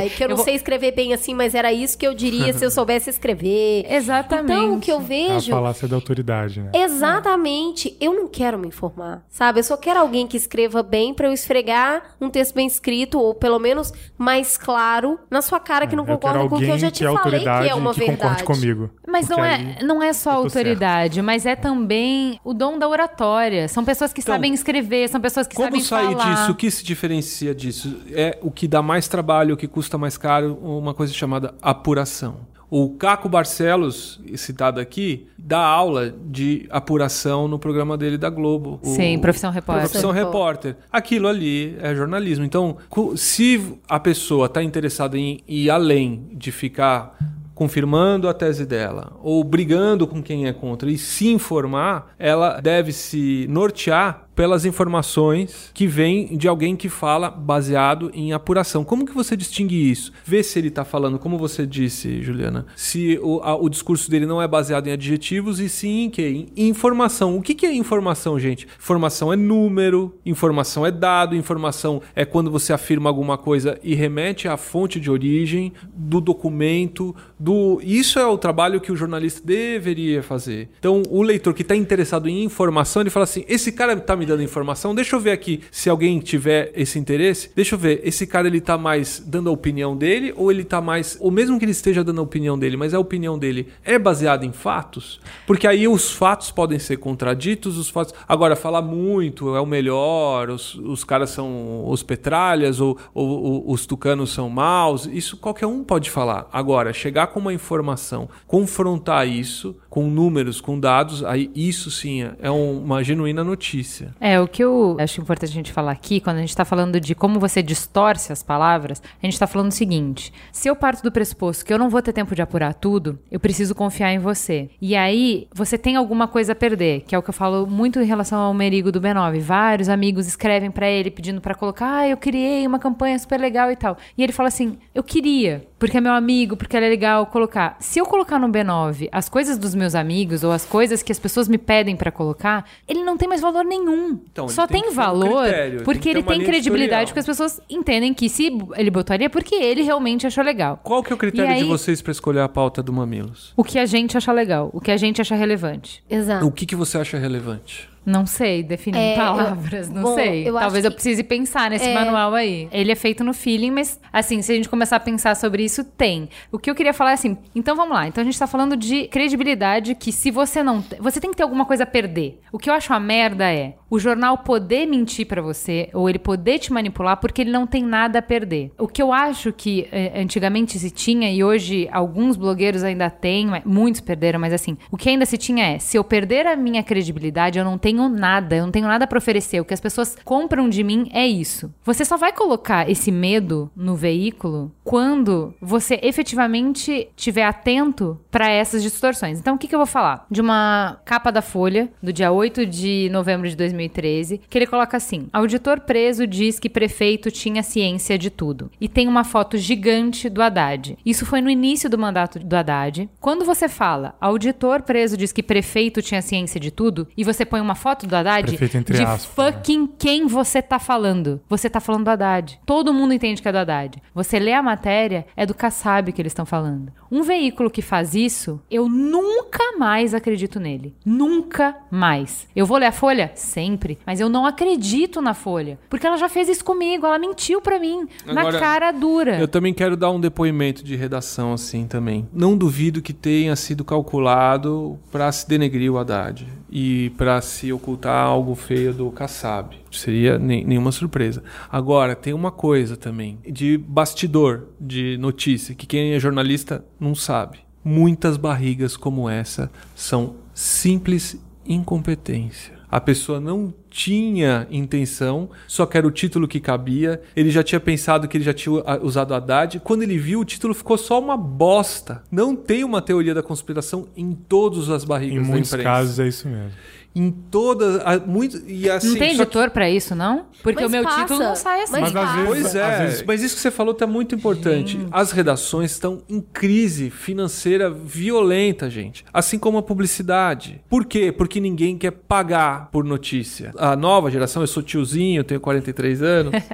e 0.07 0.11
que 0.11 0.25
eu 0.25 0.29
não 0.29 0.37
vou- 0.37 0.45
sei 0.45 0.55
escrever 0.55 0.93
bem 0.93 1.12
assim, 1.15 1.35
mas 1.35 1.55
era 1.55 1.73
isso 1.73 1.97
que 1.99 2.07
eu 2.07 2.15
diria 2.15 2.53
se 2.53 2.65
eu 2.65 2.70
soubesse 2.70 3.11
escrever. 3.11 3.85
Exatamente. 3.89 4.53
Então, 4.53 4.75
o 4.77 4.81
que 4.81 4.91
eu 4.93 4.97
É 4.97 4.99
a 4.99 5.03
vejo 5.03 5.51
falácia 5.51 5.89
da 5.89 5.97
autoridade, 5.97 6.61
né? 6.61 6.70
Exatamente. 6.75 7.97
Eu 8.01 8.15
não 8.15 8.29
quero 8.29 8.59
me 8.59 8.69
informar, 8.69 9.23
sabe? 9.29 9.61
Eu 9.61 9.65
só 9.65 9.77
quero 9.77 10.01
alguém 10.01 10.27
que 10.27 10.37
escreva 10.37 10.83
bem 10.83 11.12
pra 11.15 11.27
eu 11.29 11.33
esfregar 11.33 12.03
um 12.20 12.29
texto 12.31 12.55
bem 12.55 12.66
escrito 12.66 13.19
ou 13.19 13.35
pelo 13.35 13.59
menos 13.59 13.93
mais 14.16 14.57
claro 14.57 15.19
na 15.31 15.41
sua 15.43 15.61
cara 15.61 15.87
que 15.87 15.97
não 15.97 16.05
eu 16.05 16.19
quero 16.19 16.19
concorda 16.19 16.49
com 16.49 16.57
o 16.57 16.59
que 16.59 16.65
eu 16.66 16.79
já 16.79 16.91
te 16.91 17.05
é 17.05 17.07
falei 17.07 17.19
autoridade 17.19 17.65
que 17.65 17.70
é 17.70 17.75
uma 17.75 17.95
que 17.95 18.01
verdade. 18.01 18.45
comigo. 18.45 18.91
Mas 19.07 19.29
não 19.29 19.45
é, 19.45 19.79
não 19.83 20.03
é 20.03 20.12
só 20.12 20.31
autoridade, 20.33 21.23
mas 21.23 21.47
é 21.47 21.57
também 21.57 22.39
o 22.45 22.53
dom 22.53 22.79
da 22.79 22.89
oratória. 22.89 23.69
São 23.69 23.85
pessoas 23.85 24.12
que 24.12 24.20
Então, 24.20 24.35
sabem 24.35 24.53
escrever, 24.53 25.09
são 25.09 25.20
pessoas 25.20 25.47
que 25.47 25.55
Como 25.57 25.66
sabem 25.69 25.81
sair 25.81 26.16
falar. 26.16 26.35
disso? 26.35 26.53
O 26.53 26.55
que 26.55 26.70
se 26.70 26.85
diferencia 26.85 27.55
disso? 27.55 28.01
É 28.12 28.39
o 28.43 28.51
que 28.51 28.66
dá 28.69 28.83
mais 28.83 29.09
trabalho, 29.09 29.38
o 29.52 29.56
que 29.56 29.66
custa 29.69 29.97
mais 29.98 30.16
caro, 30.16 30.55
uma 30.62 30.93
coisa 30.94 31.12
chamada 31.12 31.55
apuração. 31.62 32.36
O 32.70 32.90
Caco 32.90 33.31
Barcelos, 33.31 34.20
citado 34.36 34.78
aqui, 34.78 35.27
dá 35.39 35.59
aula 35.59 36.12
de 36.27 36.66
apuração 36.69 37.48
no 37.48 37.59
programa 37.59 37.97
dele 37.97 38.19
da 38.19 38.28
Globo. 38.28 38.78
O- 38.82 38.86
Sim, 38.94 39.19
Profissão 39.19 39.51
Repórter. 39.51 39.89
Profissão 39.89 40.10
Repórter. 40.10 40.77
Aquilo 40.93 41.28
ali 41.28 41.77
é 41.81 41.94
jornalismo. 41.94 42.44
Então, 42.44 42.77
se 43.16 43.74
a 43.89 43.98
pessoa 43.98 44.47
está 44.47 44.62
interessada 44.62 45.16
em 45.16 45.40
ir 45.48 45.70
além 45.70 46.28
de 46.35 46.52
ficar 46.52 47.16
confirmando 47.55 48.28
a 48.28 48.35
tese 48.35 48.65
dela 48.65 49.16
ou 49.23 49.43
brigando 49.43 50.06
com 50.06 50.23
quem 50.23 50.47
é 50.47 50.52
contra 50.52 50.89
e 50.90 50.97
se 50.97 51.27
informar, 51.28 52.15
ela 52.19 52.60
deve 52.60 52.93
se 52.93 53.47
nortear 53.51 54.28
pelas 54.39 54.65
informações 54.65 55.69
que 55.74 55.85
vêm 55.89 56.36
de 56.36 56.47
alguém 56.47 56.77
que 56.77 56.89
fala 56.89 57.28
baseado 57.28 58.09
em 58.15 58.32
apuração. 58.32 58.85
Como 58.85 59.05
que 59.05 59.12
você 59.12 59.36
distingue 59.36 59.90
isso? 59.90 60.12
Vê 60.24 60.44
se 60.44 60.56
ele 60.60 60.69
está 60.69 60.85
falando, 60.85 61.19
como 61.19 61.36
você 61.36 61.66
disse, 61.66 62.23
Juliana, 62.23 62.65
se 62.77 63.19
o, 63.20 63.40
a- 63.43 63.56
o 63.56 63.69
discurso 63.69 64.09
dele 64.09 64.27
não 64.27 64.40
é 64.40 64.47
baseado 64.47 64.86
em 64.86 64.93
adjetivos 64.93 65.59
e 65.59 65.69
sim 65.69 66.12
em? 66.19 66.47
Em 66.56 66.69
informação. 66.69 67.36
O 67.36 67.43
que, 67.43 67.52
que 67.52 67.66
é 67.66 67.74
informação, 67.74 68.39
gente? 68.39 68.69
Informação 68.78 69.32
é 69.32 69.36
número, 69.36 70.15
informação 70.24 70.86
é 70.86 70.93
dado, 70.93 71.35
informação 71.35 72.01
é 72.15 72.24
quando 72.24 72.48
você 72.48 72.73
afirma 72.73 73.10
alguma 73.10 73.36
coisa 73.36 73.77
e 73.82 73.93
remete 73.97 74.47
à 74.47 74.56
fonte 74.56 75.01
de 75.01 75.10
origem 75.10 75.73
do 75.93 76.20
documento, 76.20 77.12
do 77.40 77.81
isso 77.82 78.20
é 78.20 78.27
o 78.27 78.39
trabalho 78.39 78.81
que 78.81 78.93
o 78.93 78.97
jornalista 78.97 79.44
deveria 79.44 80.23
fazer. 80.23 80.69
Então, 80.78 81.02
o 81.10 81.23
leitor 81.23 81.52
que 81.55 81.62
está 81.62 81.74
interessado 81.74 82.28
em 82.28 82.44
informação, 82.44 83.02
ele 83.02 83.10
fala 83.10 83.24
assim: 83.24 83.44
esse 83.48 83.73
cara 83.73 83.94
está 83.94 84.15
me 84.15 84.28
dando 84.29 84.43
informação, 84.43 84.95
deixa 84.95 85.17
eu 85.17 85.21
ver 85.21 85.33
aqui 85.33 85.61
se 85.71 85.91
alguém 85.91 86.21
tiver 86.21 86.71
esse 86.77 86.99
interesse. 86.99 87.51
Deixa 87.57 87.75
eu 87.75 87.79
ver, 87.79 88.01
esse 88.05 88.27
cara 88.27 88.47
ele 88.47 88.61
tá 88.61 88.79
mais 88.79 89.21
dando 89.27 89.49
a 89.49 89.53
opinião 89.53 89.97
dele 89.97 90.33
ou 90.37 90.51
ele 90.53 90.63
tá 90.65 90.81
mais, 90.81 91.17
ou 91.21 91.31
mesmo 91.31 91.59
que 91.59 91.65
ele 91.65 91.73
esteja 91.73 92.05
dando 92.05 92.21
a 92.21 92.25
opinião 92.25 92.59
dele, 92.59 92.77
mas 92.77 92.95
a 92.95 92.99
opinião 93.01 93.39
dele 93.39 93.69
é 93.85 93.99
baseada 93.99 94.45
em 94.47 94.53
fatos? 94.53 95.21
Porque 95.47 95.67
aí 95.67 95.89
os 95.89 96.13
fatos 96.13 96.51
podem 96.51 96.79
ser 96.79 96.99
contraditos, 96.99 97.77
os 97.79 97.89
fatos. 97.89 98.15
Agora, 98.29 98.55
falar 98.55 98.83
muito 98.83 99.55
é 99.57 99.61
o 99.61 99.67
melhor, 99.67 100.51
os, 100.51 100.75
os 100.77 101.03
caras 101.05 101.31
são 101.31 101.89
os 101.89 102.03
petralhas 102.03 102.81
ou, 102.81 102.97
ou- 103.15 103.43
ou 103.67 103.73
os 103.73 103.87
tucanos 103.87 104.31
são 104.33 104.49
maus, 104.51 105.07
isso 105.07 105.37
qualquer 105.37 105.67
um 105.67 105.83
pode 105.83 106.11
falar. 106.11 106.49
Agora, 106.53 106.93
chegar 106.93 107.29
com 107.29 107.41
uma 107.41 107.53
informação, 107.53 108.29
confrontar 108.47 109.27
isso 109.27 109.77
com 109.89 110.09
números, 110.11 110.61
com 110.61 110.79
dados, 110.79 111.25
aí 111.25 111.51
isso 111.55 111.91
sim 111.91 112.23
é- 112.23 112.35
é 112.43 112.51
um- 112.51 112.83
uma 112.85 113.03
genuína 113.03 113.43
notícia. 113.43 114.15
É, 114.20 114.40
o 114.40 114.49
que 114.49 114.62
eu 114.62 114.97
acho 114.99 115.20
importante 115.20 115.51
a 115.51 115.55
gente 115.55 115.73
falar 115.73 115.93
aqui, 115.93 116.20
quando 116.20 116.39
a 116.39 116.40
gente 116.40 116.57
tá 116.57 116.65
falando 116.65 116.99
de 117.01 117.15
como 117.15 117.39
você 117.39 117.62
distorce 117.62 118.32
as 118.32 118.43
palavras, 118.43 119.01
a 119.23 119.27
gente 119.27 119.39
tá 119.39 119.47
falando 119.47 119.70
o 119.70 119.74
seguinte: 119.74 120.32
se 120.53 120.69
eu 120.69 120.74
parto 120.74 121.03
do 121.03 121.12
pressuposto 121.12 121.65
que 121.65 121.73
eu 121.73 121.78
não 121.78 121.89
vou 121.89 122.03
ter 122.03 122.12
tempo 122.12 122.35
de 122.35 122.43
apurar 122.43 122.74
tudo, 122.74 123.19
eu 123.31 123.39
preciso 123.39 123.74
confiar 123.74 124.12
em 124.12 124.19
você. 124.19 124.70
E 124.81 124.97
aí, 124.97 125.47
você 125.55 125.78
tem 125.78 125.97
alguma 125.97 126.27
coisa 126.27 126.53
a 126.53 126.57
perder, 126.57 127.03
que 127.07 127.15
é 127.15 127.19
o 127.19 127.23
que 127.23 127.31
eu 127.31 127.35
falo 127.35 127.66
muito 127.66 128.01
em 128.01 128.07
relação 128.07 128.39
ao 128.40 128.55
Merigo 128.55 128.90
do 128.90 129.01
B9. 129.01 129.40
Vários 129.40 129.89
amigos 129.89 130.27
escrevem 130.27 130.70
pra 130.70 130.89
ele 130.89 131.11
pedindo 131.11 131.40
pra 131.40 131.55
colocar, 131.55 131.99
ah, 131.99 132.09
eu 132.09 132.16
criei 132.16 132.66
uma 132.66 132.78
campanha 132.78 133.19
super 133.19 133.39
legal 133.40 133.70
e 133.70 133.77
tal. 133.77 133.97
E 134.16 134.23
ele 134.23 134.32
fala 134.32 134.49
assim: 134.49 134.78
eu 134.95 135.03
queria, 135.03 135.66
porque 135.78 135.97
é 135.97 136.01
meu 136.01 136.12
amigo, 136.12 136.57
porque 136.57 136.77
é 136.77 136.81
legal 136.81 137.27
colocar. 137.27 137.77
Se 137.78 138.01
eu 138.01 138.07
colocar 138.07 138.39
no 138.39 138.49
B9 138.49 139.09
as 139.12 139.28
coisas 139.28 139.57
dos 139.57 139.74
meus 139.74 139.95
amigos 139.95 140.43
ou 140.43 140.51
as 140.51 140.65
coisas 140.65 141.03
que 141.03 141.12
as 141.12 141.19
pessoas 141.19 141.49
me 141.49 141.59
pedem 141.59 141.95
pra 141.95 142.11
colocar, 142.11 142.65
ele 142.86 143.05
não 143.05 143.16
tem 143.16 143.28
mais 143.28 143.40
valor 143.40 143.65
nenhum. 143.65 144.08
Então, 144.09 144.47
ele 144.47 144.53
Só 144.55 144.67
tem 144.67 144.81
tem, 144.83 144.91
um 144.91 144.95
valor 144.95 145.43
critério, 145.45 145.77
tem 145.79 145.85
porque 145.85 145.99
que 146.01 146.05
ter 146.05 146.19
ele 146.19 146.23
tem 146.23 146.39
credibilidade, 146.45 147.03
editorial. 147.03 147.07
porque 147.07 147.19
as 147.21 147.27
pessoas 147.27 147.61
entendem 147.69 148.15
que 148.15 148.29
se 148.29 148.51
ele 148.77 148.91
botaria 148.91 149.29
porque 149.29 149.55
ele 149.55 149.83
realmente 149.83 150.27
achou 150.27 150.43
legal. 150.45 150.81
Qual 150.83 151.03
que 151.03 151.13
é 151.13 151.15
o 151.15 151.19
critério 151.19 151.53
aí- 151.53 151.63
de 151.63 151.69
vocês 151.69 152.01
para 152.01 152.13
escolher 152.13 152.41
a 152.41 152.49
pauta 152.49 152.83
do 152.83 152.93
Mamilos? 152.93 153.53
O 153.57 153.65
que 153.65 153.79
a 153.79 153.87
gente 153.87 154.17
acha 154.17 154.33
legal, 154.33 154.71
o 154.73 154.81
que 154.81 154.91
a 154.91 154.97
gente 154.97 155.21
acha 155.21 155.35
relevante. 155.35 156.03
Exato. 156.09 156.47
O 156.47 156.53
que, 156.53 156.65
que 156.67 156.77
você 156.77 156.99
acha 156.99 157.19
relevante? 157.19 157.89
Não 158.09 158.25
sei 158.27 158.63
definir 158.63 158.99
É, 158.99 159.13
em 159.13 159.17
palavras, 159.17 159.89
eu- 159.89 159.95
não 159.95 160.03
bom, 160.03 160.15
sei. 160.15 160.49
eu 160.49 160.55
Talvez 160.55 160.85
eu 160.85 160.91
que- 160.91 160.97
precise 160.97 161.23
pensar 161.23 161.71
nesse 161.71 161.89
É. 161.89 161.95
manual 161.95 162.35
aí. 162.35 162.69
Ele 162.73 162.91
é 162.91 162.95
feito 162.95 163.23
no 163.23 163.35
feeling, 163.35 163.71
mas 163.71 164.01
assim, 164.13 164.41
se 164.41 164.51
a 164.53 164.55
gente 164.55 164.69
começar 164.69 164.97
a 164.97 165.01
pensar 165.01 165.35
sobre 165.37 165.63
isso, 165.63 165.85
tem. 165.85 166.29
O 166.51 166.59
que 166.59 166.71
eu 166.71 166.75
queria 166.75 166.95
falar 166.95 167.11
é 167.11 167.15
assim, 167.15 167.37
então 167.55 167.77
vamos 167.77 167.95
lá. 167.95 168.07
Então 168.09 168.23
a 168.23 168.25
gente 168.25 168.39
tá 168.39 168.47
falando 168.47 168.77
de 168.77 169.07
credibilidade 169.09 169.95
que 169.95 170.11
se 170.11 170.31
você 170.31 170.63
não, 170.63 170.83
você 170.99 171.21
tem 171.21 171.31
que 171.31 171.37
ter 171.37 171.43
alguma 171.43 171.65
coisa 171.67 171.83
a 171.83 171.87
perder. 171.87 172.41
O 172.51 172.59
que 172.59 172.71
eu 172.71 172.75
acho 172.75 172.93
uma 172.93 173.01
merda 173.01 173.45
é 173.53 173.75
o 173.91 173.99
jornal 173.99 174.39
poder 174.39 174.87
mentir 174.87 175.27
pra 175.27 175.41
você 175.43 175.89
ou 175.95 176.09
ele 176.09 176.19
poder 176.19 176.59
te 176.59 176.73
manipular 176.73 177.17
porque 177.19 177.43
ele 177.43 177.51
não 177.51 177.67
tem 177.67 177.83
nada 177.83 178.19
a 178.19 178.23
perder. 178.23 178.73
O 178.79 178.89
que 178.89 179.03
eu 179.03 179.13
acho 179.13 179.53
que 179.53 179.87
eh, 179.93 180.13
antigamente 180.21 180.79
se 180.79 180.91
tinha 180.91 181.31
e 181.31 181.45
hoje 181.45 181.89
alguns 181.93 182.37
blogueiros 182.37 182.83
ainda 182.83 183.09
têm, 183.11 183.49
muitos 183.65 184.01
perderam, 184.01 184.41
mas 184.41 184.53
assim, 184.53 184.77
o 184.91 184.97
que 184.97 185.09
ainda 185.11 185.27
se 185.27 185.37
tinha 185.37 185.65
é, 185.75 185.79
se 185.79 185.97
eu 185.97 186.05
perder 186.05 186.47
a 186.47 186.57
minha 186.57 186.83
credibilidade, 186.83 187.59
eu 187.59 187.65
não 187.65 187.77
tenho 187.79 187.98
nada, 188.07 188.57
eu 188.57 188.65
não 188.66 188.70
tenho 188.70 188.87
nada 188.87 189.07
pra 189.07 189.16
oferecer. 189.16 189.59
O 189.61 189.65
que 189.65 189.73
as 189.73 189.81
pessoas 189.81 190.15
compram 190.23 190.69
de 190.69 190.85
mim 190.85 191.09
é 191.15 191.27
isso. 191.27 191.73
Você 191.83 192.05
só 192.05 192.19
vai 192.19 192.33
colocar 192.33 192.91
esse 192.91 193.11
medo 193.11 193.70
no 193.75 193.97
veículo 193.97 194.70
quando 194.85 195.55
você 195.59 195.99
efetivamente 196.03 197.09
estiver 197.16 197.45
atento 197.45 198.20
pra 198.31 198.51
essas 198.51 198.83
distorções. 198.83 199.39
Então, 199.39 199.55
o 199.55 199.59
que, 199.59 199.66
que 199.66 199.75
eu 199.75 199.79
vou 199.79 199.87
falar? 199.87 200.27
De 200.31 200.43
uma 200.43 200.99
capa 201.07 201.31
da 201.31 201.41
Folha, 201.41 201.89
do 202.03 202.12
dia 202.12 202.31
8 202.31 202.66
de 202.66 203.09
novembro 203.11 203.49
de 203.49 203.57
2013, 203.57 204.43
que 204.51 204.59
ele 204.59 204.66
coloca 204.66 204.97
assim: 204.97 205.29
Auditor 205.33 205.81
preso 205.81 206.27
diz 206.27 206.59
que 206.59 206.69
prefeito 206.69 207.31
tinha 207.31 207.62
ciência 207.62 208.19
de 208.19 208.29
tudo. 208.29 208.70
E 208.81 208.89
tem 208.89 209.09
uma 209.09 209.25
foto 209.25 209.57
gigante 209.57 210.29
do 210.29 210.43
Haddad. 210.43 210.99
Isso 211.05 211.25
foi 211.25 211.41
no 211.41 211.49
início 211.49 211.89
do 211.89 211.99
mandato 211.99 212.39
do 212.39 212.57
Haddad. 212.57 213.09
Quando 213.20 213.45
você 213.45 213.69
fala, 213.69 214.15
auditor 214.20 214.83
preso 214.83 215.16
diz 215.16 215.33
que 215.33 215.43
prefeito 215.43 216.03
tinha 216.03 216.20
ciência 216.20 216.61
de 216.61 216.70
tudo, 216.70 217.09
e 217.16 217.25
você 217.25 217.45
põe 217.45 217.61
uma 217.61 217.75
foto 217.75 217.88
foto 217.89 218.06
do 218.06 218.15
Haddad, 218.15 218.56
Prefeito 218.56 218.93
de 218.93 219.02
aspas, 219.02 219.24
fucking 219.24 219.86
quem 219.98 220.27
você 220.27 220.60
tá 220.60 220.78
falando. 220.78 221.40
Você 221.48 221.70
tá 221.70 221.81
falando 221.81 222.05
do 222.05 222.10
Haddad. 222.10 222.60
Todo 222.66 222.93
mundo 222.93 223.15
entende 223.15 223.40
que 223.40 223.48
é 223.48 223.52
do 223.52 223.59
Haddad. 223.59 224.02
Você 224.15 224.39
lê 224.39 224.52
a 224.52 224.62
matéria, 224.62 225.27
é 225.35 225.47
do 225.47 225.55
Kassab 225.55 226.12
que 226.12 226.20
eles 226.20 226.32
estão 226.32 226.44
falando. 226.44 226.93
Um 227.11 227.23
veículo 227.23 227.71
que 227.71 227.83
faz 227.83 228.15
isso, 228.15 228.61
eu 228.71 228.89
nunca 228.89 229.77
mais 229.79 230.15
acredito 230.15 230.61
nele. 230.61 230.95
Nunca 231.05 231.77
mais. 231.91 232.47
Eu 232.55 232.67
vou 232.67 232.77
ler 232.79 232.87
a 232.87 232.93
Folha? 232.93 233.31
Sempre. 233.35 233.99
Mas 234.05 234.21
eu 234.21 234.29
não 234.29 234.45
acredito 234.45 235.21
na 235.21 235.35
Folha. 235.35 235.79
Porque 235.89 236.07
ela 236.07 236.17
já 236.17 236.29
fez 236.29 236.49
isso 236.49 236.65
comigo. 236.65 237.07
Ela 237.07 237.19
mentiu 237.19 237.61
pra 237.61 237.79
mim. 237.79 238.07
na 238.27 238.41
Agora, 238.41 238.59
cara 238.59 238.93
dura. 238.93 239.39
Eu 239.39 239.49
também 239.49 239.73
quero 239.73 239.97
dar 239.97 240.11
um 240.11 240.21
depoimento 240.21 240.85
de 240.85 240.97
redação 240.97 241.53
assim 241.53 241.87
também. 241.87 242.29
Não 242.33 242.57
duvido 242.57 243.03
que 243.03 243.13
tenha 243.13 243.57
sido 243.57 243.85
calculado 243.85 244.99
para 245.11 245.31
se 245.33 245.49
denegrir 245.49 245.93
o 245.93 245.99
Haddad 245.99 246.47
e 246.71 247.11
para 247.17 247.41
se 247.41 247.73
ocultar 247.73 248.27
algo 248.27 248.55
feio 248.55 248.93
do 248.93 249.11
Kassab. 249.11 249.77
Seria 249.90 250.39
nem- 250.39 250.65
nenhuma 250.65 250.93
surpresa. 250.93 251.43
Agora, 251.70 252.15
tem 252.15 252.32
uma 252.32 252.51
coisa 252.51 252.97
também 252.97 253.39
de 253.48 253.78
bastidor 253.78 254.69
de 254.81 255.16
notícia 255.19 255.74
que 255.74 255.86
quem 255.86 256.12
é 256.15 256.20
jornalista 256.20 256.85
não 257.01 257.15
sabe. 257.15 257.59
Muitas 257.85 258.36
barrigas 258.36 258.97
como 258.97 259.28
essa 259.31 259.70
são 259.94 260.36
simples 260.52 261.40
incompetência. 261.66 262.77
A 262.90 262.98
pessoa 263.01 263.39
não 263.39 263.73
tinha 263.90 264.66
intenção, 264.70 265.51
só 265.66 265.85
que 265.85 265.98
era 265.98 266.06
o 266.06 266.10
título 266.10 266.48
que 266.48 266.59
cabia. 266.59 267.20
Ele 267.36 267.51
já 267.51 267.62
tinha 267.62 267.78
pensado 267.78 268.27
que 268.27 268.35
ele 268.39 268.44
já 268.44 268.55
tinha 268.55 268.82
usado 269.02 269.35
Haddad. 269.35 269.78
Quando 269.81 270.02
ele 270.05 270.16
viu, 270.16 270.40
o 270.40 270.44
título 270.44 270.73
ficou 270.73 270.97
só 270.97 271.20
uma 271.20 271.36
bosta. 271.36 272.23
Não 272.32 272.56
tem 272.56 272.85
uma 272.85 273.02
teoria 273.02 273.35
da 273.35 273.43
conspiração 273.43 274.09
em 274.16 274.32
todas 274.32 274.89
as 274.89 275.05
barrigas 275.05 275.36
Em 275.36 275.43
da 275.43 275.48
muitos 275.48 275.70
imprensa. 275.70 275.85
casos 275.89 276.19
é 276.19 276.28
isso 276.28 276.48
mesmo. 276.48 276.70
Em 277.15 277.31
todas. 277.31 278.01
a- 278.05 278.19
Muito, 278.25 278.63
e 278.67 278.89
assim, 278.89 279.09
não 279.09 279.17
tem 279.17 279.31
só 279.31 279.37
que- 279.37 279.43
editor 279.43 279.71
pra 279.71 279.91
isso, 279.91 280.15
não? 280.15 280.47
Porque 280.63 280.83
Mas 280.83 280.89
o 280.89 280.91
meu 280.91 281.03
passa, 281.03 281.21
título 281.23 281.39
não 281.41 281.57
sai 281.57 281.83
assim. 281.83 281.93
mas 281.93 282.13
Mas 282.13 282.17
às 282.29 282.35
vezes- 282.35 282.49
Pois 282.49 282.75
é, 282.75 282.83
Às 282.85 282.99
vezes- 283.01 283.25
mas 283.27 283.43
isso 283.43 283.55
que 283.57 283.61
você 283.61 283.71
falou 283.71 283.93
tá 283.95 284.07
muito 284.07 284.35
importante. 284.35 285.01
As 285.11 285.33
redações 285.33 285.91
estão 285.91 286.23
em 286.29 286.41
crise 286.41 287.11
financeira 287.11 287.91
violenta, 287.91 288.89
gente. 288.91 289.25
Assim 289.33 289.59
como 289.59 289.79
a 289.79 289.83
publicidade. 289.83 290.81
Por 290.89 291.05
quê? 291.07 291.33
Porque 291.33 291.59
ninguém 291.61 291.97
quer 291.99 292.11
pagar 292.13 292.89
por 292.93 293.03
notícia. 293.05 293.73
A 293.77 293.97
nova 293.97 294.31
geração, 294.31 294.63
eu 294.63 294.67
sou 294.69 294.83
tiozinho, 294.83 295.41
eu 295.41 295.45
tenho 295.45 295.61
43 295.61 296.23
anos. 296.23 296.53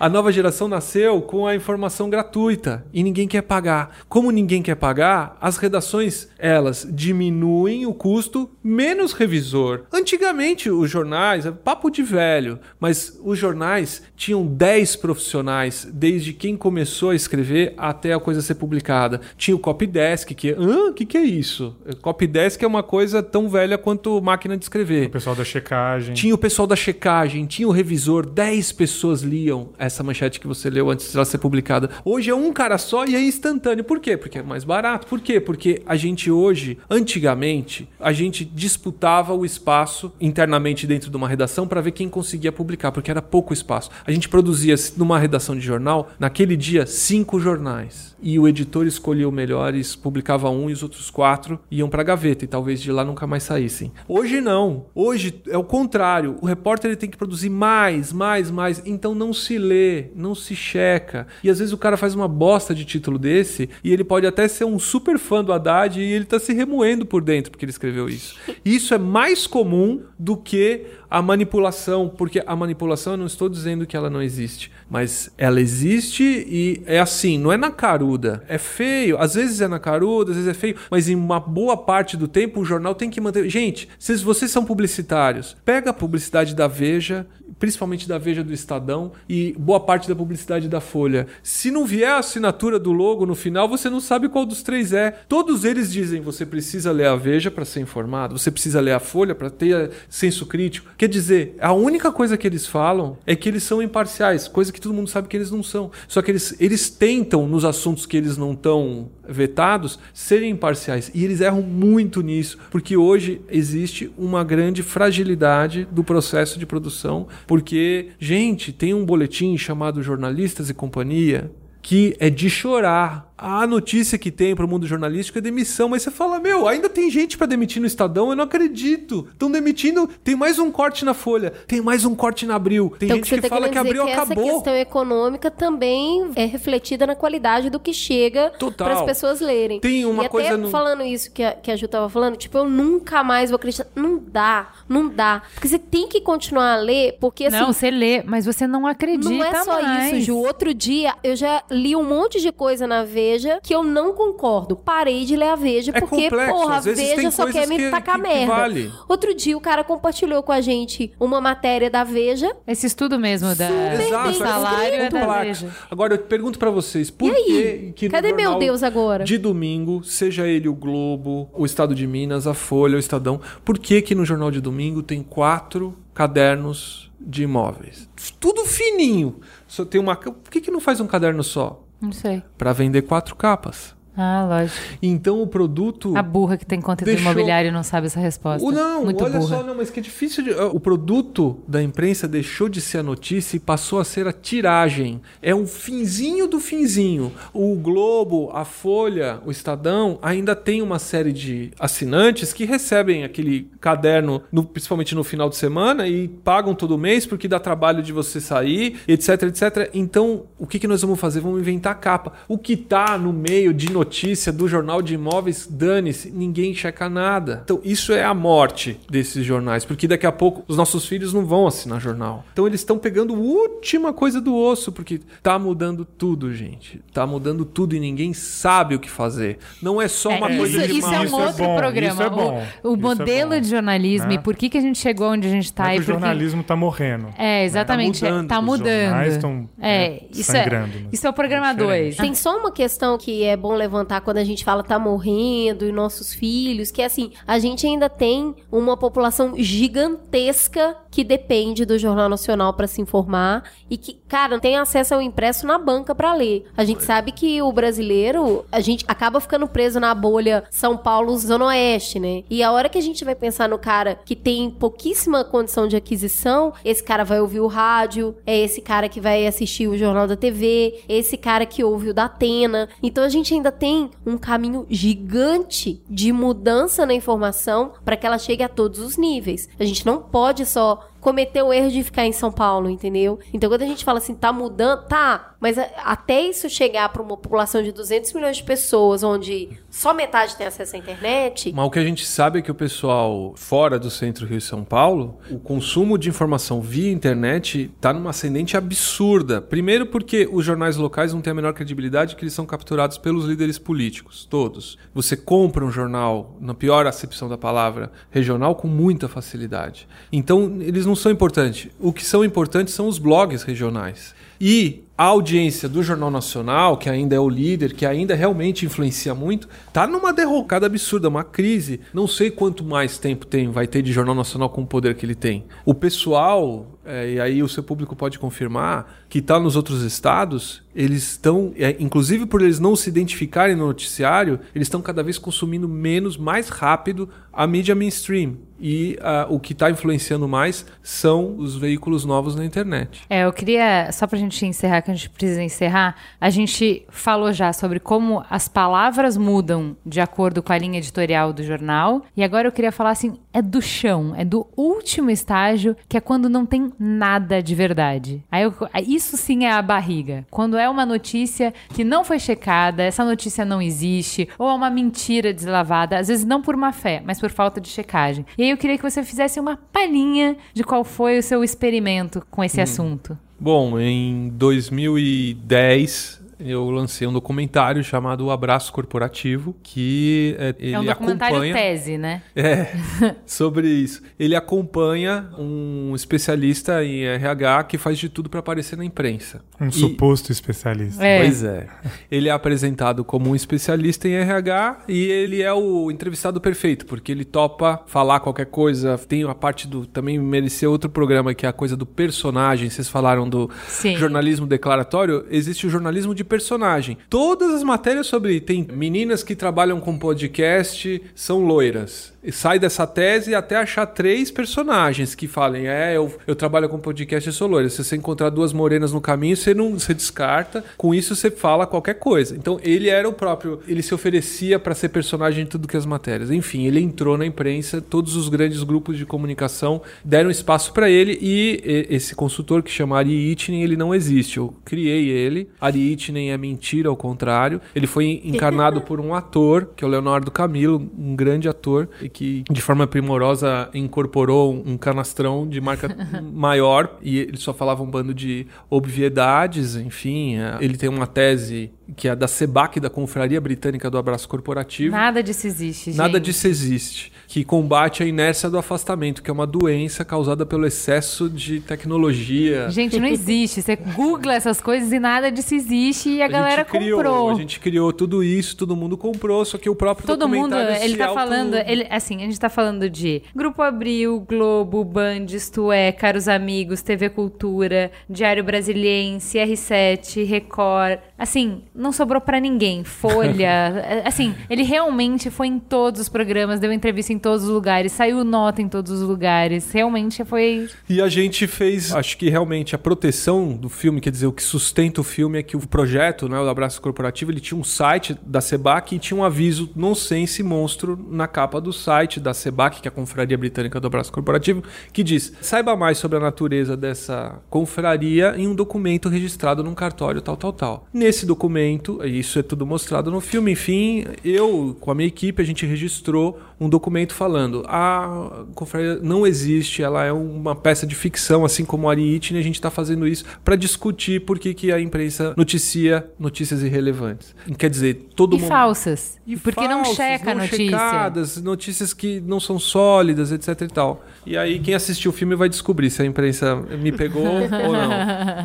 A 0.00 0.08
nova 0.08 0.32
geração 0.32 0.66
nasceu 0.66 1.20
com 1.20 1.46
a 1.46 1.54
informação 1.54 2.08
gratuita 2.08 2.84
e 2.92 3.02
ninguém 3.02 3.28
quer 3.28 3.42
pagar. 3.42 3.98
Como 4.08 4.30
ninguém 4.30 4.62
quer 4.62 4.74
pagar, 4.74 5.36
as 5.40 5.58
redações, 5.58 6.26
elas 6.38 6.86
diminuem 6.90 7.84
o 7.86 7.92
custo, 7.92 8.50
menos 8.64 9.12
revisor. 9.12 9.59
Antigamente, 9.92 10.70
os 10.70 10.90
jornais, 10.90 11.46
é 11.46 11.50
papo 11.50 11.90
de 11.90 12.02
velho, 12.02 12.58
mas 12.78 13.18
os 13.22 13.38
jornais 13.38 14.02
tinham 14.16 14.46
10 14.46 14.96
profissionais, 14.96 15.88
desde 15.92 16.32
quem 16.32 16.56
começou 16.56 17.10
a 17.10 17.14
escrever 17.14 17.74
até 17.76 18.12
a 18.12 18.20
coisa 18.20 18.42
ser 18.42 18.54
publicada. 18.54 19.20
Tinha 19.36 19.56
o 19.56 19.58
copydesk, 19.58 20.34
que... 20.34 20.50
Hã? 20.50 20.90
O 20.90 20.92
que, 20.92 21.06
que 21.06 21.16
é 21.16 21.22
isso? 21.22 21.76
Copydesk 22.02 22.62
é 22.62 22.66
uma 22.66 22.82
coisa 22.82 23.22
tão 23.22 23.48
velha 23.48 23.78
quanto 23.78 24.20
máquina 24.20 24.56
de 24.56 24.64
escrever. 24.64 25.06
O 25.06 25.10
pessoal 25.10 25.36
da 25.36 25.44
checagem. 25.44 26.14
Tinha 26.14 26.34
o 26.34 26.38
pessoal 26.38 26.66
da 26.66 26.76
checagem, 26.76 27.46
tinha 27.46 27.68
o 27.68 27.70
revisor, 27.70 28.26
10 28.26 28.72
pessoas 28.72 29.22
liam 29.22 29.70
essa 29.78 30.02
manchete 30.02 30.40
que 30.40 30.46
você 30.46 30.68
leu 30.70 30.90
antes 30.90 31.10
de 31.10 31.16
ela 31.16 31.24
ser 31.24 31.38
publicada. 31.38 31.90
Hoje 32.04 32.30
é 32.30 32.34
um 32.34 32.52
cara 32.52 32.78
só 32.78 33.04
e 33.04 33.14
é 33.14 33.20
instantâneo. 33.20 33.84
Por 33.84 34.00
quê? 34.00 34.16
Porque 34.16 34.38
é 34.38 34.42
mais 34.42 34.64
barato. 34.64 35.06
Por 35.06 35.20
quê? 35.20 35.40
Porque 35.40 35.82
a 35.86 35.96
gente 35.96 36.30
hoje, 36.30 36.78
antigamente, 36.88 37.88
a 37.98 38.12
gente 38.12 38.44
disputava 38.44 39.34
o 39.34 39.44
espaço 39.50 40.12
internamente 40.20 40.86
dentro 40.86 41.10
de 41.10 41.16
uma 41.16 41.28
redação 41.28 41.66
para 41.66 41.80
ver 41.80 41.92
quem 41.92 42.08
conseguia 42.08 42.52
publicar, 42.52 42.92
porque 42.92 43.10
era 43.10 43.22
pouco 43.22 43.52
espaço. 43.52 43.90
A 44.06 44.12
gente 44.12 44.28
produzia 44.28 44.74
numa 44.96 45.18
redação 45.18 45.54
de 45.54 45.60
jornal, 45.60 46.10
naquele 46.18 46.56
dia, 46.56 46.86
cinco 46.86 47.40
jornais. 47.40 48.10
E 48.22 48.38
o 48.38 48.46
editor 48.46 48.86
escolhia 48.86 49.28
o 49.28 49.32
melhor 49.32 49.74
e 49.74 49.82
publicava 49.96 50.50
um 50.50 50.68
e 50.68 50.72
os 50.72 50.82
outros 50.82 51.10
quatro 51.10 51.58
iam 51.70 51.88
para 51.88 52.02
gaveta 52.02 52.44
e 52.44 52.48
talvez 52.48 52.80
de 52.80 52.92
lá 52.92 53.04
nunca 53.04 53.26
mais 53.26 53.42
saíssem. 53.42 53.92
Hoje 54.06 54.40
não. 54.40 54.86
Hoje 54.94 55.42
é 55.48 55.56
o 55.56 55.64
contrário. 55.64 56.36
O 56.40 56.46
repórter 56.46 56.90
ele 56.90 56.96
tem 56.96 57.08
que 57.08 57.16
produzir 57.16 57.48
mais, 57.48 58.12
mais, 58.12 58.50
mais. 58.50 58.82
Então 58.84 59.14
não 59.14 59.32
se 59.32 59.56
lê, 59.58 60.08
não 60.14 60.34
se 60.34 60.54
checa. 60.54 61.26
E 61.42 61.48
às 61.48 61.58
vezes 61.58 61.72
o 61.72 61.78
cara 61.78 61.96
faz 61.96 62.14
uma 62.14 62.28
bosta 62.28 62.74
de 62.74 62.84
título 62.84 63.18
desse 63.18 63.70
e 63.82 63.92
ele 63.92 64.04
pode 64.04 64.26
até 64.26 64.46
ser 64.46 64.64
um 64.64 64.78
super 64.78 65.18
fã 65.18 65.42
do 65.42 65.52
Haddad 65.52 65.98
e 65.98 66.12
ele 66.12 66.24
tá 66.24 66.38
se 66.38 66.52
remoendo 66.52 67.06
por 67.06 67.22
dentro 67.22 67.50
porque 67.50 67.64
ele 67.64 67.72
escreveu 67.72 68.08
isso. 68.08 68.36
Isso 68.64 68.92
é 68.92 68.98
mais 68.98 69.39
comum 69.46 70.02
do 70.18 70.36
que 70.36 70.86
a 71.10 71.20
manipulação, 71.20 72.08
porque 72.08 72.42
a 72.46 72.54
manipulação 72.54 73.14
eu 73.14 73.16
não 73.16 73.26
estou 73.26 73.48
dizendo 73.48 73.86
que 73.86 73.96
ela 73.96 74.08
não 74.08 74.22
existe, 74.22 74.70
mas 74.88 75.30
ela 75.36 75.60
existe 75.60 76.22
e 76.22 76.82
é 76.86 77.00
assim, 77.00 77.38
não 77.38 77.52
é 77.52 77.56
na 77.56 77.70
caruda, 77.70 78.44
é 78.48 78.58
feio, 78.58 79.18
às 79.18 79.34
vezes 79.34 79.60
é 79.60 79.66
na 79.66 79.78
caruda, 79.78 80.30
às 80.30 80.36
vezes 80.36 80.50
é 80.50 80.54
feio, 80.54 80.76
mas 80.90 81.08
em 81.08 81.14
uma 81.14 81.40
boa 81.40 81.76
parte 81.76 82.16
do 82.16 82.28
tempo 82.28 82.60
o 82.60 82.64
jornal 82.64 82.94
tem 82.94 83.10
que 83.10 83.20
manter. 83.20 83.48
Gente, 83.48 83.88
vocês 83.98 84.50
são 84.50 84.64
publicitários, 84.64 85.56
pega 85.64 85.90
a 85.90 85.94
publicidade 85.94 86.54
da 86.54 86.68
Veja, 86.68 87.26
principalmente 87.60 88.08
da 88.08 88.18
Veja 88.18 88.42
do 88.42 88.52
Estadão 88.52 89.12
e 89.28 89.54
boa 89.56 89.78
parte 89.78 90.08
da 90.08 90.16
publicidade 90.16 90.68
da 90.68 90.80
Folha. 90.80 91.28
Se 91.42 91.70
não 91.70 91.84
vier 91.84 92.10
a 92.10 92.18
assinatura 92.18 92.78
do 92.78 92.90
logo 92.90 93.26
no 93.26 93.34
final, 93.34 93.68
você 93.68 93.88
não 93.88 94.00
sabe 94.00 94.28
qual 94.28 94.46
dos 94.46 94.62
três 94.62 94.92
é. 94.92 95.10
Todos 95.28 95.64
eles 95.64 95.92
dizem 95.92 96.22
você 96.22 96.44
precisa 96.44 96.90
ler 96.90 97.06
a 97.06 97.14
Veja 97.14 97.50
para 97.50 97.66
ser 97.66 97.80
informado, 97.80 98.38
você 98.38 98.50
precisa 98.50 98.80
ler 98.80 98.92
a 98.92 98.98
Folha 98.98 99.34
para 99.34 99.50
ter 99.50 99.90
senso 100.08 100.46
crítico. 100.46 100.90
Quer 100.96 101.08
dizer, 101.08 101.54
a 101.60 101.72
única 101.72 102.10
coisa 102.10 102.36
que 102.36 102.46
eles 102.46 102.66
falam 102.66 103.18
é 103.26 103.36
que 103.36 103.48
eles 103.48 103.62
são 103.62 103.82
imparciais, 103.82 104.48
coisa 104.48 104.72
que 104.72 104.80
todo 104.80 104.94
mundo 104.94 105.10
sabe 105.10 105.28
que 105.28 105.36
eles 105.36 105.50
não 105.50 105.62
são. 105.62 105.90
Só 106.08 106.22
que 106.22 106.30
eles, 106.30 106.56
eles 106.58 106.88
tentam, 106.88 107.46
nos 107.46 107.64
assuntos 107.64 108.06
que 108.06 108.16
eles 108.16 108.38
não 108.38 108.52
estão 108.52 109.10
vetados, 109.28 109.98
serem 110.12 110.50
imparciais. 110.50 111.10
E 111.14 111.24
eles 111.24 111.40
erram 111.40 111.62
muito 111.62 112.22
nisso, 112.22 112.58
porque 112.70 112.96
hoje 112.96 113.40
existe 113.48 114.10
uma 114.18 114.42
grande 114.42 114.82
fragilidade 114.82 115.86
do 115.90 116.02
processo 116.02 116.58
de 116.58 116.66
produção, 116.66 117.28
porque, 117.50 118.10
gente, 118.20 118.72
tem 118.72 118.94
um 118.94 119.04
boletim 119.04 119.58
chamado 119.58 120.04
Jornalistas 120.04 120.70
e 120.70 120.74
Companhia 120.74 121.50
que 121.82 122.14
é 122.20 122.30
de 122.30 122.48
chorar. 122.48 123.29
A 123.42 123.66
notícia 123.66 124.18
que 124.18 124.30
tem 124.30 124.54
para 124.54 124.64
o 124.64 124.68
mundo 124.68 124.86
jornalístico 124.86 125.38
é 125.38 125.40
demissão, 125.40 125.88
mas 125.88 126.02
você 126.02 126.10
fala, 126.10 126.38
meu, 126.38 126.68
ainda 126.68 126.88
tem 126.90 127.10
gente 127.10 127.38
para 127.38 127.46
demitir 127.46 127.80
no 127.80 127.86
Estadão, 127.86 128.28
eu 128.30 128.36
não 128.36 128.44
acredito. 128.44 129.26
Estão 129.32 129.50
demitindo, 129.50 130.06
tem 130.22 130.36
mais 130.36 130.58
um 130.58 130.70
corte 130.70 131.04
na 131.06 131.14
Folha, 131.14 131.50
tem 131.66 131.80
mais 131.80 132.04
um 132.04 132.14
corte 132.14 132.44
na 132.44 132.56
Abril. 132.56 132.92
Tem 132.98 133.06
então, 133.06 133.16
gente 133.16 133.28
você 133.30 133.36
que 133.36 133.42
tá 133.42 133.48
fala 133.48 133.68
que 133.70 133.78
Abril 133.78 134.04
que 134.04 134.12
acabou. 134.12 134.44
essa 134.44 134.52
questão 134.54 134.74
econômica 134.76 135.50
também 135.50 136.30
é 136.36 136.44
refletida 136.44 137.06
na 137.06 137.14
qualidade 137.14 137.70
do 137.70 137.80
que 137.80 137.94
chega 137.94 138.52
para 138.76 138.92
as 138.92 139.02
pessoas 139.02 139.40
lerem. 139.40 139.80
Tem 139.80 140.04
uma 140.04 140.26
e 140.26 140.28
coisa 140.28 140.48
até 140.48 140.56
no- 140.58 140.68
falando 140.68 141.02
isso 141.02 141.30
que 141.32 141.42
a, 141.42 141.52
que 141.52 141.70
a 141.70 141.76
Ju 141.76 141.88
tava 141.88 142.10
falando, 142.10 142.36
tipo, 142.36 142.58
eu 142.58 142.68
nunca 142.68 143.24
mais 143.24 143.48
vou 143.48 143.56
acreditar. 143.56 143.86
Não 143.96 144.18
dá, 144.18 144.70
não 144.86 145.08
dá. 145.08 145.42
Porque 145.54 145.66
você 145.68 145.78
tem 145.78 146.08
que 146.08 146.20
continuar 146.20 146.74
a 146.74 146.76
ler, 146.76 147.16
porque 147.18 147.46
assim, 147.46 147.56
Não, 147.56 147.72
você 147.72 147.90
lê, 147.90 148.22
mas 148.22 148.44
você 148.44 148.66
não 148.66 148.86
acredita 148.86 149.30
Não 149.30 149.42
é 149.42 149.64
só 149.64 149.80
mais. 149.82 150.12
isso, 150.12 150.26
Ju. 150.26 150.36
Outro 150.36 150.74
dia 150.74 151.14
eu 151.24 151.34
já 151.34 151.62
li 151.70 151.96
um 151.96 152.04
monte 152.04 152.38
de 152.38 152.52
coisa 152.52 152.86
na 152.86 153.02
Veja 153.02 153.29
que 153.62 153.74
eu 153.74 153.82
não 153.82 154.12
concordo. 154.14 154.74
Parei 154.76 155.24
de 155.24 155.36
ler 155.36 155.48
a 155.48 155.56
Veja 155.56 155.90
É 155.94 156.00
porque, 156.00 156.28
complexo, 156.30 156.52
porra, 156.52 156.76
a 156.76 156.80
Veja 156.80 157.30
só 157.30 157.46
quer 157.50 157.66
me 157.66 157.76
que- 157.76 157.90
tacar 157.90 158.16
que- 158.16 158.22
que 158.22 158.28
merda. 158.28 158.52
vale. 158.54 158.92
Outro 159.08 159.34
dia 159.34 159.56
o 159.56 159.60
cara 159.60 159.84
compartilhou 159.84 160.42
com 160.42 160.52
a 160.52 160.60
gente 160.60 161.12
uma 161.20 161.40
matéria 161.40 161.90
da 161.90 162.04
Veja. 162.04 162.50
Esse 162.66 162.86
estudo 162.86 163.18
mesmo 163.18 163.54
da 163.54 163.68
Exato, 163.94 164.34
salário 164.34 164.94
é 164.94 165.08
da 165.08 165.20
complexo. 165.20 165.66
Veja. 165.66 165.76
Agora 165.90 166.14
eu 166.14 166.18
pergunto 166.18 166.58
pra 166.58 166.70
vocês, 166.70 167.10
por 167.10 167.30
E 167.30 167.34
aí? 167.36 167.92
que 167.96 168.06
que 168.06 168.08
Cadê 168.08 168.32
meu 168.32 168.58
Deus 168.58 168.82
agora? 168.82 169.24
De 169.24 169.36
domingo, 169.38 170.02
seja 170.04 170.46
ele 170.46 170.68
o 170.68 170.74
Globo, 170.74 171.48
o 171.52 171.64
Estado 171.66 171.94
de 171.94 172.06
Minas, 172.06 172.46
a 172.46 172.54
Folha, 172.54 172.96
o 172.96 172.98
Estadão, 172.98 173.40
por 173.64 173.78
que 173.78 174.00
que 174.02 174.14
no 174.14 174.24
jornal 174.24 174.50
de 174.50 174.60
domingo 174.60 175.02
tem 175.02 175.22
quatro 175.22 175.96
cadernos 176.14 177.10
de 177.20 177.42
imóveis? 177.42 178.08
Tudo 178.38 178.64
fininho. 178.64 179.40
Só 179.66 179.84
tem 179.84 180.00
uma, 180.00 180.16
por 180.16 180.50
que 180.50 180.60
que 180.60 180.70
não 180.70 180.80
faz 180.80 181.00
um 181.00 181.06
caderno 181.06 181.42
só? 181.44 181.82
Não 182.00 182.12
sei. 182.12 182.42
Pra 182.56 182.72
vender 182.72 183.02
quatro 183.02 183.36
capas. 183.36 183.94
Ah, 184.22 184.44
lógico. 184.46 184.78
Então 185.02 185.40
o 185.40 185.46
produto 185.46 186.14
A 186.14 186.22
burra 186.22 186.58
que 186.58 186.66
tem 186.66 186.78
conta 186.78 187.04
Deixou- 187.06 187.22
imobiliário 187.22 187.72
não 187.72 187.82
sabe 187.82 188.06
essa 188.08 188.20
resposta. 188.20 188.66
O 188.66 188.70
não, 188.70 189.04
Muito 189.04 189.24
olha 189.24 189.38
burra. 189.38 189.56
só, 189.58 189.62
não, 189.62 189.74
mas 189.74 189.88
que 189.88 189.98
é 189.98 190.02
difícil 190.02 190.44
de... 190.44 190.50
O 190.50 190.78
produto 190.78 191.58
da 191.66 191.82
imprensa 191.82 192.28
deixou 192.28 192.68
de 192.68 192.82
ser 192.82 192.98
a 192.98 193.02
notícia 193.02 193.56
e 193.56 193.60
passou 193.60 193.98
a 193.98 194.04
ser 194.04 194.26
a 194.28 194.32
tiragem. 194.32 195.22
É 195.40 195.54
um 195.54 195.66
finzinho 195.66 196.46
do 196.46 196.60
finzinho. 196.60 197.32
O 197.54 197.74
Globo, 197.76 198.50
a 198.52 198.64
Folha, 198.66 199.40
o 199.46 199.50
Estadão 199.50 200.18
ainda 200.20 200.54
tem 200.54 200.82
uma 200.82 200.98
série 200.98 201.32
de 201.32 201.70
assinantes 201.80 202.52
que 202.52 202.66
recebem 202.66 203.24
aquele 203.24 203.70
caderno, 203.80 204.42
no- 204.52 204.64
principalmente 204.64 205.14
no 205.14 205.24
final 205.24 205.48
de 205.48 205.56
semana, 205.56 206.06
e 206.06 206.28
pagam 206.28 206.74
todo 206.74 206.98
mês 206.98 207.24
porque 207.24 207.48
dá 207.48 207.58
trabalho 207.58 208.02
de 208.02 208.12
você 208.12 208.38
sair, 208.38 208.96
etc, 209.08 209.44
etc. 209.44 209.90
Então, 209.94 210.42
o 210.58 210.66
que, 210.66 210.78
que 210.78 210.86
nós 210.86 211.00
vamos 211.00 211.18
fazer? 211.18 211.40
Vamos 211.40 211.60
inventar 211.60 211.98
capa. 211.98 212.32
O 212.46 212.58
que 212.58 212.76
tá 212.76 213.16
no 213.16 213.32
meio 213.32 213.72
de 213.72 213.90
notícia 213.90 214.09
notícia 214.10 214.52
do 214.52 214.66
jornal 214.66 215.00
de 215.00 215.14
imóveis, 215.14 215.68
dane-se, 215.70 216.30
ninguém 216.32 216.74
checa 216.74 217.08
nada. 217.08 217.60
Então, 217.64 217.80
isso 217.84 218.12
é 218.12 218.24
a 218.24 218.34
morte 218.34 218.98
desses 219.08 219.46
jornais, 219.46 219.84
porque 219.84 220.08
daqui 220.08 220.26
a 220.26 220.32
pouco 220.32 220.64
os 220.66 220.76
nossos 220.76 221.06
filhos 221.06 221.32
não 221.32 221.46
vão 221.46 221.64
assinar 221.68 222.00
jornal. 222.00 222.44
Então, 222.52 222.66
eles 222.66 222.80
estão 222.80 222.98
pegando 222.98 223.34
a 223.34 223.38
última 223.38 224.12
coisa 224.12 224.40
do 224.40 224.56
osso, 224.56 224.90
porque 224.90 225.20
tá 225.40 225.56
mudando 225.60 226.04
tudo, 226.04 226.52
gente. 226.52 227.00
Tá 227.12 227.24
mudando 227.24 227.64
tudo 227.64 227.94
e 227.94 228.00
ninguém 228.00 228.34
sabe 228.34 228.96
o 228.96 228.98
que 228.98 229.08
fazer. 229.08 229.58
Não 229.80 230.02
é 230.02 230.08
só 230.08 230.30
uma 230.30 230.50
É, 230.50 230.56
coisa 230.56 230.78
isso, 230.78 230.86
de 230.88 230.98
isso 230.98 231.14
é 231.14 231.20
um 231.20 231.24
Isso 231.24 231.36
é 231.40 231.46
outro 231.46 231.64
bom, 231.64 231.76
programa. 231.76 232.12
isso 232.12 232.22
é 232.22 232.30
bom, 232.30 232.62
O, 232.82 232.88
o 232.90 232.94
é 232.94 232.96
modelo 232.96 233.50
bom, 233.54 233.60
de 233.60 233.68
jornalismo 233.68 234.26
né? 234.28 234.34
e 234.34 234.38
por 234.40 234.56
que, 234.56 234.68
que 234.68 234.76
a 234.78 234.80
gente 234.80 234.98
chegou 234.98 235.28
onde 235.30 235.46
a 235.46 235.50
gente 235.50 235.68
Não 235.68 235.74
tá 235.84 235.92
é 235.92 235.96
e 235.96 236.00
o 236.00 236.02
jornalismo 236.02 236.64
tá 236.64 236.74
morrendo. 236.74 237.28
É, 237.38 237.64
exatamente. 237.64 238.20
Tá 238.20 238.26
é, 238.26 238.30
mudando. 238.30 238.48
Tá 238.48 238.58
Os 238.58 238.64
mudando. 238.64 239.02
jornais 239.04 239.38
tão, 239.38 239.68
é, 239.80 240.04
é, 240.04 240.22
isso 240.32 240.50
é, 240.50 240.62
sangrando, 240.62 240.98
né? 240.98 241.06
isso 241.12 241.26
é 241.26 241.30
o 241.30 241.32
programa 241.32 241.70
É 241.70 241.74
diferente. 241.74 242.02
2. 242.02 242.16
Tem 242.16 242.34
só 242.34 242.58
uma 242.58 242.72
questão 242.72 243.16
que 243.16 243.44
é 243.44 243.56
bom 243.56 243.74
levantar 243.90 244.20
quando 244.20 244.36
a 244.36 244.44
gente 244.44 244.64
fala 244.64 244.84
tá 244.84 244.98
morrendo 244.98 245.84
e 245.84 245.90
nossos 245.90 246.32
filhos, 246.32 246.92
que 246.92 247.02
é 247.02 247.06
assim, 247.06 247.32
a 247.46 247.58
gente 247.58 247.84
ainda 247.86 248.08
tem 248.08 248.54
uma 248.70 248.96
população 248.96 249.54
gigantesca 249.56 250.96
que 251.10 251.24
depende 251.24 251.84
do 251.84 251.98
Jornal 251.98 252.28
Nacional 252.28 252.72
para 252.74 252.86
se 252.86 253.02
informar 253.02 253.64
e 253.90 253.96
que, 253.96 254.19
cara, 254.30 254.60
tem 254.60 254.76
acesso 254.76 255.12
ao 255.12 255.20
impresso 255.20 255.66
na 255.66 255.76
banca 255.76 256.14
para 256.14 256.32
ler. 256.32 256.64
A 256.76 256.84
gente 256.84 257.02
sabe 257.02 257.32
que 257.32 257.60
o 257.60 257.72
brasileiro, 257.72 258.64
a 258.70 258.78
gente 258.80 259.04
acaba 259.08 259.40
ficando 259.40 259.66
preso 259.66 259.98
na 259.98 260.14
bolha 260.14 260.62
São 260.70 260.96
Paulo 260.96 261.36
Zona 261.36 261.66
Oeste, 261.66 262.20
né? 262.20 262.44
E 262.48 262.62
a 262.62 262.70
hora 262.70 262.88
que 262.88 262.96
a 262.96 263.02
gente 263.02 263.24
vai 263.24 263.34
pensar 263.34 263.68
no 263.68 263.76
cara 263.76 264.20
que 264.24 264.36
tem 264.36 264.70
pouquíssima 264.70 265.42
condição 265.42 265.88
de 265.88 265.96
aquisição, 265.96 266.72
esse 266.84 267.02
cara 267.02 267.24
vai 267.24 267.40
ouvir 267.40 267.58
o 267.58 267.66
rádio, 267.66 268.36
é 268.46 268.56
esse 268.56 268.80
cara 268.80 269.08
que 269.08 269.20
vai 269.20 269.48
assistir 269.48 269.88
o 269.88 269.98
Jornal 269.98 270.28
da 270.28 270.36
TV, 270.36 271.02
esse 271.08 271.36
cara 271.36 271.66
que 271.66 271.82
ouve 271.82 272.10
o 272.10 272.14
da 272.14 272.26
Atena. 272.26 272.88
Então 273.02 273.24
a 273.24 273.28
gente 273.28 273.52
ainda 273.52 273.72
tem 273.72 274.10
um 274.24 274.38
caminho 274.38 274.86
gigante 274.88 276.00
de 276.08 276.32
mudança 276.32 277.04
na 277.04 277.14
informação 277.14 277.94
para 278.04 278.16
que 278.16 278.26
ela 278.26 278.38
chegue 278.38 278.62
a 278.62 278.68
todos 278.68 279.00
os 279.00 279.16
níveis. 279.16 279.68
A 279.78 279.84
gente 279.84 280.06
não 280.06 280.22
pode 280.22 280.64
só 280.64 281.09
cometer 281.20 281.62
o 281.62 281.72
erro 281.72 281.90
de 281.90 282.02
ficar 282.02 282.26
em 282.26 282.32
São 282.32 282.50
Paulo, 282.50 282.88
entendeu? 282.88 283.38
Então 283.52 283.68
quando 283.68 283.82
a 283.82 283.86
gente 283.86 284.04
fala 284.04 284.18
assim, 284.18 284.34
tá 284.34 284.52
mudando, 284.52 285.06
tá, 285.06 285.54
mas 285.60 285.76
até 285.78 286.40
isso 286.40 286.68
chegar 286.68 287.08
para 287.10 287.22
uma 287.22 287.36
população 287.36 287.82
de 287.82 287.92
200 287.92 288.32
milhões 288.32 288.56
de 288.56 288.64
pessoas, 288.64 289.22
onde 289.22 289.68
só 289.90 290.14
metade 290.14 290.56
tem 290.56 290.66
acesso 290.66 290.96
à 290.96 290.98
internet, 290.98 291.72
Mas 291.74 291.86
o 291.86 291.90
que 291.90 291.98
a 291.98 292.04
gente 292.04 292.26
sabe 292.26 292.58
é 292.58 292.62
que 292.62 292.70
o 292.70 292.74
pessoal 292.74 293.52
fora 293.56 293.98
do 293.98 294.10
centro 294.10 294.46
Rio 294.46 294.58
e 294.58 294.60
São 294.60 294.84
Paulo, 294.84 295.38
o 295.50 295.58
consumo 295.58 296.16
de 296.16 296.28
informação 296.28 296.80
via 296.80 297.10
internet 297.10 297.90
está 297.94 298.12
numa 298.12 298.30
ascendente 298.30 298.76
absurda. 298.76 299.60
Primeiro 299.60 300.06
porque 300.06 300.48
os 300.50 300.64
jornais 300.64 300.96
locais 300.96 301.34
não 301.34 301.40
têm 301.40 301.50
a 301.50 301.54
menor 301.54 301.74
credibilidade 301.74 302.36
que 302.36 302.42
eles 302.42 302.54
são 302.54 302.64
capturados 302.64 303.18
pelos 303.18 303.44
líderes 303.44 303.78
políticos, 303.78 304.46
todos. 304.48 304.98
Você 305.12 305.36
compra 305.36 305.84
um 305.84 305.90
jornal, 305.90 306.56
na 306.60 306.74
pior 306.74 307.06
acepção 307.06 307.48
da 307.48 307.58
palavra, 307.58 308.10
regional 308.30 308.74
com 308.74 308.88
muita 308.88 309.28
facilidade. 309.28 310.08
Então, 310.32 310.78
eles 310.80 311.04
não 311.04 311.09
são 311.14 311.30
importantes. 311.30 311.90
O 311.98 312.12
que 312.12 312.24
são 312.24 312.44
importantes 312.44 312.94
são 312.94 313.08
os 313.08 313.18
blogs 313.18 313.62
regionais. 313.62 314.34
E 314.60 315.04
a 315.20 315.24
audiência 315.24 315.86
do 315.86 316.02
Jornal 316.02 316.30
Nacional, 316.30 316.96
que 316.96 317.10
ainda 317.10 317.36
é 317.36 317.38
o 317.38 317.46
líder, 317.46 317.92
que 317.92 318.06
ainda 318.06 318.34
realmente 318.34 318.86
influencia 318.86 319.34
muito, 319.34 319.68
tá 319.92 320.06
numa 320.06 320.32
derrocada 320.32 320.86
absurda, 320.86 321.28
uma 321.28 321.44
crise. 321.44 322.00
Não 322.14 322.26
sei 322.26 322.50
quanto 322.50 322.82
mais 322.82 323.18
tempo 323.18 323.44
tem, 323.44 323.70
vai 323.70 323.86
ter 323.86 324.00
de 324.00 324.14
Jornal 324.14 324.34
Nacional 324.34 324.70
com 324.70 324.80
o 324.80 324.86
poder 324.86 325.14
que 325.14 325.26
ele 325.26 325.34
tem. 325.34 325.66
O 325.84 325.92
pessoal, 325.92 326.98
é, 327.04 327.34
e 327.34 327.38
aí 327.38 327.62
o 327.62 327.68
seu 327.68 327.82
público 327.82 328.16
pode 328.16 328.38
confirmar, 328.38 329.20
que 329.28 329.40
está 329.40 329.60
nos 329.60 329.76
outros 329.76 330.02
estados, 330.04 330.82
eles 330.94 331.32
estão, 331.32 331.74
é, 331.76 331.96
inclusive 332.00 332.46
por 332.46 332.62
eles 332.62 332.80
não 332.80 332.96
se 332.96 333.10
identificarem 333.10 333.76
no 333.76 333.86
noticiário, 333.86 334.58
eles 334.74 334.86
estão 334.86 335.02
cada 335.02 335.22
vez 335.22 335.36
consumindo 335.36 335.86
menos, 335.86 336.38
mais 336.38 336.70
rápido 336.70 337.28
a 337.52 337.66
mídia 337.66 337.94
mainstream. 337.94 338.56
E 338.80 339.18
ah, 339.20 339.46
o 339.50 339.60
que 339.60 339.74
está 339.74 339.90
influenciando 339.90 340.48
mais 340.48 340.86
são 341.02 341.56
os 341.58 341.76
veículos 341.76 342.24
novos 342.24 342.56
na 342.56 342.64
internet. 342.64 343.22
É, 343.28 343.44
eu 343.44 343.52
queria, 343.52 344.10
só 344.10 344.26
pra 344.26 344.38
gente 344.38 344.64
encerrar, 344.64 345.02
que 345.10 345.14
a 345.14 345.16
gente 345.16 345.30
precisa 345.30 345.62
encerrar, 345.62 346.14
a 346.40 346.50
gente 346.50 347.04
falou 347.08 347.52
já 347.52 347.72
sobre 347.72 347.98
como 348.00 348.44
as 348.48 348.68
palavras 348.68 349.36
mudam 349.36 349.96
de 350.04 350.20
acordo 350.20 350.62
com 350.62 350.72
a 350.72 350.78
linha 350.78 350.98
editorial 350.98 351.52
do 351.52 351.62
jornal, 351.62 352.22
e 352.36 352.42
agora 352.44 352.68
eu 352.68 352.72
queria 352.72 352.92
falar 352.92 353.10
assim, 353.10 353.38
é 353.52 353.60
do 353.60 353.82
chão, 353.82 354.34
é 354.36 354.44
do 354.44 354.66
último 354.76 355.30
estágio, 355.30 355.96
que 356.08 356.16
é 356.16 356.20
quando 356.20 356.48
não 356.48 356.64
tem 356.64 356.92
nada 356.98 357.62
de 357.62 357.74
verdade. 357.74 358.44
Aí 358.50 358.62
eu- 358.62 358.74
isso 359.06 359.36
sim 359.36 359.64
é 359.64 359.72
a 359.72 359.82
barriga. 359.82 360.46
Quando 360.50 360.76
é 360.76 360.88
uma 360.88 361.04
notícia 361.04 361.74
que 361.94 362.04
não 362.04 362.24
foi 362.24 362.38
checada, 362.38 363.02
essa 363.02 363.24
notícia 363.24 363.64
não 363.64 363.82
existe, 363.82 364.48
ou 364.58 364.68
é 364.68 364.72
uma 364.72 364.90
mentira 364.90 365.52
deslavada, 365.52 366.18
às 366.18 366.28
vezes 366.28 366.44
não 366.44 366.62
por 366.62 366.76
má 366.76 366.92
fé, 366.92 367.22
mas 367.24 367.40
por 367.40 367.50
falta 367.50 367.80
de 367.80 367.88
checagem. 367.88 368.46
E 368.56 368.62
aí 368.62 368.70
eu 368.70 368.76
queria 368.76 368.96
que 368.96 369.02
você 369.08 369.22
fizesse 369.22 369.58
uma 369.58 369.76
palhinha 369.76 370.56
de 370.72 370.84
qual 370.84 371.02
foi 371.04 371.38
o 371.38 371.42
seu 371.42 371.64
experimento 371.64 372.42
com 372.50 372.62
esse 372.62 372.80
assunto. 372.80 373.36
Bom, 373.62 374.00
em 374.00 374.48
2010 374.48 376.39
eu 376.64 376.90
lancei 376.90 377.26
um 377.26 377.32
documentário 377.32 378.02
chamado 378.04 378.46
O 378.46 378.50
Abraço 378.50 378.92
Corporativo, 378.92 379.74
que 379.82 380.54
é, 380.58 380.74
ele 380.78 380.94
é 380.94 380.98
um 381.00 381.04
documentário 381.04 381.56
acompanha 381.56 381.74
tese, 381.74 382.18
né? 382.18 382.42
é, 382.54 382.88
sobre 383.46 383.88
isso. 383.88 384.22
Ele 384.38 384.54
acompanha 384.54 385.48
um 385.58 386.12
especialista 386.14 387.04
em 387.04 387.24
RH 387.24 387.84
que 387.84 387.98
faz 387.98 388.18
de 388.18 388.28
tudo 388.28 388.48
para 388.48 388.60
aparecer 388.60 388.96
na 388.96 389.04
imprensa. 389.04 389.62
Um 389.80 389.88
E- 389.88 389.92
suposto 389.92 390.52
especialista. 390.52 391.24
É. 391.24 391.40
Pois 391.40 391.62
é. 391.62 391.86
Ele 392.30 392.48
é 392.48 392.52
apresentado 392.52 393.24
como 393.24 393.50
um 393.50 393.54
especialista 393.54 394.28
em 394.28 394.34
RH 394.34 395.04
e 395.08 395.24
ele 395.24 395.62
é 395.62 395.72
o 395.72 396.10
entrevistado 396.10 396.60
perfeito, 396.60 397.06
porque 397.06 397.32
ele 397.32 397.44
topa 397.44 398.02
falar 398.06 398.40
qualquer 398.40 398.66
coisa. 398.66 399.16
Tem 399.18 399.44
a 399.44 399.54
parte 399.54 399.86
do. 399.86 400.06
Também 400.06 400.38
mereceu 400.38 400.90
outro 400.90 401.08
programa 401.10 401.54
que 401.54 401.64
é 401.66 401.68
a 401.68 401.72
coisa 401.72 401.96
do 401.96 402.06
personagem. 402.06 402.90
Vocês 402.90 403.08
falaram 403.08 403.48
do 403.48 403.70
Sim. 403.88 404.16
jornalismo 404.16 404.66
declaratório. 404.66 405.44
Existe 405.50 405.86
o 405.86 405.90
jornalismo 405.90 406.34
de 406.34 406.44
personagem. 406.50 407.16
Todas 407.30 407.72
as 407.72 407.82
matérias 407.82 408.26
sobre. 408.26 408.60
Tem 408.60 408.86
meninas 408.92 409.42
que 409.42 409.54
trabalham 409.54 410.00
com 410.00 410.18
podcast, 410.18 411.22
são 411.34 411.64
loiras. 411.64 412.32
E 412.42 412.50
sai 412.50 412.78
dessa 412.78 413.06
tese 413.06 413.54
até 413.54 413.76
achar 413.76 414.06
três 414.06 414.50
personagens 414.50 415.34
que 415.34 415.46
falem: 415.46 415.88
É, 415.88 416.16
eu, 416.16 416.34
eu 416.46 416.56
trabalho 416.56 416.88
com 416.88 416.98
podcast 416.98 417.48
e 417.48 417.52
sou 417.52 417.68
loira. 417.68 417.88
Se 417.88 418.02
você 418.02 418.16
encontrar 418.16 418.48
duas 418.48 418.72
morenas 418.72 419.12
no 419.12 419.20
caminho, 419.20 419.56
você 419.56 419.74
não 419.74 419.92
você 419.92 420.14
descarta. 420.14 420.82
Com 420.96 421.14
isso, 421.14 421.36
você 421.36 421.50
fala 421.50 421.86
qualquer 421.86 422.14
coisa. 422.14 422.56
Então, 422.56 422.80
ele 422.82 423.08
era 423.08 423.28
o 423.28 423.32
próprio. 423.32 423.80
Ele 423.86 424.02
se 424.02 424.14
oferecia 424.14 424.78
para 424.78 424.94
ser 424.94 425.10
personagem 425.10 425.64
em 425.64 425.66
tudo 425.66 425.86
que 425.86 425.96
as 425.96 426.06
matérias. 426.06 426.50
Enfim, 426.50 426.86
ele 426.86 427.00
entrou 427.00 427.36
na 427.36 427.44
imprensa, 427.44 428.00
todos 428.00 428.34
os 428.34 428.48
grandes 428.48 428.82
grupos 428.82 429.18
de 429.18 429.26
comunicação 429.26 430.00
deram 430.24 430.50
espaço 430.50 430.92
para 430.94 431.10
ele 431.10 431.38
e, 431.42 432.06
esse 432.08 432.34
consultor 432.34 432.82
que 432.82 432.90
chama 432.90 433.18
Ari 433.18 433.50
Itinen, 433.50 433.82
ele 433.82 433.96
não 433.96 434.14
existe. 434.14 434.56
Eu 434.56 434.74
criei 434.84 435.28
ele. 435.28 435.68
Ari 435.78 436.12
Itinen 436.12 436.39
é 436.48 436.56
mentira, 436.56 437.08
ao 437.10 437.16
contrário. 437.16 437.80
Ele 437.94 438.06
foi 438.06 438.40
encarnado 438.44 439.00
por 439.04 439.20
um 439.20 439.34
ator, 439.34 439.90
que 439.94 440.02
é 440.02 440.06
o 440.06 440.10
Leonardo 440.10 440.50
Camilo, 440.50 441.10
um 441.18 441.36
grande 441.36 441.68
ator, 441.68 442.08
e 442.22 442.28
que 442.28 442.64
de 442.70 442.80
forma 442.80 443.06
primorosa 443.06 443.90
incorporou 443.92 444.82
um 444.86 444.96
canastrão 444.96 445.68
de 445.68 445.80
marca 445.80 446.08
maior 446.54 447.18
e 447.20 447.38
ele 447.38 447.56
só 447.56 447.74
falava 447.74 448.02
um 448.02 448.06
bando 448.06 448.32
de 448.32 448.66
obviedades, 448.88 449.96
enfim. 449.96 450.56
é, 450.56 450.78
Ele 450.80 450.96
tem 450.96 451.08
uma 451.08 451.26
tese 451.26 451.90
que 452.16 452.28
é 452.28 452.34
da 452.34 452.48
SEBAC, 452.48 452.98
da 452.98 453.08
Confraria 453.10 453.60
Britânica 453.60 454.10
do 454.10 454.18
Abraço 454.18 454.48
Corporativo. 454.48 455.12
Nada 455.14 455.42
disso 455.42 455.66
existe, 455.66 456.12
Nada 456.12 456.34
gente. 456.38 456.46
disso 456.46 456.66
existe. 456.66 457.32
Que 457.46 457.64
combate 457.64 458.22
a 458.22 458.26
inércia 458.26 458.68
do 458.70 458.78
afastamento, 458.78 459.42
que 459.42 459.50
é 459.50 459.52
uma 459.52 459.66
doença 459.66 460.24
causada 460.24 460.64
pelo 460.66 460.86
excesso 460.86 461.48
de 461.48 461.80
tecnologia. 461.80 462.88
Gente, 462.90 463.18
não 463.18 463.26
existe. 463.28 463.82
Você 463.82 463.96
googla 463.96 464.54
essas 464.54 464.80
coisas 464.80 465.12
e 465.12 465.18
nada 465.18 465.50
disso 465.50 465.74
existe 465.74 466.28
e 466.36 466.42
a, 466.42 466.48
galera 466.48 466.82
gente 466.82 466.90
criou, 466.90 467.18
comprou. 467.18 467.50
A 467.50 467.54
gente 467.54 467.80
criou 467.80 468.12
tudo 468.12 468.42
isso, 468.42 468.76
todo 468.76 468.96
mundo 468.96 469.16
comprou, 469.16 469.64
só 469.64 469.78
que 469.78 469.88
o 469.88 469.94
próprio 469.94 470.26
Todo 470.26 470.48
mundo, 470.48 470.74
ele 470.76 471.16
tá 471.16 471.26
auto- 471.26 471.34
falando, 471.34 471.74
ele, 471.74 472.06
assim, 472.10 472.36
a 472.36 472.46
gente 472.46 472.58
tá 472.60 472.68
falando 472.68 473.08
de 473.08 473.42
Grupo 473.54 473.82
Abril, 473.82 474.40
Globo, 474.48 475.04
Band, 475.04 475.46
Isto 475.50 475.90
É, 475.92 476.12
Caros 476.12 476.48
Amigos, 476.48 477.02
TV 477.02 477.28
Cultura, 477.30 478.10
Diário 478.28 478.62
Brasiliense, 478.64 479.58
R7, 479.58 480.44
Record. 480.46 481.18
Assim, 481.38 481.82
não 481.94 482.12
sobrou 482.12 482.40
pra 482.40 482.60
ninguém. 482.60 483.02
Folha. 483.04 483.64
é, 484.04 484.22
assim, 484.28 484.54
ele 484.68 484.82
realmente 484.82 485.50
foi 485.50 485.66
em 485.68 485.78
todos 485.78 486.20
os 486.20 486.28
programas, 486.28 486.78
deu 486.80 486.92
entrevista 486.92 487.32
em 487.32 487.38
todos 487.38 487.64
os 487.64 487.70
lugares, 487.70 488.12
saiu 488.12 488.44
nota 488.44 488.82
em 488.82 488.88
todos 488.88 489.10
os 489.10 489.22
lugares. 489.22 489.90
Realmente 489.92 490.44
foi. 490.44 490.88
E 491.08 491.20
a 491.20 491.28
gente 491.28 491.66
fez, 491.66 492.12
acho 492.14 492.36
que 492.36 492.48
realmente 492.50 492.94
a 492.94 492.98
proteção 492.98 493.72
do 493.72 493.88
filme, 493.88 494.20
quer 494.20 494.30
dizer, 494.30 494.46
o 494.46 494.52
que 494.52 494.62
sustenta 494.62 495.20
o 495.20 495.24
filme 495.24 495.58
é 495.58 495.62
que 495.62 495.76
o 495.76 495.80
projeto 495.80 496.09
projeto, 496.10 496.48
né, 496.48 496.58
o 496.58 496.68
Abraço 496.68 497.00
Corporativo, 497.00 497.52
ele 497.52 497.60
tinha 497.60 497.78
um 497.78 497.84
site 497.84 498.36
da 498.44 498.60
SEBAC 498.60 499.14
e 499.14 499.18
tinha 499.20 499.38
um 499.38 499.44
aviso 499.44 499.90
nonsense 499.94 500.60
monstro 500.60 501.16
na 501.30 501.46
capa 501.46 501.80
do 501.80 501.92
site 501.92 502.40
da 502.40 502.52
SEBAC, 502.52 503.00
que 503.00 503.06
é 503.06 503.10
a 503.10 503.12
Confraria 503.12 503.56
Britânica 503.56 504.00
do 504.00 504.08
Abraço 504.08 504.32
Corporativo, 504.32 504.82
que 505.12 505.22
diz: 505.22 505.52
saiba 505.60 505.94
mais 505.94 506.18
sobre 506.18 506.38
a 506.38 506.40
natureza 506.40 506.96
dessa 506.96 507.62
confraria 507.70 508.54
em 508.56 508.66
um 508.66 508.74
documento 508.74 509.28
registrado 509.28 509.84
num 509.84 509.94
cartório 509.94 510.42
tal, 510.42 510.56
tal, 510.56 510.72
tal. 510.72 511.06
Nesse 511.14 511.46
documento, 511.46 512.26
isso 512.26 512.58
é 512.58 512.62
tudo 512.62 512.84
mostrado 512.84 513.30
no 513.30 513.40
filme, 513.40 513.70
enfim, 513.70 514.24
eu, 514.44 514.96
com 514.98 515.12
a 515.12 515.14
minha 515.14 515.28
equipe, 515.28 515.62
a 515.62 515.64
gente 515.64 515.86
registrou 515.86 516.58
um 516.80 516.88
documento 516.88 517.34
falando: 517.34 517.84
a 517.86 518.64
confraria 518.74 519.20
não 519.22 519.46
existe, 519.46 520.02
ela 520.02 520.24
é 520.24 520.32
uma 520.32 520.74
peça 520.74 521.06
de 521.06 521.14
ficção, 521.14 521.64
assim 521.64 521.84
como 521.84 522.08
a 522.08 522.12
Ariitne, 522.12 522.58
a 522.58 522.62
gente 522.62 522.74
está 522.74 522.90
fazendo 522.90 523.28
isso 523.28 523.44
para 523.64 523.76
discutir 523.76 524.40
por 524.40 524.58
que, 524.58 524.74
que 524.74 524.90
a 524.90 525.00
imprensa 525.00 525.54
noticia 525.56 525.99
notícias 526.38 526.82
irrelevantes. 526.82 527.54
Quer 527.78 527.90
dizer, 527.90 528.28
todo 528.34 528.56
E 528.56 528.60
mundo. 528.60 528.68
falsas. 528.68 529.38
E 529.46 529.56
Porque 529.56 529.86
não 529.88 530.04
falsas, 530.04 530.16
checa 530.16 530.50
a 530.50 530.54
não 530.54 530.62
notícia. 530.62 530.84
checadas, 530.86 531.62
notícias 531.62 532.12
que 532.14 532.40
não 532.40 532.58
são 532.60 532.78
sólidas, 532.78 533.50
etc 533.52 533.80
e 533.82 533.88
tal. 533.88 534.24
E 534.46 534.56
aí 534.56 534.78
quem 534.78 534.94
assistiu 534.94 535.30
o 535.30 535.34
filme 535.34 535.54
vai 535.54 535.68
descobrir 535.68 536.10
se 536.10 536.22
a 536.22 536.24
imprensa 536.24 536.76
me 536.76 537.12
pegou 537.12 537.44
ou 537.46 537.92
não. 537.92 538.10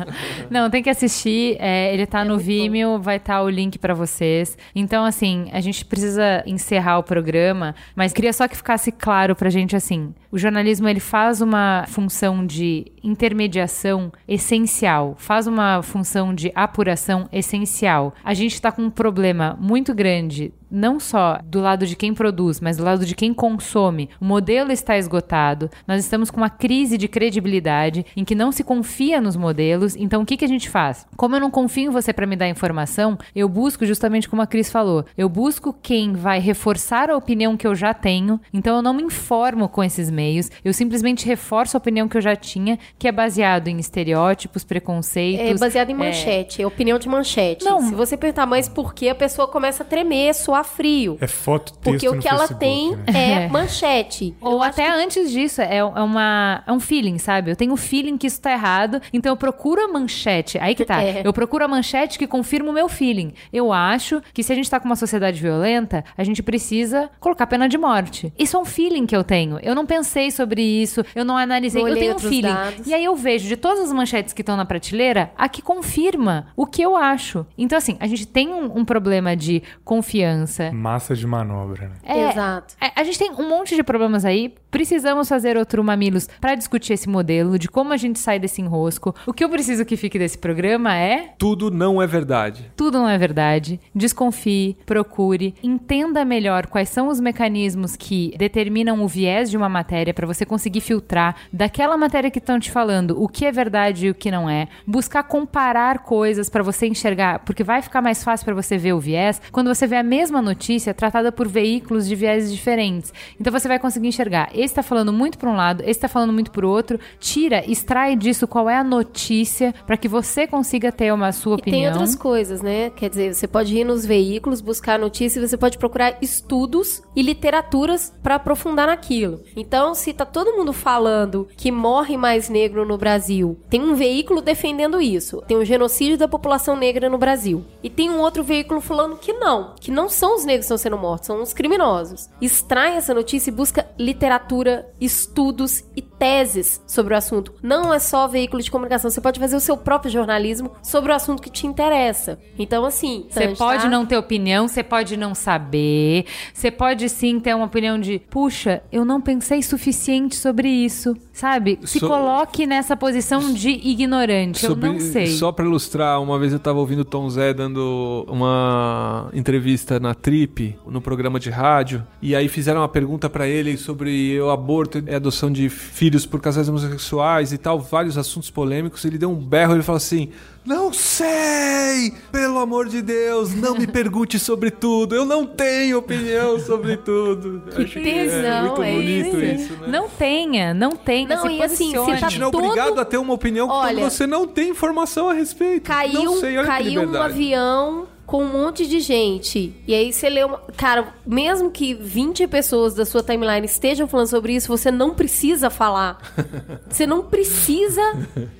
Não, 0.50 0.70
tem 0.70 0.82
que 0.82 0.90
assistir. 0.90 1.56
é, 1.58 1.92
ele 1.92 2.06
tá 2.06 2.24
no 2.24 2.38
Vimeo, 2.38 2.98
vai 3.00 3.16
estar 3.16 3.42
o 3.42 3.48
link 3.48 3.78
pra 3.78 3.94
vocês. 3.94 4.56
Então, 4.74 5.04
assim, 5.04 5.48
a 5.52 5.60
gente 5.60 5.84
precisa 5.84 6.42
encerrar 6.46 6.98
o 6.98 7.02
programa, 7.02 7.74
mas 7.94 8.12
queria 8.12 8.32
só 8.32 8.46
que 8.46 8.56
ficasse 8.56 8.92
claro 8.92 9.34
pra 9.34 9.50
gente 9.50 9.74
assim: 9.74 10.14
o 10.36 10.38
jornalismo 10.38 10.86
ele 10.86 11.00
faz 11.00 11.40
uma 11.40 11.86
função 11.88 12.44
de 12.44 12.92
intermediação 13.02 14.12
essencial, 14.28 15.14
faz 15.16 15.46
uma 15.46 15.80
função 15.80 16.34
de 16.34 16.52
apuração 16.54 17.26
essencial. 17.32 18.12
A 18.22 18.34
gente 18.34 18.60
tá 18.60 18.70
com 18.70 18.82
um 18.82 18.90
problema 18.90 19.56
muito 19.58 19.94
grande 19.94 20.52
não 20.70 20.98
só 20.98 21.38
do 21.44 21.60
lado 21.60 21.86
de 21.86 21.96
quem 21.96 22.12
produz, 22.12 22.60
mas 22.60 22.76
do 22.76 22.84
lado 22.84 23.06
de 23.06 23.14
quem 23.14 23.32
consome. 23.32 24.10
O 24.20 24.24
modelo 24.24 24.72
está 24.72 24.98
esgotado. 24.98 25.70
Nós 25.86 26.02
estamos 26.02 26.30
com 26.30 26.38
uma 26.38 26.50
crise 26.50 26.98
de 26.98 27.08
credibilidade 27.08 28.04
em 28.16 28.24
que 28.24 28.34
não 28.34 28.50
se 28.50 28.64
confia 28.64 29.20
nos 29.20 29.36
modelos. 29.36 29.96
Então, 29.96 30.22
o 30.22 30.26
que, 30.26 30.36
que 30.36 30.44
a 30.44 30.48
gente 30.48 30.68
faz? 30.68 31.06
Como 31.16 31.36
eu 31.36 31.40
não 31.40 31.50
confio 31.50 31.86
em 31.86 31.92
você 31.92 32.12
para 32.12 32.26
me 32.26 32.36
dar 32.36 32.48
informação, 32.48 33.18
eu 33.34 33.48
busco 33.48 33.86
justamente 33.86 34.28
como 34.28 34.42
a 34.42 34.46
Cris 34.46 34.70
falou. 34.70 35.04
Eu 35.16 35.28
busco 35.28 35.72
quem 35.72 36.12
vai 36.12 36.40
reforçar 36.40 37.10
a 37.10 37.16
opinião 37.16 37.56
que 37.56 37.66
eu 37.66 37.74
já 37.74 37.94
tenho. 37.94 38.40
Então, 38.52 38.76
eu 38.76 38.82
não 38.82 38.94
me 38.94 39.02
informo 39.02 39.68
com 39.68 39.82
esses 39.82 40.10
meios. 40.10 40.25
Eu 40.64 40.72
simplesmente 40.72 41.26
reforço 41.26 41.76
a 41.76 41.78
opinião 41.78 42.08
que 42.08 42.16
eu 42.16 42.20
já 42.20 42.36
tinha, 42.36 42.78
que 42.98 43.08
é 43.08 43.12
baseado 43.12 43.68
em 43.68 43.78
estereótipos, 43.78 44.64
preconceitos. 44.64 45.46
É 45.46 45.54
baseado 45.54 45.90
em 45.90 45.94
é, 45.94 45.96
manchete, 45.96 46.62
é 46.62 46.66
opinião 46.66 46.98
de 46.98 47.08
manchete. 47.08 47.64
Não. 47.64 47.80
Se 47.80 47.94
você 47.94 48.16
perguntar, 48.16 48.46
mas 48.46 48.68
por 48.68 48.94
que 48.94 49.08
a 49.08 49.14
pessoa 49.14 49.48
começa 49.48 49.82
a 49.82 49.86
tremer, 49.86 50.34
suar 50.34 50.64
frio? 50.64 51.16
É 51.20 51.26
foto, 51.26 51.72
texto 51.72 51.82
Porque 51.82 52.08
o 52.08 52.14
no 52.14 52.20
que 52.20 52.28
ela 52.28 52.46
Facebook, 52.46 52.58
tem 52.58 52.96
né? 52.96 53.44
é 53.44 53.48
manchete. 53.48 54.34
Ou 54.40 54.54
Eu 54.54 54.62
até 54.62 54.88
antes 54.88 55.30
disso, 55.30 55.60
é, 55.60 55.76
é 55.76 55.84
uma, 55.84 56.62
é 56.66 56.72
um 56.72 56.80
feeling, 56.80 57.18
sabe? 57.18 57.50
Eu 57.50 57.56
tenho 57.56 57.72
um 57.72 57.76
feeling 57.76 58.16
que 58.16 58.26
isso 58.26 58.40
tá 58.40 58.52
errado, 58.52 59.00
então 59.12 59.32
eu 59.32 59.36
procuro 59.36 59.82
a 59.82 59.88
manchete. 59.88 60.58
Aí 60.58 60.74
que 60.74 60.84
tá. 60.84 60.96
É. 61.06 61.22
Eu 61.24 61.32
procuro 61.32 61.64
a 61.64 61.68
manchete 61.68 62.18
que 62.18 62.26
confirma 62.26 62.70
o 62.70 62.72
meu 62.72 62.88
feeling. 62.88 63.32
Eu 63.52 63.72
acho 63.72 64.20
que 64.32 64.42
se 64.42 64.52
a 64.52 64.56
gente 64.56 64.68
tá 64.68 64.80
com 64.80 64.86
uma 64.86 64.96
sociedade 64.96 65.40
violenta, 65.40 66.04
a 66.16 66.24
gente 66.24 66.42
precisa 66.42 67.10
colocar 67.20 67.46
pena 67.46 67.68
de 67.68 67.78
morte. 67.78 68.32
Isso 68.38 68.56
é 68.56 68.60
um 68.60 68.64
feeling 68.64 69.06
que 69.06 69.14
eu 69.14 69.22
tenho. 69.22 69.58
Eu 69.62 69.74
não 69.74 69.86
pensei 70.06 70.30
sobre 70.30 70.62
isso, 70.62 71.02
eu 71.14 71.24
não 71.24 71.36
analisei, 71.36 71.82
Não 71.82 71.88
eu 71.88 71.96
tenho 71.96 72.14
um 72.14 72.18
feeling. 72.18 72.42
dados. 72.42 72.86
E 72.86 72.94
aí 72.94 73.04
eu 73.04 73.16
vejo 73.16 73.48
de 73.48 73.56
todas 73.56 73.80
as 73.80 73.92
manchetes 73.92 74.32
que 74.32 74.40
estão 74.42 74.56
na 74.56 74.64
prateleira, 74.64 75.32
a 75.36 75.48
que 75.48 75.60
confirma 75.60 76.46
o 76.56 76.64
que 76.64 76.80
eu 76.80 76.96
acho. 76.96 77.44
Então, 77.58 77.76
assim, 77.76 77.96
a 77.98 78.06
gente 78.06 78.26
tem 78.26 78.48
um, 78.48 78.78
um 78.78 78.84
problema 78.84 79.34
de 79.36 79.62
confiança. 79.84 80.70
Massa 80.72 81.14
de 81.16 81.26
manobra, 81.26 81.88
né? 81.88 81.94
É, 82.04 82.30
Exato. 82.30 82.74
é, 82.80 82.92
A 82.94 83.02
gente 83.02 83.18
tem 83.18 83.32
um 83.32 83.48
monte 83.48 83.74
de 83.74 83.82
problemas 83.82 84.24
aí. 84.24 84.54
Precisamos 84.70 85.28
fazer 85.28 85.56
outro 85.56 85.82
Mamilos 85.82 86.28
para 86.40 86.54
discutir 86.54 86.92
esse 86.92 87.08
modelo, 87.08 87.58
de 87.58 87.66
como 87.68 87.92
a 87.92 87.96
gente 87.96 88.18
sai 88.18 88.38
desse 88.38 88.60
enrosco. 88.60 89.14
O 89.26 89.32
que 89.32 89.42
eu 89.42 89.48
preciso 89.48 89.84
que 89.86 89.96
fique 89.96 90.18
desse 90.18 90.36
programa 90.38 90.94
é 90.94 91.30
Tudo 91.38 91.70
não 91.70 92.00
é 92.00 92.06
verdade. 92.06 92.70
tudo 92.76 92.98
não 92.98 93.08
é 93.08 93.16
verdade. 93.16 93.80
Desconfie, 93.94 94.76
procure, 94.84 95.54
entenda 95.62 96.24
melhor 96.24 96.66
quais 96.66 96.90
são 96.90 97.08
os 97.08 97.18
mecanismos 97.20 97.96
que 97.96 98.34
determinam 98.36 99.02
o 99.02 99.08
viés 99.08 99.48
de 99.50 99.56
uma 99.56 99.68
matéria 99.68 99.95
para 100.14 100.26
você 100.26 100.44
conseguir 100.44 100.80
filtrar 100.80 101.36
daquela 101.52 101.96
matéria 101.96 102.30
que 102.30 102.38
estão 102.38 102.58
te 102.60 102.70
falando 102.70 103.20
o 103.22 103.28
que 103.28 103.44
é 103.46 103.52
verdade 103.52 104.06
e 104.06 104.10
o 104.10 104.14
que 104.14 104.30
não 104.30 104.48
é. 104.48 104.68
Buscar 104.86 105.22
comparar 105.22 106.00
coisas 106.00 106.48
para 106.48 106.62
você 106.62 106.86
enxergar, 106.86 107.40
porque 107.40 107.62
vai 107.64 107.82
ficar 107.82 108.02
mais 108.02 108.22
fácil 108.22 108.44
para 108.44 108.54
você 108.54 108.76
ver 108.76 108.92
o 108.92 109.00
viés 109.00 109.40
quando 109.52 109.74
você 109.74 109.86
vê 109.86 109.96
a 109.96 110.02
mesma 110.02 110.40
notícia 110.42 110.92
tratada 110.94 111.30
por 111.32 111.48
veículos 111.48 112.06
de 112.06 112.14
viés 112.14 112.52
diferentes. 112.52 113.12
Então 113.40 113.52
você 113.52 113.68
vai 113.68 113.78
conseguir 113.78 114.08
enxergar. 114.08 114.48
Esse 114.52 114.64
está 114.66 114.82
falando 114.82 115.12
muito 115.12 115.38
para 115.38 115.50
um 115.50 115.56
lado, 115.56 115.80
esse 115.82 115.90
está 115.92 116.08
falando 116.08 116.32
muito 116.32 116.50
para 116.50 116.66
o 116.66 116.68
outro. 116.68 116.98
Tira, 117.18 117.64
extrai 117.70 118.16
disso 118.16 118.46
qual 118.46 118.68
é 118.68 118.76
a 118.76 118.84
notícia 118.84 119.74
para 119.86 119.96
que 119.96 120.08
você 120.08 120.46
consiga 120.46 120.90
ter 120.92 121.12
uma 121.12 121.32
sua 121.32 121.52
E 121.56 121.60
opinião. 121.60 121.80
tem 121.80 121.88
outras 121.88 122.14
coisas, 122.14 122.60
né? 122.62 122.90
Quer 122.90 123.08
dizer, 123.10 123.34
você 123.34 123.46
pode 123.46 123.76
ir 123.76 123.84
nos 123.84 124.04
veículos, 124.04 124.60
buscar 124.60 124.98
notícias, 124.98 125.48
você 125.50 125.56
pode 125.56 125.78
procurar 125.78 126.16
estudos 126.20 127.02
e 127.14 127.22
literaturas 127.22 128.12
pra 128.22 128.36
aprofundar 128.36 128.86
naquilo. 128.86 129.40
Então, 129.56 129.85
se 129.94 130.12
tá 130.12 130.24
todo 130.24 130.56
mundo 130.56 130.72
falando 130.72 131.48
que 131.56 131.70
morre 131.70 132.16
mais 132.16 132.48
negro 132.48 132.86
no 132.86 132.98
Brasil, 132.98 133.58
tem 133.68 133.82
um 133.82 133.94
veículo 133.94 134.40
defendendo 134.40 135.00
isso. 135.00 135.42
Tem 135.46 135.56
um 135.56 135.64
genocídio 135.64 136.18
da 136.18 136.28
população 136.28 136.76
negra 136.76 137.08
no 137.08 137.18
Brasil. 137.18 137.64
E 137.82 137.90
tem 137.90 138.10
um 138.10 138.20
outro 138.20 138.42
veículo 138.42 138.80
falando 138.80 139.16
que 139.16 139.32
não, 139.32 139.74
que 139.80 139.90
não 139.90 140.08
são 140.08 140.36
os 140.36 140.44
negros 140.44 140.66
que 140.66 140.74
estão 140.74 140.78
sendo 140.78 140.98
mortos, 140.98 141.26
são 141.26 141.42
os 141.42 141.52
criminosos. 141.52 142.28
Extrai 142.40 142.96
essa 142.96 143.14
notícia 143.14 143.50
e 143.50 143.54
busca 143.54 143.88
literatura, 143.98 144.90
estudos 145.00 145.84
e 145.94 146.02
teses 146.18 146.80
sobre 146.86 147.14
o 147.14 147.16
assunto. 147.16 147.52
Não 147.62 147.92
é 147.92 147.98
só 147.98 148.26
veículo 148.26 148.62
de 148.62 148.70
comunicação, 148.70 149.10
você 149.10 149.20
pode 149.20 149.38
fazer 149.38 149.56
o 149.56 149.60
seu 149.60 149.76
próprio 149.76 150.10
jornalismo 150.10 150.72
sobre 150.82 151.12
o 151.12 151.14
assunto 151.14 151.42
que 151.42 151.50
te 151.50 151.66
interessa. 151.66 152.38
Então, 152.58 152.84
assim, 152.84 153.26
Você 153.28 153.48
pode 153.48 153.82
tá? 153.84 153.88
não 153.88 154.06
ter 154.06 154.16
opinião, 154.16 154.66
você 154.68 154.82
pode 154.82 155.16
não 155.16 155.34
saber, 155.34 156.24
você 156.54 156.70
pode 156.70 157.08
sim 157.08 157.38
ter 157.40 157.54
uma 157.54 157.66
opinião 157.66 157.98
de, 158.00 158.18
puxa, 158.30 158.82
eu 158.90 159.04
não 159.04 159.20
pensei 159.20 159.62
suficiente 159.62 160.36
sobre 160.36 160.68
isso, 160.68 161.14
sabe? 161.32 161.78
Se 161.84 161.98
So- 161.98 162.08
coloque 162.08 162.66
nessa 162.66 162.96
posição 162.96 163.52
de 163.52 163.70
ignorante, 163.70 164.64
eu 164.64 164.74
não 164.76 164.98
sei. 165.00 165.26
Só 165.26 165.52
pra 165.52 165.64
ilustrar, 165.64 166.20
uma 166.22 166.38
vez 166.38 166.52
eu 166.52 166.58
tava 166.58 166.78
ouvindo 166.78 167.00
o 167.00 167.04
Tom 167.04 167.28
Zé 167.28 167.52
dando 167.52 168.24
uma 168.28 169.28
entrevista 169.34 170.00
na 170.00 170.14
Trip, 170.14 170.76
no 170.86 171.00
programa 171.00 171.38
de 171.38 171.50
rádio, 171.50 172.06
e 172.22 172.34
aí 172.34 172.48
fizeram 172.48 172.80
uma 172.80 172.88
pergunta 172.88 173.28
pra 173.28 173.46
ele 173.46 173.76
sobre 173.76 174.40
o 174.40 174.50
aborto 174.50 175.02
e 175.06 175.12
a 175.12 175.16
adoção 175.16 175.50
de 175.50 175.68
filhos 175.68 176.05
por 176.26 176.40
casais 176.40 176.68
homossexuais 176.68 177.52
e 177.52 177.58
tal, 177.58 177.80
vários 177.80 178.16
assuntos 178.16 178.50
polêmicos. 178.50 179.04
Ele 179.04 179.18
deu 179.18 179.30
um 179.30 179.34
berro 179.34 179.72
e 179.72 179.76
ele 179.76 179.82
falou 179.82 179.96
assim: 179.96 180.30
Não 180.64 180.92
sei! 180.92 182.12
Pelo 182.30 182.58
amor 182.58 182.88
de 182.88 183.00
Deus, 183.02 183.54
não 183.54 183.74
me 183.76 183.86
pergunte 183.86 184.38
sobre 184.38 184.70
tudo. 184.70 185.14
Eu 185.14 185.24
não 185.24 185.46
tenho 185.46 185.98
opinião 185.98 186.58
sobre 186.60 186.96
tudo. 186.96 187.62
Que 187.74 187.82
Acho 187.82 187.94
tesão, 188.02 188.38
é 188.40 188.60
muito 188.62 188.82
é 188.82 188.92
bonito 188.92 189.40
isso. 189.40 189.62
isso, 189.72 189.72
né? 189.80 189.88
Não 189.88 190.08
tenha, 190.08 190.74
não 190.74 190.90
tenha, 190.92 191.28
Não, 191.28 191.42
se 191.42 191.62
assim, 191.62 191.76
se 191.90 191.94
posicione. 191.96 192.20
tá 192.20 192.26
A 192.26 192.30
gente 192.30 192.40
não 192.40 192.48
é 192.48 192.50
todo- 192.50 192.64
obrigado 192.64 192.98
a 193.00 193.04
ter 193.04 193.16
uma 193.16 193.32
opinião 193.34 193.68
Olha, 193.68 193.94
quando 194.00 194.10
você 194.10 194.26
não 194.26 194.46
tem 194.46 194.70
informação 194.70 195.28
a 195.28 195.32
respeito. 195.32 195.84
Caiu, 195.84 196.24
não 196.24 196.40
sei, 196.40 196.56
que 196.56 196.64
caiu 196.64 197.02
um 197.02 197.16
avião 197.22 198.06
com 198.26 198.42
um 198.42 198.48
monte 198.48 198.86
de 198.86 199.00
gente. 199.00 199.74
E 199.86 199.94
aí 199.94 200.12
você 200.12 200.28
lê 200.28 200.42
uma. 200.44 200.58
Cara, 200.76 201.14
mesmo 201.24 201.70
que 201.70 201.94
20 201.94 202.46
pessoas 202.48 202.94
da 202.94 203.04
sua 203.04 203.22
timeline 203.22 203.64
estejam 203.64 204.08
falando 204.08 204.26
sobre 204.26 204.54
isso, 204.54 204.68
você 204.68 204.90
não 204.90 205.14
precisa 205.14 205.70
falar. 205.70 206.18
Você 206.88 207.06
não 207.06 207.22
precisa 207.22 208.00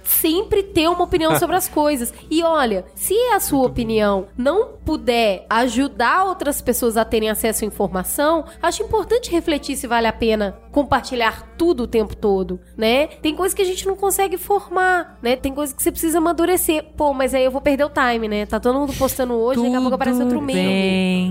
sempre 0.05 0.63
ter 0.63 0.89
uma 0.89 1.05
opinião 1.05 1.39
sobre 1.39 1.57
as 1.57 1.69
coisas. 1.69 2.13
E 2.31 2.43
olha, 2.43 2.85
se 2.95 3.15
a 3.33 3.41
sua 3.41 3.67
opinião 3.67 4.27
não 4.37 4.73
puder 4.85 5.47
ajudar 5.49 6.25
outras 6.25 6.61
pessoas 6.61 6.97
a 6.97 7.05
terem 7.05 7.31
acesso 7.31 7.65
à 7.65 7.67
informação, 7.67 8.45
acho 8.61 8.83
importante 8.83 9.31
refletir 9.31 9.77
se 9.77 9.87
vale 9.87 10.07
a 10.07 10.13
pena 10.13 10.59
compartilhar 10.77 11.55
tudo 11.57 11.85
o 11.85 11.87
tempo 11.87 12.15
todo, 12.15 12.61
né? 12.77 13.07
Tem 13.07 13.35
coisas 13.35 13.55
que 13.55 13.63
a 13.63 13.65
gente 13.65 13.87
não 13.87 13.97
consegue 13.97 14.37
formar, 14.37 15.19
né? 15.23 15.35
Tem 15.35 15.55
coisas 15.55 15.75
que 15.75 15.83
você 15.83 15.91
precisa 15.91 16.19
amadurecer. 16.19 16.85
Pô, 16.95 17.15
mas 17.15 17.33
aí 17.33 17.47
eu 17.47 17.51
vou 17.51 17.63
perder 17.63 17.85
o 17.85 17.89
time, 17.89 18.29
né? 18.29 18.45
Tá 18.45 18.61
todo 18.61 18.79
mundo 18.79 18.93
postando 18.93 19.33
hoje, 19.33 19.63
daqui 19.63 19.75
a 19.75 19.81
pouco 19.81 19.95
aparece 19.95 20.21
outro 20.21 20.39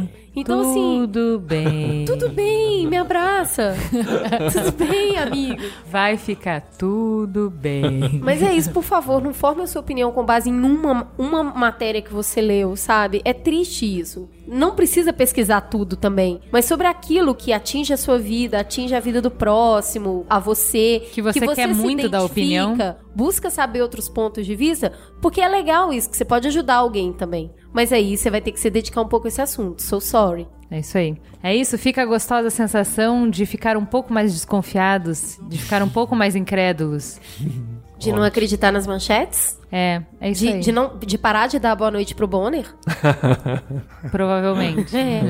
Tudo 0.08 0.25
Então, 0.36 0.60
assim, 0.60 1.02
Tudo 1.02 1.40
bem. 1.40 2.04
tudo 2.06 2.30
bem, 2.30 2.88
me 2.88 2.98
abraça. 2.98 3.76
tudo 4.52 4.86
bem, 4.86 5.18
amigo. 5.18 5.62
Vai 5.90 6.18
ficar 6.18 6.62
tudo 6.78 7.50
bem. 7.50 8.20
Mas 8.22 8.42
é 8.42 8.54
isso, 8.54 8.72
por 8.72 8.84
favor, 8.84 9.22
não 9.22 9.34
forme 9.34 9.62
a 9.62 9.68
sua 9.68 9.82
opinião 9.82 10.12
com 10.12 10.26
base 10.26 10.50
em 10.50 10.54
uma, 10.54 11.08
uma 11.18 11.44
matéria 11.44 12.02
que 12.02 12.12
você 12.12 12.42
leu, 12.42 12.76
sabe? 12.76 13.22
É 13.24 13.34
triste 13.34 13.86
isso. 13.86 14.30
Não 14.48 14.76
precisa 14.76 15.12
pesquisar 15.12 15.62
tudo 15.62 15.96
também, 15.96 16.40
mas 16.52 16.66
sobre 16.66 16.86
aquilo 16.86 17.34
que 17.34 17.52
atinge 17.52 17.94
a 17.94 17.98
sua 17.98 18.20
vida, 18.20 18.60
atinge 18.60 18.94
a 18.94 19.00
vida 19.00 19.22
do 19.22 19.32
próximo, 19.32 20.26
a 20.30 20.38
você, 20.38 21.02
Que 21.12 21.22
você 21.22 21.40
quer 21.40 21.74
se 21.74 21.82
muito 21.82 22.08
dar 22.08 22.24
opinião. 22.24 22.78
Busca 23.16 23.50
saber 23.50 23.82
outros 23.82 24.10
pontos 24.10 24.46
de 24.46 24.56
vista, 24.56 24.92
porque 25.22 25.42
é 25.42 25.48
legal 25.48 25.92
isso, 25.92 26.10
que 26.10 26.18
você 26.18 26.26
pode 26.26 26.48
ajudar 26.48 26.76
alguém 26.76 27.14
também. 27.14 27.52
Mas 27.76 27.92
aí 27.92 28.16
você 28.18 28.30
vai 28.32 28.40
ter 28.40 28.54
que 28.54 28.60
se 28.60 28.70
dedicar 28.70 29.02
um 29.02 29.08
pouco 29.08 29.28
a 29.28 29.30
esse 29.30 29.42
assunto. 29.42 29.82
So 29.82 30.00
sorry. 30.00 30.48
É 30.72 30.80
isso 30.80 30.98
aí. 30.98 31.16
É 31.44 31.54
isso, 31.54 31.78
fica 31.78 32.02
a 32.02 32.06
gostosa 32.06 32.50
sensação 32.50 33.30
de 33.30 33.46
ficar 33.46 33.76
um 33.78 33.86
pouco 33.86 34.12
mais 34.14 34.34
desconfiados, 34.34 35.38
de 35.50 35.58
ficar 35.60 35.84
um 35.84 35.90
pouco 35.90 36.16
mais 36.16 36.36
incrédulos. 36.36 37.20
De 37.98 38.12
não 38.12 38.24
acreditar 38.24 38.74
nas 38.74 38.86
manchetes? 38.86 39.58
É, 39.72 40.02
é 40.20 40.30
isso 40.30 40.42
De, 40.46 40.52
aí. 40.52 40.60
de, 40.60 40.70
não, 40.74 40.98
de 41.00 41.18
parar 41.18 41.48
de 41.48 41.58
dar 41.58 41.74
boa 41.78 41.90
noite 41.90 42.14
pro 42.14 42.28
Bonner? 42.28 42.66
Provavelmente. 44.12 44.96
É. 44.96 45.22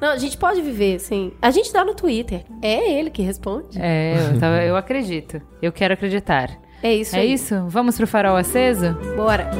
Não, 0.00 0.08
a 0.10 0.16
gente 0.16 0.36
pode 0.38 0.62
viver, 0.62 0.96
assim. 0.96 1.32
A 1.40 1.50
gente 1.50 1.70
dá 1.70 1.84
no 1.84 1.94
Twitter. 1.94 2.42
É 2.62 2.92
ele 2.98 3.10
que 3.10 3.20
responde. 3.22 3.78
É, 3.78 4.30
eu, 4.32 4.40
tava- 4.40 4.62
eu 4.62 4.74
acredito. 4.74 5.40
Eu 5.60 5.70
quero 5.70 5.92
acreditar. 5.92 6.50
É 6.82 6.94
isso 6.94 7.14
É 7.14 7.20
aí. 7.20 7.32
isso? 7.34 7.62
Vamos 7.68 7.96
pro 7.96 8.06
farol 8.06 8.36
aceso? 8.36 8.94
Bora. 9.16 9.50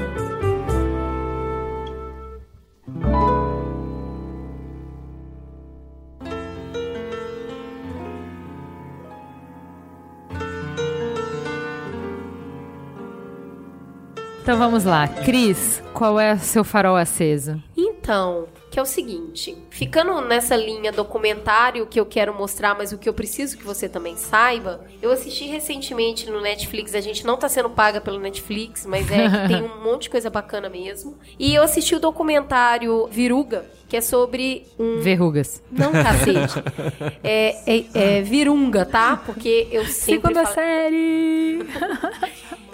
Então 14.45 14.59
vamos 14.59 14.85
lá. 14.85 15.09
Cris, 15.09 15.83
qual 15.95 16.21
é 16.21 16.35
o 16.35 16.39
seu 16.39 16.63
farol 16.63 16.97
aceso? 16.97 17.63
Então, 17.75 18.47
que 18.75 18.81
é 18.81 18.83
o 18.83 18.87
seguinte, 18.87 19.57
ficando 19.71 20.21
nessa 20.21 20.57
linha 20.57 20.91
documentário 20.91 21.87
que 21.87 22.01
eu 22.01 22.05
quero 22.05 22.35
mostrar, 22.35 22.75
mas 22.77 22.91
o 22.91 22.99
que 22.99 23.09
eu 23.09 23.15
preciso 23.15 23.57
que 23.57 23.63
você 23.63 23.89
também 23.89 24.17
saiba, 24.17 24.85
eu 25.01 25.13
assisti 25.13 25.47
recentemente 25.47 26.29
no 26.29 26.41
Netflix, 26.41 26.93
a 26.93 27.01
gente 27.01 27.25
não 27.25 27.37
tá 27.37 27.49
sendo 27.49 27.71
paga 27.71 28.01
pelo 28.01 28.19
Netflix, 28.19 28.85
mas 28.85 29.09
é 29.13 29.31
que 29.31 29.47
tem 29.47 29.63
um 29.71 29.81
monte 29.81 30.03
de 30.03 30.11
coisa 30.11 30.29
bacana 30.29 30.69
mesmo. 30.69 31.17
E 31.39 31.55
eu 31.55 31.63
assisti 31.63 31.95
o 31.95 32.01
documentário 32.01 33.07
Viruga, 33.07 33.65
que 33.89 33.97
é 33.97 34.01
sobre 34.01 34.67
um 34.77 34.99
Verrugas. 34.99 35.63
não, 35.71 35.93
cacete. 35.93 36.61
É, 37.23 37.57
é, 37.67 37.85
é 37.95 38.23
virunga, 38.23 38.85
tá? 38.85 39.17
Porque 39.17 39.69
eu 39.71 39.87
sempre 39.87 40.33
Segunda 40.33 40.43
falo... 40.43 40.55
série! 40.55 41.65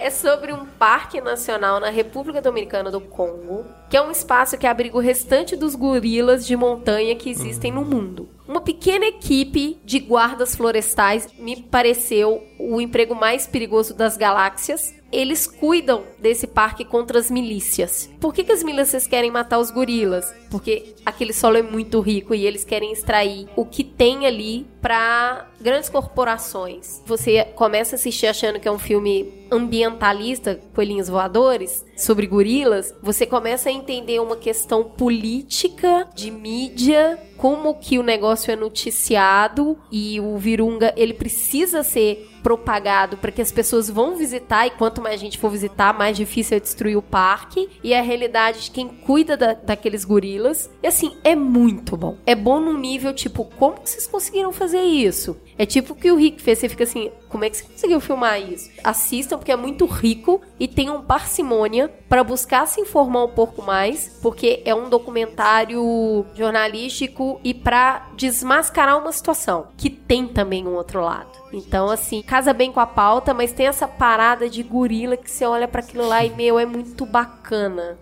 É 0.02 0.08
sobre 0.08 0.50
um 0.50 0.64
parque 0.64 1.20
nacional 1.20 1.78
na 1.78 1.90
República 1.90 2.40
Dominicana 2.40 2.90
do 2.90 3.02
Congo, 3.02 3.66
que 3.90 3.98
é 3.98 4.00
um 4.00 4.10
espaço 4.10 4.56
que 4.56 4.66
abriga 4.66 4.96
o 4.96 5.00
restante 5.00 5.54
dos 5.54 5.74
gorilas 5.74 6.46
de 6.46 6.56
montanha 6.56 7.14
que 7.14 7.28
existem 7.28 7.70
no 7.70 7.84
mundo. 7.84 8.26
Uma 8.48 8.62
pequena 8.62 9.04
equipe 9.04 9.78
de 9.84 9.98
guardas 9.98 10.56
florestais 10.56 11.28
me 11.38 11.62
pareceu 11.64 12.42
o 12.58 12.80
emprego 12.80 13.14
mais 13.14 13.46
perigoso 13.46 13.92
das 13.92 14.16
galáxias. 14.16 14.94
Eles 15.12 15.46
cuidam 15.46 16.04
desse 16.18 16.46
parque 16.46 16.84
contra 16.84 17.18
as 17.18 17.30
milícias. 17.30 18.10
Por 18.20 18.32
que, 18.32 18.44
que 18.44 18.52
as 18.52 18.62
milícias 18.62 19.06
querem 19.06 19.30
matar 19.30 19.58
os 19.58 19.70
gorilas? 19.70 20.32
Porque 20.50 20.94
aquele 21.04 21.32
solo 21.32 21.56
é 21.56 21.62
muito 21.62 22.00
rico 22.00 22.34
e 22.34 22.46
eles 22.46 22.64
querem 22.64 22.92
extrair 22.92 23.48
o 23.56 23.64
que 23.64 23.82
tem 23.82 24.26
ali 24.26 24.66
para 24.80 25.48
grandes 25.60 25.88
corporações. 25.88 27.02
Você 27.06 27.44
começa 27.54 27.94
a 27.94 27.98
assistir 27.98 28.26
achando 28.26 28.58
que 28.58 28.66
é 28.66 28.72
um 28.72 28.78
filme 28.78 29.40
ambientalista, 29.50 30.60
coelhinhos 30.74 31.08
voadores, 31.08 31.84
sobre 31.96 32.26
gorilas, 32.26 32.94
você 33.02 33.26
começa 33.26 33.68
a 33.68 33.72
entender 33.72 34.20
uma 34.20 34.36
questão 34.36 34.84
política, 34.84 36.08
de 36.14 36.30
mídia, 36.30 37.18
como 37.36 37.74
que 37.74 37.98
o 37.98 38.02
negócio 38.02 38.50
é 38.50 38.56
noticiado 38.56 39.76
e 39.90 40.20
o 40.20 40.36
Virunga, 40.38 40.94
ele 40.96 41.14
precisa 41.14 41.82
ser 41.82 42.29
propagado 42.42 43.16
para 43.16 43.30
que 43.30 43.40
as 43.42 43.52
pessoas 43.52 43.88
vão 43.88 44.16
visitar 44.16 44.66
e 44.66 44.70
quanto 44.70 45.00
mais 45.00 45.20
gente 45.20 45.38
for 45.38 45.50
visitar, 45.50 45.96
mais 45.96 46.16
difícil 46.16 46.56
é 46.56 46.60
destruir 46.60 46.96
o 46.96 47.02
parque 47.02 47.68
e 47.82 47.94
a 47.94 48.02
realidade 48.02 48.64
de 48.64 48.70
quem 48.70 48.88
cuida 48.88 49.36
da- 49.36 49.54
daqueles 49.54 50.04
gorilas. 50.04 50.70
E 50.82 50.86
assim, 50.86 51.16
é 51.24 51.34
muito 51.36 51.96
bom. 51.96 52.16
É 52.26 52.34
bom 52.34 52.60
num 52.60 52.78
nível 52.78 53.12
tipo, 53.14 53.44
como 53.58 53.76
vocês 53.84 54.06
conseguiram 54.06 54.52
fazer 54.52 54.80
isso? 54.82 55.36
É 55.60 55.66
tipo 55.66 55.92
o 55.92 55.94
que 55.94 56.10
o 56.10 56.16
Rick 56.16 56.40
fez, 56.40 56.58
você 56.58 56.70
fica 56.70 56.84
assim, 56.84 57.10
como 57.28 57.44
é 57.44 57.50
que 57.50 57.58
você 57.58 57.64
conseguiu 57.64 58.00
filmar 58.00 58.40
isso? 58.40 58.70
Assistam 58.82 59.36
porque 59.36 59.52
é 59.52 59.56
muito 59.56 59.84
rico 59.84 60.40
e 60.58 60.66
tenham 60.66 61.02
parcimônia 61.02 61.90
para 62.08 62.24
buscar 62.24 62.66
se 62.66 62.80
informar 62.80 63.24
um 63.24 63.28
pouco 63.28 63.60
mais, 63.60 64.18
porque 64.22 64.62
é 64.64 64.74
um 64.74 64.88
documentário 64.88 66.24
jornalístico 66.34 67.38
e 67.44 67.52
para 67.52 68.08
desmascarar 68.16 68.96
uma 68.96 69.12
situação 69.12 69.66
que 69.76 69.90
tem 69.90 70.26
também 70.26 70.66
um 70.66 70.76
outro 70.76 71.02
lado. 71.02 71.28
Então, 71.52 71.90
assim, 71.90 72.22
casa 72.22 72.54
bem 72.54 72.72
com 72.72 72.80
a 72.80 72.86
pauta, 72.86 73.34
mas 73.34 73.52
tem 73.52 73.66
essa 73.66 73.86
parada 73.86 74.48
de 74.48 74.62
gorila 74.62 75.14
que 75.14 75.30
você 75.30 75.44
olha 75.44 75.68
para 75.68 75.82
aquilo 75.82 76.08
lá 76.08 76.24
e, 76.24 76.30
meu, 76.30 76.58
é 76.58 76.64
muito 76.64 77.04
bacana. 77.04 77.98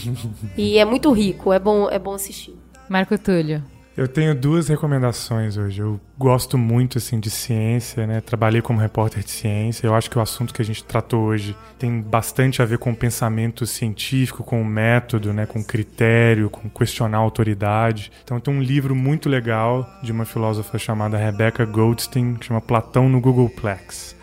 e 0.56 0.78
é 0.78 0.84
muito 0.86 1.12
rico, 1.12 1.52
é 1.52 1.58
bom, 1.58 1.90
é 1.90 1.98
bom 1.98 2.14
assistir. 2.14 2.56
Marco 2.88 3.18
Túlio. 3.18 3.62
Eu 3.96 4.08
tenho 4.08 4.34
duas 4.34 4.68
recomendações 4.68 5.56
hoje. 5.58 5.82
Eu 5.82 6.00
gosto 6.22 6.56
muito 6.56 6.98
assim 6.98 7.18
de 7.18 7.28
ciência, 7.28 8.06
né? 8.06 8.20
Trabalhei 8.20 8.62
como 8.62 8.78
repórter 8.78 9.24
de 9.24 9.30
ciência. 9.30 9.86
Eu 9.86 9.94
acho 9.94 10.08
que 10.08 10.16
o 10.16 10.20
assunto 10.20 10.54
que 10.54 10.62
a 10.62 10.64
gente 10.64 10.84
tratou 10.84 11.24
hoje 11.24 11.56
tem 11.78 12.00
bastante 12.00 12.62
a 12.62 12.64
ver 12.64 12.78
com 12.78 12.92
o 12.92 12.96
pensamento 12.96 13.66
científico, 13.66 14.44
com 14.44 14.62
o 14.62 14.64
método, 14.64 15.32
né? 15.32 15.46
Com 15.46 15.64
critério, 15.64 16.48
com 16.48 16.68
questionar 16.70 17.18
a 17.18 17.20
autoridade. 17.20 18.12
Então 18.22 18.38
tem 18.38 18.54
um 18.54 18.62
livro 18.62 18.94
muito 18.94 19.28
legal 19.28 19.88
de 20.02 20.12
uma 20.12 20.24
filósofa 20.24 20.78
chamada 20.78 21.16
Rebecca 21.18 21.64
Goldstein, 21.64 22.34
que 22.34 22.46
chama 22.46 22.60
Platão 22.60 23.08
no 23.08 23.20
Googleplex. 23.20 24.14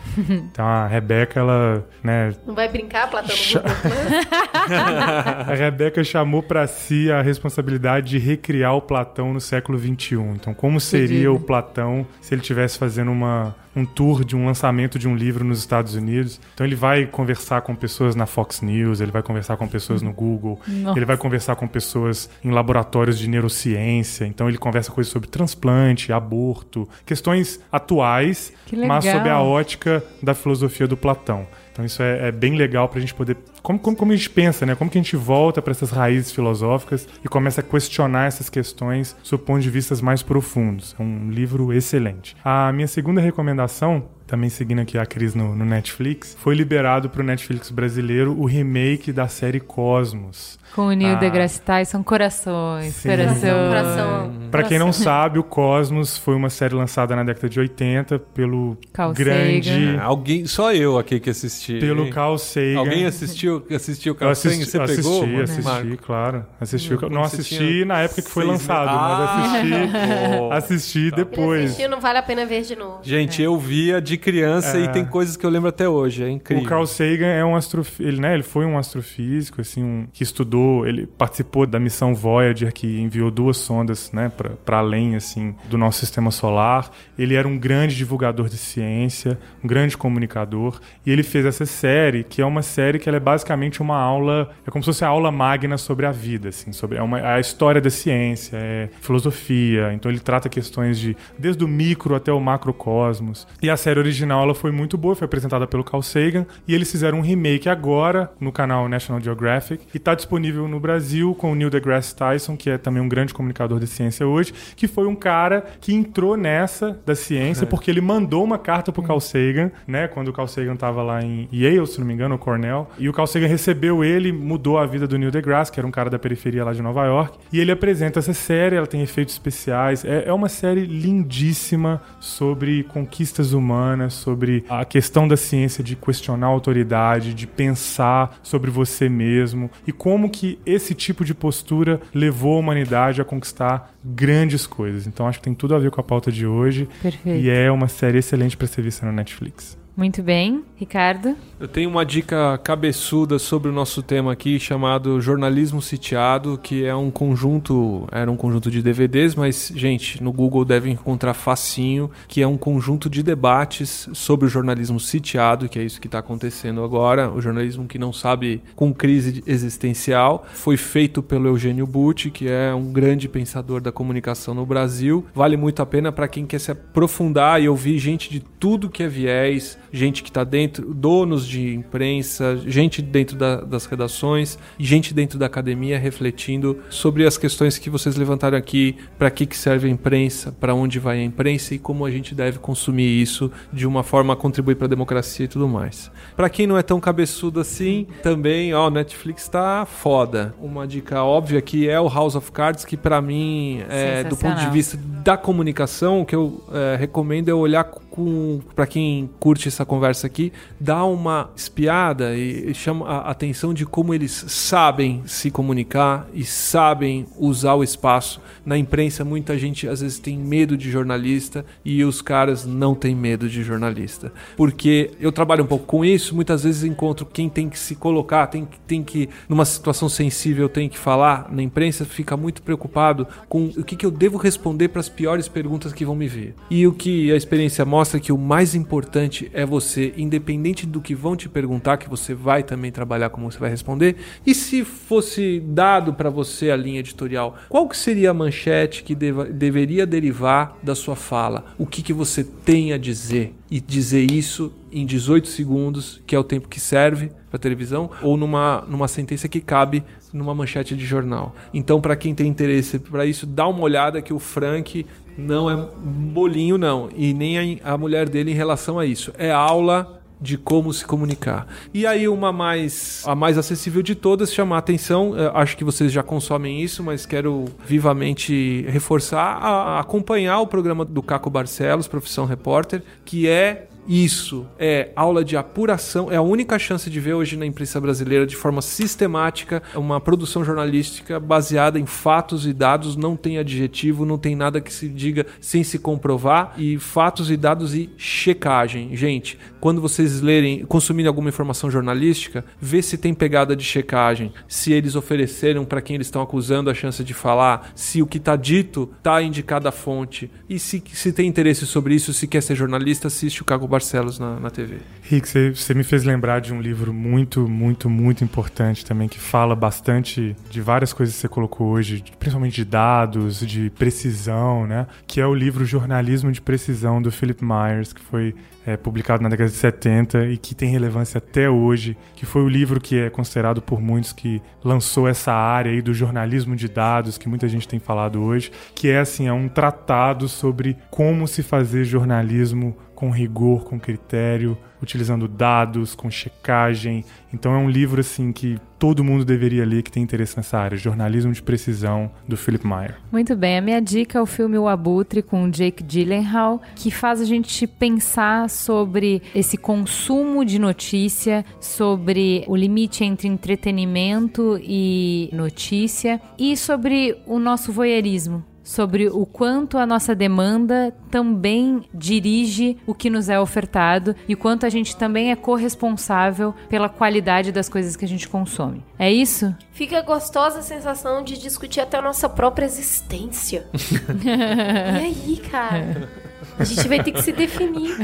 Então 0.50 0.64
a 0.66 0.86
Rebecca, 0.88 1.38
ela, 1.38 1.86
né, 2.02 2.34
Não 2.46 2.54
vai 2.54 2.68
brincar, 2.68 3.08
Platão? 3.10 3.36
Cha- 3.36 3.62
a 5.46 5.54
Rebeca 5.54 6.02
chamou 6.02 6.42
para 6.42 6.66
si 6.66 7.10
a 7.12 7.22
responsabilidade 7.22 8.10
de 8.10 8.18
recriar 8.18 8.74
o 8.74 8.80
Platão 8.80 9.32
no 9.32 9.40
século 9.40 9.78
XXI. 9.78 10.16
Então, 10.34 10.54
como 10.54 10.80
seria 10.80 11.30
o 11.32 11.38
Platão 11.38 11.89
se 12.20 12.34
ele 12.34 12.42
tivesse 12.42 12.78
fazendo 12.78 13.10
uma, 13.10 13.54
um 13.74 13.84
tour 13.84 14.24
de 14.24 14.36
um 14.36 14.46
lançamento 14.46 14.98
de 14.98 15.08
um 15.08 15.14
livro 15.14 15.44
nos 15.44 15.58
Estados 15.58 15.94
Unidos? 15.94 16.40
Então, 16.54 16.66
ele 16.66 16.74
vai 16.74 17.06
conversar 17.06 17.62
com 17.62 17.74
pessoas 17.74 18.14
na 18.14 18.26
Fox 18.26 18.60
News, 18.60 19.00
ele 19.00 19.10
vai 19.10 19.22
conversar 19.22 19.56
com 19.56 19.66
pessoas 19.66 20.02
no 20.02 20.12
Google, 20.12 20.60
Nossa. 20.66 20.98
ele 20.98 21.06
vai 21.06 21.16
conversar 21.16 21.56
com 21.56 21.66
pessoas 21.66 22.30
em 22.44 22.50
laboratórios 22.50 23.18
de 23.18 23.28
neurociência. 23.28 24.24
Então, 24.24 24.48
ele 24.48 24.58
conversa 24.58 24.90
coisas 24.90 25.12
sobre 25.12 25.28
transplante, 25.28 26.12
aborto, 26.12 26.88
questões 27.06 27.60
atuais, 27.70 28.52
mas 28.86 29.04
sob 29.04 29.28
a 29.28 29.40
ótica 29.40 30.02
da 30.22 30.34
filosofia 30.34 30.86
do 30.86 30.96
Platão. 30.96 31.46
Então 31.80 31.86
isso 31.86 32.02
é, 32.02 32.28
é 32.28 32.32
bem 32.32 32.56
legal 32.56 32.88
pra 32.88 33.00
gente 33.00 33.14
poder. 33.14 33.38
Como, 33.62 33.78
como, 33.78 33.96
como 33.96 34.12
a 34.12 34.16
gente 34.16 34.28
pensa, 34.28 34.66
né? 34.66 34.74
Como 34.74 34.90
que 34.90 34.98
a 34.98 35.02
gente 35.02 35.16
volta 35.16 35.62
para 35.62 35.70
essas 35.70 35.90
raízes 35.90 36.30
filosóficas 36.30 37.08
e 37.24 37.28
começa 37.28 37.62
a 37.62 37.64
questionar 37.64 38.26
essas 38.26 38.50
questões 38.50 39.16
sob 39.22 39.42
pontos 39.44 39.64
de 39.64 39.70
vista 39.70 39.94
mais 40.02 40.22
profundos. 40.22 40.94
É 40.98 41.02
um 41.02 41.30
livro 41.30 41.72
excelente. 41.72 42.36
A 42.44 42.70
minha 42.72 42.86
segunda 42.86 43.20
recomendação, 43.20 44.04
também 44.30 44.48
seguindo 44.48 44.80
aqui 44.80 44.96
a 44.96 45.04
Cris 45.04 45.34
no, 45.34 45.54
no 45.56 45.64
Netflix, 45.64 46.36
foi 46.38 46.54
liberado 46.54 47.10
pro 47.10 47.22
Netflix 47.24 47.70
brasileiro 47.70 48.32
o 48.38 48.44
remake 48.46 49.12
da 49.12 49.26
série 49.28 49.58
Cosmos. 49.60 50.58
Com 50.74 50.82
o 50.86 50.92
Neil 50.92 51.16
Ah. 51.16 51.18
deGrasse 51.18 51.60
Tyson, 51.62 52.00
corações, 52.04 52.94
Sim. 52.94 53.08
corações. 53.08 53.40
Coração. 53.42 54.32
Pra 54.52 54.62
quem 54.62 54.78
não 54.78 54.92
sabe, 54.92 55.36
o 55.40 55.42
Cosmos 55.42 56.16
foi 56.16 56.36
uma 56.36 56.48
série 56.48 56.74
lançada 56.76 57.16
na 57.16 57.24
década 57.24 57.48
de 57.48 57.58
80 57.58 58.20
pelo 58.20 58.76
Carl 58.92 59.12
grande. 59.12 59.68
Sagan. 59.68 59.96
É, 59.96 60.00
Alguém, 60.00 60.46
só 60.46 60.72
eu 60.72 60.96
aqui 60.96 61.18
que 61.18 61.28
assisti. 61.30 61.80
Pelo 61.80 62.04
hein? 62.04 62.12
Carl 62.12 62.38
Sagan. 62.38 62.78
Alguém 62.78 63.04
assistiu, 63.04 63.66
assistiu 63.68 64.12
o 64.12 64.14
Carl 64.16 64.30
assisti, 64.30 64.64
Sagan? 64.64 64.86
Você 64.86 64.92
assisti, 64.92 65.02
pegou? 65.02 65.26
mano? 65.26 65.42
assisti, 65.42 65.64
Marco? 65.64 65.96
claro. 66.06 66.46
Assisti, 66.60 66.94
o- 66.94 67.10
não 67.10 67.22
você 67.24 67.36
assisti 67.36 67.56
tinha 67.58 67.84
na 67.84 67.98
época 68.02 68.22
que 68.22 68.30
foi 68.30 68.44
seis 68.46 68.52
lançado, 68.60 68.86
meses. 68.86 69.00
mas 69.02 69.28
Ah, 69.28 70.56
assisti, 70.56 70.74
assisti 71.10 71.10
depois. 71.10 71.64
assistiu, 71.64 71.88
não 71.88 72.00
vale 72.00 72.18
a 72.18 72.22
pena 72.22 72.46
ver 72.46 72.62
de 72.62 72.76
novo. 72.76 73.00
Gente, 73.02 73.42
eu 73.42 73.58
via 73.58 74.00
de 74.00 74.16
criança 74.20 74.78
É. 74.78 74.84
e 74.84 74.88
tem 74.88 75.04
coisas 75.04 75.36
que 75.36 75.44
eu 75.44 75.50
lembro 75.50 75.68
até 75.68 75.88
hoje. 75.88 76.22
É 76.22 76.30
incrível. 76.30 76.64
O 76.64 76.68
Carl 76.68 76.86
Sagan 76.86 77.26
é 77.26 77.44
um 77.44 77.56
astrofísico, 77.56 78.02
ele, 78.02 78.20
né, 78.20 78.34
ele 78.34 78.42
foi 78.42 78.64
um 78.64 78.78
astrofísico, 78.78 79.60
assim, 79.60 79.82
um, 79.82 80.06
que 80.12 80.22
estudou, 80.22 80.86
ele 80.86 81.06
participou 81.06 81.66
da 81.66 81.80
missão 81.80 82.14
Voyager, 82.14 82.72
que 82.72 83.00
enviou 83.00 83.30
duas 83.30 83.56
sondas, 83.56 84.12
né, 84.12 84.30
para 84.64 84.78
além, 84.78 85.16
assim, 85.16 85.54
do 85.68 85.76
nosso 85.76 85.98
sistema 86.00 86.30
solar. 86.30 86.90
Ele 87.18 87.34
era 87.34 87.48
um 87.48 87.58
grande 87.58 87.96
divulgador 87.96 88.48
de 88.48 88.56
ciência, 88.56 89.38
um 89.64 89.66
grande 89.66 89.96
comunicador, 89.96 90.80
e 91.04 91.10
ele 91.10 91.22
fez 91.22 91.44
essa 91.46 91.66
série, 91.66 92.22
que 92.24 92.40
é 92.40 92.46
uma 92.46 92.62
série 92.62 92.98
que 92.98 93.08
é 93.08 93.20
basicamente 93.20 93.80
uma 93.82 93.96
aula, 93.96 94.50
é 94.66 94.70
como 94.70 94.82
se 94.82 94.86
fosse 94.86 95.04
a 95.04 95.08
aula 95.08 95.30
magna 95.32 95.76
sobre 95.78 96.06
a 96.06 96.12
vida, 96.12 96.50
assim, 96.50 96.72
sobre 96.72 96.98
é 96.98 97.02
uma, 97.02 97.18
a 97.34 97.40
história 97.40 97.80
da 97.80 97.90
ciência, 97.90 98.56
é 98.56 98.88
filosofia, 99.00 99.92
então 99.92 100.10
ele 100.10 100.20
trata 100.20 100.48
questões 100.48 100.98
de 100.98 101.16
desde 101.38 101.64
o 101.64 101.68
micro 101.68 102.14
até 102.14 102.32
o 102.32 102.40
macrocosmos. 102.40 103.46
E 103.62 103.70
a 103.70 103.76
série 103.76 104.00
original 104.10 104.42
ela 104.42 104.54
foi 104.54 104.72
muito 104.72 104.98
boa, 104.98 105.14
foi 105.14 105.24
apresentada 105.24 105.66
pelo 105.66 105.84
Carl 105.84 106.02
Sagan 106.02 106.44
e 106.66 106.74
eles 106.74 106.90
fizeram 106.90 107.18
um 107.18 107.22
remake 107.22 107.68
agora 107.68 108.30
no 108.40 108.50
canal 108.50 108.88
National 108.88 109.20
Geographic 109.20 109.86
e 109.94 109.96
está 109.96 110.14
disponível 110.14 110.66
no 110.66 110.80
Brasil 110.80 111.34
com 111.34 111.52
o 111.52 111.54
Neil 111.54 111.70
deGrasse 111.70 112.14
Tyson, 112.14 112.56
que 112.56 112.68
é 112.68 112.76
também 112.76 113.00
um 113.00 113.08
grande 113.08 113.32
comunicador 113.32 113.78
de 113.78 113.86
ciência 113.86 114.26
hoje, 114.26 114.52
que 114.76 114.88
foi 114.88 115.06
um 115.06 115.14
cara 115.14 115.64
que 115.80 115.94
entrou 115.94 116.36
nessa 116.36 116.98
da 117.06 117.14
ciência 117.14 117.66
porque 117.66 117.90
ele 117.90 118.00
mandou 118.00 118.42
uma 118.42 118.58
carta 118.58 118.90
pro 118.90 119.02
Carl 119.02 119.20
Sagan, 119.20 119.70
né, 119.86 120.08
quando 120.08 120.28
o 120.28 120.32
Carl 120.32 120.48
Sagan 120.48 120.74
estava 120.74 121.02
lá 121.02 121.22
em 121.22 121.48
Yale, 121.52 121.86
se 121.86 122.00
não 122.00 122.06
me 122.06 122.12
engano, 122.12 122.34
ou 122.34 122.38
Cornell, 122.38 122.88
e 122.98 123.08
o 123.08 123.12
Carl 123.12 123.26
Sagan 123.26 123.46
recebeu 123.46 124.02
ele, 124.02 124.32
mudou 124.32 124.78
a 124.78 124.86
vida 124.86 125.06
do 125.06 125.16
Neil 125.16 125.30
deGrasse, 125.30 125.70
que 125.70 125.78
era 125.78 125.86
um 125.86 125.90
cara 125.90 126.10
da 126.10 126.18
periferia 126.18 126.64
lá 126.64 126.72
de 126.72 126.82
Nova 126.82 127.04
York, 127.06 127.38
e 127.52 127.60
ele 127.60 127.70
apresenta 127.70 128.18
essa 128.18 128.34
série, 128.34 128.76
ela 128.76 128.86
tem 128.86 129.02
efeitos 129.02 129.34
especiais, 129.34 130.04
é, 130.04 130.24
é 130.26 130.32
uma 130.32 130.48
série 130.48 130.84
lindíssima 130.84 132.02
sobre 132.18 132.82
conquistas 132.84 133.52
humanas, 133.52 133.89
sobre 134.10 134.64
a 134.68 134.84
questão 134.84 135.26
da 135.26 135.36
ciência 135.36 135.82
de 135.82 135.96
questionar 135.96 136.46
a 136.46 136.50
autoridade, 136.50 137.34
de 137.34 137.46
pensar 137.46 138.38
sobre 138.42 138.70
você 138.70 139.08
mesmo 139.08 139.70
e 139.86 139.92
como 139.92 140.30
que 140.30 140.58
esse 140.64 140.94
tipo 140.94 141.24
de 141.24 141.34
postura 141.34 142.00
levou 142.14 142.56
a 142.56 142.60
humanidade 142.60 143.20
a 143.20 143.24
conquistar 143.24 143.92
grandes 144.04 144.66
coisas. 144.66 145.06
Então 145.06 145.26
acho 145.26 145.38
que 145.38 145.44
tem 145.44 145.54
tudo 145.54 145.74
a 145.74 145.78
ver 145.78 145.90
com 145.90 146.00
a 146.00 146.04
pauta 146.04 146.30
de 146.30 146.46
hoje 146.46 146.88
Perfeito. 147.02 147.44
e 147.44 147.50
é 147.50 147.70
uma 147.70 147.88
série 147.88 148.18
excelente 148.18 148.56
para 148.56 148.66
ser 148.66 148.82
vista 148.82 149.06
na 149.06 149.12
Netflix. 149.12 149.78
Muito 149.96 150.22
bem. 150.22 150.64
Ricardo? 150.76 151.36
Eu 151.60 151.68
tenho 151.68 151.90
uma 151.90 152.06
dica 152.06 152.56
cabeçuda 152.64 153.38
sobre 153.38 153.68
o 153.68 153.72
nosso 153.72 154.02
tema 154.02 154.32
aqui, 154.32 154.58
chamado 154.58 155.20
Jornalismo 155.20 155.82
Sitiado, 155.82 156.58
que 156.62 156.86
é 156.86 156.94
um 156.96 157.10
conjunto, 157.10 158.08
era 158.10 158.30
um 158.30 158.36
conjunto 158.36 158.70
de 158.70 158.80
DVDs, 158.80 159.34
mas, 159.34 159.70
gente, 159.76 160.22
no 160.22 160.32
Google 160.32 160.64
deve 160.64 160.88
encontrar 160.88 161.34
facinho, 161.34 162.10
que 162.26 162.40
é 162.40 162.46
um 162.46 162.56
conjunto 162.56 163.10
de 163.10 163.22
debates 163.22 164.08
sobre 164.14 164.46
o 164.46 164.48
jornalismo 164.48 164.98
sitiado, 164.98 165.68
que 165.68 165.78
é 165.78 165.82
isso 165.82 166.00
que 166.00 166.06
está 166.06 166.20
acontecendo 166.20 166.82
agora, 166.82 167.30
o 167.30 167.42
jornalismo 167.42 167.86
que 167.86 167.98
não 167.98 168.10
sabe 168.10 168.62
com 168.74 168.94
crise 168.94 169.44
existencial. 169.46 170.46
Foi 170.54 170.78
feito 170.78 171.22
pelo 171.22 171.46
Eugênio 171.46 171.86
Butti, 171.86 172.30
que 172.30 172.48
é 172.48 172.74
um 172.74 172.90
grande 172.90 173.28
pensador 173.28 173.82
da 173.82 173.92
comunicação 173.92 174.54
no 174.54 174.64
Brasil. 174.64 175.26
Vale 175.34 175.58
muito 175.58 175.82
a 175.82 175.86
pena 175.86 176.10
para 176.10 176.26
quem 176.26 176.46
quer 176.46 176.58
se 176.58 176.70
aprofundar 176.70 177.60
e 177.60 177.68
ouvir 177.68 177.98
gente 177.98 178.30
de 178.30 178.40
tudo 178.40 178.88
que 178.88 179.02
é 179.02 179.08
viés, 179.08 179.78
gente 179.92 180.22
que 180.22 180.30
está 180.30 180.42
dentro, 180.42 180.94
donos 180.94 181.49
de 181.50 181.74
imprensa, 181.74 182.56
gente 182.66 183.02
dentro 183.02 183.36
da- 183.36 183.60
das 183.60 183.86
redações, 183.86 184.58
gente 184.78 185.12
dentro 185.12 185.38
da 185.38 185.46
academia 185.46 185.98
refletindo 185.98 186.78
sobre 186.88 187.26
as 187.26 187.36
questões 187.36 187.78
que 187.78 187.90
vocês 187.90 188.16
levantaram 188.16 188.56
aqui, 188.56 188.96
para 189.18 189.30
que, 189.30 189.46
que 189.46 189.56
serve 189.56 189.88
a 189.88 189.90
imprensa, 189.90 190.52
para 190.60 190.74
onde 190.74 190.98
vai 190.98 191.18
a 191.20 191.24
imprensa 191.24 191.74
e 191.74 191.78
como 191.78 192.04
a 192.06 192.10
gente 192.10 192.34
deve 192.34 192.58
consumir 192.58 193.20
isso 193.20 193.50
de 193.72 193.86
uma 193.86 194.02
forma 194.02 194.32
a 194.32 194.36
contribuir 194.36 194.76
para 194.76 194.86
a 194.86 194.88
democracia 194.88 195.44
e 195.44 195.48
tudo 195.48 195.68
mais. 195.68 196.10
Para 196.36 196.48
quem 196.48 196.66
não 196.66 196.78
é 196.78 196.82
tão 196.82 197.00
cabeçudo 197.00 197.60
assim, 197.60 198.06
também, 198.22 198.72
ó, 198.74 198.90
Netflix 198.90 199.48
tá 199.48 199.84
foda. 199.86 200.54
Uma 200.60 200.86
dica 200.86 201.22
óbvia 201.24 201.58
aqui 201.58 201.88
é 201.88 201.98
o 202.00 202.08
House 202.08 202.34
of 202.34 202.52
Cards, 202.52 202.84
que 202.84 202.96
para 202.96 203.20
mim, 203.20 203.82
é, 203.88 204.24
do 204.24 204.36
ponto 204.36 204.58
de 204.60 204.70
vista 204.70 204.96
da 205.24 205.36
comunicação, 205.36 206.20
o 206.22 206.26
que 206.26 206.34
eu 206.34 206.62
é, 206.72 206.96
recomendo 206.96 207.48
é 207.48 207.54
olhar 207.54 207.84
com 207.84 208.60
para 208.74 208.86
quem 208.86 209.30
curte 209.38 209.68
essa 209.68 209.84
conversa 209.84 210.26
aqui, 210.26 210.52
dá 210.78 211.04
uma 211.04 211.39
espiada 211.54 212.36
e, 212.36 212.74
chama 212.74 213.06
a 213.06 213.30
atenção 213.30 213.72
de 213.72 213.86
como 213.86 214.14
eles 214.14 214.44
sabem 214.48 215.22
se 215.26 215.50
comunicar 215.50 216.28
e 216.34 216.44
sabem 216.44 217.26
usar 217.38 217.74
o 217.74 217.82
espaço. 217.82 218.40
Na 218.64 218.76
imprensa, 218.76 219.24
muita 219.24 219.58
gente 219.58 219.88
às 219.88 220.00
vezes 220.00 220.18
tem 220.18 220.36
medo 220.38 220.76
de 220.76 220.90
jornalista 220.90 221.64
e 221.84 222.04
os 222.04 222.20
caras 222.20 222.64
não 222.64 222.94
têm 222.94 223.14
medo 223.14 223.48
de 223.48 223.62
jornalista. 223.62 224.32
Porque 224.56 225.10
eu 225.20 225.32
trabalho 225.32 225.64
um 225.64 225.66
pouco 225.66 225.86
com 225.86 226.04
isso, 226.04 226.34
muitas 226.34 226.64
vezes 226.64 226.84
encontro 226.84 227.26
quem 227.26 227.48
tem 227.48 227.68
que 227.68 227.78
se 227.78 227.94
colocar, 227.94 228.46
tem, 228.46 228.68
tem 228.86 229.02
que, 229.02 229.28
numa 229.48 229.64
situação 229.64 230.08
sensível, 230.08 230.68
tem 230.68 230.88
que 230.88 230.98
falar 230.98 231.48
na 231.50 231.62
imprensa, 231.62 232.04
fica 232.04 232.36
muito 232.36 232.62
preocupado 232.62 233.26
com 233.48 233.66
o 233.66 233.84
que, 233.84 233.96
que 233.96 234.06
eu 234.06 234.10
devo 234.10 234.38
responder 234.38 234.88
para 234.88 235.00
as 235.00 235.08
piores 235.08 235.48
perguntas 235.48 235.92
que 235.92 236.04
vão 236.04 236.14
me 236.14 236.28
ver. 236.28 236.54
E 236.70 236.86
o 236.86 236.92
que 236.92 237.32
a 237.32 237.36
experiência 237.36 237.84
mostra 237.84 238.18
é 238.18 238.20
que 238.20 238.32
o 238.32 238.38
mais 238.38 238.74
importante 238.74 239.50
é 239.52 239.64
você, 239.64 240.12
independente 240.16 240.86
do 240.86 241.00
que 241.00 241.14
vão 241.14 241.29
te 241.36 241.48
perguntar, 241.48 241.96
que 241.96 242.08
você 242.08 242.34
vai 242.34 242.62
também 242.62 242.90
trabalhar 242.90 243.30
como 243.30 243.50
você 243.50 243.58
vai 243.58 243.70
responder. 243.70 244.16
E 244.46 244.54
se 244.54 244.84
fosse 244.84 245.60
dado 245.60 246.14
para 246.14 246.30
você 246.30 246.70
a 246.70 246.76
linha 246.76 247.00
editorial, 247.00 247.56
qual 247.68 247.88
que 247.88 247.96
seria 247.96 248.30
a 248.30 248.34
manchete 248.34 249.02
que 249.02 249.14
deva- 249.14 249.44
deveria 249.44 250.06
derivar 250.06 250.76
da 250.82 250.94
sua 250.94 251.16
fala? 251.16 251.64
O 251.78 251.86
que, 251.86 252.02
que 252.02 252.12
você 252.12 252.44
tem 252.44 252.92
a 252.92 252.98
dizer? 252.98 253.54
E 253.70 253.80
dizer 253.80 254.30
isso 254.30 254.72
em 254.90 255.06
18 255.06 255.48
segundos, 255.48 256.20
que 256.26 256.34
é 256.34 256.38
o 256.38 256.44
tempo 256.44 256.68
que 256.68 256.80
serve 256.80 257.30
para 257.48 257.58
televisão, 257.58 258.10
ou 258.22 258.36
numa, 258.36 258.84
numa 258.88 259.08
sentença 259.08 259.48
que 259.48 259.60
cabe 259.60 260.02
numa 260.32 260.54
manchete 260.54 260.96
de 260.96 261.04
jornal. 261.04 261.54
Então, 261.74 262.00
para 262.00 262.16
quem 262.16 262.34
tem 262.34 262.46
interesse 262.48 262.98
para 262.98 263.26
isso, 263.26 263.46
dá 263.46 263.66
uma 263.66 263.80
olhada 263.82 264.22
que 264.22 264.32
o 264.32 264.38
Frank 264.38 265.04
não 265.36 265.70
é 265.70 265.88
bolinho 266.02 266.76
não, 266.76 267.08
e 267.16 267.32
nem 267.32 267.80
a, 267.82 267.94
a 267.94 267.98
mulher 267.98 268.28
dele 268.28 268.50
em 268.50 268.54
relação 268.54 268.98
a 268.98 269.06
isso. 269.06 269.32
É 269.38 269.50
aula 269.50 270.19
de 270.40 270.56
como 270.56 270.92
se 270.92 271.04
comunicar. 271.04 271.66
E 271.92 272.06
aí 272.06 272.26
uma 272.26 272.52
mais 272.52 273.22
a 273.26 273.34
mais 273.34 273.58
acessível 273.58 274.02
de 274.02 274.14
todas 274.14 274.52
chamar 274.52 274.76
a 274.76 274.78
atenção, 274.78 275.34
eh, 275.36 275.50
acho 275.54 275.76
que 275.76 275.84
vocês 275.84 276.10
já 276.12 276.22
consomem 276.22 276.82
isso, 276.82 277.02
mas 277.02 277.26
quero 277.26 277.66
vivamente 277.86 278.84
reforçar 278.88 279.58
a, 279.60 280.00
acompanhar 280.00 280.60
o 280.60 280.66
programa 280.66 281.04
do 281.04 281.22
Caco 281.22 281.50
Barcelos, 281.50 282.08
Profissão 282.08 282.46
Repórter, 282.46 283.02
que 283.24 283.48
é 283.48 283.86
isso 284.08 284.66
é 284.78 285.10
aula 285.14 285.44
de 285.44 285.56
apuração, 285.56 286.32
é 286.32 286.36
a 286.36 286.42
única 286.42 286.78
chance 286.78 287.08
de 287.08 287.20
ver 287.20 287.34
hoje 287.34 287.56
na 287.56 287.66
imprensa 287.66 288.00
brasileira 288.00 288.46
de 288.46 288.56
forma 288.56 288.82
sistemática 288.82 289.82
uma 289.94 290.20
produção 290.20 290.64
jornalística 290.64 291.38
baseada 291.38 291.98
em 291.98 292.06
fatos 292.06 292.66
e 292.66 292.72
dados, 292.72 293.14
não 293.14 293.36
tem 293.36 293.58
adjetivo, 293.58 294.24
não 294.24 294.38
tem 294.38 294.56
nada 294.56 294.80
que 294.80 294.92
se 294.92 295.08
diga 295.08 295.46
sem 295.60 295.84
se 295.84 295.98
comprovar 295.98 296.74
e 296.76 296.98
fatos 296.98 297.50
e 297.50 297.56
dados 297.56 297.94
e 297.94 298.10
checagem. 298.16 299.14
Gente, 299.14 299.58
quando 299.80 300.00
vocês 300.00 300.40
lerem, 300.40 300.84
consumirem 300.84 301.28
alguma 301.28 301.48
informação 301.48 301.90
jornalística, 301.90 302.64
vê 302.80 303.00
se 303.02 303.16
tem 303.16 303.32
pegada 303.32 303.74
de 303.74 303.82
checagem, 303.84 304.52
se 304.68 304.92
eles 304.92 305.14
ofereceram 305.16 305.84
para 305.84 306.00
quem 306.02 306.14
eles 306.16 306.26
estão 306.26 306.42
acusando 306.42 306.90
a 306.90 306.94
chance 306.94 307.22
de 307.24 307.32
falar, 307.34 307.90
se 307.94 308.20
o 308.22 308.26
que 308.26 308.38
está 308.38 308.56
dito 308.56 309.10
está 309.18 309.42
indicada 309.42 309.88
a 309.88 309.92
fonte 309.92 310.50
e 310.68 310.78
se, 310.78 311.02
se 311.12 311.32
tem 311.32 311.48
interesse 311.48 311.86
sobre 311.86 312.14
isso, 312.14 312.32
se 312.32 312.46
quer 312.46 312.62
ser 312.62 312.74
jornalista, 312.76 313.28
assiste 313.28 313.62
o 313.62 313.64
Caco 313.64 313.88
Barcelos 313.88 314.38
na, 314.38 314.60
na 314.60 314.70
TV. 314.70 314.96
Rick, 315.22 315.48
você- 315.48 315.94
me 315.94 316.04
fez 316.04 316.24
lembrar 316.24 316.60
de 316.60 316.72
um 316.72 316.80
livro 316.80 317.12
muito, 317.12 317.68
muito, 317.68 318.08
muito 318.08 318.44
importante 318.44 319.04
também, 319.04 319.28
que 319.28 319.38
fala 319.38 319.74
bastante 319.74 320.54
de 320.70 320.80
várias 320.80 321.12
coisas 321.12 321.34
que 321.34 321.40
você 321.40 321.48
colocou 321.48 321.88
hoje, 321.88 322.22
principalmente 322.38 322.74
de 322.76 322.84
dados, 322.84 323.60
de 323.66 323.90
precisão, 323.90 324.86
né? 324.86 325.06
Que 325.26 325.40
é 325.40 325.46
o 325.46 325.54
livro 325.54 325.84
Jornalismo 325.84 326.52
de 326.52 326.60
Precisão, 326.60 327.20
do 327.20 327.30
Philip 327.32 327.64
Myers, 327.64 328.12
que 328.12 328.20
foi 328.20 328.54
é, 328.86 328.96
publicado 328.96 329.42
na 329.42 329.48
década 329.48 329.68
de 329.68 329.76
70 329.76 330.46
e 330.46 330.56
que 330.56 330.74
tem 330.74 330.90
relevância 330.90 331.38
até 331.38 331.68
hoje, 331.68 332.16
que 332.34 332.46
foi 332.46 332.62
o 332.62 332.68
livro 332.68 333.00
que 333.00 333.18
é 333.18 333.30
considerado 333.30 333.82
por 333.82 334.00
muitos 334.00 334.32
que 334.32 334.62
lançou 334.82 335.28
essa 335.28 335.52
área 335.52 335.92
aí 335.92 336.00
do 336.00 336.14
jornalismo 336.14 336.74
de 336.74 336.88
dados, 336.88 337.36
que 337.36 337.48
muita 337.48 337.68
gente 337.68 337.86
tem 337.86 337.98
falado 337.98 338.42
hoje, 338.42 338.70
que 338.94 339.08
é 339.08 339.20
assim, 339.20 339.46
é 339.46 339.52
um 339.52 339.68
tratado 339.68 340.48
sobre 340.48 340.96
como 341.10 341.46
se 341.46 341.62
fazer 341.62 342.04
jornalismo 342.04 342.96
com 343.20 343.28
rigor, 343.28 343.84
com 343.84 344.00
critério, 344.00 344.78
utilizando 345.02 345.46
dados, 345.46 346.14
com 346.14 346.30
checagem. 346.30 347.22
Então 347.52 347.74
é 347.74 347.76
um 347.76 347.90
livro 347.90 348.20
assim 348.22 348.50
que 348.50 348.78
todo 348.98 349.22
mundo 349.22 349.44
deveria 349.44 349.84
ler 349.84 350.02
que 350.02 350.10
tem 350.10 350.22
interesse 350.22 350.56
nessa 350.56 350.78
área, 350.78 350.96
Jornalismo 350.96 351.52
de 351.52 351.62
Precisão, 351.62 352.30
do 352.48 352.56
Philip 352.56 352.86
Meyer. 352.86 353.18
Muito 353.30 353.54
bem, 353.54 353.76
a 353.76 353.82
minha 353.82 354.00
dica 354.00 354.38
é 354.38 354.40
o 354.40 354.46
filme 354.46 354.78
O 354.78 354.88
Abutre 354.88 355.42
com 355.42 355.68
Jake 355.68 356.02
Gyllenhaal, 356.02 356.80
que 356.96 357.10
faz 357.10 357.42
a 357.42 357.44
gente 357.44 357.86
pensar 357.86 358.70
sobre 358.70 359.42
esse 359.54 359.76
consumo 359.76 360.64
de 360.64 360.78
notícia, 360.78 361.62
sobre 361.78 362.64
o 362.66 362.74
limite 362.74 363.22
entre 363.22 363.48
entretenimento 363.48 364.80
e 364.82 365.50
notícia 365.52 366.40
e 366.58 366.74
sobre 366.74 367.36
o 367.46 367.58
nosso 367.58 367.92
voyeurismo. 367.92 368.69
Sobre 368.90 369.28
o 369.28 369.46
quanto 369.46 369.96
a 369.96 370.04
nossa 370.04 370.34
demanda 370.34 371.14
também 371.30 372.02
dirige 372.12 372.98
o 373.06 373.14
que 373.14 373.30
nos 373.30 373.48
é 373.48 373.58
ofertado 373.58 374.34
e 374.48 374.56
quanto 374.56 374.84
a 374.84 374.88
gente 374.88 375.16
também 375.16 375.52
é 375.52 375.56
corresponsável 375.56 376.74
pela 376.88 377.08
qualidade 377.08 377.70
das 377.70 377.88
coisas 377.88 378.16
que 378.16 378.24
a 378.24 378.28
gente 378.28 378.48
consome. 378.48 379.04
É 379.16 379.30
isso? 379.30 379.72
Fica 379.92 380.20
gostosa 380.22 380.80
a 380.80 380.82
sensação 380.82 381.44
de 381.44 381.56
discutir 381.56 382.00
até 382.00 382.18
a 382.18 382.22
nossa 382.22 382.48
própria 382.48 382.84
existência. 382.84 383.86
e 384.42 385.24
aí, 385.24 385.62
cara? 385.70 386.28
A 386.78 386.84
gente 386.84 387.08
vai 387.08 387.22
ter 387.22 387.32
que 387.32 387.42
se 387.42 387.52
definir. 387.52 388.14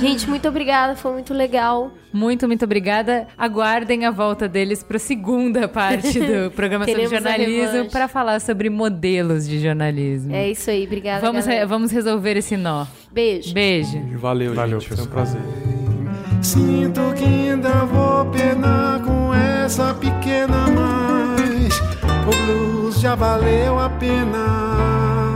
Gente, 0.00 0.28
muito 0.28 0.46
obrigada, 0.48 0.94
foi 0.96 1.12
muito 1.12 1.32
legal. 1.32 1.92
Muito, 2.12 2.46
muito 2.46 2.64
obrigada. 2.64 3.26
Aguardem 3.38 4.04
a 4.04 4.10
volta 4.10 4.46
deles 4.48 4.82
para 4.82 4.96
a 4.98 5.00
segunda 5.00 5.66
parte 5.66 6.20
do 6.20 6.50
programa 6.56 6.86
sobre 6.86 7.06
jornalismo 7.08 7.90
para 7.90 8.06
falar 8.08 8.40
sobre 8.40 8.68
modelos 8.68 9.48
de 9.48 9.58
jornalismo. 9.60 10.34
É 10.34 10.50
isso 10.50 10.68
aí, 10.70 10.84
obrigada. 10.84 11.20
vamos, 11.24 11.46
re- 11.46 11.64
vamos 11.64 11.90
resolver 11.90 12.36
esse 12.36 12.56
nó. 12.56 12.86
Beijo. 13.10 13.54
Beijo. 13.54 13.98
Valeu, 14.18 14.52
Valeu, 14.54 14.78
gente. 14.80 14.94
Foi 14.94 15.04
um 15.04 15.08
prazer. 15.08 15.40
Sinto 16.42 17.00
que 17.16 17.24
ainda 17.24 17.84
vou 17.86 18.26
penar 18.26 19.00
com 19.02 19.32
essa 19.32 19.94
pequena 19.94 20.66
mais. 20.68 21.80
O 22.26 22.46
blues 22.46 23.00
já 23.00 23.14
valeu 23.14 23.78
a 23.78 23.88
pena. 23.88 25.31